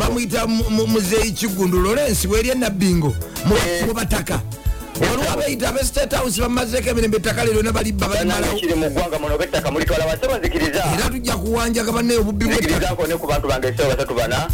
bamuyita 0.00 0.46
mu- 0.46 0.70
mu- 0.70 0.86
muzeeyi 0.86 1.32
kigundu 1.32 1.78
lorensi 1.78 2.28
weeri 2.28 2.48
enabbingo 2.50 3.14
mu 3.44 3.54
Eh. 5.02 5.10
waliwo 5.10 5.32
abayita 5.32 5.68
abe 5.68 5.84
state 5.84 6.12
house 6.16 6.40
bamazeeko 6.40 6.88
emirembe 6.90 7.16
ettaka 7.16 7.44
lero 7.44 7.62
ne 7.62 7.72
balibba 7.72 8.08
banange 8.08 8.28
balimalawo 8.32 8.58
kiri 8.60 8.74
mu 8.74 8.90
ggwanga 8.90 9.18
muno 9.18 9.38
bettaka 9.38 9.70
mulitwala 9.70 10.04
wasebo 10.06 10.38
nzikiriza 10.38 10.82
era 10.98 11.08
tujja 11.10 11.36
kuwanjaga 11.36 11.92
banne 11.92 12.16
obubbi 12.16 12.44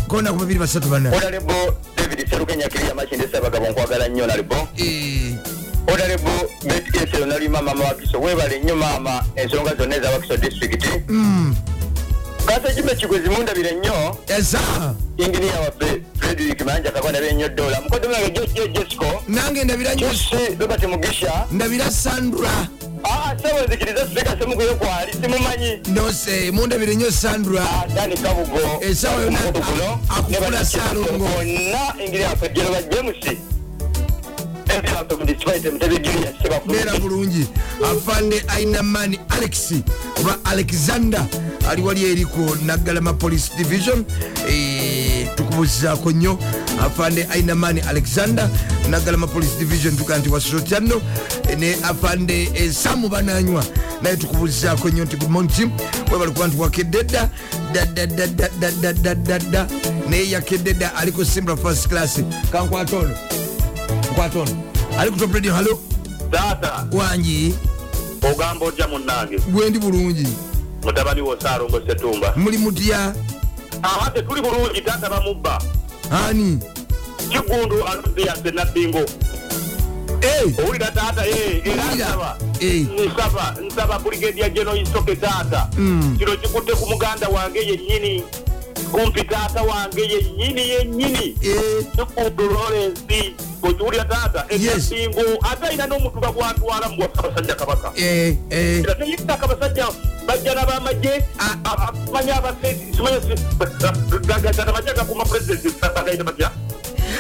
kona 0.09 0.31
ku 0.33 0.39
babiri 0.39 0.59
basatu 0.59 0.89
bana. 0.89 1.11
David 1.97 2.29
serukenya 2.31 2.69
kiriya 2.69 2.95
makinde 2.95 3.29
sabagabo 3.33 3.67
nkwagala 3.71 4.09
nnyo 4.09 4.27
nalibo 4.27 4.57
Eh, 4.77 5.35
honorable 5.87 6.49
bet 6.65 6.85
esero 6.97 7.27
nalima 7.27 7.63
maama 7.63 7.85
wakiso 7.85 8.21
webale 8.21 8.59
nnyo 8.59 8.77
maama 8.77 9.25
ensonga 9.37 9.75
zonna 9.75 9.97
eza 9.97 10.11
wakiso 10.11 10.37
district 10.37 10.85
kasajime 12.47 12.95
kigwezi 12.95 13.29
mundabire 13.31 13.73
nnyo. 13.73 14.17
Esa 14.39 14.61
inginiya 15.17 15.61
waffe 15.61 16.03
frederick 16.19 16.61
manja 16.67 16.91
kabana 16.91 17.21
bennyo 17.21 17.49
dola. 17.49 17.81
Mukozi 17.81 18.07
wange 18.07 18.31
jojo 18.31 18.67
jesco 18.67 19.23
nange 19.29 19.65
ndabira 19.65 19.95
nnyo 19.95 20.09
kyusi 20.09 20.57
robert 20.61 20.83
mugisha. 20.85 21.47
Ndabira 21.51 21.91
sandura 21.91 22.51
aa 23.05 23.37
sewe 23.43 23.67
nzikiriza 23.67 24.07
sipika 24.09 24.37
semukuyo 24.41 24.75
kwali 24.75 25.13
simumanyi. 25.13 25.81
Nose 25.95 26.51
mundabire 26.51 26.95
nnyo 26.95 27.11
sandura 27.11 27.63
Ah, 27.63 27.87
dani 27.95 28.17
kabugo. 28.17 28.81
Esawa 28.81 29.23
yonna. 29.23 29.39
Mukutukulo, 29.41 29.85
a- 30.09 30.17
akufuna 30.19 30.65
Saalongo. 30.65 31.19
bonna 31.29 31.95
inginiya 32.05 32.29
waffe 32.29 32.49
jeroba 32.49 32.83
james. 32.83 33.17
Beera 36.67 36.99
bulungi. 36.99 37.47
Afande 37.85 38.45
ainamani 38.49 39.21
alex 39.29 39.73
oba 40.21 40.39
alexander 40.45 41.27
ali 41.71 41.83
wali 41.83 42.05
eriko 42.11 42.57
naggalama 42.67 43.13
police 43.13 43.51
division. 43.57 44.05
Eh, 44.49 45.29
tukubuzizaako 45.37 46.11
nnyo. 46.13 46.39
Afande 46.83 47.27
ainamani 47.31 47.81
alexander 47.81 48.49
naggalama 48.91 49.27
police 49.27 49.59
division 49.59 49.97
tuga 49.97 50.19
nti 50.19 50.29
wasotyano 50.29 51.01
ne 51.59 51.75
afande 51.83 52.51
eh, 52.55 52.73
samu 52.73 53.09
bananywa 53.09 53.65
naye 54.03 54.17
tukubuzizaako 54.17 54.89
nnyo 54.89 55.05
nti 55.05 55.17
gumonti 55.17 55.69
webali 56.13 56.33
kuba 56.33 56.47
nti 56.47 56.57
wakedde 56.57 57.03
dda 57.05 57.29
daddadaddadaddadda 57.73 59.67
naye 60.09 60.31
yakedde 60.31 60.75
dda 60.75 60.95
aliko 60.97 61.25
simbula 61.25 61.57
first 61.57 61.89
class. 61.89 62.21
Kankwata 62.53 62.97
ono. 62.97 63.15
Nkwata 64.13 64.39
ono. 64.39 64.57
Ali 64.99 65.11
ku 65.11 65.17
top 65.19 65.35
radio 65.35 65.55
halo 65.55 65.81
taata 66.31 66.87
wangi. 66.93 67.55
Ogamba 68.33 68.67
ojja 68.67 68.89
munnange 68.89 69.39
gwendi 69.39 69.79
bulungi 69.79 70.27
mutabani 70.85 71.21
wo 71.23 71.37
saalongo 71.41 71.81
setumba. 71.87 72.33
Muli 72.37 72.59
mutya? 72.59 73.15
Aha 73.83 74.11
tetuli 74.11 74.41
bulungi 74.43 74.81
taata 74.81 75.09
bamubba. 75.11 75.59
Ani? 76.11 76.59
Kigundu 77.31 77.85
aluziyase 77.85 78.51
nabbingo 78.51 79.01
Eh, 80.21 80.59
owulira 80.59 80.91
taata 80.91 81.27
era 81.27 81.85
nsaba. 81.95 82.39
Eh. 82.61 82.87
nsaba 83.07 83.55
nsaba 83.67 83.99
brigedia 83.99 84.49
geno 84.49 84.77
isoke 84.77 85.17
taata. 85.17 85.69
Mm. 85.79 86.17
kino 86.19 86.37
kikutte 86.37 86.73
ku 86.73 86.87
muganda 86.87 87.29
wange 87.29 87.59
yennyini 87.59 88.23
kumpi 88.95 89.25
taata 89.25 89.63
wange 89.63 90.03
yennyini 90.03 90.69
yennyini. 90.69 91.37
Eh, 91.43 91.85
kigundu 91.97 92.45
lorensi 92.55 93.35
okiwulira 93.63 94.05
taata 94.05 94.47
Yes. 94.55 94.93
enabbingo 94.93 95.39
ate 95.51 95.67
ayina 95.67 95.87
n'omutuba 95.87 96.31
gwatwala 96.33 96.89
mu 96.89 96.97
gwasabasajja 96.97 97.55
kabaka. 97.55 97.93
Eh, 97.97 98.37
eh. 98.51 98.81
era 98.85 98.95
teyitaka 98.95 99.47
basajja 99.47 99.87
bajja 100.27 100.55
n'abamagye 100.55 101.25
Ah. 101.39 101.93
manyi 102.13 102.31
abasesimanyi 102.31 103.19
amagye 104.69 104.93
gakuma 104.95 105.25
pulezidenti 105.25 105.75
agaita 105.83 106.25
batya 106.25 106.51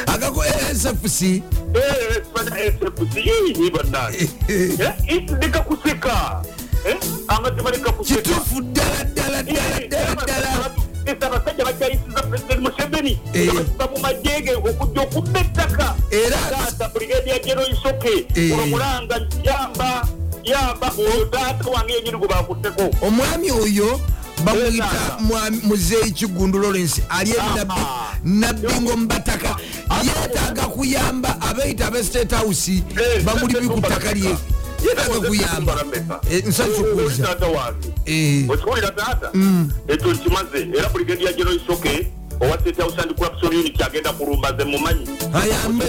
agako 0.07 0.45
sfc 0.75 1.43
sfc 2.79 3.17
bannange 3.75 4.29
nekakuseka 5.41 6.43
amazima 7.29 7.71
nekakuseka 7.71 8.23
kituufu 8.23 8.61
ddala 8.63 9.05
ddala 9.05 9.43
ddala 9.43 9.81
ddala 9.87 10.15
ddala 10.15 10.71
abasajja 11.11 11.65
bajayisiza 11.65 12.23
pulezidenti 12.23 12.63
museveni. 12.63 13.19
Eh. 13.35 13.51
abasiba 13.51 13.87
mu 13.89 13.99
majege 13.99 14.55
okujja 14.55 15.03
okubba 15.03 15.41
ettaka. 15.41 15.95
Taata 16.51 16.89
brigedia 16.95 17.39
geno 17.39 17.63
isoke 17.69 18.27
Eh. 18.35 18.53
olomulanga 18.55 19.21
yamba 19.43 20.09
yamba 20.45 20.93
oyo 20.99 21.25
taata 21.27 21.71
wange 21.71 21.93
yenyini 21.93 22.19
gwe 22.19 22.29
bakutteko. 22.29 22.91
Omwami 23.07 23.51
oyo 23.51 24.01
bamuyita 24.45 24.85
Taata. 24.87 25.23
mwami- 25.23 25.61
muzeeyi 25.63 26.11
kigundu 26.13 26.59
lawrence. 26.59 27.03
Ali 27.09 27.31
eri 27.31 27.41
Aha. 27.41 27.57
nabbi- 27.57 28.05
nabbingo 28.25 28.97
mubataka 28.97 29.57
yeetaaga 30.05 30.63
kuyamba 30.63 31.37
abeeyita 31.41 31.87
abe 31.87 32.03
state 32.05 32.33
house 32.35 32.83
bamuli 33.25 33.69
ku 33.69 33.81
ttaka 33.81 34.13
lye 34.13 34.37
yeetaaga 34.85 35.29
kuyamba 35.29 35.85
Eh, 36.31 36.45
nsanyukukuwuliza 36.47 37.27
taata 37.27 37.47
wange 37.47 37.89
Eh, 38.07 38.51
okiwulira 38.51 38.91
taata 38.91 39.31
ekyo 39.89 40.13
nkimaze 40.13 40.59
era 40.79 40.89
buligedia 40.89 41.33
geno 41.33 41.53
isoke 41.53 42.09
owa 42.41 42.59
state 42.61 42.77
house 42.83 42.99
and 43.03 43.15
corruption 43.19 43.55
unit 43.57 43.83
agenda 43.83 44.13
kulumba 44.13 44.53
ze 44.53 44.65
mumanyi 44.65 45.07
ayambe 45.35 45.85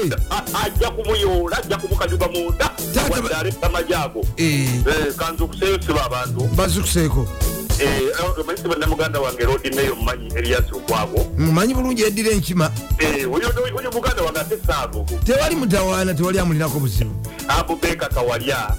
ajja 0.65 0.89
kumuyoola 0.91 1.57
ajja 1.57 1.77
kumukajuga 1.77 2.27
munda 2.27 2.71
wadde 3.11 3.35
aleta 3.35 3.67
amajaago 3.67 4.25
Eh, 4.37 4.69
kanzukuseyo 5.17 5.81
siba 5.81 6.05
abantu. 6.05 6.41
Bazukuseeko 6.55 7.27
manyi 8.45 8.61
banna 8.69 8.87
muganda 8.87 9.19
wange 9.19 9.43
rodi 9.45 9.69
meyo 9.69 9.95
mumanyi 9.95 10.29
erias 10.35 10.71
okwago 10.73 11.25
mumanyi 11.37 11.73
bulungi 11.73 12.03
eddira 12.03 12.31
enkima. 12.31 12.71
Eh, 12.99 13.27
oyo 13.33 13.91
muganda 13.93 14.21
wange 14.23 14.39
ate 14.39 14.57
saalugo 14.67 15.05
tewali 15.25 15.55
mutawaana 15.55 16.13
tewali 16.13 16.39
amulinako 16.39 16.79
buzibu. 16.79 17.11
Abubeka 17.47 18.07
kawalya. 18.09 18.75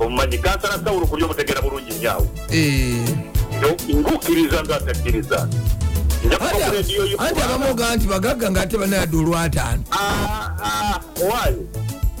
Omumanyi 0.00 0.38
kansala 0.38 0.78
sawulo 0.84 1.06
kuli 1.06 1.24
omutegera 1.24 1.62
bulungi 1.62 1.94
nyawo 2.02 2.28
Eh, 2.50 3.08
ngukkiriza 3.94 4.62
nga 4.64 4.76
atakkiriza 4.76 5.48
anti 7.18 7.40
abamuga 7.42 7.96
nti 7.96 8.06
bagagga 8.06 8.50
ngaate 8.50 8.78
banayadde 8.78 9.16
olwataano. 9.16 9.82
Ah, 9.90 10.50
ah, 10.62 11.00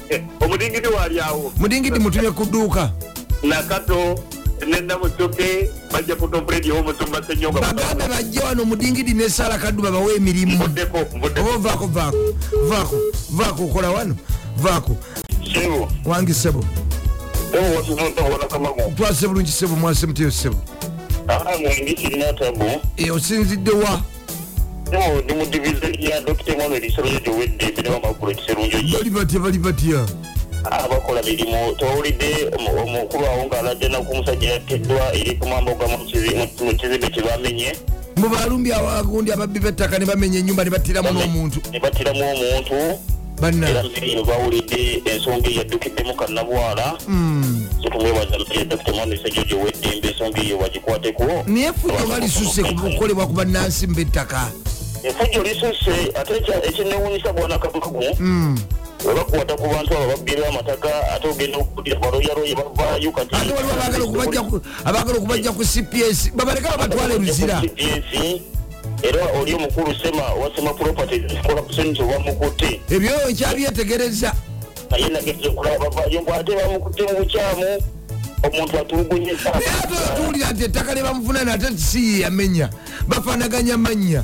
Eh, 0.08 0.22
omudingidi 0.40 0.88
waliawo 0.88 1.52
mudingidi 1.58 1.98
mutumye 1.98 2.30
ku 2.30 2.44
dduuka. 2.44 2.90
Nakato 3.42 4.18
nenamusoke 4.68 5.70
bajja 5.92 6.16
kutompulediyo 6.16 6.78
omusumba 6.80 7.22
senyonga 7.26 7.60
bagambe 7.60 8.08
bajje 8.08 8.40
wano 8.40 8.64
mudingidi 8.64 9.14
ne 9.14 9.28
sala 9.30 9.58
kadduba 9.58 9.90
bawe 9.90 10.14
emirimu 10.16 10.64
oba 10.64 11.58
vaako 11.58 11.86
vaako 11.86 12.16
vaako 12.68 12.96
vaako 13.30 13.64
okola 13.64 13.90
wano? 13.90 14.16
Vaako 14.56 14.96
wange 16.04 16.34
sebo. 16.34 16.64
Twase 18.96 19.28
bulungi 19.28 19.50
sebo 19.50 19.76
mwase 19.76 20.06
muteyo 20.06 20.30
sebo 20.30 20.56
mwengi 21.60 21.94
kirina 21.94 22.32
tabu 22.32 22.64
osinzidde 23.14 23.70
wa? 23.70 24.00
Ewo 24.92 25.20
ndi 25.22 25.34
mu 25.34 25.46
divize 25.46 25.96
ya 25.98 26.20
dokita 26.20 26.52
emmanuel 26.52 26.84
isoroyo 26.84 27.20
gyowedde 27.20 27.82
ne 27.82 27.90
bamagulu 27.90 28.30
ekiserunjoyi 28.32 28.92
bali 28.92 29.10
batya 29.10 29.40
bali 29.40 29.58
batya 29.58 30.06
abakola 30.72 31.22
mirimu 31.22 31.74
towulidde 31.78 32.50
omu- 32.58 32.82
omukulu 32.82 33.26
awo 33.26 33.44
ng'aladde 33.46 33.88
naku 33.88 34.12
omusajja 34.12 34.50
yatteddwa 34.52 35.14
eri 35.14 35.34
mu 35.88 35.98
kizi- 36.04 36.34
mu 36.36 36.74
kizimbe 36.74 37.08
kye 37.10 37.22
bamenye 37.22 37.72
mu 38.16 38.28
balumbi 38.28 38.72
awagundi 38.72 39.32
ababbi 39.32 39.60
b'ettaka 39.60 39.98
ne 39.98 40.04
bamenya 40.06 40.38
ennyumba 40.38 40.64
ne 40.64 40.70
battiramu 40.70 41.10
n'omuntu 41.12 41.60
ne 41.72 41.78
battiramu 41.80 42.22
omuntu 42.24 42.98
era 43.68 43.82
mbiri 43.82 44.22
bawulidde 44.24 45.02
ensonga 45.04 45.48
eyaddukiddemu 45.50 46.14
kannabwala 46.16 46.96
Mm. 47.08 47.66
mbiri 48.44 48.64
dokita 48.64 48.92
emmanuel 48.92 49.18
isajja 49.20 49.42
gyowedde 49.44 50.08
ensonga 50.08 50.40
eyo 50.40 50.58
bagikwateko 50.58 51.44
naye 51.46 51.72
fujjo 51.72 52.06
balisuse 52.08 52.62
ku 52.62 52.74
kukolebwa 52.74 53.26
ku 53.26 53.32
bannansi 53.32 53.86
mb'ettaka 53.86 54.48
efujjo 55.04 55.42
lisuse 55.42 55.94
ate 56.16 56.32
ekya- 56.40 56.64
ekinewunyisa 56.68 57.32
webakwata 59.06 59.54
ku 59.56 59.68
bantu 59.68 59.94
abo 59.96 60.06
babbirwa 60.06 60.48
amataka 60.48 60.88
ate 61.14 61.28
ogenda 61.28 61.58
okuddira 61.58 61.98
baloyaloye 62.00 62.54
bavaayo 62.54 63.12
kati 63.12 63.36
abaagala 64.84 65.18
okubajja 65.18 65.52
ku- 65.52 65.64
cps 65.64 66.30
babaleka 66.34 66.70
babatwala 66.70 67.14
eruzira 67.14 67.60
CPS, 67.60 68.40
era 69.02 69.22
oli 69.40 69.54
omukulu 69.54 69.94
sema 70.02 70.22
wa 70.22 70.50
sema 70.56 70.74
properties 70.74 71.32
corruption 71.42 71.96
obamukutte 72.00 72.80
ebyo 72.90 73.28
ekyabyetegereza 73.30 74.32
naye 74.90 75.08
nageze 75.08 75.50
kulaba 75.50 75.90
bayo 75.90 76.22
mbw 76.22 76.32
ate 76.34 76.52
bamukutte 76.56 77.02
mu 77.02 77.14
bukyamu 77.18 77.66
omuntu 78.42 78.78
atulugunyisa 78.78 79.50
naye 79.50 79.70
ate 79.82 79.94
otuwulira 80.12 80.52
nti 80.52 80.64
ettaka 80.64 80.94
lye 80.94 81.02
bamuvunana 81.02 81.52
ate 81.54 81.66
tisiye 81.74 82.20
yamenya. 82.20 82.70
Bafanaganya 83.08 83.76
mannya 83.76 84.22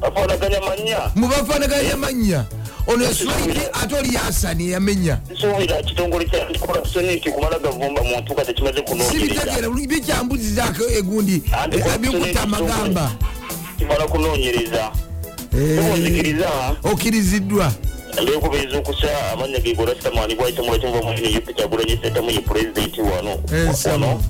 bafanaganya 0.00 0.60
manya. 0.60 0.98
Mubafanaganya 1.14 1.96
mannya 1.96 2.44
ono 2.86 3.04
eswaiki 3.04 3.60
ate 3.82 3.94
oli 3.94 4.14
yasani 4.14 4.66
eyamenya 4.66 5.18
nsuubira 5.32 5.82
kitongole 5.82 6.24
kya 6.24 6.46
anticorruption 6.46 7.10
nti 7.10 7.30
kumala 7.30 7.58
gavumba 7.58 8.02
muntu 8.02 8.34
kati 8.34 8.54
kimaze 8.54 8.82
kunoonyereza 8.82 9.34
sibitegeera 9.34 9.68
bikyambuzizaako 9.70 10.82
egundi 10.98 11.42
eh, 11.72 11.98
bikutta 12.00 12.42
amagamba. 12.42 13.12
kimala 13.78 14.06
kunoonyereza 14.06 14.92
ebonzikiriza 15.52 16.48
okkiriziddwa. 16.82 17.72
Ndekubiriza 18.22 18.78
okusa 18.78 19.32
amanya 19.32 19.58
gegola 19.58 19.94
sitamani 19.94 20.34
bwaitamula 20.34 20.78
kimuva 20.78 21.02
mwini 21.02 21.34
yupi 21.34 21.54
kyagulanyi 21.54 21.98
setamu 22.02 22.30
ye 22.30 22.40
pulezidenti 22.40 23.00
wano. 23.00 23.38
Wano 23.84 24.20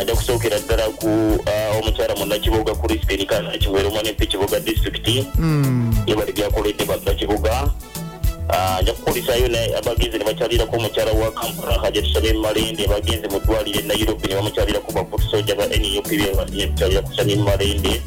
ajja 0.00 0.14
kusookera 0.14 0.58
ddala 0.58 0.82
ku 0.82 1.08
ah, 1.46 1.78
omukyala 1.78 2.14
munakibuga 2.16 2.74
kristeni 2.74 3.26
kanakiwera 3.26 3.88
omwanempe 3.88 4.26
kibuga 4.26 4.60
disitulikiti 4.60 5.26
yebali 6.06 6.32
byakoledde 6.32 6.84
bannakibuga 6.84 7.52
ajja 8.52 8.92
kukulisayo 8.92 9.46
abagenzi 9.78 10.18
ne 10.18 10.24
bakyalirako 10.24 10.76
omukyala 10.76 11.12
wa 11.12 11.30
kampala 11.32 11.82
ajja 11.82 12.02
tusaba 12.02 12.26
emalende 12.28 12.84
abagenzi 12.84 13.28
mu 13.28 13.38
ddwaliro 13.40 13.80
e 13.80 13.82
nairobi 13.82 14.28
ne 14.28 14.34
bamukyalirako 14.34 14.92
bafutusoja 14.92 15.54
ba 15.54 15.66
nup 15.66 16.08
bekyalira 16.50 17.02
kusani 17.02 17.36
mumalende 17.36 18.02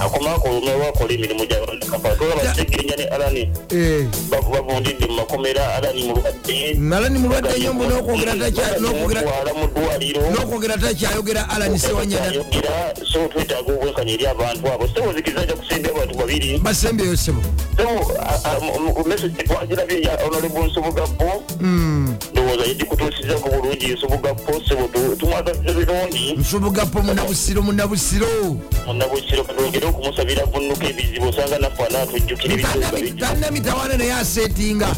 akomako 0.00 0.48
olumwewakola 0.48 1.12
emirimu 1.12 1.46
gyabakampala 1.46 2.16
tolaba 2.16 2.54
segirinya 2.54 2.96
ne 2.96 3.04
alani 3.04 3.50
Eh, 3.70 4.06
bavundidde 4.30 5.06
mu 5.06 5.14
makomera 5.14 5.74
alani 5.74 6.02
mulwadde 6.02 6.74
nala 6.74 7.08
ni 7.08 7.18
mulwadde 7.18 7.58
nnyo 7.58 7.72
mbu 7.74 7.84
n'okwogera 7.84 8.34
mu 9.54 9.66
ddwaliro. 9.66 10.22
n'okwogera 10.30 10.76
takyayogera 10.78 11.48
alani 11.50 11.78
sewanyana. 11.78 12.24
ayogera 12.28 12.94
so 13.12 13.28
twetaaga 13.28 13.72
obwenkanya 13.72 14.12
eri 14.12 14.26
abantu 14.26 14.68
abo. 14.72 14.88
Sewozikiriza 14.94 15.42
ajja 15.42 15.54
kusembya 15.56 15.90
abantu 15.90 16.14
babiri. 16.18 16.58
Basembeyo 16.58 17.16
sebo 17.16 17.42
so 17.76 19.04
message 19.04 19.34
twagirabye 19.54 20.10
honorable 20.24 20.66
nsobugappo 20.66 21.42
ndowooza 22.32 22.64
yegikutuusizako 22.66 23.48
bulungi 23.48 23.86
nsobugappo 23.86 24.52
sebo 24.68 24.88
tumwagaliza 25.16 25.72
birungi 25.72 26.34
nsubugapo 26.38 27.02
munabusiro 27.02 27.62
munabusiro 27.62 28.26
munabukiro 28.86 29.44
katwongere 29.44 29.86
okumusabira 29.86 30.44
vunnuka 30.44 30.86
ebizibu 30.86 31.28
osanga 31.28 31.58
naffe 31.58 31.82
anaatujjukira 31.86 32.54
ebizibu 32.54 33.20
talina 33.20 33.50
mitawaana 33.50 33.96
naye 33.96 34.12
asetinga 34.12 34.88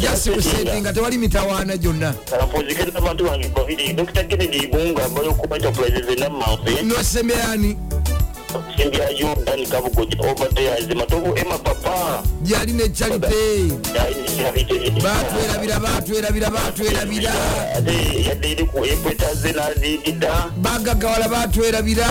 jasi 0.00 0.30
kusetinga 0.30 0.92
tewali 0.92 1.18
mitawaana 1.18 1.76
gyonna. 1.76 2.14
Kampozike 2.30 2.84
n'abantu 2.84 3.24
bange 3.24 3.48
babiri 3.48 3.92
dr 3.92 4.24
kennedy 4.24 4.66
bunga 4.66 5.08
mbali 5.08 5.28
okuba 5.28 5.56
enterprises 5.56 6.08
enammanve 6.16 6.82
nosemeyani 6.82 7.76
sembyayo 8.76 9.36
dani 9.46 9.66
kabugoja 9.66 10.16
obadde 10.30 10.94
matovu 10.94 11.38
ema 11.38 11.58
papa. 11.58 12.22
Gyali 12.42 12.72
ne 12.72 12.88
charite 12.88 13.72
batwerabira 15.02 15.80
batwerabira 15.80 16.50
batwerabira. 16.50 17.32
Yadde 18.26 18.50
eri 18.50 18.64
ku 18.64 18.84
ekwetaze 18.84 19.52
naziyigidda 19.52 20.50
bagagawala 20.56 21.28
batwerabira. 21.28 22.06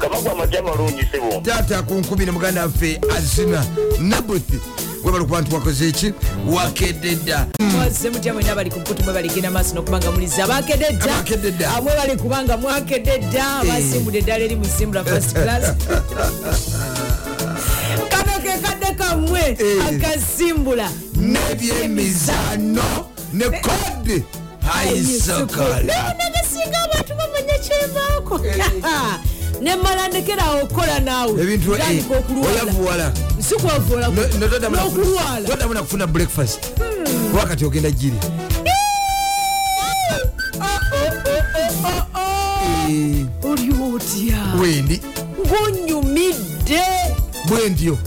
Kamaku 0.00 0.30
amagye 0.30 0.58
amalungi 0.58 1.06
sebo 1.12 1.40
taata 1.44 1.82
ku 1.82 1.94
nkumi 1.94 2.24
ne 2.24 2.30
muganda 2.30 2.62
waffe 2.62 3.00
azina 3.16 3.64
nabuthi 3.98 4.60
webali 5.04 5.24
kuba 5.24 5.40
nti 5.40 5.54
wakoze 5.54 5.88
eki 5.88 6.12
wakedde 6.46 7.14
dda 7.14 7.46
mwaze 7.60 8.10
mutya 8.10 8.34
mwena 8.34 8.54
bali 8.54 8.70
kumputu 8.70 9.04
mwe 9.04 9.12
baligenda 9.14 9.50
maaso 9.50 9.74
nokubanga 9.74 10.10
muliza 10.12 10.44
abakedde 10.44 10.92
dda 11.50 11.70
amwe 11.76 11.92
bali 11.96 12.16
kubanga 12.16 12.56
mwakedde 12.56 13.18
dda 13.18 13.46
abasimbudde 13.60 14.18
eddala 14.18 14.44
eri 14.44 14.56
musimbula 14.56 15.04
first 15.10 15.32
class. 15.32 15.64
Kano 18.10 18.32
ke 18.42 18.58
kadde 18.62 18.94
kammwe 18.98 19.40
Eh. 19.58 19.86
akasimbula. 19.88 20.88
N'ebyemizano 21.16 23.06
ne 23.32 23.44
kode 23.44 24.22
aisokola 24.74 26.14
nagasinga 26.18 26.78
abantu 26.84 27.14
bamanya 27.18 27.58
kyevaako 27.64 28.40
nemala 29.62 30.08
ndekerawo 30.08 30.62
okukola 30.62 31.00
naawe. 31.00 31.42
Ebintu 31.42 31.74
Ntandika 31.74 32.14
okulwala 32.18 32.50
oyavuwala 32.62 33.12
sikwavuola 33.48 34.08
n'okulwala 34.08 35.48
toddamu 35.48 35.74
nakufuna 35.74 36.06
breakfast. 36.06 36.58
Wakati 37.38 37.64
ogenda 37.64 37.90
giri 37.90 38.16
Eh, 42.88 43.26
oli 43.42 43.72
otya 43.94 44.38
wendi 44.60 45.00
ngonyumidde 45.46 46.82
bwendyo 47.48 47.98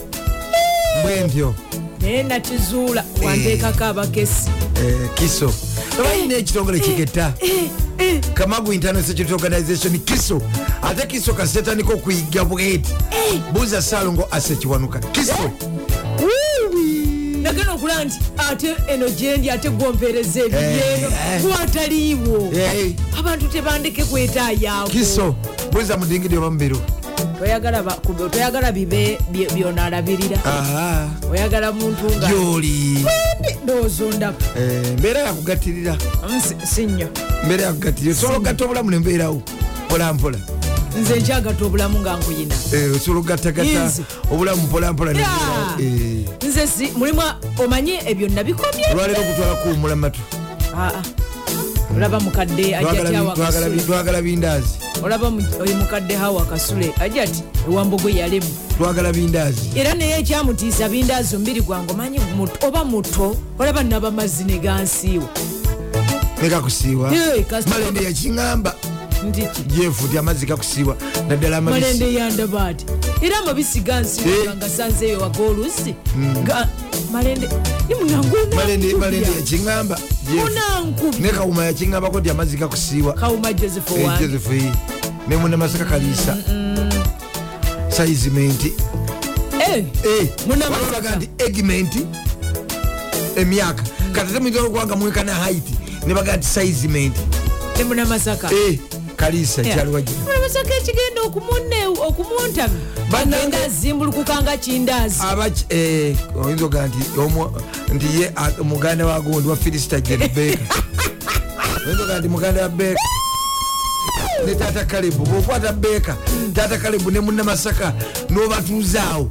bwendyo 1.03 1.55
naye 2.01 2.23
nakizuula 2.23 3.03
wanteekako 3.25 3.83
abakesi 3.85 4.49
Eh, 4.75 5.09
kiso. 5.15 5.53
Obalina 5.99 6.35
ekitongole 6.35 6.79
kigetta 6.79 7.33
kamagu 8.33 8.73
security 9.03 9.33
organization 9.33 9.99
kiso. 9.99 10.41
Ate 10.81 11.07
kiso 11.07 11.33
kasetandika 11.33 11.93
okuyiga 11.93 12.45
bweti 12.45 12.91
buuza 13.53 13.81
salongo 13.81 14.27
asekiwanuka 14.31 14.99
kiso. 14.99 15.51
Nagenda 17.41 17.73
okulaba 17.73 18.03
nti 18.05 18.17
ate 18.37 18.75
eno 18.87 19.09
gyendi 19.09 19.49
ate 19.49 19.69
gwompereza 19.69 20.39
ebibyeno 20.39 21.07
Eh, 21.07 21.35
eh. 21.35 21.41
gwataliiwo. 21.41 22.51
Eh, 22.53 22.93
abantu 23.19 23.47
tebandeke 23.47 24.03
kwetaayaako. 24.03 24.89
Kiso. 24.89 25.35
Buuza 25.71 25.97
mudingidi 25.97 26.37
oba 26.37 26.51
mubiru 26.51 26.79
toyagala 27.33 28.71
bibe 28.71 29.17
byonaalabirira 29.31 30.37
oyagala 31.31 31.71
muntu 31.71 32.05
nga 32.17 32.27
gyoli. 32.27 33.05
Ndowooza 33.63 34.05
ondaba 34.05 34.37
Eh, 34.57 34.97
mbeera 34.99 35.19
yakugatirira 35.19 35.97
si- 36.65 36.85
nnyo 36.85 37.07
mbeera 37.45 37.63
yakugatirira 37.63 38.13
osobola 38.13 38.35
okugatta 38.37 38.65
obulamu 38.65 38.91
nembeerawo 38.91 39.41
mpolampola 39.85 40.37
nze 41.01 41.19
nkyagatta 41.19 41.65
obulamu 41.65 41.99
nga 41.99 42.15
nkuyina. 42.17 42.55
Eh, 42.73 42.95
osobola 42.95 43.19
okugattagatta 43.19 43.91
obulamu 44.31 44.61
mpolampola 44.61 45.11
Eh, 45.11 46.25
nze 46.47 46.67
si 46.67 46.91
mulimu 46.97 47.21
omanyi 47.57 47.99
ebyo 48.05 48.27
nabikomye 48.29 48.83
olwaleero 48.91 49.21
okutwala 49.21 49.55
kuwumula 49.55 49.95
matu. 49.95 50.21
Ah, 50.77 50.91
ah. 50.91 51.03
Olaba 51.95 52.19
mukadde 52.19 52.75
ajja 52.75 52.89
Twagala 52.91 53.09
bi- 53.09 53.11
tyawa 53.15 53.35
twagala 53.35 53.69
bi- 53.69 53.75
kasule 53.75 53.87
twagala 53.87 54.21
bindaazi 54.21 54.73
olaba 55.03 55.31
mukadde 55.79 56.15
hawa 56.15 56.45
kasule 56.45 56.93
ajja 56.99 57.23
ati 57.23 57.43
ewambogwe 57.67 58.13
yalemu 58.15 58.47
twagala 58.77 59.13
bindaazi 59.13 59.61
era 59.75 59.93
naye 59.93 60.19
ekyamutiisa 60.19 60.89
bindaazi 60.89 61.35
omubiri 61.35 61.61
gwange 61.61 61.93
omanyi 61.93 62.19
oba 62.67 62.85
muto 62.85 63.35
olaba 63.59 63.83
nabamazzi 63.83 64.43
ne 64.43 64.57
gansiiwa. 64.59 65.27
Nekakusiiwa 66.41 67.11
malende 67.69 68.03
yakiŋamba 68.03 68.75
ndiki 69.29 69.61
jefu 69.61 70.07
ti 70.07 70.17
amazzi 70.17 70.45
gakusiiwa. 70.45 70.95
Naddala 71.29 71.61
malende 71.61 72.13
yandaba 72.13 72.65
ati 72.65 72.85
era 73.21 73.37
amabisi 73.39 73.79
gansiiwa 73.81 74.55
nga 74.55 74.69
sanzeeyo 74.69 75.19
waga 75.21 75.43
oluusi 75.43 75.95
Ga- 76.43 76.67
malende 77.11 77.49
nimunangu 77.89 78.35
malende 78.55 79.27
yakiŋamba 79.37 79.97
ne 81.19 81.29
kawuma 81.29 81.65
ti 82.21 82.29
amazzi 82.29 82.57
gakusiiwa 82.57 83.13
kawuma 83.13 83.53
joseph 83.53 83.91
wange 83.91 84.27
josefu 84.27 84.53
ne 85.27 85.37
munamasaka 85.37 85.85
kaliisa 85.85 86.37
saizimenti 87.89 88.73
Eh, 89.75 90.27
Munamasaka. 90.47 90.85
walaga 90.85 91.15
nti 91.15 91.29
egimenti 91.37 92.05
emyaka 93.35 93.83
katate 94.11 94.39
muyinza 94.39 94.61
okubanga 94.61 94.95
mwekana 94.95 95.33
haiti. 95.33 95.73
Ne 96.07 96.13
baga 96.13 96.37
nti 96.37 96.47
saizimenti 96.47 97.19
ne 97.77 97.83
munamasaka 97.83 98.49
Eh, 98.53 98.79
munamasaka 100.45 100.75
ekigenda 100.75 101.21
okumunne 101.25 101.87
okumuntamu 102.07 102.77
bagenda 103.09 103.57
azimbulukuka 103.65 104.41
nga 104.41 104.57
kindaazi 104.57 105.21
eh, 105.69 106.15
oyinza 106.35 106.65
oga 106.65 106.89
nti 107.93 108.05
ye 108.21 108.31
muganda 108.63 109.05
wa 109.05 109.21
gundi 109.21 109.49
wa 109.49 109.55
filisita 109.55 110.01
jeribeka 110.01 110.75
oyinza 111.87 112.03
oga 112.03 112.19
nti 112.19 112.27
muganda 112.27 112.61
wa 112.61 112.69
beka 112.69 112.99
ne 114.45 114.55
tata 114.55 114.85
kalebu 114.85 115.25
bwokwata 115.25 115.73
beka 115.73 116.17
tata 116.53 116.77
kalebu 116.77 117.11
ne 117.11 117.19
munamasaka 117.19 117.93
nobatuuzaawo. 118.29 119.29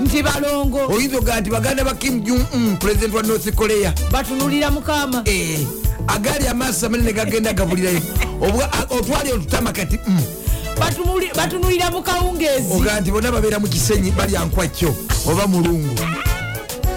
Nti 0.00 0.22
balongo. 0.22 0.86
Oyinza 0.88 1.18
oga 1.18 1.40
nti 1.40 1.50
baganda 1.50 1.84
ba 1.84 1.94
kim 1.94 2.24
jong 2.24 2.46
un 2.54 2.76
president 2.76 3.14
wa 3.14 3.22
north 3.22 3.54
korea. 3.54 3.92
Batunulira 4.10 4.70
mukama. 4.70 5.22
Eh, 5.24 5.66
agali 6.06 6.48
amaaso 6.48 6.86
amanene 6.86 7.12
gagenda 7.12 7.52
gabulirayo 7.52 8.27
otwali 8.90 9.32
otutama 9.32 9.72
kati 9.72 9.98
mm. 10.06 10.22
Batunuli- 10.78 11.36
batunulira 11.36 11.90
mu 11.90 12.02
kawungeezi 12.02 12.72
oga 12.74 13.00
nti 13.00 13.10
bonna 13.10 13.32
babeera 13.32 13.58
mu 13.58 13.66
kisenyi 13.68 14.10
balya 14.10 14.44
nkwakyo 14.44 14.94
oba 15.26 15.46
mulungu. 15.46 15.98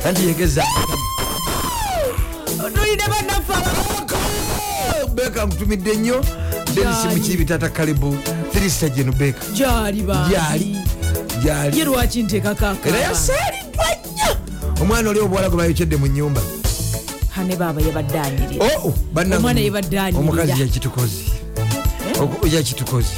Anti 0.05 0.27
yegeza 0.27 0.63
tuwulire 2.73 3.03
bannaffe 3.09 3.53
beka 5.13 5.45
nkutumidde 5.45 5.95
nnyo. 5.95 6.25
Denisi 6.75 7.07
mukibi 7.07 7.45
tata 7.45 7.69
kalibu 7.69 8.17
firisita 8.53 8.89
jenu 8.89 9.11
beka 9.11 9.39
gyali 9.53 10.01
gyali 11.43 11.77
ye 11.79 11.85
lwaki 11.85 12.23
nteekako 12.23 12.65
era 12.87 12.99
yaseeriddwa 12.99 13.85
nnyo. 13.85 14.37
Omwana 14.81 15.09
oli 15.09 15.19
obuwala 15.19 15.49
gwe 15.49 15.57
bayokyedde 15.57 15.95
mu 15.97 16.07
nyumba 16.07 16.41
hane 17.35 17.55
baaba 17.55 17.81
yabadde 17.81 18.19
anyirira 18.19 18.65
Oh, 18.85 18.93
bannange, 19.13 19.37
Omwana 19.37 19.59
yebadde 19.59 19.99
anyirira. 19.99 20.19
omukazi 20.19 20.61
yakitukozi. 20.61 21.23
Oku- 22.19 22.47
yakitukozi. 22.47 23.13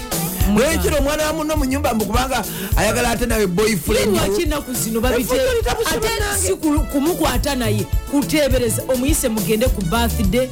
Lwekiro 0.56 0.98
omwana 0.98 1.24
wa 1.26 1.34
muno 1.34 1.56
mu 1.56 1.66
nyumba 1.66 1.94
mbu 1.94 2.06
kubanga 2.06 2.44
ayagala 2.76 3.10
ate 3.12 3.26
nawe 3.26 3.42
ye 3.42 3.48
boyfriend 3.48 4.16
lwaki 4.16 4.42
ennaku 4.42 4.74
zino 4.74 5.00
babite 5.02 5.34
ate 5.86 6.08
si 6.42 6.54
ku- 6.56 6.80
kumukwata 6.92 7.56
naye 7.56 7.86
kuteebereza 8.12 8.84
omuyise 8.88 9.30
mugende 9.30 9.66
ku 9.68 9.82
birthday. 9.82 10.50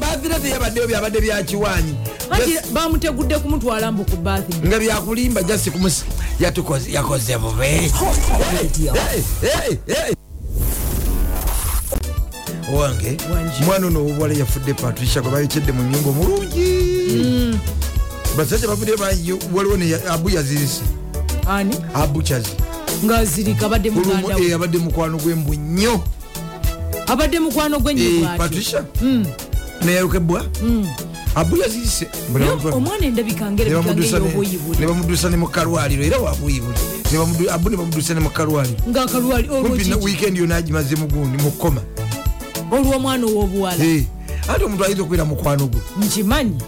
Bathire 0.00 0.38
teyabaddeyo 0.42 0.86
byabadde 0.86 1.20
byakiwanyi 1.20 1.94
bamutegudde 2.72 3.38
kumutwala 3.38 3.92
mbu 3.92 4.04
ku 4.04 4.16
birthday. 4.16 4.68
Nga 4.68 4.78
byakulimba 4.78 5.42
jasi 5.42 5.70
yakoze 6.92 7.38
bube 7.38 7.90
owange. 12.72 13.16
Mwana 13.64 13.86
ono 13.86 14.00
obuwala 14.06 14.34
yafudde 14.34 14.74
patricia 14.74 15.22
gwe 15.22 15.30
bayokyedde 15.30 15.72
mu 15.72 15.82
nyumba 15.82 16.10
omulungi. 16.10 17.58
Basajja 18.36 18.68
bavudde 18.68 18.92
waliwo 19.54 19.76
ne 19.76 19.94
abu 20.10 20.30
yazirise 20.30 20.82
ani? 21.48 21.76
Abu 21.94 22.22
kyazi 22.22 22.50
ngaazirika 23.04 23.66
abadde 23.66 23.90
muganda 23.90 24.38
eh, 24.38 24.54
abadde 24.54 24.78
mukwano 24.78 25.18
gwembu 25.18 25.54
nnyo 25.54 26.00
abadde 27.06 27.40
mukwano 27.40 27.76
Eh, 27.76 27.82
gwenyigwati 27.82 28.38
patricia. 28.38 28.84
Neyalukebwa 29.84 30.44
abu 31.34 31.56
yazirise 31.56 32.08
omwana 32.72 33.06
endabika 33.06 33.50
nebamudusa 33.50 35.28
ne 35.30 35.36
mukalwaliro 35.36 36.04
era 36.04 36.18
wabuyibuli 36.18 36.78
abu 37.52 37.70
ne 37.70 38.20
mukalwaliro 38.20 38.76
ngaakalwali 38.88 39.48
kumpi 39.48 39.84
na 39.84 39.96
olwokiki 39.96 40.04
wiikendi 40.04 40.40
yona 40.40 40.56
agimaze 40.56 40.96
mugundi 40.96 41.42
mukoma 41.42 41.80
olw'omwana 42.70 43.26
ow'obuwala 43.26 43.84
ate 44.48 44.64
omuntu 44.64 44.84
ayinza 44.84 45.02
okubeera 45.02 45.24
mukwano 45.24 45.66
gwe? 45.66 45.80
Nkimanyi. 45.98 46.58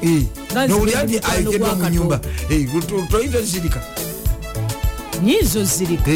Nga 0.52 0.66
nowuli 0.66 0.92
nzibira 0.92 1.04
anti 1.04 1.14
mukwano 1.14 1.34
ayokeddwa 1.38 1.74
gwa 1.74 1.76
mu 1.76 1.94
nyumba 1.94 2.18
to- 2.88 3.06
toyinza 3.10 3.40
zirika 3.42 3.80
nyinza 5.24 5.60
ozirika 5.60 6.10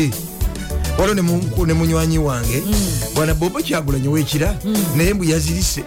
waliwo 0.98 1.14
ne 1.14 1.22
mu- 1.22 1.66
ne 1.66 1.72
munywanyi 1.74 2.18
wange 2.18 2.62
bwana 3.14 3.34
bobo 3.34 3.60
kyagulanyi 3.62 4.08
wekira 4.08 4.54
naye 4.96 5.14
mbu 5.14 5.24
yazirise. 5.24 5.84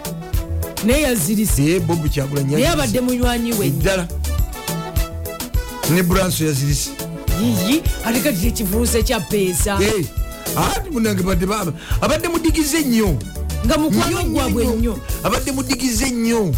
Naye 0.84 1.02
yazirise. 1.02 1.80
Bobo 1.80 2.08
kyagulanyi 2.08 2.52
naye 2.52 2.68
abadde 2.68 3.00
munywanyi 3.00 3.52
we. 3.52 3.70
Ddala 3.70 4.08
ne 5.90 6.02
branso 6.02 6.44
yazirise. 6.44 6.90
Yiyi 7.42 7.82
ate 8.04 8.20
kati 8.20 8.38
tekivuuse 8.38 9.02
kya 9.02 9.20
peesa. 9.20 9.78
Ati 10.56 10.90
munange 10.90 11.22
badde 11.22 11.46
ba- 11.46 11.72
abadde 12.00 12.28
mudigize 12.28 12.80
nnyo 12.80 13.16
nga 13.66 13.78
mukwano 13.78 14.24
gwabwe 14.24 14.66
nnyo. 14.66 14.94
abadde 15.24 15.52
mudigize 15.52 16.10
nnyo. 16.10 16.54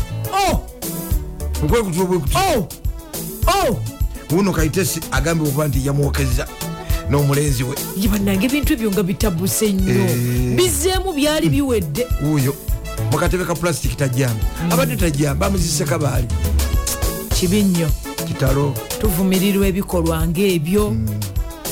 Okwekutula 1.64 2.04
bwekuti 2.04 2.36
uno 4.30 4.52
kaitesi 4.52 5.00
agambye 5.10 5.48
okuba 5.48 5.68
nti 5.68 5.86
yamwokeza 5.86 6.46
n'omulenzi 7.10 7.64
we. 7.64 7.74
Ye 7.96 8.08
bannange 8.08 8.46
ebintu 8.46 8.72
ebyo 8.72 8.90
nga 8.92 9.02
bitabuse 9.02 9.72
nnyo. 9.72 10.04
Eh. 10.04 10.56
bizeemu 10.56 11.12
byali 11.12 11.48
biwedde. 11.48 12.06
Wuuyo. 12.22 12.54
Mukatebe 13.12 13.44
ka 13.44 13.54
pulasitiki 13.54 13.96
tajamba 13.96 14.44
abadde 14.70 14.96
tajamba 14.96 15.46
amuzise 15.46 15.84
kabaali. 15.84 16.28
Kibi 17.34 17.62
nnyo. 17.62 17.88
Kitalo. 18.28 18.74
Tuvumirirwa 19.00 19.66
ebikolwa 19.66 20.28
ngaebyo 20.28 20.96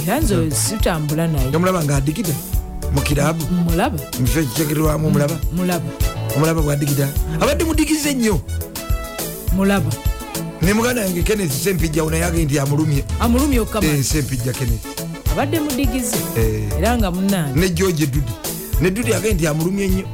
era 0.02 0.20
nze 0.20 0.50
sitambula 0.50 1.28
naye. 1.28 1.52
Omulaba 1.56 1.84
ngaadigida 1.84 2.32
mukirabu 2.96 3.44
mulaba. 3.68 3.98
Mukifo 4.20 4.40
ekikyagerwamu 4.40 5.06
omulaba 5.08 5.36
mulaba. 5.52 5.84
Omulaba 6.36 6.62
bwadigida 6.62 7.08
abadde 7.40 7.64
mudigize 7.64 8.14
nnyo. 8.14 8.40
Mulaba. 9.56 9.90
Ne 10.62 10.72
muganda 10.72 11.02
yange 11.02 11.22
kenneth 11.22 11.52
sempijja 11.52 12.02
naye 12.10 12.24
agee 12.24 12.44
nti 12.44 12.58
amulumye. 12.58 13.04
Amulumya 13.20 13.62
okukama 13.62 13.86
Eh, 13.86 14.04
sempijja 14.04 14.52
kenneth. 14.52 14.86
Abadde 15.32 15.60
mudigize 15.60 16.16
Eh. 16.36 16.72
era 16.78 16.96
nga 16.98 17.10
munange 17.10 17.60
ne 17.60 17.68
george 17.68 18.06
dudi 18.06 18.32
ne 18.80 18.90
dudi 18.90 19.14
agee 19.14 19.32
nti 19.34 19.46
amulumye 19.46 19.88
nnyo. 19.88 20.06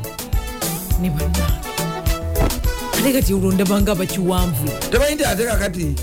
Ne 1.00 1.10
bannange. 1.10 1.62
Ate 2.98 3.12
kati 3.12 3.34
olwondabanga 3.34 3.94
bakiwanvu. 3.94 4.68
Temanyi 4.90 5.14
nti 5.14 5.24
ate 5.24 5.44
kakati 5.44 5.94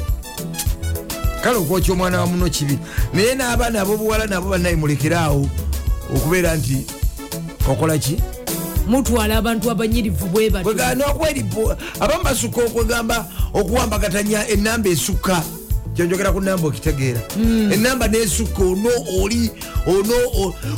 kale 1.44 1.56
okwokya 1.58 1.94
omwana 1.94 2.20
wa 2.22 2.28
muno 2.28 2.50
kibi. 2.50 2.80
Naye 3.14 3.36
n'abaana 3.36 3.82
ab'obuwala 3.82 4.26
nabo 4.28 4.50
bannaye 4.50 4.76
mulekeraawo 4.76 5.48
okubeera 6.16 6.56
nti 6.56 6.86
okola 7.70 7.98
ki? 7.98 8.18
Mutwala 8.88 9.38
abantu 9.38 9.72
abanyirivu 9.72 10.26
bwe 10.26 10.50
batyo. 10.50 10.64
Kwegana 10.64 11.06
okweripo 11.06 11.76
abamu 12.00 12.24
basukka 12.24 12.62
okwegamba 12.62 13.26
okuwambagatanya 13.54 14.48
enamba 14.48 14.90
esukka 14.90 15.44
kyenjogera 16.00 16.32
ku 16.32 16.42
namba 16.42 16.68
okitegeera. 16.68 17.20
Enamba 17.74 18.08
nesukka 18.08 18.64
ono 18.64 18.90
oli 19.20 19.52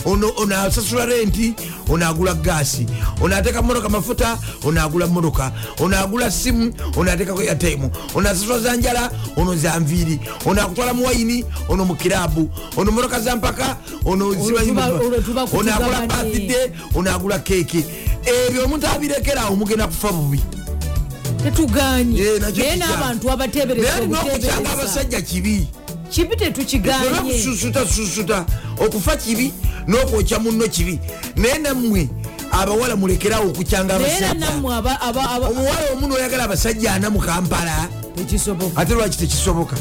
ono 0.05 0.55
asasula 0.55 1.05
renti 1.05 1.53
ono 1.89 2.07
agula 2.07 2.33
gaasi 2.33 2.87
ono 3.21 3.35
ateeka 3.35 3.61
motoka 3.61 3.89
mafuta 3.89 4.37
ono 4.63 4.81
agula 4.81 5.07
motoka 5.07 5.51
ono 5.79 5.97
agula 5.97 6.31
simu 6.31 6.73
ono 6.97 7.11
ateekako 7.11 7.43
yataimu 7.43 7.91
ono 8.15 8.29
asasula 8.29 8.59
za 8.59 8.75
njala 8.75 9.11
ono 9.37 9.55
za 9.55 9.79
nviiri 9.79 10.19
ono 10.45 10.61
akutwala 10.61 10.93
mu 10.93 11.05
wayini 11.05 11.45
ono 11.69 11.85
mu 11.85 11.95
kirabu 11.95 12.49
ono 12.77 12.91
motoka 12.91 13.19
za 13.19 13.35
mpaka 13.35 13.77
ono 14.05 14.27
ono 14.27 14.37
agula 15.73 16.07
birthday 16.07 16.71
ono 16.95 17.11
agula 17.11 17.39
keeki. 17.39 17.85
Ebyo 18.25 18.65
omuntu 18.65 18.87
abirekerawo 18.87 19.55
mugenda 19.55 19.87
kufa 19.87 20.11
bubi 20.11 20.39
tetuganye. 21.43 22.21
Eh, 22.21 22.41
naye 22.41 22.75
n'abantu 22.75 23.29
obuteebereza. 23.29 23.93
abasajja 24.73 25.21
kibi. 25.21 25.67
Kibi 26.09 26.35
tetukiganye 26.35 27.43
susuta 27.43 27.87
susuta 27.87 28.45
okufa 28.77 29.15
kibi 29.17 29.53
n'okwokya 29.87 30.39
munno 30.39 30.67
kibi. 30.67 30.99
Naye 31.35 31.57
nammwe 31.57 32.09
abawala 32.51 32.95
mulekerawo 32.95 33.49
okukyanga 33.49 33.95
omuwala 33.95 35.91
omu 35.93 36.07
noyagala 36.07 36.43
abasajja 36.43 36.93
ana 36.93 37.09
mu 37.09 37.19
kampala 37.19 37.87
ate 38.75 38.93
lwaki 38.93 39.17
tekisoboka? 39.17 39.75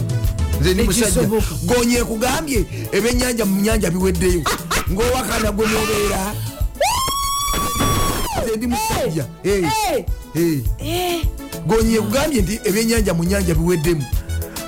Nze 0.60 0.74
ndi 0.74 0.82
musajja. 0.82 1.06
Tekisoboka. 1.06 1.54
gonye 1.66 1.98
ekugambye 1.98 2.64
ebyenyanja 2.92 3.44
mu 3.44 3.60
nyanja 3.60 3.90
biweddeyo. 3.90 4.42
Ngaowakana 4.92 5.52
gwe 5.52 5.66
nobeera 5.66 6.34
nze 8.42 8.56
ndi 8.56 8.66
musajja. 8.66 9.26
Eh. 9.44 9.64
Gonye 11.66 11.94
ekugambye 11.96 12.42
nti 12.42 12.60
ebyenyanja 12.64 13.14
mu 13.14 13.24
nyanja 13.24 13.54
biweddemu. 13.54 14.04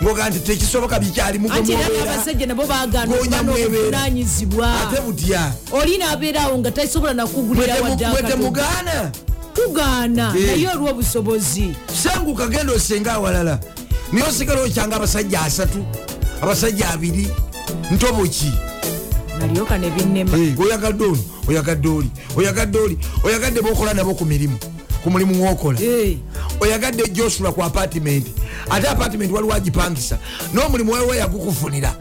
Ngoga 0.03 0.31
nti 0.31 0.39
tekisoboka 0.41 0.99
bikyalimu 0.99 1.49
gwe 1.49 1.57
anti 1.59 1.73
era 1.73 1.85
mubeera 1.85 2.05
n'abasajja 2.05 2.47
nabo 2.47 2.67
bagaana 2.67 3.07
Goonya 3.07 3.37
okuba 3.37 3.43
mwebeera. 3.43 3.69
n'obuvunanyizibwa 3.71 4.67
ate 4.81 5.01
butya? 5.01 5.53
Oli 5.73 5.99
naabeerawo 5.99 6.59
nga 6.59 6.71
tasobola 6.71 7.15
nakugulira 7.15 7.75
wadde 7.83 8.07
mwe 8.07 8.19
akatono. 8.19 8.29
temugaana 8.29 9.11
tugaana 9.55 10.35
Eh. 10.39 10.47
naye 10.47 10.69
olw'obusobozi 10.75 11.71
sanguka 12.03 12.47
genda 12.49 12.73
osenga 12.73 13.13
awalala. 13.13 13.59
Naye 14.13 14.25
osigala 14.29 14.61
okyanga 14.63 14.97
abasajja 14.97 15.41
asatu 15.43 15.85
abasajja 16.43 16.91
abiri 16.91 17.29
ntoboki 17.91 18.53
nalyoka 19.39 19.79
ne 19.79 19.91
binnema. 19.91 20.37
Eh, 20.39 20.59
oyagadde 20.61 21.05
ono 21.05 21.19
oyagadde 21.49 21.89
oli 21.89 22.11
oyagadde 22.37 22.79
oli 22.79 22.99
oyagadde 23.25 23.61
bokola 23.63 23.95
nabo 23.95 24.15
ku 24.15 24.25
mirimu 24.25 24.59
ku 25.03 25.11
mulimu 25.11 25.35
mwokola 25.35 25.81
Eh, 25.81 26.17
oyagadde 26.61 27.09
josula 27.13 27.53
ku 27.53 27.63
apartiment 27.63 28.27
ate 28.71 28.89
apartiment 28.89 29.33
waliwo 29.33 29.55
agipangisa 29.55 30.19
n'omulimu 30.55 30.93
wewe 30.93 31.17
yagukufunira. 31.17 31.95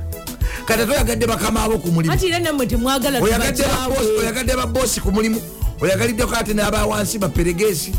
Kati 0.65 0.81
ate 0.81 0.91
oyagadde 0.91 1.27
bakama 1.27 1.63
abo 1.63 1.77
ku 1.77 1.87
mulimu. 1.91 2.13
Anti 2.13 2.27
era 2.27 2.39
nammwe 2.39 2.67
temwagala 2.67 3.19
oyagadde 3.21 3.63
tubakyawe. 3.63 4.55
babosi- 4.55 5.01
ku 5.01 5.11
mulimu. 5.11 5.41
Oyagaliddeko 5.81 6.35
ate 6.35 6.53
n'abawansi 6.53 7.17
baperegesi 7.19 7.91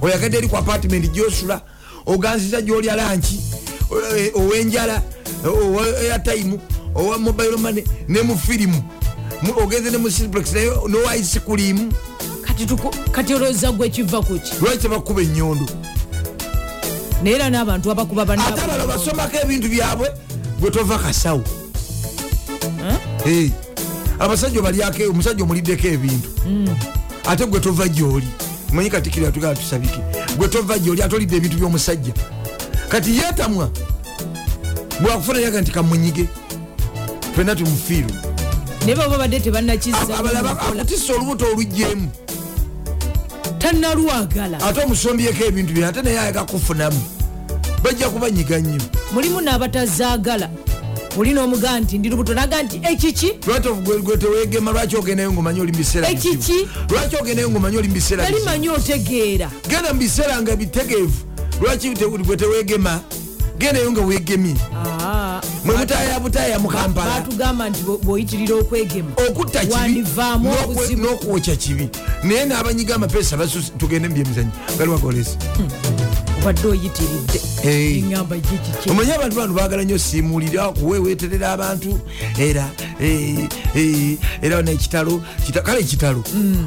oyagadde 0.00 0.38
eri 0.38 0.48
ku 0.48 0.56
apartiment 0.56 1.10
gyosula 1.12 1.60
oganziza 2.06 2.62
gyolya 2.62 2.94
lanki 2.96 3.40
o- 3.90 4.40
owenjala 4.40 5.02
owa 5.44 5.82
airtime 5.98 6.58
owa 6.94 7.18
mobile 7.18 7.56
money 7.56 7.84
ne 8.08 8.22
mu 8.22 8.38
firimu. 8.38 8.82
Mu- 9.42 9.54
ogenze 9.62 9.90
ne 9.90 9.98
mu 9.98 10.08
cineplex 10.10 10.52
naye 10.52 10.70
nowa 10.88 11.16
isikulimu 11.16 11.92
kati 13.12 13.34
olowooza 13.34 13.72
gwe 13.72 13.88
kiva 13.88 14.22
kuki 14.22 14.52
lwaki 14.60 14.78
tebakuba 14.78 15.22
enyondo 15.22 15.66
naye 17.22 17.36
era 17.36 17.50
n'abantu 17.50 17.90
abakuba 17.90 18.22
ate 18.22 18.32
abalo 18.32 18.52
bannaabo 18.56 18.86
basomako 18.86 19.36
ebintu 19.42 19.68
byabwe 19.68 20.08
gwe 20.60 20.70
tova 20.70 20.98
kasawo 20.98 21.44
abasajja 24.18 24.60
obalyako 24.60 25.02
omusajja 25.10 25.44
omuliddeko 25.44 25.86
ebintu. 25.86 26.28
Ate 27.26 27.46
gwe 27.46 27.60
tova 27.60 27.88
gyoli 27.88 28.28
manyi 28.72 28.90
katikiro 28.90 29.26
yatugala 29.26 29.54
tusabike. 29.54 30.00
Gwe 30.36 30.48
tova 30.48 30.78
gyoli 30.78 31.02
atolidde 31.02 31.36
ebintu 31.36 31.56
byomusajja. 31.56 32.12
Kati 32.88 33.16
yetamwa 33.16 33.70
bwakufuna 35.00 35.40
yaga 35.40 35.60
nti 35.60 35.70
kamunyige 35.70 36.26
fena 37.36 37.56
tumufiiru 37.56 38.10
naye 38.80 38.94
baba 38.96 39.18
badde 39.18 39.36
abalaba 39.36 39.44
tebannakizza 39.44 40.18
akutisa 40.18 41.12
olubuto 41.14 41.46
olugjeemu 41.46 42.10
tannalwagala 43.58 44.58
ate 44.60 44.80
omusombyeko 44.84 45.44
ebintu 45.44 45.72
bye 45.74 45.86
ate 45.86 46.02
naye 46.02 46.18
ayaga 46.18 46.44
kufunamu. 46.44 47.00
Bajja 47.82 48.08
kubanyiga 48.10 48.58
nnyo. 48.58 48.80
Mulimu 49.12 49.40
n'abatazaagala 49.40 50.48
oli 51.18 51.32
n'omugaa 51.32 51.80
nti 51.80 51.98
ndi 51.98 52.08
lubuto 52.08 52.34
naga 52.34 52.62
nti 52.62 52.80
ekiki 52.90 53.32
gwe 54.02 54.16
tewegema 54.16 54.70
lwaki 54.72 54.96
ogendayo 54.96 55.32
ngaomanyi 55.32 55.60
oli 55.60 55.72
mubiseera 55.72 56.08
Ekiki? 56.10 56.68
lwaki 56.90 57.16
ogendayo 57.16 57.50
ngaomanyi 57.50 57.76
oli 57.78 57.88
mubiseera 57.88 58.24
yali 58.24 58.40
manyi 58.44 58.68
otegeera. 58.68 59.50
Genda 59.68 59.92
mu 59.92 59.98
biseera 60.00 60.42
nga 60.42 60.56
bitegeevu. 60.56 61.12
Lwaki 61.60 61.90
te- 61.94 62.06
gwe 62.06 62.36
tewegema? 62.36 63.00
Gendayo 63.58 63.92
nga 63.92 64.00
wegemye. 64.00 64.54
Ah, 64.74 65.27
mwe 65.64 65.76
mutaya 65.76 66.20
butaya 66.20 66.58
mu 66.58 66.68
kampala. 66.68 67.10
batugamba 67.20 67.68
nti 67.70 67.82
bw'oyitirira 67.82 68.54
okwegema. 68.56 69.10
Okutta 69.28 69.60
kibi. 69.60 69.72
Wandivaamu 69.72 70.48
n'okwe- 70.50 70.64
obuzibu 70.70 71.02
n'okwokya 71.02 71.56
kibi. 71.56 71.88
Naye 72.24 72.44
n'abanyiga 72.46 72.94
amapeesa 72.94 73.36
tugende 73.78 74.08
mubyemizanyo 74.08 74.50
galiwagolesa 74.78 75.36
obadde 76.40 76.68
oyitiridde. 76.68 77.40
Eŋamba 77.64 78.36
gikiki 78.36 78.90
omanyi 78.90 79.12
abantu 79.12 79.36
bano 79.36 79.52
bagala 79.54 79.82
nnyo 79.84 79.98
simuulira 79.98 80.68
kuweweeterera 80.72 81.52
abantu? 81.52 82.00
Era 82.38 82.70
eh, 83.00 83.48
eh, 83.74 84.16
era 84.42 84.62
nekitalo 84.62 85.20
kita- 85.46 85.62
kale 85.62 85.80
ekitalo 85.80 86.22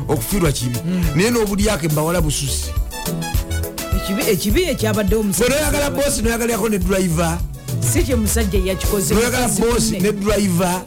okufiirwa 0.08 0.52
kibi. 0.52 0.78
Naye 1.16 1.32
n'obulyako 1.32 1.86
embawala 1.86 2.22
bususi. 2.22 2.70
Ekibi- 3.96 4.30
ekibi 4.30 4.62
ekyabadde 4.64 5.16
bwe 5.16 5.24
noyagala 5.50 5.88
omusajja 5.88 5.90
boosi 5.92 6.22
noyagalirako 6.22 6.70
ne 6.70 6.78
driver 6.80 7.38
si 7.82 8.04
kye 8.04 8.16
musajja 8.16 8.60
yakikoze 8.66 9.14
noyagala 9.16 9.48
boosi 9.48 10.00
ne 10.00 10.12
driver. 10.12 10.82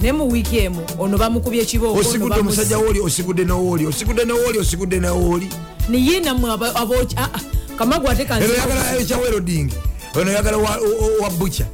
Naye 0.00 0.12
mu 0.12 0.28
wiiki 0.32 0.58
emu 0.58 0.80
ono 0.98 1.18
bamukubye 1.18 1.62
ekibooko 1.62 1.98
osigudde 1.98 2.40
omusajja 2.40 2.78
wooli 2.78 3.00
osigudde 3.00 3.44
nowooli 3.44 3.86
osigudde 3.86 4.24
nowooli 4.24 4.58
osigudde 4.58 5.00
nowooli 5.00 5.48
niye 5.88 6.20
namwe 6.20 6.50
aba- 6.50 6.74
aboki 6.76 7.16
ah, 7.18 7.28
ah, 7.34 7.40
kamagu 7.78 8.08
ate 8.10 8.22
eno 8.22 8.34
oyagala 8.44 8.98
ekyaweroding 9.00 9.70
ono 10.14 10.30
oyagala 10.30 10.56
wa- 10.56 11.30
bucha 11.30 11.66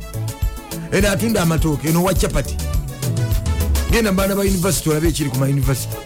eno 0.93 1.11
atunda 1.11 1.43
amatooke 1.43 1.89
eno 1.89 2.03
wa 2.05 2.15
chapati. 2.15 2.57
Genda 3.91 4.13
mubaana 4.13 4.35
ba 4.35 4.41
univesity 4.43 4.91
olabe 4.91 5.09
ekiri 5.09 5.31
ku 5.31 5.37
mayunivesity 5.39 5.97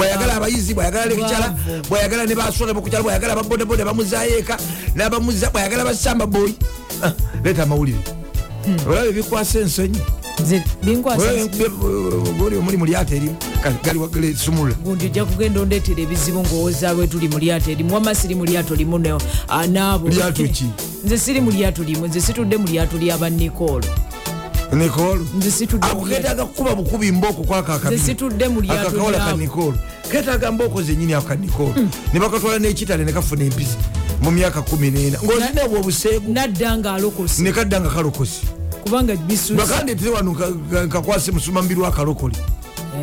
bwayagala 0.00 0.34
abayizi 0.36 0.74
bwayagala 0.74 1.06
lekicara 1.06 1.54
bwayagala 1.88 2.26
ne 2.26 2.34
baswala 2.34 2.72
bokukyala 2.74 3.02
bwayagala 3.04 3.32
ababodaboda 3.32 3.84
bamuzayo 3.84 4.38
eka 4.38 4.56
nabamuza 4.94 5.50
bwayagala 5.50 5.84
basamba 5.84 6.26
boyi 6.26 6.54
Ah, 7.02 7.12
leeta 7.44 7.62
amawulire. 7.62 7.98
Olaba 8.86 9.06
ebikwasa 9.08 9.58
ensonyi 9.60 9.98
oli 12.44 12.56
omuli 12.56 12.76
mu 12.76 12.84
lyato 12.86 13.14
erimu 13.14 13.36
gali 14.12 14.36
sumulula. 14.36 14.74
Gundi 14.84 15.04
ojja 15.06 15.24
kugenda 15.24 15.60
ondeetera 15.60 16.02
ebizibu 16.02 16.40
ngaowozaalwe 16.44 17.06
tuli 17.06 17.28
mu 17.28 17.38
lyato 17.38 17.70
erimu 17.70 17.94
wama 17.94 18.14
siri 18.14 18.34
mu 18.34 18.44
lyato 18.44 18.74
limu 18.74 18.98
ne- 18.98 19.16
ah, 19.48 19.66
naabo 19.66 20.08
Lyato 20.08 20.44
ki? 20.48 20.66
nze 21.04 21.18
siri 21.18 21.40
mu 21.40 21.50
lyato 21.50 21.82
limu 21.82 22.06
nze 22.06 22.20
situdde 22.20 22.56
mu 22.56 22.66
lyato 22.66 22.98
lyaba 22.98 23.30
nikolo 23.30 23.84
mu 24.72 25.76
ako 25.82 26.04
ketaaga 26.06 26.44
kukuba 26.46 26.74
bukubi 26.74 27.12
lyato 28.60 28.88
akakawola 28.88 29.18
ka 29.18 29.32
nikolo 29.36 29.74
ketaaga 30.12 30.52
mbooko 30.52 30.82
zenyini 30.82 31.14
ako 31.14 31.28
ka 31.28 31.34
nikolo 31.34 31.74
ne 32.12 32.20
bakatwala 32.20 32.58
n'ekitale 32.58 33.04
ne 33.04 33.12
kafuna 33.12 33.44
empisa 33.44 33.76
mu 34.22 34.30
myaka 34.30 34.62
kumi 34.62 34.90
n'ena. 34.90 35.18
Ng'ozina 35.24 35.68
bwe 35.68 35.78
obuseegu 35.78 36.32
ne 37.42 37.52
kadda 37.52 37.80
nga 37.80 37.88
kalokosi. 37.90 38.42
Kubanga 38.84 39.16
bisusa 39.16 39.54
bakandeetere 39.54 40.10
wano 40.10 40.32
nka- 40.32 40.52
nka- 40.70 40.84
nkakwase 40.86 41.32
musumambi 41.32 41.74
lwakalokole 41.74 42.36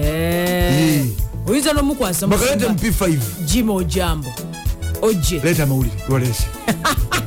Eh. 0.03 1.05
oyinza 1.47 1.73
n'omukwasa 1.73 2.27
bakaleete 2.27 2.67
mu 2.67 2.75
p5 2.75 3.17
jim 3.45 3.69
ojambo. 3.69 4.29
Ojje. 5.01 5.41
Leeta 5.43 5.63
amawulire 5.63 5.95
lwaleese 6.09 6.43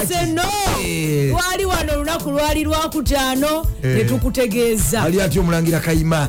arsenal 0.00 0.46
Eh. 0.84 1.30
twali 1.32 1.64
wano 1.64 1.92
olunaku 1.92 2.30
lwali 2.30 2.64
lwakutaano 2.64 3.66
Eh. 3.82 3.96
netukutegeeza 3.96 5.02
ali 5.02 5.20
atyo 5.20 5.40
omulangira 5.42 5.80
kayima? 5.80 6.28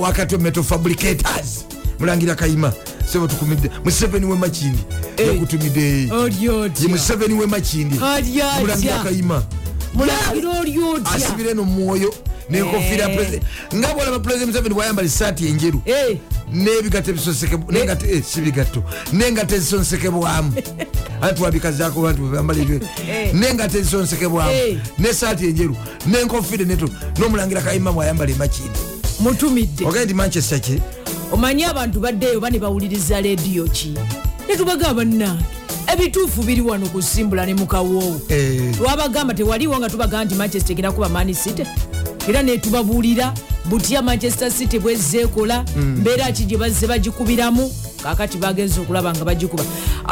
Wakati 0.00 0.36
metal 0.38 0.62
fabricators. 0.62 1.64
Mulangira 1.98 2.34
kayima 2.34 2.72
sebo 3.12 3.26
tukumidde. 3.28 3.70
Museveni 3.84 4.26
we 4.26 4.36
makindi 4.36 4.78
yakutumidde. 5.18 6.08
Ye 6.80 6.88
museveni 6.88 7.34
we 7.34 7.46
makindi 7.46 7.98
Ali 8.02 8.42
atya? 8.42 8.60
mulangira 8.60 8.98
kayima. 9.02 9.42
Mulangira 9.94 10.60
oli 10.60 10.78
otya? 10.78 11.12
Asibire 11.14 11.54
no 11.54 11.64
mwoyo 11.64 12.14
nenkofiira 12.50 13.10
Eh. 13.10 13.40
nga 13.74 13.94
bwolaba 13.94 14.18
president 14.18 14.48
museveni 14.48 14.74
bwayambala 14.74 15.06
esaati 15.08 15.46
enjeru 15.46 15.82
Eh, 15.86 16.18
n'ebigato 16.52 17.10
ebisonseke 17.10 17.56
n'engato- 17.56 18.06
eh, 18.06 18.22
n'engato 19.12 19.54
ezisonsekebwamu 19.56 20.52
anti 21.20 21.42
wabikazaako 21.42 22.02
bantu 22.02 22.22
bambala 22.30 22.60
ebyo 22.62 22.80
n'engato 23.34 23.78
ezisonsekebwamu 23.78 24.52
n'esaati 24.98 25.46
enjeru 25.46 25.76
n'enkofiire 26.06 26.64
neto. 26.64 26.88
N'omulangira 27.18 27.60
kayima 27.62 27.92
bwayambala 27.92 28.30
emakindi 28.32 28.78
mutumidde. 29.20 29.86
Ogaye 29.86 30.04
nti 30.04 30.14
manchester 30.14 30.60
ki? 30.60 30.80
Omanyi 31.32 31.64
abantu 31.64 32.00
baddeeyo 32.00 32.40
ba 32.40 32.50
ne 32.50 32.58
bawuliriza 32.58 33.20
lediyo 33.20 33.64
ki? 33.72 33.94
Netubaga 34.48 34.94
bannange 34.94 35.44
ebituufu 35.92 36.42
biri 36.42 36.60
wano 36.60 36.86
kusimbula 36.88 37.46
ne 37.46 37.54
mukawoowo 37.54 38.20
twabagamba 38.76 39.34
tewaliwo 39.34 39.78
nga 39.78 39.90
tubagamba 39.90 40.24
nti 40.24 40.34
manchester 40.34 40.72
egenda 40.72 40.92
kuba 40.92 41.08
mani 41.08 41.34
city 41.34 41.62
era 42.28 42.42
netubabuulira 42.42 43.34
butya 43.64 44.02
manchester 44.02 44.50
city 44.50 44.78
bwezeekola 44.78 45.64
mbeera 45.76 46.32
ki 46.32 46.44
gye 46.44 46.56
bazze 46.58 46.86
bagikubiramu? 46.86 47.72
Kakati 48.02 48.38
bagenza 48.38 48.80
okulaba 48.80 49.12
nga 49.12 49.24
bagikuba. 49.24 49.64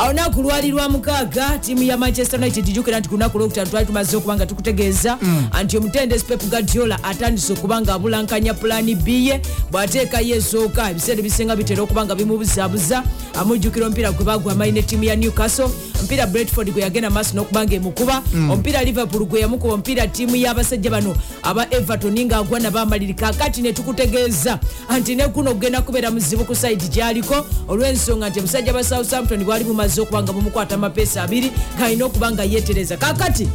Olunaku 0.05 0.43
lwali 0.43 0.71
lwa 0.71 0.89
mukaaga 0.89 1.59
tiimu 1.59 1.83
ya 1.83 1.97
manchester 1.97 2.41
united 2.41 2.65
jukira 2.73 3.01
nti 3.01 3.09
ku 3.09 3.15
lunaku 3.15 3.39
lwokutaano 3.39 3.71
twali 3.71 3.87
tumaze 3.87 4.17
okuba 4.17 4.37
nga 4.37 4.47
tukutegeeza. 4.47 5.19
Nti 5.65 5.77
omutendesi 5.77 6.25
pep 6.25 6.51
gadiola 6.51 7.05
atandise 7.05 7.53
okuba 7.53 7.81
nga 7.81 7.95
abulankanya 7.95 8.55
pulaani 8.55 8.95
b 8.95 9.27
ye 9.27 9.41
bw'ateekayo 9.71 10.37
esooka. 10.37 10.91
Ebiseera 10.91 11.21
ebisinga 11.21 11.57
bitera 11.57 11.83
okuba 11.83 12.05
nga 12.05 12.15
bimubuzaabuza 12.15 13.03
amujjukira 13.35 13.87
omupiira 13.87 14.13
gwe 14.13 14.25
bagwa 14.25 14.53
amayi 14.53 14.73
ne 14.73 14.83
ttiimu 14.83 15.05
ya 15.05 15.17
newcastle. 15.17 15.69
Omupiira 15.99 16.27
bretford 16.27 16.73
gwe 16.73 16.83
yagenda 16.83 17.11
maaso 17.11 17.37
n'okuba 17.37 17.65
nga 17.65 17.75
emukuba. 17.75 18.23
Omupiira 18.35 18.85
liverpool 18.85 19.27
gwe 19.27 19.41
yamukuba 19.41 19.75
omupiira 19.75 20.07
ttiimu 20.07 20.37
y'abasajja 20.37 20.91
bano 20.91 21.15
aba 21.43 21.67
everton 21.71 22.17
ng'agwa 22.17 22.61
nabamaliri 22.61 23.15
kakati 23.15 23.42
ne 23.42 23.42
tukutegeeza 23.51 24.59
nti 24.99 25.17
ne 25.17 25.29
guno 25.29 25.55
kugenda 25.55 25.83
kubeera 25.83 26.11
muzibu 26.11 26.45
ku 26.45 26.55
saidi 26.55 26.89
gyaliko. 26.89 27.47
Olw'ensonga 27.69 28.29
nti 28.29 28.39
omusajja 28.39 28.73
ba 28.73 28.85
southampton 28.85 29.45
bwali 29.45 29.65
bumaze 29.65 30.01
okuba 30.01 30.23
nga 30.23 30.33
bumukwata 30.33 30.75
amapeesa 30.75 31.23
abiri 31.23 31.51
ng'alina 31.79 32.05
okuba 32.05 32.33
nga 32.33 32.45
yeetereza. 32.45 32.97
Kakati 32.97 33.49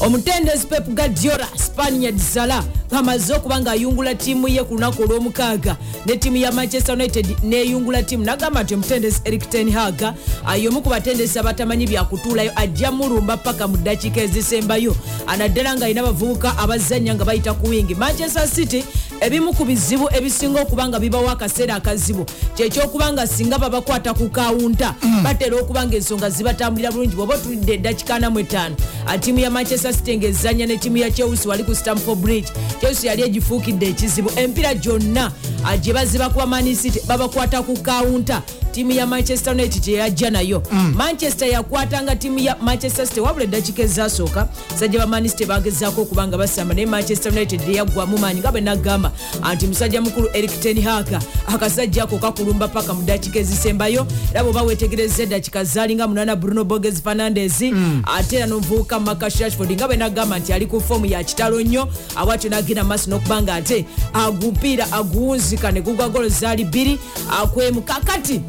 omutendesi 0.00 0.66
pep 0.66 0.88
gadiola 0.88 1.48
spaniard 1.56 2.18
sala 2.18 2.64
ng'amaze 2.92 3.34
okuba 3.34 3.60
ng'ayungula 3.60 4.14
ttiimu 4.14 4.48
ye 4.48 4.64
ku 4.64 4.74
lunaku 4.74 5.02
olw'omukaaga. 5.02 5.76
Ne 6.06 6.16
ttiimu 6.16 6.36
ya 6.36 6.52
manchester 6.52 6.94
united 6.94 7.26
neyungula 7.42 8.02
ttiimu 8.02 8.24
nagamba 8.24 8.62
nti 8.62 8.74
omutendesi 8.74 9.20
eric 9.24 9.50
tenhaga 9.50 10.14
yomu 10.60 10.82
ku 10.82 10.90
batendesi 10.90 11.38
abatamanyi 11.38 11.86
byakutuulayo 11.86 12.52
ajja 12.56 12.92
mulumba 12.92 13.36
paka 13.36 13.68
mu 13.68 13.76
ddakiika 13.76 14.20
ezisembayo. 14.20 14.96
Anaddala 15.26 15.76
ng'alina 15.76 16.00
abavubuka 16.00 16.58
abazanya 16.58 17.14
nga 17.14 17.24
bayita 17.24 17.54
ku 17.54 17.68
wingi. 17.68 17.94
Manchester 17.94 18.48
city 18.48 18.84
ebimu 19.20 19.52
ku 19.54 19.64
bizibu 19.64 20.08
ebisinga 20.12 20.62
okuba 20.62 20.88
nga 20.88 21.00
bibawo 21.00 21.30
akaseera 21.30 21.74
akazibu. 21.74 22.26
Kyekyokuba 22.56 23.12
nga 23.12 23.26
singa 23.26 23.58
babakwata 23.58 24.14
ku 24.14 24.28
kawunta 24.28 24.94
batera 25.22 25.56
okuba 25.56 25.86
nga 25.86 25.96
ensonga 25.96 26.30
zibatambulira 26.30 26.92
bulungi 26.92 27.16
bwoba 27.16 27.34
otulidde 27.34 27.74
eddakika 27.74 28.14
anamu 28.14 28.38
etaano 28.38 28.76
ttiimu 29.18 29.38
ya 29.38 29.50
manchester 29.50 29.94
city 29.94 30.16
ng'ezanya 30.16 30.66
ne 30.66 30.76
ttiimu 30.76 30.96
ya 30.96 31.10
chelsea 31.10 31.50
wali 31.50 31.64
ku 31.64 31.74
stamford 31.74 32.18
bridge. 32.18 32.48
Chelsea 32.80 33.10
yali 33.10 33.22
egifuukidde 33.22 33.86
ekizibu. 33.86 34.30
Empira 34.36 34.74
gyonna 34.74 35.32
gye 35.80 35.92
baziba 35.92 36.28
kuba 36.28 36.46
mani 36.46 36.76
city 36.76 37.00
babakwata 37.06 37.62
ku 37.62 37.76
kawunta. 37.76 38.42
Tiimu 38.72 38.92
ya 38.92 39.06
manchester 39.06 39.52
united 39.52 39.88
yeyajja 39.88 40.30
nayo. 40.30 40.62
Manchester 40.94 41.48
yakwatanga 41.48 42.16
tiimu 42.16 42.38
ya 42.38 42.56
manchester 42.56 43.06
city 43.06 43.20
wabula 43.20 43.44
eddakiika 43.44 43.82
ezasooka. 43.82 44.48
Sajja 44.78 44.98
bamanisite 44.98 45.46
bagezaako 45.46 46.02
okubanga 46.02 46.38
basamba 46.38 46.74
naye 46.74 46.86
manchester 46.86 47.32
united 47.32 47.68
yaggwamu 47.68 48.18
maanyi 48.18 48.40
nga 48.40 48.52
bwe 48.52 48.60
nagamba 49.02 49.12
anti 49.42 49.66
musajja 49.66 50.00
mukulu 50.00 50.28
eric 50.32 50.60
tenhaka 50.60 51.20
akasajja 51.46 52.04
ako 52.04 52.18
kakulumba 52.18 52.68
paka 52.68 52.94
mu 52.94 53.02
ddakiika 53.02 53.38
ezisembayo. 53.38 54.06
Era 54.30 54.42
bweoba 54.42 54.62
wetegereza 54.62 55.22
eddakiika 55.22 55.64
zaalinga 55.64 56.06
munana 56.08 56.36
bruno 56.36 56.64
boges 56.64 57.02
fernandes 57.02 57.62
ate 58.04 58.36
era 58.36 58.46
nomuvubuka 58.46 59.00
makash 59.00 59.40
rashford 59.40 59.70
nga 59.72 59.86
bwe 59.88 59.96
nagamba 59.96 60.38
nti 60.38 60.52
ali 60.52 60.66
ku 60.66 60.80
foomu 60.80 61.06
ya 61.06 61.24
kitalo 61.24 61.60
nnyo 61.60 61.88
abwatyo 62.16 62.50
nagenda 62.50 62.84
maaso 62.84 63.10
n'okubanga 63.10 63.54
ate 63.54 63.84
agupiira 64.12 64.92
aguwunzika 64.92 65.72
ne 65.72 65.80
gugwa 65.80 66.08
golo 66.08 66.28
zaali 66.28 66.64
bbiri 66.64 66.98
akwemu 67.42 67.82
kakati. 67.82 68.40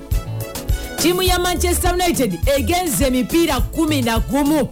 Tiimu 0.97 1.21
ya 1.21 1.39
manchester 1.39 1.93
united 1.93 2.39
egenza 2.57 3.07
emipiira 3.07 3.57
11 3.77 4.65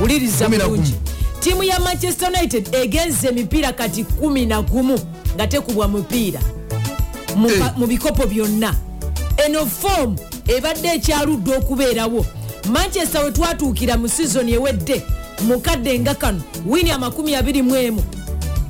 wuliriza 0.00 0.44
Kumi 0.44 0.58
na 0.58 0.68
bulungi 0.68 0.94
gumu. 1.40 1.56
tiimu 1.56 1.62
ya 1.64 1.80
manchester 1.80 2.28
united 2.28 2.74
egenza 2.74 3.28
emipiira 3.28 3.72
kati 3.72 4.04
11 4.22 4.98
nga 5.34 5.46
tekubwa 5.46 5.88
mupiira. 5.88 6.40
Mu 7.36 7.48
Eh. 7.50 7.62
mu 7.76 7.86
bikopo 7.86 8.26
byonna. 8.26 8.74
Eno 9.46 9.66
foomu 9.66 10.18
ebadde 10.48 10.88
ekyaludde 10.88 11.54
okubeerawo. 11.56 12.26
Manchester 12.72 13.24
we 13.24 13.30
twatuukira 13.32 13.96
mu 13.96 14.08
sizoni 14.08 14.52
ewedde 14.52 15.02
mukadde 15.46 15.98
nga 16.00 16.14
kano 16.14 16.42
wini 16.66 16.90
amakumi 16.90 17.32
21 17.34 18.02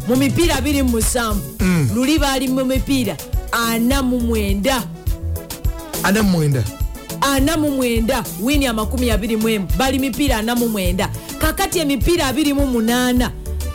mu 0.08 0.16
mipiira 0.16 0.60
27 0.60 1.34
luli 1.94 2.18
baali 2.18 2.48
mu 2.48 2.64
mipiira 2.64 3.16
49 3.52 4.82
ana 6.04 6.22
mwenda 6.22 6.62
ana 7.20 7.56
mu 7.56 7.70
mwenda 7.70 8.24
wini 8.42 8.66
amakumi 8.66 9.10
abiri 9.10 9.36
mwemu 9.36 9.66
bali 9.78 9.98
mipiira 9.98 10.36
ana 10.36 10.54
mu 10.54 10.68
mwenda. 10.68 11.10
Kakati 11.38 11.78
emipiira 11.78 12.26
abiri 12.26 12.54
mu 12.54 12.66
munaana 12.66 13.30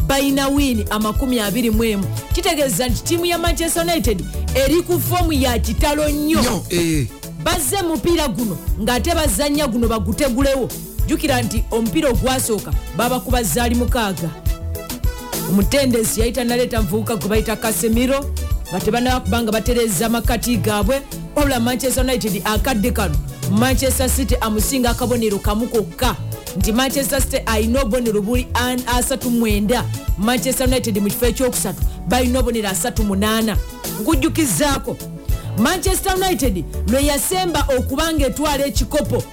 balina 0.07 0.47
wini 0.47 0.85
amakumi 0.89 1.39
abiri 1.39 1.69
mwemu. 1.69 2.05
Kitegeeza 2.33 2.87
nti 2.87 3.03
tiimu 3.03 3.25
ya 3.25 3.37
manchester 3.37 3.83
united 3.83 4.21
eri 4.55 4.81
ku 4.81 4.99
foomu 5.01 5.33
ya 5.33 5.59
kitalo 5.59 6.09
nnyo 6.09 6.41
nyo 6.41 6.63
eh. 6.69 7.07
bazze 7.43 7.81
mupiira 7.81 8.27
guno 8.27 8.57
ng'ate 8.81 9.15
bazanya 9.15 9.67
guno 9.67 9.87
bagutegulewo. 9.87 10.69
Jjukira 11.07 11.41
nti 11.41 11.63
omupiira 11.71 12.09
ogwasooka 12.09 12.73
babakuba 12.97 13.43
zaali 13.43 13.75
mukaaga 13.75 14.29
omutendesi 15.49 16.19
yayita 16.19 16.43
naleeta 16.43 16.81
muvubuka 16.81 17.15
gwe 17.15 17.29
bayita 17.29 17.55
kasemiro 17.55 18.25
nga 18.71 18.79
tebanaba 18.79 19.19
kubanga 19.19 19.51
batereza 19.51 20.09
makati 20.09 20.57
gaabwe 20.57 21.01
wabula 21.35 21.59
manchester 21.59 22.03
united 22.03 22.41
akadde 22.45 22.91
kano 22.91 23.15
manchester 23.51 24.09
city 24.09 24.35
amusinga 24.41 24.89
akabonero 24.89 25.39
kamu 25.39 25.67
kokka. 25.67 26.15
Nti 26.57 26.71
manchester 26.71 27.21
city 27.21 27.37
alina 27.37 27.81
obubonero 27.81 28.21
buli 28.21 28.47
39 28.53 29.83
manchester 30.17 30.67
united 30.67 30.97
mu 30.97 31.09
kifo 31.09 31.25
ekyokusatu 31.25 31.81
balina 32.07 32.39
obubonero 32.39 32.69
38 32.69 33.55
nkujjukizaako 34.01 34.97
manchester 35.57 36.15
united 36.15 36.65
lwe 36.87 37.05
yasemba 37.05 37.67
okuba 37.77 38.13
nga 38.13 38.27
etwala 38.27 38.65
ekikopo. 38.65 39.23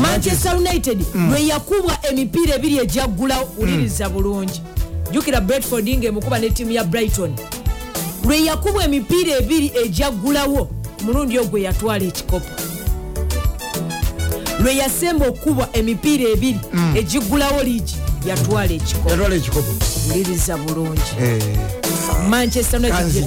Manchester 0.00 0.56
united 0.56 1.04
lwe 1.30 1.46
yakubwa 1.46 1.98
emipiira 2.10 2.54
ebiri 2.54 2.78
ejaggulawo 2.78 3.48
wuliriza 3.58 4.08
bulungi. 4.08 4.62
Jjukira 5.10 5.40
bradford 5.40 5.88
ngaemukuba 5.88 6.38
ne 6.38 6.50
ttiimu 6.50 6.72
ya 6.72 6.84
brighton. 6.84 7.34
Lwe 8.24 8.44
yakubwa 8.44 8.84
emipiira 8.84 9.36
ebiri 9.38 9.72
ejaggulawo 9.84 10.70
mulundi 11.06 11.38
ogwo 11.38 11.58
yatwala 11.58 12.04
ekikopo. 12.04 12.50
Lwe 14.60 14.76
yasemba 14.76 15.26
okubwa 15.28 15.68
emipiira 15.72 16.24
ebiri 16.30 16.60
egiggulawo 16.98 17.62
liigi 17.62 17.96
yatwala 18.28 18.72
ekikopo. 18.74 19.08
Wuliriza 20.08 20.56
bulungi. 20.56 21.10
Eh. 21.20 21.42
manchester 22.28 22.80
united 22.80 23.24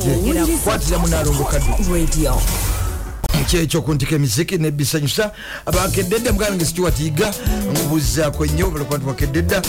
Kanzije. 3.39 3.57
yetegerako 3.59 3.79
kwatira 3.79 3.79
munalongo 3.79 3.79
kaddu 3.79 3.79
radio 3.79 3.79
kyekyo 3.79 3.81
kuntika 3.81 4.15
emiziki 4.15 4.57
nebisanyusa 4.57 5.31
abakededda 5.65 6.31
mugana 6.33 6.55
nge 6.55 6.65
stuart 6.65 6.99
yiga 6.99 7.33
nkubuzaako 7.71 8.45
nnyo 8.45 8.71
balikubantu 8.71 9.05
bakededda 9.05 9.61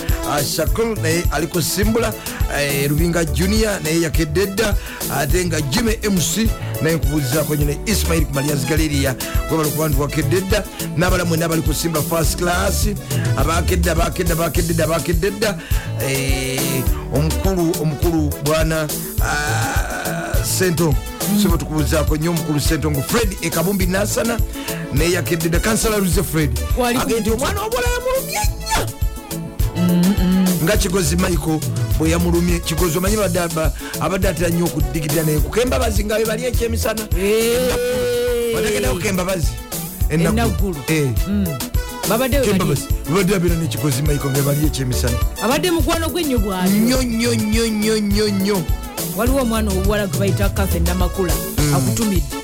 shakul 0.56 0.98
naye 1.02 1.24
aliko 1.30 1.62
simbula 1.62 2.12
eh, 2.58 2.88
rubinga 2.90 3.24
junior 3.24 3.80
naye 3.82 4.00
yakededda 4.00 4.74
ate 5.12 5.44
nga 5.46 5.60
jime 5.60 5.98
mc 6.10 6.50
naye 6.82 6.96
nkubuzaako 6.96 7.54
nnyo 7.54 7.66
ne 7.66 7.78
ismail 7.86 8.24
kumalias 8.26 8.66
galeria 8.66 9.14
gwe 9.48 9.58
balikubantu 9.58 9.98
bakededda 9.98 10.64
n'abala 10.96 11.24
mwena 11.24 11.46
abali 11.46 11.62
ku 11.62 11.74
simbula 11.74 12.02
first 12.02 12.38
class 12.38 12.86
abakedde 13.36 13.90
abakedde 13.90 14.32
abakededda 14.32 14.84
abakededda 14.84 15.58
eh, 16.08 16.82
omukulu 17.14 17.72
omukulu 17.82 18.30
bwana 18.44 18.88
ah, 19.22 20.44
sento 20.44 20.94
soba 21.42 21.56
tukubuzaako 21.58 22.16
nnyo 22.16 22.30
omukulu 22.30 22.60
sentongo 22.60 23.02
fred 23.02 23.36
ekabumbi 23.42 23.86
nasana 23.86 24.38
neyakedde 24.94 25.58
kansala 25.60 25.96
luze 25.98 26.22
fred. 26.22 26.50
Agenti 27.00 27.30
omwana 27.30 27.62
obola 27.62 27.86
yamulumye 27.94 28.40
nnyo 28.56 28.86
nga 30.64 30.76
kigozi 30.76 31.16
michael 31.16 31.60
bwe 31.98 32.10
yamulumye 32.10 32.58
kigozi 32.58 32.98
omanyi 32.98 33.16
abadde 33.16 33.40
aba- 33.40 33.72
abadde 34.00 34.28
atera 34.28 34.48
nnyo 34.48 34.64
okudigidira 34.64 35.22
naye 35.22 35.38
kukembabazi 35.38 36.04
nga 36.04 36.18
bebali 36.18 36.44
ekyemisana 36.44 37.02
bategeddako 38.54 38.98
kembabazi 38.98 39.46
Enaggulu. 40.10 40.76
babadde 42.08 42.36
bali- 42.38 42.48
kembabazi 42.48 42.82
babadde 43.08 43.34
abeera 43.36 43.56
nekigozi 43.56 44.02
michael 44.02 44.30
nga 44.30 44.42
bali 44.42 44.66
ekyemisana 44.66 45.16
abadde 45.42 45.70
mukwano 45.70 46.08
bwatyo 46.08 46.38
nnyo 46.68 47.02
nnyo 47.02 47.34
nnyo 47.34 47.66
nnyo 47.68 47.96
nnyo 48.00 48.28
nnyo 48.28 48.62
waliwo 49.16 49.40
omwana 49.42 49.70
obuwala 49.70 50.06
gwe 50.06 50.18
bayita 50.18 50.48
kafe 50.48 50.80
namakula 50.80 51.32
akutumidde. 51.76 52.36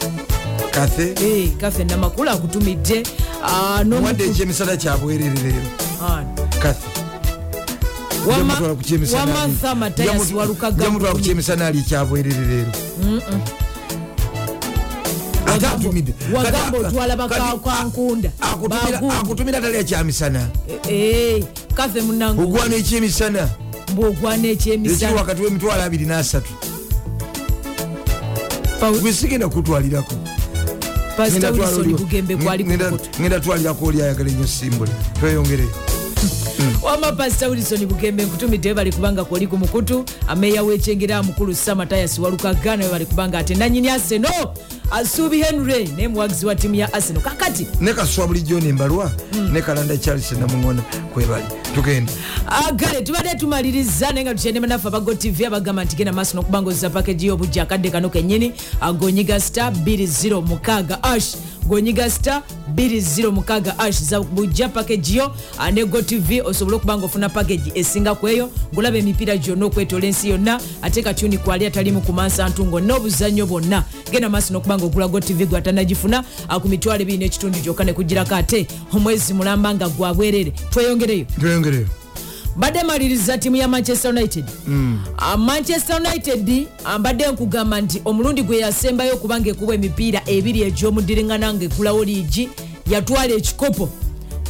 Kathe 0.71 1.15
Eh, 1.25 1.51
kafe 1.61 1.85
namakula 1.85 2.33
akutumidde. 2.33 3.03
Ah, 3.45 3.83
wadde 4.05 4.25
ekyemisana 4.25 4.77
kyabwerere 4.77 5.31
leero. 5.43 5.63
Ah, 6.03 6.23
kathe 6.63 6.87
wama- 8.27 8.55
Jamutwala 8.55 8.75
ku 8.75 8.83
kyemisana 8.83 9.23
ali- 9.23 9.33
wamantha 9.33 9.75
matayasi 9.75 10.19
Jamutu- 10.19 10.37
walukaga 10.37 10.85
jamutwala 10.85 11.15
ku 11.15 11.21
kyemisana 11.21 11.67
ali 11.67 11.83
atumidde 15.73 16.13
wagamba 16.35 16.79
otwala 16.79 17.17
bakankunda 17.17 18.31
akutumira- 18.41 19.21
akutumira 19.21 19.61
talya 19.61 19.85
kyamisana 19.85 20.49
kafe 21.75 22.01
munange 22.03 22.43
ogwana 22.43 22.75
ekyemisana 22.77 23.49
mbwogwana 23.97 24.49
ekiri 24.49 24.75
ekyemisana 24.75 25.17
wakati 25.17 25.43
w'emitwalo 25.43 25.83
abiri 25.83 26.05
n'asatu. 26.05 26.53
Gwe 29.01 29.13
sigenda 29.13 29.49
kutwalirako. 29.49 30.15
Ngenda 33.21 33.41
twalirako 33.41 33.87
oli 33.87 34.03
ayagala 34.03 34.31
ennyo 34.31 34.47
simbule 34.47 34.93
tweyongereyo 35.21 35.71
wama 36.83 37.13
pasita 37.13 37.49
wilson 37.49 37.87
bugembe 37.87 38.25
nkutumidde 38.25 38.75
bali 38.75 38.93
kubanga 38.93 39.25
kwoli 39.25 39.47
ku 39.47 39.57
mukutu. 39.57 40.05
Ameeya 40.29 40.63
w'ekyengera 40.63 41.23
mukulu 41.23 41.55
samatayasi 41.55 42.21
walukaga 42.21 42.77
nawe 42.77 42.91
bali 42.91 43.07
kubanga 43.07 43.39
ate 43.39 43.55
nanyini 43.55 43.89
aseno 43.89 44.29
asuubi 44.91 45.43
henry 45.43 45.87
naye 45.87 46.09
muwagizi 46.09 46.47
wa 46.47 46.55
ttiimu 46.55 46.75
ya 46.75 46.93
arsenal. 46.93 47.23
Kakati. 47.23 47.67
Ne 47.81 47.95
kaswa 47.95 48.27
bulijjo 48.27 48.61
nembalwa 48.61 49.13
ne 49.53 49.63
kalanda 49.63 49.97
charles 49.97 50.33
namuŋona 50.33 50.83
kwebali 51.15 51.45
tugenda 51.75 52.13
agale 52.47 53.03
tubadde 53.03 53.35
tumaliriza 53.35 54.13
naye 54.13 54.25
nga 54.25 54.35
tukyendema 54.35 54.67
naffe 54.67 54.89
abago 54.89 55.15
tv 55.15 55.47
abagamba 55.47 55.85
nti 55.85 55.97
genda 55.97 56.13
maaso 56.13 56.37
n'okubanga 56.37 56.71
ozza 56.71 56.91
pakeji 56.91 57.27
y'obujja 57.27 57.63
akadde 57.63 57.91
kano 57.91 58.09
kennyini 58.09 58.53
agonyiga 58.81 59.41
star 59.41 59.73
20 59.73 60.99
ash 61.03 61.37
gonyiga 61.69 62.11
star 62.11 62.43
20 62.75 63.75
ash 63.79 64.03
za 64.03 64.21
bujja 64.21 64.69
pakeji 64.69 65.17
yo 65.17 65.33
ah, 65.59 65.71
ne 65.71 65.85
go 65.85 66.03
tv 66.03 66.41
osobole 66.41 66.77
okuba 66.77 66.97
nga 66.97 67.05
ofuna 67.05 67.29
pakeji 67.29 67.73
esinga 67.75 68.15
ku 68.15 68.29
eyo 68.29 68.51
ngulaba 68.73 68.99
emipiira 68.99 69.37
gyonna 69.37 69.67
okwetoola 69.67 70.07
ensi 70.07 70.29
yonna 70.29 70.61
ate 70.83 71.03
katyuni 71.03 71.39
kwali 71.39 71.67
atalimu 71.67 72.01
ku 72.01 72.13
mansantu 72.13 72.67
ngonna 72.67 72.95
obuzannyo 72.95 73.47
bwonna 73.47 73.85
genda 74.11 74.29
maaso 74.29 74.55
n'okuba 74.55 74.76
nga 74.77 74.85
ogula 74.85 75.09
go 75.09 75.21
tv 75.21 75.47
gwatanagifuna 75.47 76.25
ku 76.63 76.69
mitwalo 76.69 77.03
ebiri 77.03 77.19
n'ekitundu 77.19 77.59
gyokka 77.61 77.85
ne 77.85 77.93
kugirako 77.93 78.35
ate 78.35 78.67
omwezi 78.93 79.35
mulamba 79.35 79.75
nga 79.75 79.89
gwa 79.89 80.15
bwerere. 80.15 80.53
Tweyongereyo. 80.71 81.25
Tweyongereyo. 81.41 81.87
Mbadde 82.57 82.83
maliriza 82.83 83.39
ttiimu 83.39 83.57
ya 83.57 83.69
manchester 83.69 84.11
united. 84.11 84.45
Ah, 85.19 85.37
manchester 85.37 85.97
united 85.97 86.67
mbadde 86.99 87.27
nkugamba 87.29 87.81
nti 87.81 88.03
omulundi 88.05 88.43
gwe 88.43 88.59
yasembayo 88.59 89.15
okuba 89.15 89.41
nga 89.41 89.51
ekuba 89.51 89.75
emipiira 89.75 90.23
ebiri 90.27 90.63
egy'omudiringana 90.63 91.55
nga 91.55 91.65
egulawo 91.65 92.05
liigi 92.05 92.49
yatwala 92.91 93.35
ekikopo. 93.35 93.89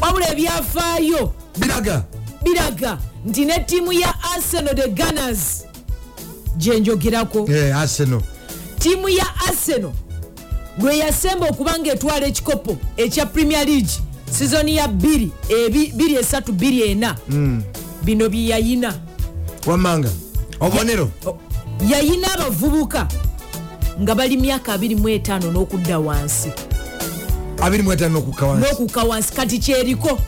Wabula 0.01 0.31
ebyafaayo 0.33 1.33
biraga. 1.59 2.05
biraga 2.45 2.99
nti 3.27 3.45
ne 3.45 3.59
ttiimu 3.59 3.93
ya 3.93 4.15
arsenal 4.35 4.75
the 4.75 4.89
gunners 4.89 5.65
gyenjogerako 6.57 7.49
Eh, 7.51 7.77
arsenal. 7.77 8.21
Ttiimu 8.79 9.09
ya 9.09 9.27
arsenal 9.49 9.93
lwe 10.79 10.99
yasemba 10.99 11.47
okuba 11.49 11.79
nga 11.79 11.93
etwala 11.93 12.27
ekikopo 12.27 12.77
ekya 12.97 13.27
premier 13.27 13.65
league 13.67 13.91
sizoni 14.31 14.77
ya 14.77 14.87
2 14.87 15.29
24 15.49 17.15
bino 18.05 18.29
bye 18.29 18.49
yayina. 18.49 18.95
Wamanga 19.67 20.11
obonero 20.61 21.11
yayina 21.91 22.35
abavubuka 22.35 23.09
nga 24.03 24.15
bali 24.15 24.37
myaka 24.37 24.77
25 24.77 25.51
n'okudda 25.53 25.99
wansi. 25.99 26.51
25 27.57 28.17
okukka 28.17 28.47
wansi. 28.47 28.69
N'okukka 28.69 29.03
wansi 29.03 29.33
kati 29.33 29.59
kyeriko. 29.59 30.19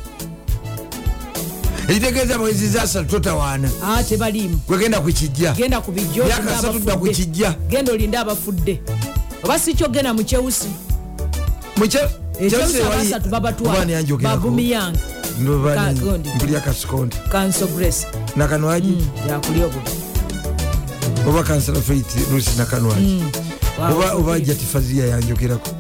Ekitegeeza 1.88 2.38
mwezi 2.38 2.68
zasatu 2.68 3.08
totawaana. 3.10 3.70
Aa 3.82 4.02
tebaliimu. 4.02 4.60
Gwegenda 4.68 5.00
ku 5.00 5.12
kijja. 5.12 5.52
Genda 5.52 5.80
ku 5.80 5.92
bijjo 5.92 6.24
Myaka 6.24 6.40
olinda 6.42 6.58
asatu 6.58 6.78
dda 6.78 6.92
ku 6.96 6.98
abafudde. 6.98 7.14
kijja. 7.14 7.54
genda 7.68 7.92
olinde 7.92 8.18
abafudde 8.18 8.80
oba 9.43 9.59
si 9.59 9.74
kyo 9.74 9.89
genda 9.89 10.15
mu 10.15 10.24
kyewusi 10.24 10.69
ekyewusi 12.40 12.82
abasatu 12.82 13.28
babatwala. 13.28 13.86
Babumiyanga 14.23 14.98
Ka- 15.74 15.93
gondi. 15.94 16.28
mpulya 16.36 16.60
kasikonde 16.60 17.16
kanso 17.31 17.66
grace. 17.66 18.06
Nakanwagi 18.36 18.98
yakuli 19.28 19.62
obubi 19.62 19.90
oba 21.28 21.43
kansala 21.43 21.81
faith 21.81 22.31
lusi 22.32 22.51
nakanwagi 22.59 23.23
Wow, 23.78 24.19
oba 24.20 24.40
jatifaziya 24.40 25.06
yanjogerako 25.06 25.70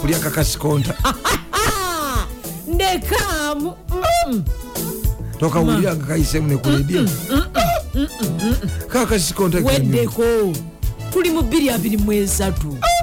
kulya 0.00 0.18
kakasikonda 0.18 0.94
ndekaamu 2.74 3.74
Mm. 4.26 4.42
tokawulira 5.40 5.96
nga 5.96 6.06
kayisemu 6.06 6.48
nekuredia 6.48 7.02
kakasikonda 8.88 9.58
weddeko 9.58 10.22
tuli 11.12 11.30
mu 11.30 11.40
223 11.40 13.00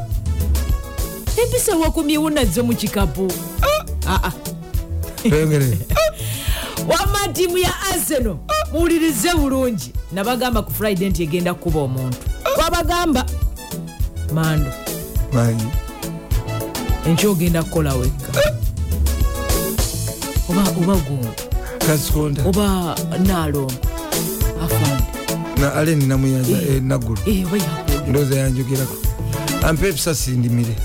empisa 1.44 1.76
wakumyewo 1.76 2.30
nazo 2.30 2.64
mu 2.64 2.74
kikapu. 2.76 3.32
Aa. 4.08 4.32
pengere 5.24 5.78
wama 6.90 7.28
tiimu 7.34 7.58
ya 7.58 7.74
arsenal 7.94 8.36
muwulirize 8.74 9.34
bulungi. 9.34 9.94
Nabagamba 10.12 10.62
ku 10.62 10.72
friday 10.72 11.10
nti 11.10 11.24
egenda 11.24 11.54
kukuba 11.54 11.80
omuntu. 11.80 12.18
Wabagamba? 12.58 13.26
Mando. 14.34 14.72
Enkyo 17.08 17.32
ogenda 17.32 17.64
kukola 17.64 17.94
wekka. 17.96 18.42
Oba 20.50 20.62
oba 20.62 20.98
kasikonda 21.88 22.44
oba 22.46 22.96
naalongo. 23.20 23.74
Afande 24.64 25.17
na 25.62 25.74
aleni 25.74 26.06
namuyanja 26.06 26.52
eh, 26.62 26.76
Eh, 26.76 26.82
yakwogera 26.90 27.66
ndowooza 28.08 28.36
yanjogerako 28.40 28.96
ampa 29.68 29.88
ebisasi 29.88 30.32
ndimire 30.32 30.76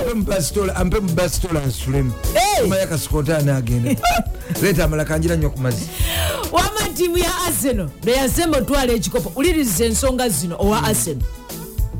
Ampe 0.00 0.14
mu 0.14 0.24
basitola- 0.24 0.74
ampe 0.76 1.00
mu 1.00 1.08
basitola 1.12 1.60
nsulemu 1.66 2.12
omaya 2.64 2.86
kasikonta 2.86 3.38
anagenda 3.38 3.94
leeta 4.62 4.84
amala 4.84 5.04
kanjira 5.04 5.36
nnyo 5.36 5.50
ku 5.50 5.60
mazzi 5.60 5.86
wama 6.52 6.88
tiimu 6.96 7.18
ya 7.18 7.30
arsenal 7.46 7.88
lwe 8.04 8.12
yasemba 8.12 8.58
otwala 8.58 8.92
ekikopo. 8.92 9.32
Uliriza 9.36 9.84
ensonga 9.84 10.28
zino 10.28 10.56
owa 10.58 10.82
arsenal. 10.84 11.22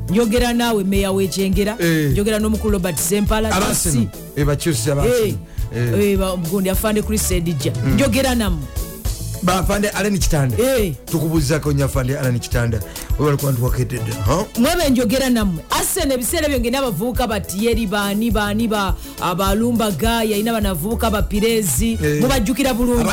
Njogera 0.09 0.53
naawe 0.53 0.83
meya 0.83 1.11
wekyengera 1.11 1.75
Eh. 1.79 2.11
njogera 2.11 2.39
n'omukulu 2.39 2.71
robert 2.73 2.97
sempala 2.99 3.51
abaseno 3.51 4.07
ebakyusi 4.35 4.91
abaseno 4.91 5.25
Eh, 5.25 5.35
gundi 6.49 6.69
afande 6.69 7.01
chris 7.01 7.31
edija 7.31 7.71
njogera 7.95 8.35
nammwe 8.35 8.67
bafande 9.43 9.89
aleni 9.89 10.19
kitanda 10.19 10.57
Eh. 10.63 10.93
tukubuzako 11.05 11.71
nyo 11.71 11.85
afande 11.85 12.19
aleni 12.19 12.39
kitanda 12.39 12.79
webalikuba 13.19 13.51
ntuwakededde 13.51 14.13
mwebe 14.59 14.89
njogera 14.89 15.29
nammwe 15.29 15.63
arsenal 15.69 16.11
ebiseera 16.11 16.47
byo 16.49 16.59
ngena 16.59 16.79
abavubuka 16.79 17.27
batiyeri 17.27 17.87
baani 17.87 18.31
baani 18.31 18.67
ba 18.67 18.95
abalumbaga 19.21 20.23
yalina 20.23 20.53
banavubuka 20.53 21.09
bapirezi 21.11 21.91
Eh. 22.03 22.21
mubajjukira 22.21 22.73
bulungi. 22.73 23.03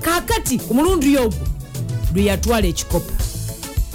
Kakati 0.00 0.58
ku 0.58 0.74
mulundi 0.74 1.16
ogwo 1.18 1.38
lwe 2.14 2.24
yatwala 2.24 2.66
ekikopo. 2.66 3.12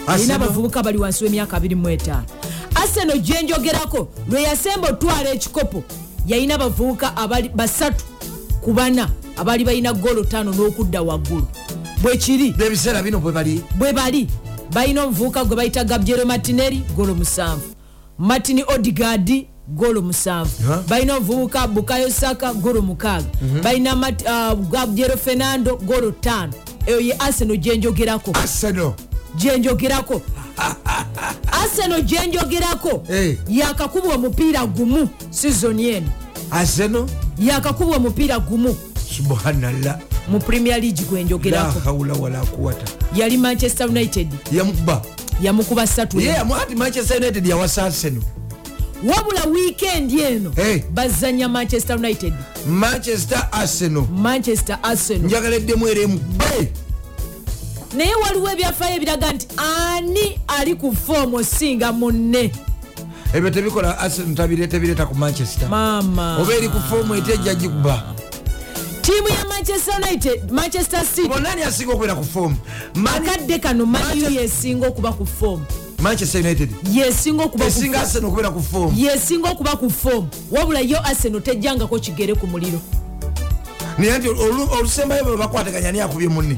Alina 0.07 0.35
abavubuka 0.35 0.83
bali 0.83 0.97
wansi 0.97 1.23
w'emyaka 1.23 1.59
25 1.59 2.23
arsenal 2.75 3.19
gyenjogerako 3.19 4.07
lwe 4.29 4.41
yasemba 4.43 4.87
otwala 4.89 5.29
ekikopo 5.33 5.83
yalina 6.27 6.55
abavubuka 6.55 7.11
basatu 7.55 8.05
ku 8.61 8.73
bana 8.73 9.09
abaali 9.37 9.63
balina 9.65 9.93
golo 9.93 10.23
tano 10.23 10.51
n'okudda 10.51 11.01
waggulu. 11.01 11.47
Bwekiri 12.01 12.55
ebiseera 12.65 13.03
bino 13.03 13.19
bwe 13.19 13.31
bali. 13.31 13.63
Bwe 13.77 13.93
bali 13.93 14.27
balina 14.73 15.03
omuvubuka 15.03 15.45
gwe 15.45 15.55
bayita 15.55 15.83
gabrielo 15.83 16.25
martineri 16.25 16.81
golo 16.95 17.15
musanvu 17.15 17.63
martin 18.17 18.63
odigard 18.67 19.45
golo 19.67 20.01
musanvu 20.01 20.51
balina 20.87 21.15
omuvubuka 21.17 21.67
bukayo 21.67 22.09
saka 22.11 22.53
golo 22.53 22.81
mukaaga 22.81 23.25
balina 23.63 23.95
Mat- 23.95 24.25
uh, 24.25 24.59
gabrielo 24.69 25.17
fernando 25.17 25.75
golo 25.75 26.11
tano 26.11 26.53
eyo 26.85 26.99
ye 26.99 27.13
arsenal 27.19 27.57
gyenjogerako 27.57 28.31
arsenal 28.33 28.93
gyenjogerako 29.35 30.21
arsenal 31.51 32.01
gyenjogerako 32.01 33.03
yakakubwa 33.47 34.15
omupiira 34.15 34.65
gumu 34.65 35.09
sizoni 35.29 35.87
eno 35.89 36.07
arsenal 36.51 37.05
yakakubwa 37.39 37.97
omupiira 37.97 38.39
gumu. 38.39 38.75
Subhanallah 39.17 39.99
mu 40.27 40.39
premier 40.39 40.79
league 40.81 41.01
la 41.01 41.07
gwenjogerako 41.09 41.79
haula 41.79 42.13
wala 42.13 42.39
quwata 42.45 42.85
yali 43.15 43.37
manchester 43.37 43.87
united. 43.87 44.27
Yamukuba. 44.51 45.01
Yamukuba 45.41 45.87
amwati 46.37 46.75
manchester 46.75 47.17
united 47.17 47.45
yawasa 47.45 47.83
arsenal. 47.83 48.21
Wabula 49.03 49.43
wiikendi 49.45 50.21
eno 50.21 50.51
Hey. 50.55 50.79
bazanya 50.93 51.49
manchester 51.49 51.95
united. 51.95 52.33
Manchester 52.67 53.47
arsenal. 53.51 54.03
Manchester 54.15 54.79
arsenal. 54.83 55.25
Njagaleddemu 55.25 55.87
era 55.87 56.01
emugbe 56.01 56.71
naye 57.93 58.15
waliwo 58.15 58.49
ebyafaayo 58.51 58.95
ebiraga 58.95 59.33
nti 59.33 59.47
ani 59.57 60.39
ali 60.47 60.75
ku 60.75 60.95
foomu 60.95 61.37
osinga 61.37 61.91
munne? 61.91 62.51
Ebyo 63.33 63.49
tebikola 63.49 63.97
arsenal 63.99 64.35
tabireeta 64.35 65.05
ku 65.05 65.15
manchester. 65.15 65.69
Maama. 65.69 66.37
Oba 66.41 66.53
eri 66.53 66.69
ku 66.69 66.79
foomu 66.89 67.15
etejja 67.15 67.55
gikuba. 67.55 68.03
Tiimu 69.01 69.27
ya 69.29 69.45
manchester 69.49 69.95
united 70.01 70.51
manchester 70.51 71.05
city. 71.05 71.27
Bonani 71.29 71.63
asinga 71.63 71.93
okubeera 71.93 72.15
ku 72.15 72.23
foomu? 72.23 72.55
Akadde 73.15 73.59
kano 73.59 73.85
Manchester- 73.85 74.31
yesinga 74.41 74.87
okuba 74.87 75.11
ku 75.13 75.25
foomu. 75.25 75.65
Manchester 76.01 76.41
united. 76.41 76.69
Yesinga 76.93 77.43
okuba 77.43 77.65
ku 77.65 77.69
esinga 77.71 77.97
foomu. 77.97 78.05
arsenal 78.05 78.27
okubeera 78.29 78.51
ku 78.51 78.61
foomu. 78.61 78.93
Yesinga 78.97 79.49
okuba 79.51 79.75
ku 79.77 79.89
foomu. 79.89 80.27
Wabula 80.51 80.79
yo 80.81 80.97
arsenal 81.03 81.41
tejjangako 81.41 81.99
kigere 81.99 82.35
ku 82.35 82.47
muliro. 82.47 82.79
Naye 83.97 84.17
nti 84.19 84.27
olu- 84.27 84.69
olusembayo 84.79 85.23
bwe 85.23 85.37
bakwataganya 85.37 85.89
ani 85.89 85.99
akubye 86.01 86.27
munne 86.29 86.57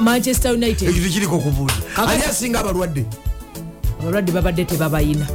manchester 0.00 0.52
united. 0.52 0.88
Ekyo 0.88 1.02
tekiriko 1.02 1.36
okubuuza 1.36 1.74
Kakati- 1.96 2.12
ani 2.14 2.22
asinga 2.24 2.60
abalwadde? 2.60 3.04
Abalwadde 4.00 4.32
babadde 4.32 4.64
tebabayina. 4.64 5.26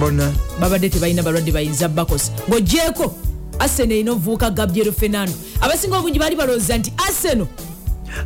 Bona. 0.00 0.32
Babadde 0.60 0.88
tebalina 0.88 1.22
balwadde 1.22 1.52
bayinza 1.52 1.88
bakosa 1.88 2.32
ng'ogyeko 2.48 3.14
arsenal 3.58 3.92
erina 3.92 4.12
omuvubuka 4.12 4.50
gabriel 4.50 4.92
fernando. 4.92 5.32
Abasinga 5.60 5.98
obungi 5.98 6.18
baali 6.18 6.36
balowooza 6.36 6.78
nti 6.78 6.92
arsenal. 7.08 7.46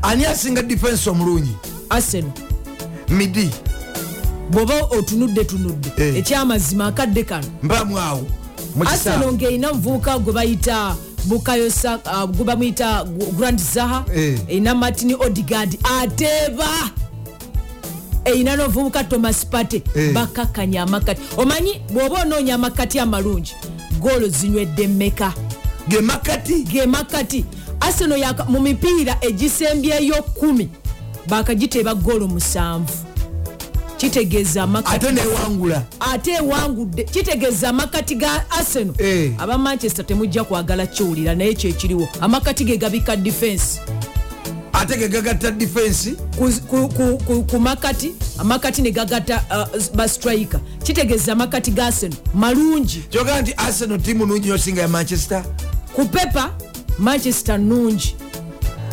Ani 0.02 0.24
asinga 0.26 0.62
defense 0.62 1.10
omulungi? 1.10 1.50
Arsenal. 1.90 2.30
Midi. 3.08 3.50
Bw'oba 4.50 4.74
otunudde 4.90 5.44
tunudde. 5.44 5.92
Eh. 5.96 6.16
ekyamazima 6.16 6.86
akadde 6.86 7.24
kano. 7.24 7.46
Mpaamu 7.62 7.98
awo. 7.98 8.26
Arsenal 8.80 9.18
kisaawe. 9.18 9.32
Ng'erina 9.32 9.70
omuvubuka 9.70 10.18
gwe 10.18 10.32
bayita 10.32 10.96
bukayo 11.27 11.70
Sa- 11.70 12.01
ah, 12.05 12.27
gwe 12.27 12.44
bamuyita 12.44 13.05
grand 13.36 13.59
zaha 13.61 14.05
Eh. 14.15 14.39
erina 14.48 14.74
martin 14.74 15.15
odigard 15.20 15.78
ateeba 16.01 16.69
erina 18.24 18.57
n'omuvubuka 18.57 19.05
thomas 19.05 19.47
pate 19.47 19.82
Eh. 19.94 20.12
bakakanya 20.12 20.82
amakati 20.82 21.23
omanyi 21.36 21.81
bw'oba 21.93 22.23
onoonya 22.23 22.55
amakati 22.55 22.98
amalungi 22.98 23.55
goolo 24.01 24.28
zinywedde 24.28 24.89
mmeka? 24.89 25.32
Ge 25.89 26.01
makati? 26.01 26.65
Ge 26.65 26.86
makati. 26.86 27.44
Arsenal 27.81 28.35
mu 28.48 28.61
mipiira 28.61 29.16
egisembyeyo 29.20 30.15
1 30.40 30.69
bakagiteeba 31.28 31.94
goolo 31.94 32.28
musanvu 32.28 32.93
kitegeeza 33.97 34.62
amakati 34.62 35.06
ate 35.06 35.12
newangula. 35.12 35.82
Ate 36.01 36.31
ewangudde. 36.32 37.05
Kitegeeza 37.05 37.68
amakati 37.68 38.14
ga 38.14 38.51
arsenal. 38.51 38.94
Eh. 38.98 39.32
aba 39.39 39.59
manchester 39.59 40.06
temujja 40.06 40.44
kwagala 40.44 40.86
kiwulira 40.86 41.35
naye 41.35 41.55
kyekiriwo 41.55 42.09
amakati 42.20 42.64
ge 42.64 42.77
gabika 42.77 43.16
defense. 43.16 43.81
Ate 44.73 44.97
ge 44.97 45.09
gagatta 45.09 45.51
defense? 45.51 46.14
Ku, 47.47 47.59
makati 47.60 48.12
amakati 48.39 48.82
ne 48.82 48.90
gagatta 48.90 49.44
uh, 49.51 49.97
bastrika 49.97 50.60
kitegeeza 50.82 51.32
amakati 51.32 51.70
ga 51.70 51.86
arsenal. 51.86 52.18
Malungi. 52.35 53.05
Kyogaa 53.10 53.40
nti 53.43 53.52
arsenal 53.56 54.01
tiimu 54.01 54.27
nungi 54.27 54.48
yosinga 54.48 54.82
ya 54.82 54.89
manchester? 54.89 55.44
Ku 55.93 56.05
pepa 56.05 56.51
manchester 56.98 57.59
nungi. 57.59 58.16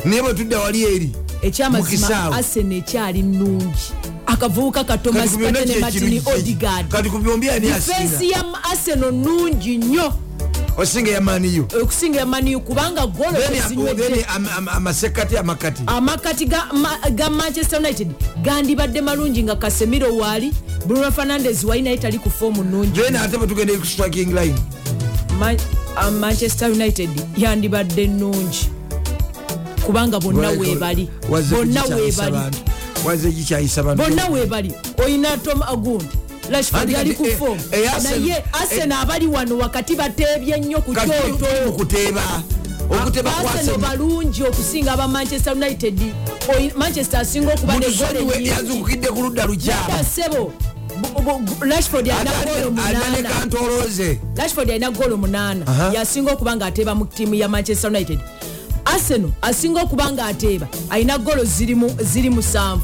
Naye 0.06 0.22
bwe 0.22 0.34
tudda 0.34 0.60
wali 0.60 0.84
eri? 0.84 1.12
Ekyamazima 1.42 2.32
arsenal 2.36 2.78
ekyali 2.78 3.22
nungi 3.22 3.94
akavubuka 4.26 4.84
ka 4.84 4.98
thomas 4.98 5.22
Kati 5.24 5.34
ku 5.34 5.38
byonna 5.40 5.60
pate 5.60 5.70
ne 5.74 5.80
martin 5.80 6.02
kiru- 6.02 6.22
kye- 6.24 6.34
odigard 6.40 6.88
kati 6.92 7.10
ku 7.10 7.20
byombi 7.20 7.50
ani 7.50 7.68
difensi 7.68 8.34
asinga 8.34 8.36
ya 8.36 8.64
arsenal 8.72 9.12
nungi 9.12 9.78
nnyo. 9.78 10.14
Osinga 10.78 11.12
yamaniyo 11.12 11.68
okusingira 11.84 12.26
maniyu 12.26 12.60
kubanga 12.60 13.06
golo 13.08 13.38
tezinywedde. 13.52 14.26
amasekati 14.76 15.38
amakati. 15.38 15.84
Amakati 15.88 16.46
ga, 16.46 16.66
ma, 16.74 16.98
ga 17.14 17.30
manchester 17.30 17.80
united 17.80 18.10
gandibadde 18.42 19.02
malungi 19.02 19.44
nga 19.44 19.56
kasemiro 19.56 20.16
waali 20.18 20.52
bruno 20.88 21.12
fernandes 21.12 21.64
wali 21.64 21.82
naye 21.82 21.98
tali 21.98 22.18
ku 22.18 22.30
foomu 22.30 22.64
nungi 22.64 23.02
then 23.02 23.16
ate 23.16 23.38
bwetugenda 23.38 23.74
ku 23.78 23.86
striking 23.86 24.34
line. 24.34 24.56
Ma, 25.40 25.54
uh, 25.54 26.10
manchester 26.12 26.72
united 26.72 27.10
yandibadde 27.38 28.08
nungi 28.08 28.70
kubanga 29.86 30.20
bonna 30.20 30.50
weebali 30.50 31.10
bonna 31.30 31.84
weebali 31.86 32.38
waze 33.06 33.32
gikyayisa 33.32 33.84
bonna 33.84 34.28
weebali. 34.30 34.72
Oyina 35.06 35.38
tom 35.38 35.62
agundi 35.64 36.08
rashford 36.52 36.92
kati, 36.92 37.14
ku 37.14 37.26
eh, 37.26 37.38
foomu 37.38 37.62
eh, 37.72 37.92
naye 38.04 38.44
arsenal 38.54 39.02
abali 39.02 39.28
wano 39.28 39.58
wakati 39.58 39.96
bateebye 39.96 40.58
nnyo 40.58 40.82
ku 40.82 40.94
kyoto 40.94 41.46
okuteeba 41.68 42.22
Arsenal 42.92 43.78
balungi 43.78 44.44
okusinga 44.44 44.94
aba 44.94 45.08
manchester 45.08 45.54
united. 45.54 46.00
Manchester 46.76 47.20
asinga 47.20 47.54
okuba 47.54 47.74
ne 47.74 47.80
mutusoni 47.86 48.14
gole 48.14 48.26
we 48.32 48.36
nyingi 48.38 48.50
yazungukidde 48.50 49.08
ku 49.08 49.22
ludda 49.22 49.46
lukyama 49.46 49.82
Yaba 49.90 50.04
sebo 50.04 50.52
bu- 51.02 51.22
bu- 51.22 51.40
bu- 51.40 51.66
rashford 51.66 52.10
alina 54.70 54.92
golo 54.92 55.18
munaana 55.18 55.92
yasinga 55.94 56.32
okuba 56.32 56.56
nga 56.56 56.66
ateeba 56.66 56.96
mu 56.96 57.06
tiimu 57.06 57.36
ya 57.36 57.48
manchester 57.50 57.90
united. 57.90 58.20
Arsenal 58.86 59.30
asinga 59.42 59.82
okuba 59.82 60.12
nga 60.12 60.26
ateeba 60.26 60.68
alina 60.90 61.18
golo 61.18 61.44
ziri 62.02 62.30
musanvu 62.30 62.84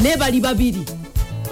ne 0.00 0.16
bali 0.16 0.40
babiri. 0.40 0.84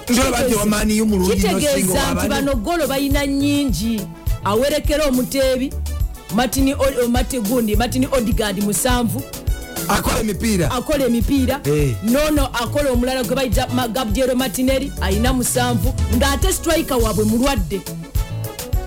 Kitegeeza 0.07 2.15
nti 2.15 2.29
bano 2.29 2.55
golo 2.55 2.87
balina 2.87 3.27
nyingi 3.27 4.01
awerekera 4.45 5.05
omuteebi 5.07 5.73
matini 6.35 6.75
gundi 7.49 7.77
matini 7.77 8.09
odigard 8.13 8.63
musanvu. 8.65 9.23
Akola 9.89 10.21
emipiira. 10.21 10.71
Akola 10.71 11.07
emipiira. 11.07 11.61
Eh. 11.65 11.95
nono 12.03 12.47
akola 12.47 12.91
omulala 12.91 13.23
gwe 13.25 13.37
bayita 13.37 13.67
gabrielo 13.93 14.35
martineri 14.35 14.93
alina 15.01 15.33
musanvu. 15.33 15.95
Ng'ate 16.17 16.53
strike 16.53 16.95
waabwe 16.95 17.25
mulwadde. 17.25 17.81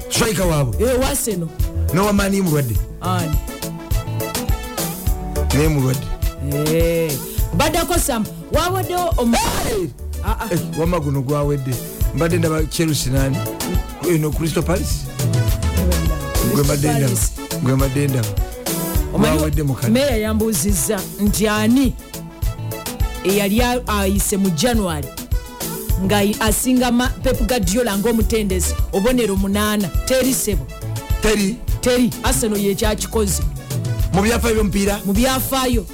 Strika 0.10 0.46
waabwe? 0.46 0.92
Ewaseno 0.92 1.50
nowamaniyo 1.94 2.44
mulwadde. 2.44 2.76
Ani 3.02 3.36
naye 5.54 5.68
mulwadde. 5.68 6.08
Eh. 6.78 7.12
Baddako 7.58 8.00
sam 8.00 8.26
wawaddewo 8.52 9.14
omu- 9.18 9.38
Ah, 10.24 10.36
ah. 10.40 10.48
Eh, 10.54 10.60
wama 10.80 11.00
guno 11.00 11.22
gwawedde. 11.22 11.74
Mbadde 12.16 12.38
ndaba 12.38 12.64
chelsea 12.66 13.14
nani 13.14 13.38
eno 14.10 14.32
crystal 14.32 14.64
palace? 14.64 14.96
Gwe 16.54 16.64
mbadde 16.64 16.88
ndaba. 18.08 18.28
Gwawedde 19.18 19.64
mukadde 19.64 19.92
meeya 19.94 20.18
yambuuzizza 20.18 21.00
nti 21.20 21.48
ani 21.48 21.94
eyali 23.24 23.62
ayise 23.88 24.38
mu 24.38 24.50
january 24.50 25.08
nga 26.04 26.20
asinga 26.40 26.92
pep 27.24 27.42
gadiola 27.48 27.98
ngaomutendesi 27.98 28.76
obonero 28.94 29.36
munaana. 29.36 29.88
Teri 30.06 30.34
sebo. 30.34 30.66
Teri 31.22 31.56
teri 31.82 32.10
arsenal 32.24 32.60
yekyakikoze 32.60 33.44
mu 34.14 34.22
byafaayo 34.22 34.56
byomupiira 34.56 35.00
mu 35.06 35.14
byafaayo 35.14 35.86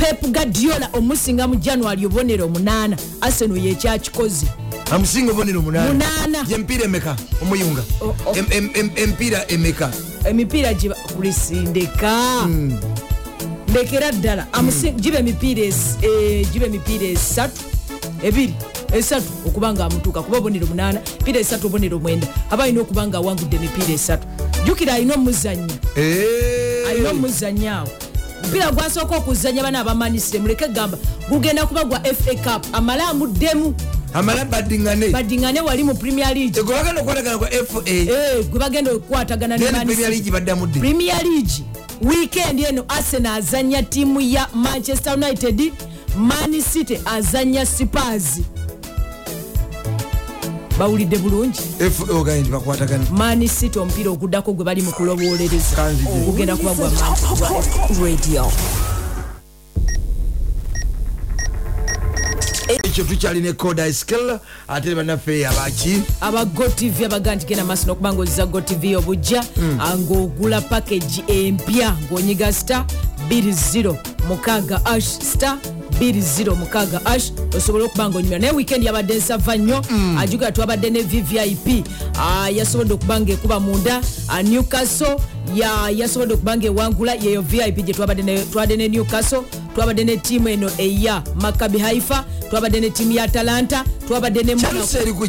pep 0.00 0.26
gadiola 0.32 0.88
omusinga 0.92 1.46
mu 1.48 1.56
january 1.56 2.06
obonero 2.06 2.48
munaana 2.48 2.96
arsenal 3.20 3.58
yekyakikoze 3.58 4.46
amusinga 4.90 5.32
obonero 5.32 5.62
Munaana. 5.62 5.92
munaana 5.92 6.38
yemipiira 6.48 6.84
emeka? 6.84 7.16
Omuyunga. 7.42 7.82
O- 8.00 8.14
o- 8.26 8.34
Em- 8.36 8.50
em- 8.50 8.70
em- 8.74 8.90
emipiira 8.96 9.44
emeka? 9.48 9.90
Emipiira 10.24 10.74
giba 10.74 10.94
kulisindeka 10.94 12.46
ndekera 13.68 14.12
ddala. 14.12 14.46
Amusi- 14.52 14.92
giba 15.00 15.18
emipiira 15.18 15.62
eh, 16.02 16.46
giba 16.52 16.66
emipiira 16.66 17.06
esatu 17.06 17.60
ebiri 18.22 18.54
esatu 18.92 19.26
okuba 19.46 19.72
nga 19.72 19.84
amutuuka 19.84 20.22
kuba 20.22 20.38
obonero 20.38 20.66
munaana 20.66 21.00
mipiira 21.18 21.40
esatu 21.40 21.66
obonero 21.66 21.98
mwenda 21.98 22.26
aba 22.50 22.64
alina 22.64 22.80
okuba 22.80 23.06
nga 23.06 23.18
awangudde 23.18 23.56
emipiira 23.56 23.92
esatu. 23.94 24.26
Jjukira 24.64 24.94
alina 24.94 25.14
omuzanya 25.14 25.74
alina 26.90 27.10
omuzanya 27.10 27.76
awo 27.78 27.88
mupiira 28.44 28.70
gwasooka 28.70 29.16
okuzanya 29.16 29.62
bana 29.62 29.80
abamanisire 29.80 30.38
muleke 30.38 30.68
gamba 30.68 30.98
gugenda 31.28 31.66
kuba 31.66 31.84
gwa 31.84 32.00
fa 32.00 32.34
cup. 32.34 32.66
Amale 32.72 33.02
amuddemu 33.02 33.74
amala 34.14 34.44
badingane. 34.44 35.08
Badiŋane 35.10 35.60
wali 35.60 35.84
mu 35.84 35.94
premier 35.94 36.34
league. 36.34 36.62
Gwe 36.62 36.74
bagenda 36.74 37.00
okukwatagana 37.00 37.38
kwa 37.38 37.48
fa 37.48 37.90
Eh, 37.90 38.44
gwe 38.50 38.58
bagenda 38.60 38.92
okukwatagana 38.92 39.58
premier 39.58 40.10
league 40.10 40.30
badamudde 40.30 40.80
premier 40.80 41.22
league 41.22 41.64
weekend 42.02 42.60
eno 42.60 42.84
arsenal 42.88 43.38
azanya 43.38 43.82
tiimu 43.82 44.20
ya 44.20 44.48
manchester 44.54 45.14
united. 45.14 45.72
Man 46.16 46.60
city 46.62 46.98
azanya 47.04 47.66
spars 47.66 48.40
bawulidde 50.80 51.18
bulungi. 51.18 51.60
Ogaye 52.10 52.40
nti 52.40 52.50
bakwatagana 52.50 53.04
man 53.10 53.48
city 53.48 53.78
omupiira 53.78 54.10
oguddako 54.10 54.52
gwe 54.52 54.64
bali 54.64 54.82
mu 54.82 54.92
kulowolereza 54.92 55.76
Kanzige. 55.76 56.08
ogugenda 56.10 56.56
kuba 56.56 56.74
gwa 56.74 56.90
radio. 58.02 58.52
Ekyo 62.84 63.04
tukyalina 63.04 63.48
ekoda 63.48 63.92
skill 63.92 64.38
ate 64.68 64.88
ne 64.88 64.94
bannaffe 64.94 65.46
abaki. 65.46 66.02
Aba 66.20 66.44
gotv 66.44 67.04
abaga 67.04 67.34
nti 67.34 67.46
genda 67.46 67.64
maaso 67.64 67.86
nokuba 67.86 68.12
nga 68.12 68.22
oziza 68.22 68.46
gotv 68.46 68.96
obujja 68.96 69.44
ah, 69.80 69.96
ng'ogula 69.98 70.60
package 70.60 71.22
empya 71.28 71.96
ng'onyiga 72.10 72.52
star 72.52 72.84
20 73.28 73.94
mukaaga 74.28 74.80
ash 74.86 75.04
star 75.20 75.58
20 76.00 76.56
mukaaga 76.56 77.06
ash 77.06 77.32
osobole 77.56 77.84
okuba 77.84 78.08
nga 78.08 78.18
onyumira 78.18 78.38
naye 78.38 78.52
weekend 78.52 78.84
yabadde 78.84 79.14
nsava 79.14 79.56
nnyo 79.56 79.82
ajugala 80.18 80.52
twabadde 80.52 80.90
ne 80.90 81.02
vvip 81.02 81.86
ah, 82.18 82.50
yasobodde 82.50 82.94
okuba 82.94 83.20
nga 83.20 83.32
ekuba 83.32 83.60
munda 83.60 84.00
ah, 84.28 84.42
newcastle 84.42 85.16
ya- 85.54 85.90
yasobodde 85.90 86.34
okuba 86.34 86.56
nga 86.56 86.66
ewangula 86.66 87.14
yeyo 87.14 87.42
vip 87.42 87.84
gye 87.84 87.94
twabadde 87.94 88.22
ne- 88.76 88.88
newcastle 88.88 89.42
twabadde 89.74 90.04
ne 90.04 90.16
tiimu 90.16 90.48
eno 90.48 90.70
eya 90.78 91.22
makabi 91.40 91.78
haifa 91.78 92.24
twabadde 92.50 92.80
ne 92.80 92.90
tiimu 92.90 93.12
ya 93.12 93.28
talanta 93.28 93.84
twabadde 94.08 94.42
ne 94.42 94.54
Monaco, 94.54 94.86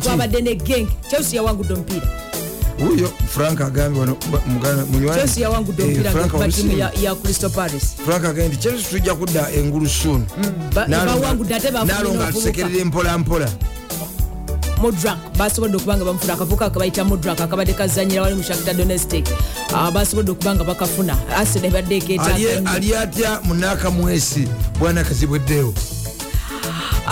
twabadde 0.10 0.42
ne 0.42 0.56
genk 0.56 0.90
chelsea 1.10 1.36
yawangudde 1.38 1.74
omupiira 1.74 2.08
wuyo 2.82 3.12
frank 3.28 3.62
agambye 3.62 4.00
wano 4.00 4.18
Eh, 5.80 6.12
Frank 8.06 8.26
agambye 8.26 8.58
chelsea 8.58 8.90
tujja 8.90 9.16
kudda 9.16 9.52
engulu 9.52 9.90
soon. 9.90 10.26
Bafuna 10.74 10.98
nalonga 11.86 12.08
obuvubuka. 12.10 12.32
tusekerera 12.32 12.82
empolampola 12.82 13.50
modrak 14.82 15.18
basobodde 15.38 15.78
okuba 15.78 15.98
nga 15.98 16.06
bamufuna 16.06 16.34
akavuka 16.34 16.66
akabayita 16.66 17.04
modrak 17.06 17.42
akabadde 17.42 17.74
kazanyira 17.74 18.22
wali 18.22 18.36
mu 18.36 18.44
shakta 18.44 18.74
donestic 18.74 19.26
Ah, 19.74 19.92
basobodde 19.92 20.32
okuba 20.32 20.56
nga 20.56 20.64
bakafuna. 20.64 21.18
Arsenal 21.38 21.70
ebadde 21.70 21.96
Ali- 21.96 22.14
eketaaga 22.14 22.72
ali 22.72 22.96
atya 22.96 23.40
munakamwesi 23.44 24.48
bwana 24.80 25.04
kazibweddewo 25.04 25.74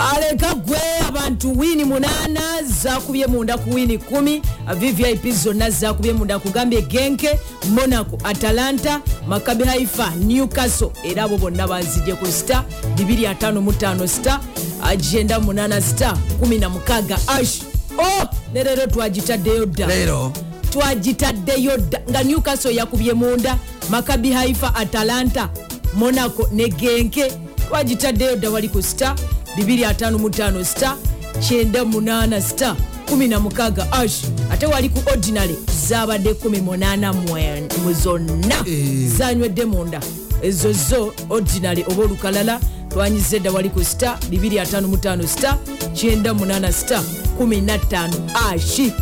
aleka 0.00 0.54
gwe 0.54 0.78
abantu 1.08 1.58
wini 1.58 1.84
munana 1.84 2.62
zakubye 2.82 3.26
munda 3.26 3.58
ku 3.58 3.70
wini 3.74 3.96
1 3.96 4.40
vvip 4.74 5.32
zonna 5.32 5.70
zakubye 5.70 6.12
munda 6.12 6.38
kugambye 6.38 6.82
genke 6.82 7.38
monaco 7.70 8.18
atalanta 8.24 9.00
makabi 9.28 9.64
haifa 9.64 10.10
newcastle. 10.10 10.90
Era 11.04 11.24
abo 11.24 11.38
bonna 11.38 11.68
bazije 11.68 12.14
ku 12.14 12.26
sta 12.26 12.64
255 12.96 14.06
sta 14.06 14.40
agenda 14.82 15.38
8 15.38 15.80
sta 15.80 16.16
16 16.40 17.18
ash 17.28 17.60
o 17.98 18.28
ne 18.54 18.64
leero 18.64 18.86
twagitaddeyo 18.86 19.66
dda. 19.66 19.86
Twagitaddeyo 20.70 21.76
dda. 21.76 22.00
Nga 22.10 22.22
newcastle 22.24 22.74
yakubye 22.74 23.12
munda 23.12 23.56
makabi 23.90 24.32
haifa 24.32 24.74
atalanta 24.74 25.48
monaco 25.94 26.48
ne 26.52 26.68
genke. 26.68 27.32
Twagitaddeyo 27.68 28.36
dda 28.36 28.50
wali 28.50 28.68
ku 28.68 28.82
sta 28.82 29.14
255 29.58 30.64
sta 30.64 30.96
98 31.40 32.40
sta 32.40 32.76
16 33.10 33.86
ash 33.92 34.24
ate 34.52 34.66
wali 34.66 34.88
ku 34.88 35.10
ordinary 35.12 35.54
zabadde 35.88 36.30
18 36.32 37.12
mu 37.84 37.92
zonna. 37.92 38.56
Eh. 38.66 39.08
zanywedde 39.18 39.64
munda. 39.64 40.00
Ezo 40.42 40.72
zo 40.72 41.12
ordinary 41.28 41.84
oba 41.90 42.02
olukalala 42.04 42.60
twanyiza 42.88 43.36
edda 43.36 43.50
wali 43.50 43.70
ku 43.70 43.84
sta 43.84 44.18
255 44.30 45.26
sta 45.26 45.58
98 45.94 46.72
sta 46.72 47.02
15 47.38 48.10
ashi. 48.52 48.92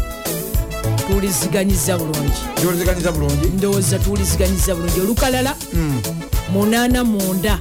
Tuwuliziganyiza 1.06 1.98
bulungi. 1.98 2.32
Ndowooza 3.56 3.98
tuwuliziganyiza 3.98 4.74
bulungi. 4.74 5.00
Olukalala 5.00 5.54
munana 6.52 7.04
munda 7.04 7.58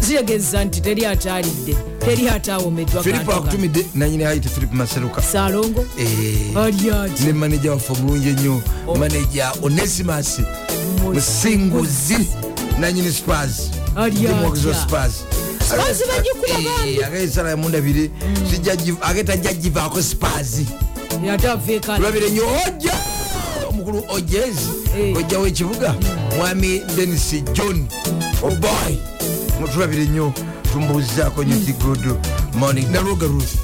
zitegeeza 0.00 0.64
nti 0.64 0.80
teri 0.80 1.06
ataalidde 1.06 1.76
teri 2.04 2.28
ataawomeddwa 2.28 3.02
filipo 3.02 3.32
akutumidde 3.32 3.86
nanyini 3.94 4.24
hayite 4.24 4.48
filipo 4.48 4.74
maseruka. 4.74 5.22
Salongo 5.22 5.84
Eh, 5.98 6.56
ali 6.56 6.90
ati 6.90 7.22
ne 7.24 7.32
maneja 7.32 7.70
waffe 7.72 7.92
omulungi 7.92 8.28
ennyo 8.28 8.62
maneja 8.98 9.52
onesimas 9.62 10.38
musinguzi 11.14 12.16
nanyini 12.80 13.12
spars 13.12 13.70
Spurs. 14.74 15.24
Bagikuba 15.68 16.70
bambi. 16.78 17.04
agesala 17.04 17.50
emundabire 17.52 18.10
agetajja 19.02 19.52
givaako 19.52 20.02
aveekala 21.48 21.98
tulabire 21.98 22.30
nnyo 22.30 22.42
ojja! 22.66 22.92
Omukulu 23.68 24.04
ojes 24.08 24.56
ojja 25.16 25.38
w'ekibuga 25.38 25.94
mwami 26.36 26.82
denis 26.96 27.34
john. 27.52 27.86
Oboy 28.42 28.96
mutulabire 29.60 30.04
nnyo 30.04 30.32
tumbuuzizaako 30.72 31.44
nyo 31.44 31.56
ti 31.66 31.72
good 31.72 32.16
morning 32.54 32.90
naroga 32.90 33.26
ruth. 33.26 33.54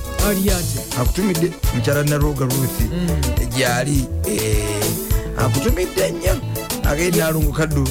Akutumidde 1.00 1.52
mukyala 1.74 2.02
naroga 2.02 2.44
ruth. 2.44 2.80
Gyali 3.56 4.04
eh, 4.28 4.84
akutumidde 5.38 6.10
nnyo. 6.10 6.36
Agende 6.90 7.24
alunguka 7.24 7.66
ddu 7.66 7.88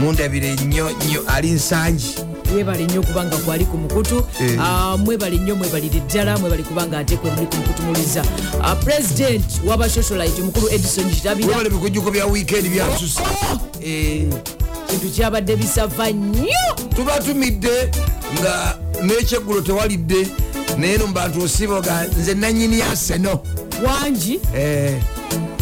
mundabire 0.00 0.54
nnyo 0.54 0.90
nnyo 0.90 1.22
ali 1.26 1.50
nsangi. 1.50 2.14
Yebale 2.56 2.84
nnyo 2.84 3.02
kubanga 3.02 3.36
gwali 3.36 3.64
ku 3.64 3.76
mukutu. 3.78 4.24
Eh. 4.40 4.58
Ah, 4.60 4.96
mwebale 4.96 5.36
nnyo 5.36 5.56
mwebalire 5.56 6.00
ddala 6.00 6.38
mwebali 6.38 6.62
kubanga 6.62 6.98
ate 6.98 7.16
kwe 7.16 7.30
muli 7.30 7.46
ku 7.46 7.56
mukutumuliza 7.56 8.24
Ah, 8.62 8.76
president 8.76 9.44
wabasocialite 9.66 10.42
omukulu 10.42 10.68
edison 10.68 11.10
kitabira. 11.10 11.48
Webale 11.48 11.70
bikujjuko 11.70 12.10
bya 12.10 12.26
wiikendi 12.26 12.68
byasusa 12.68 13.22
Eh, 14.92 14.98
kintu 15.00 15.14
kyabadde 15.14 15.56
bisava 15.56 16.10
nnyo. 16.10 16.74
Tubatumidde 16.96 17.90
nga 18.40 18.78
nekyeggulo 19.02 19.60
tewalidde 19.60 20.26
naye 20.78 20.98
no 20.98 21.06
mubantu 21.06 21.42
osiiboga 21.44 22.06
nze 22.20 22.34
nanyini 22.34 22.82
aseno 22.82 23.40
wangi? 23.86 24.40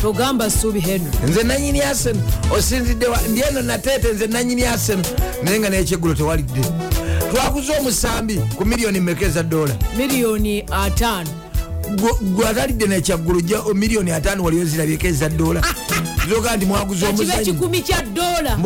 Togamba 0.02 0.50
suubi 0.50 0.80
henry. 0.80 1.10
Nze 1.28 1.42
nanyini 1.42 1.80
aseno 1.82 2.20
osinzidde 2.50 3.06
wa- 3.06 3.20
ndi 3.28 3.40
eno 3.50 3.62
nateete 3.62 4.12
nze 4.12 4.26
nanyini 4.26 4.64
aseno 4.64 5.02
naye 5.42 5.58
nga 5.60 5.70
nekyeggulo 5.70 6.14
tewalidde. 6.14 6.60
Twaguze 7.34 7.72
omusambi 7.78 8.40
ku 8.56 8.64
miliyoni 8.66 9.00
mmeka 9.00 9.24
eza 9.26 9.42
dola? 9.42 9.74
Miliyoni 9.96 10.64
ataano 10.70 11.30
gwe 11.96 12.48
atalidde 12.48 12.86
nekyaggulu 12.86 13.40
ja 13.40 13.62
miliyoni 13.74 14.10
ataano 14.10 14.44
waliyo 14.44 14.64
zirabyeko 14.64 15.06
eza 15.06 15.28
dola. 15.28 15.62
Zoga 16.28 16.56
nti 16.56 16.66
mwaguze 16.66 17.06
kiba 17.06 17.18
omuzanyi 17.18 17.44
kikumi 17.44 17.82
kya 17.82 18.02
dola. 18.02 18.58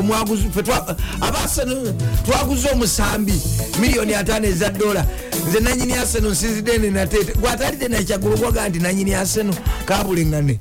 Abaseno 1.21 1.95
twaguze 2.27 2.69
omusambi 2.71 3.43
miliyoni 3.81 4.15
ataano 4.15 4.47
eza 4.47 4.71
dola. 4.71 5.07
Nze 5.49 5.61
nanyini 5.61 5.93
aseno 5.93 6.31
nsinzidde 6.31 6.79
ne 6.79 6.91
nateete 6.91 7.33
gwatalidde 7.33 7.89
nekyaggulu 7.89 8.37
gwaga 8.37 8.69
nti 8.69 8.79
nanyini 8.79 9.15
aseno 9.15 9.55
kabulengane 9.85 10.61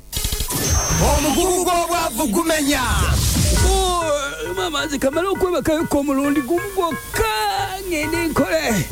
omugugu 1.16 1.64
gw'obwavu 1.64 2.26
gumenya 2.26 2.80
mama 4.56 4.86
nze 4.86 4.98
kamala 4.98 5.28
okwebakayoko 5.28 5.98
omulundi 5.98 6.40
gumu 6.40 6.68
gwokka 6.74 7.24
ngende 7.88 8.28
nkole 8.28 8.86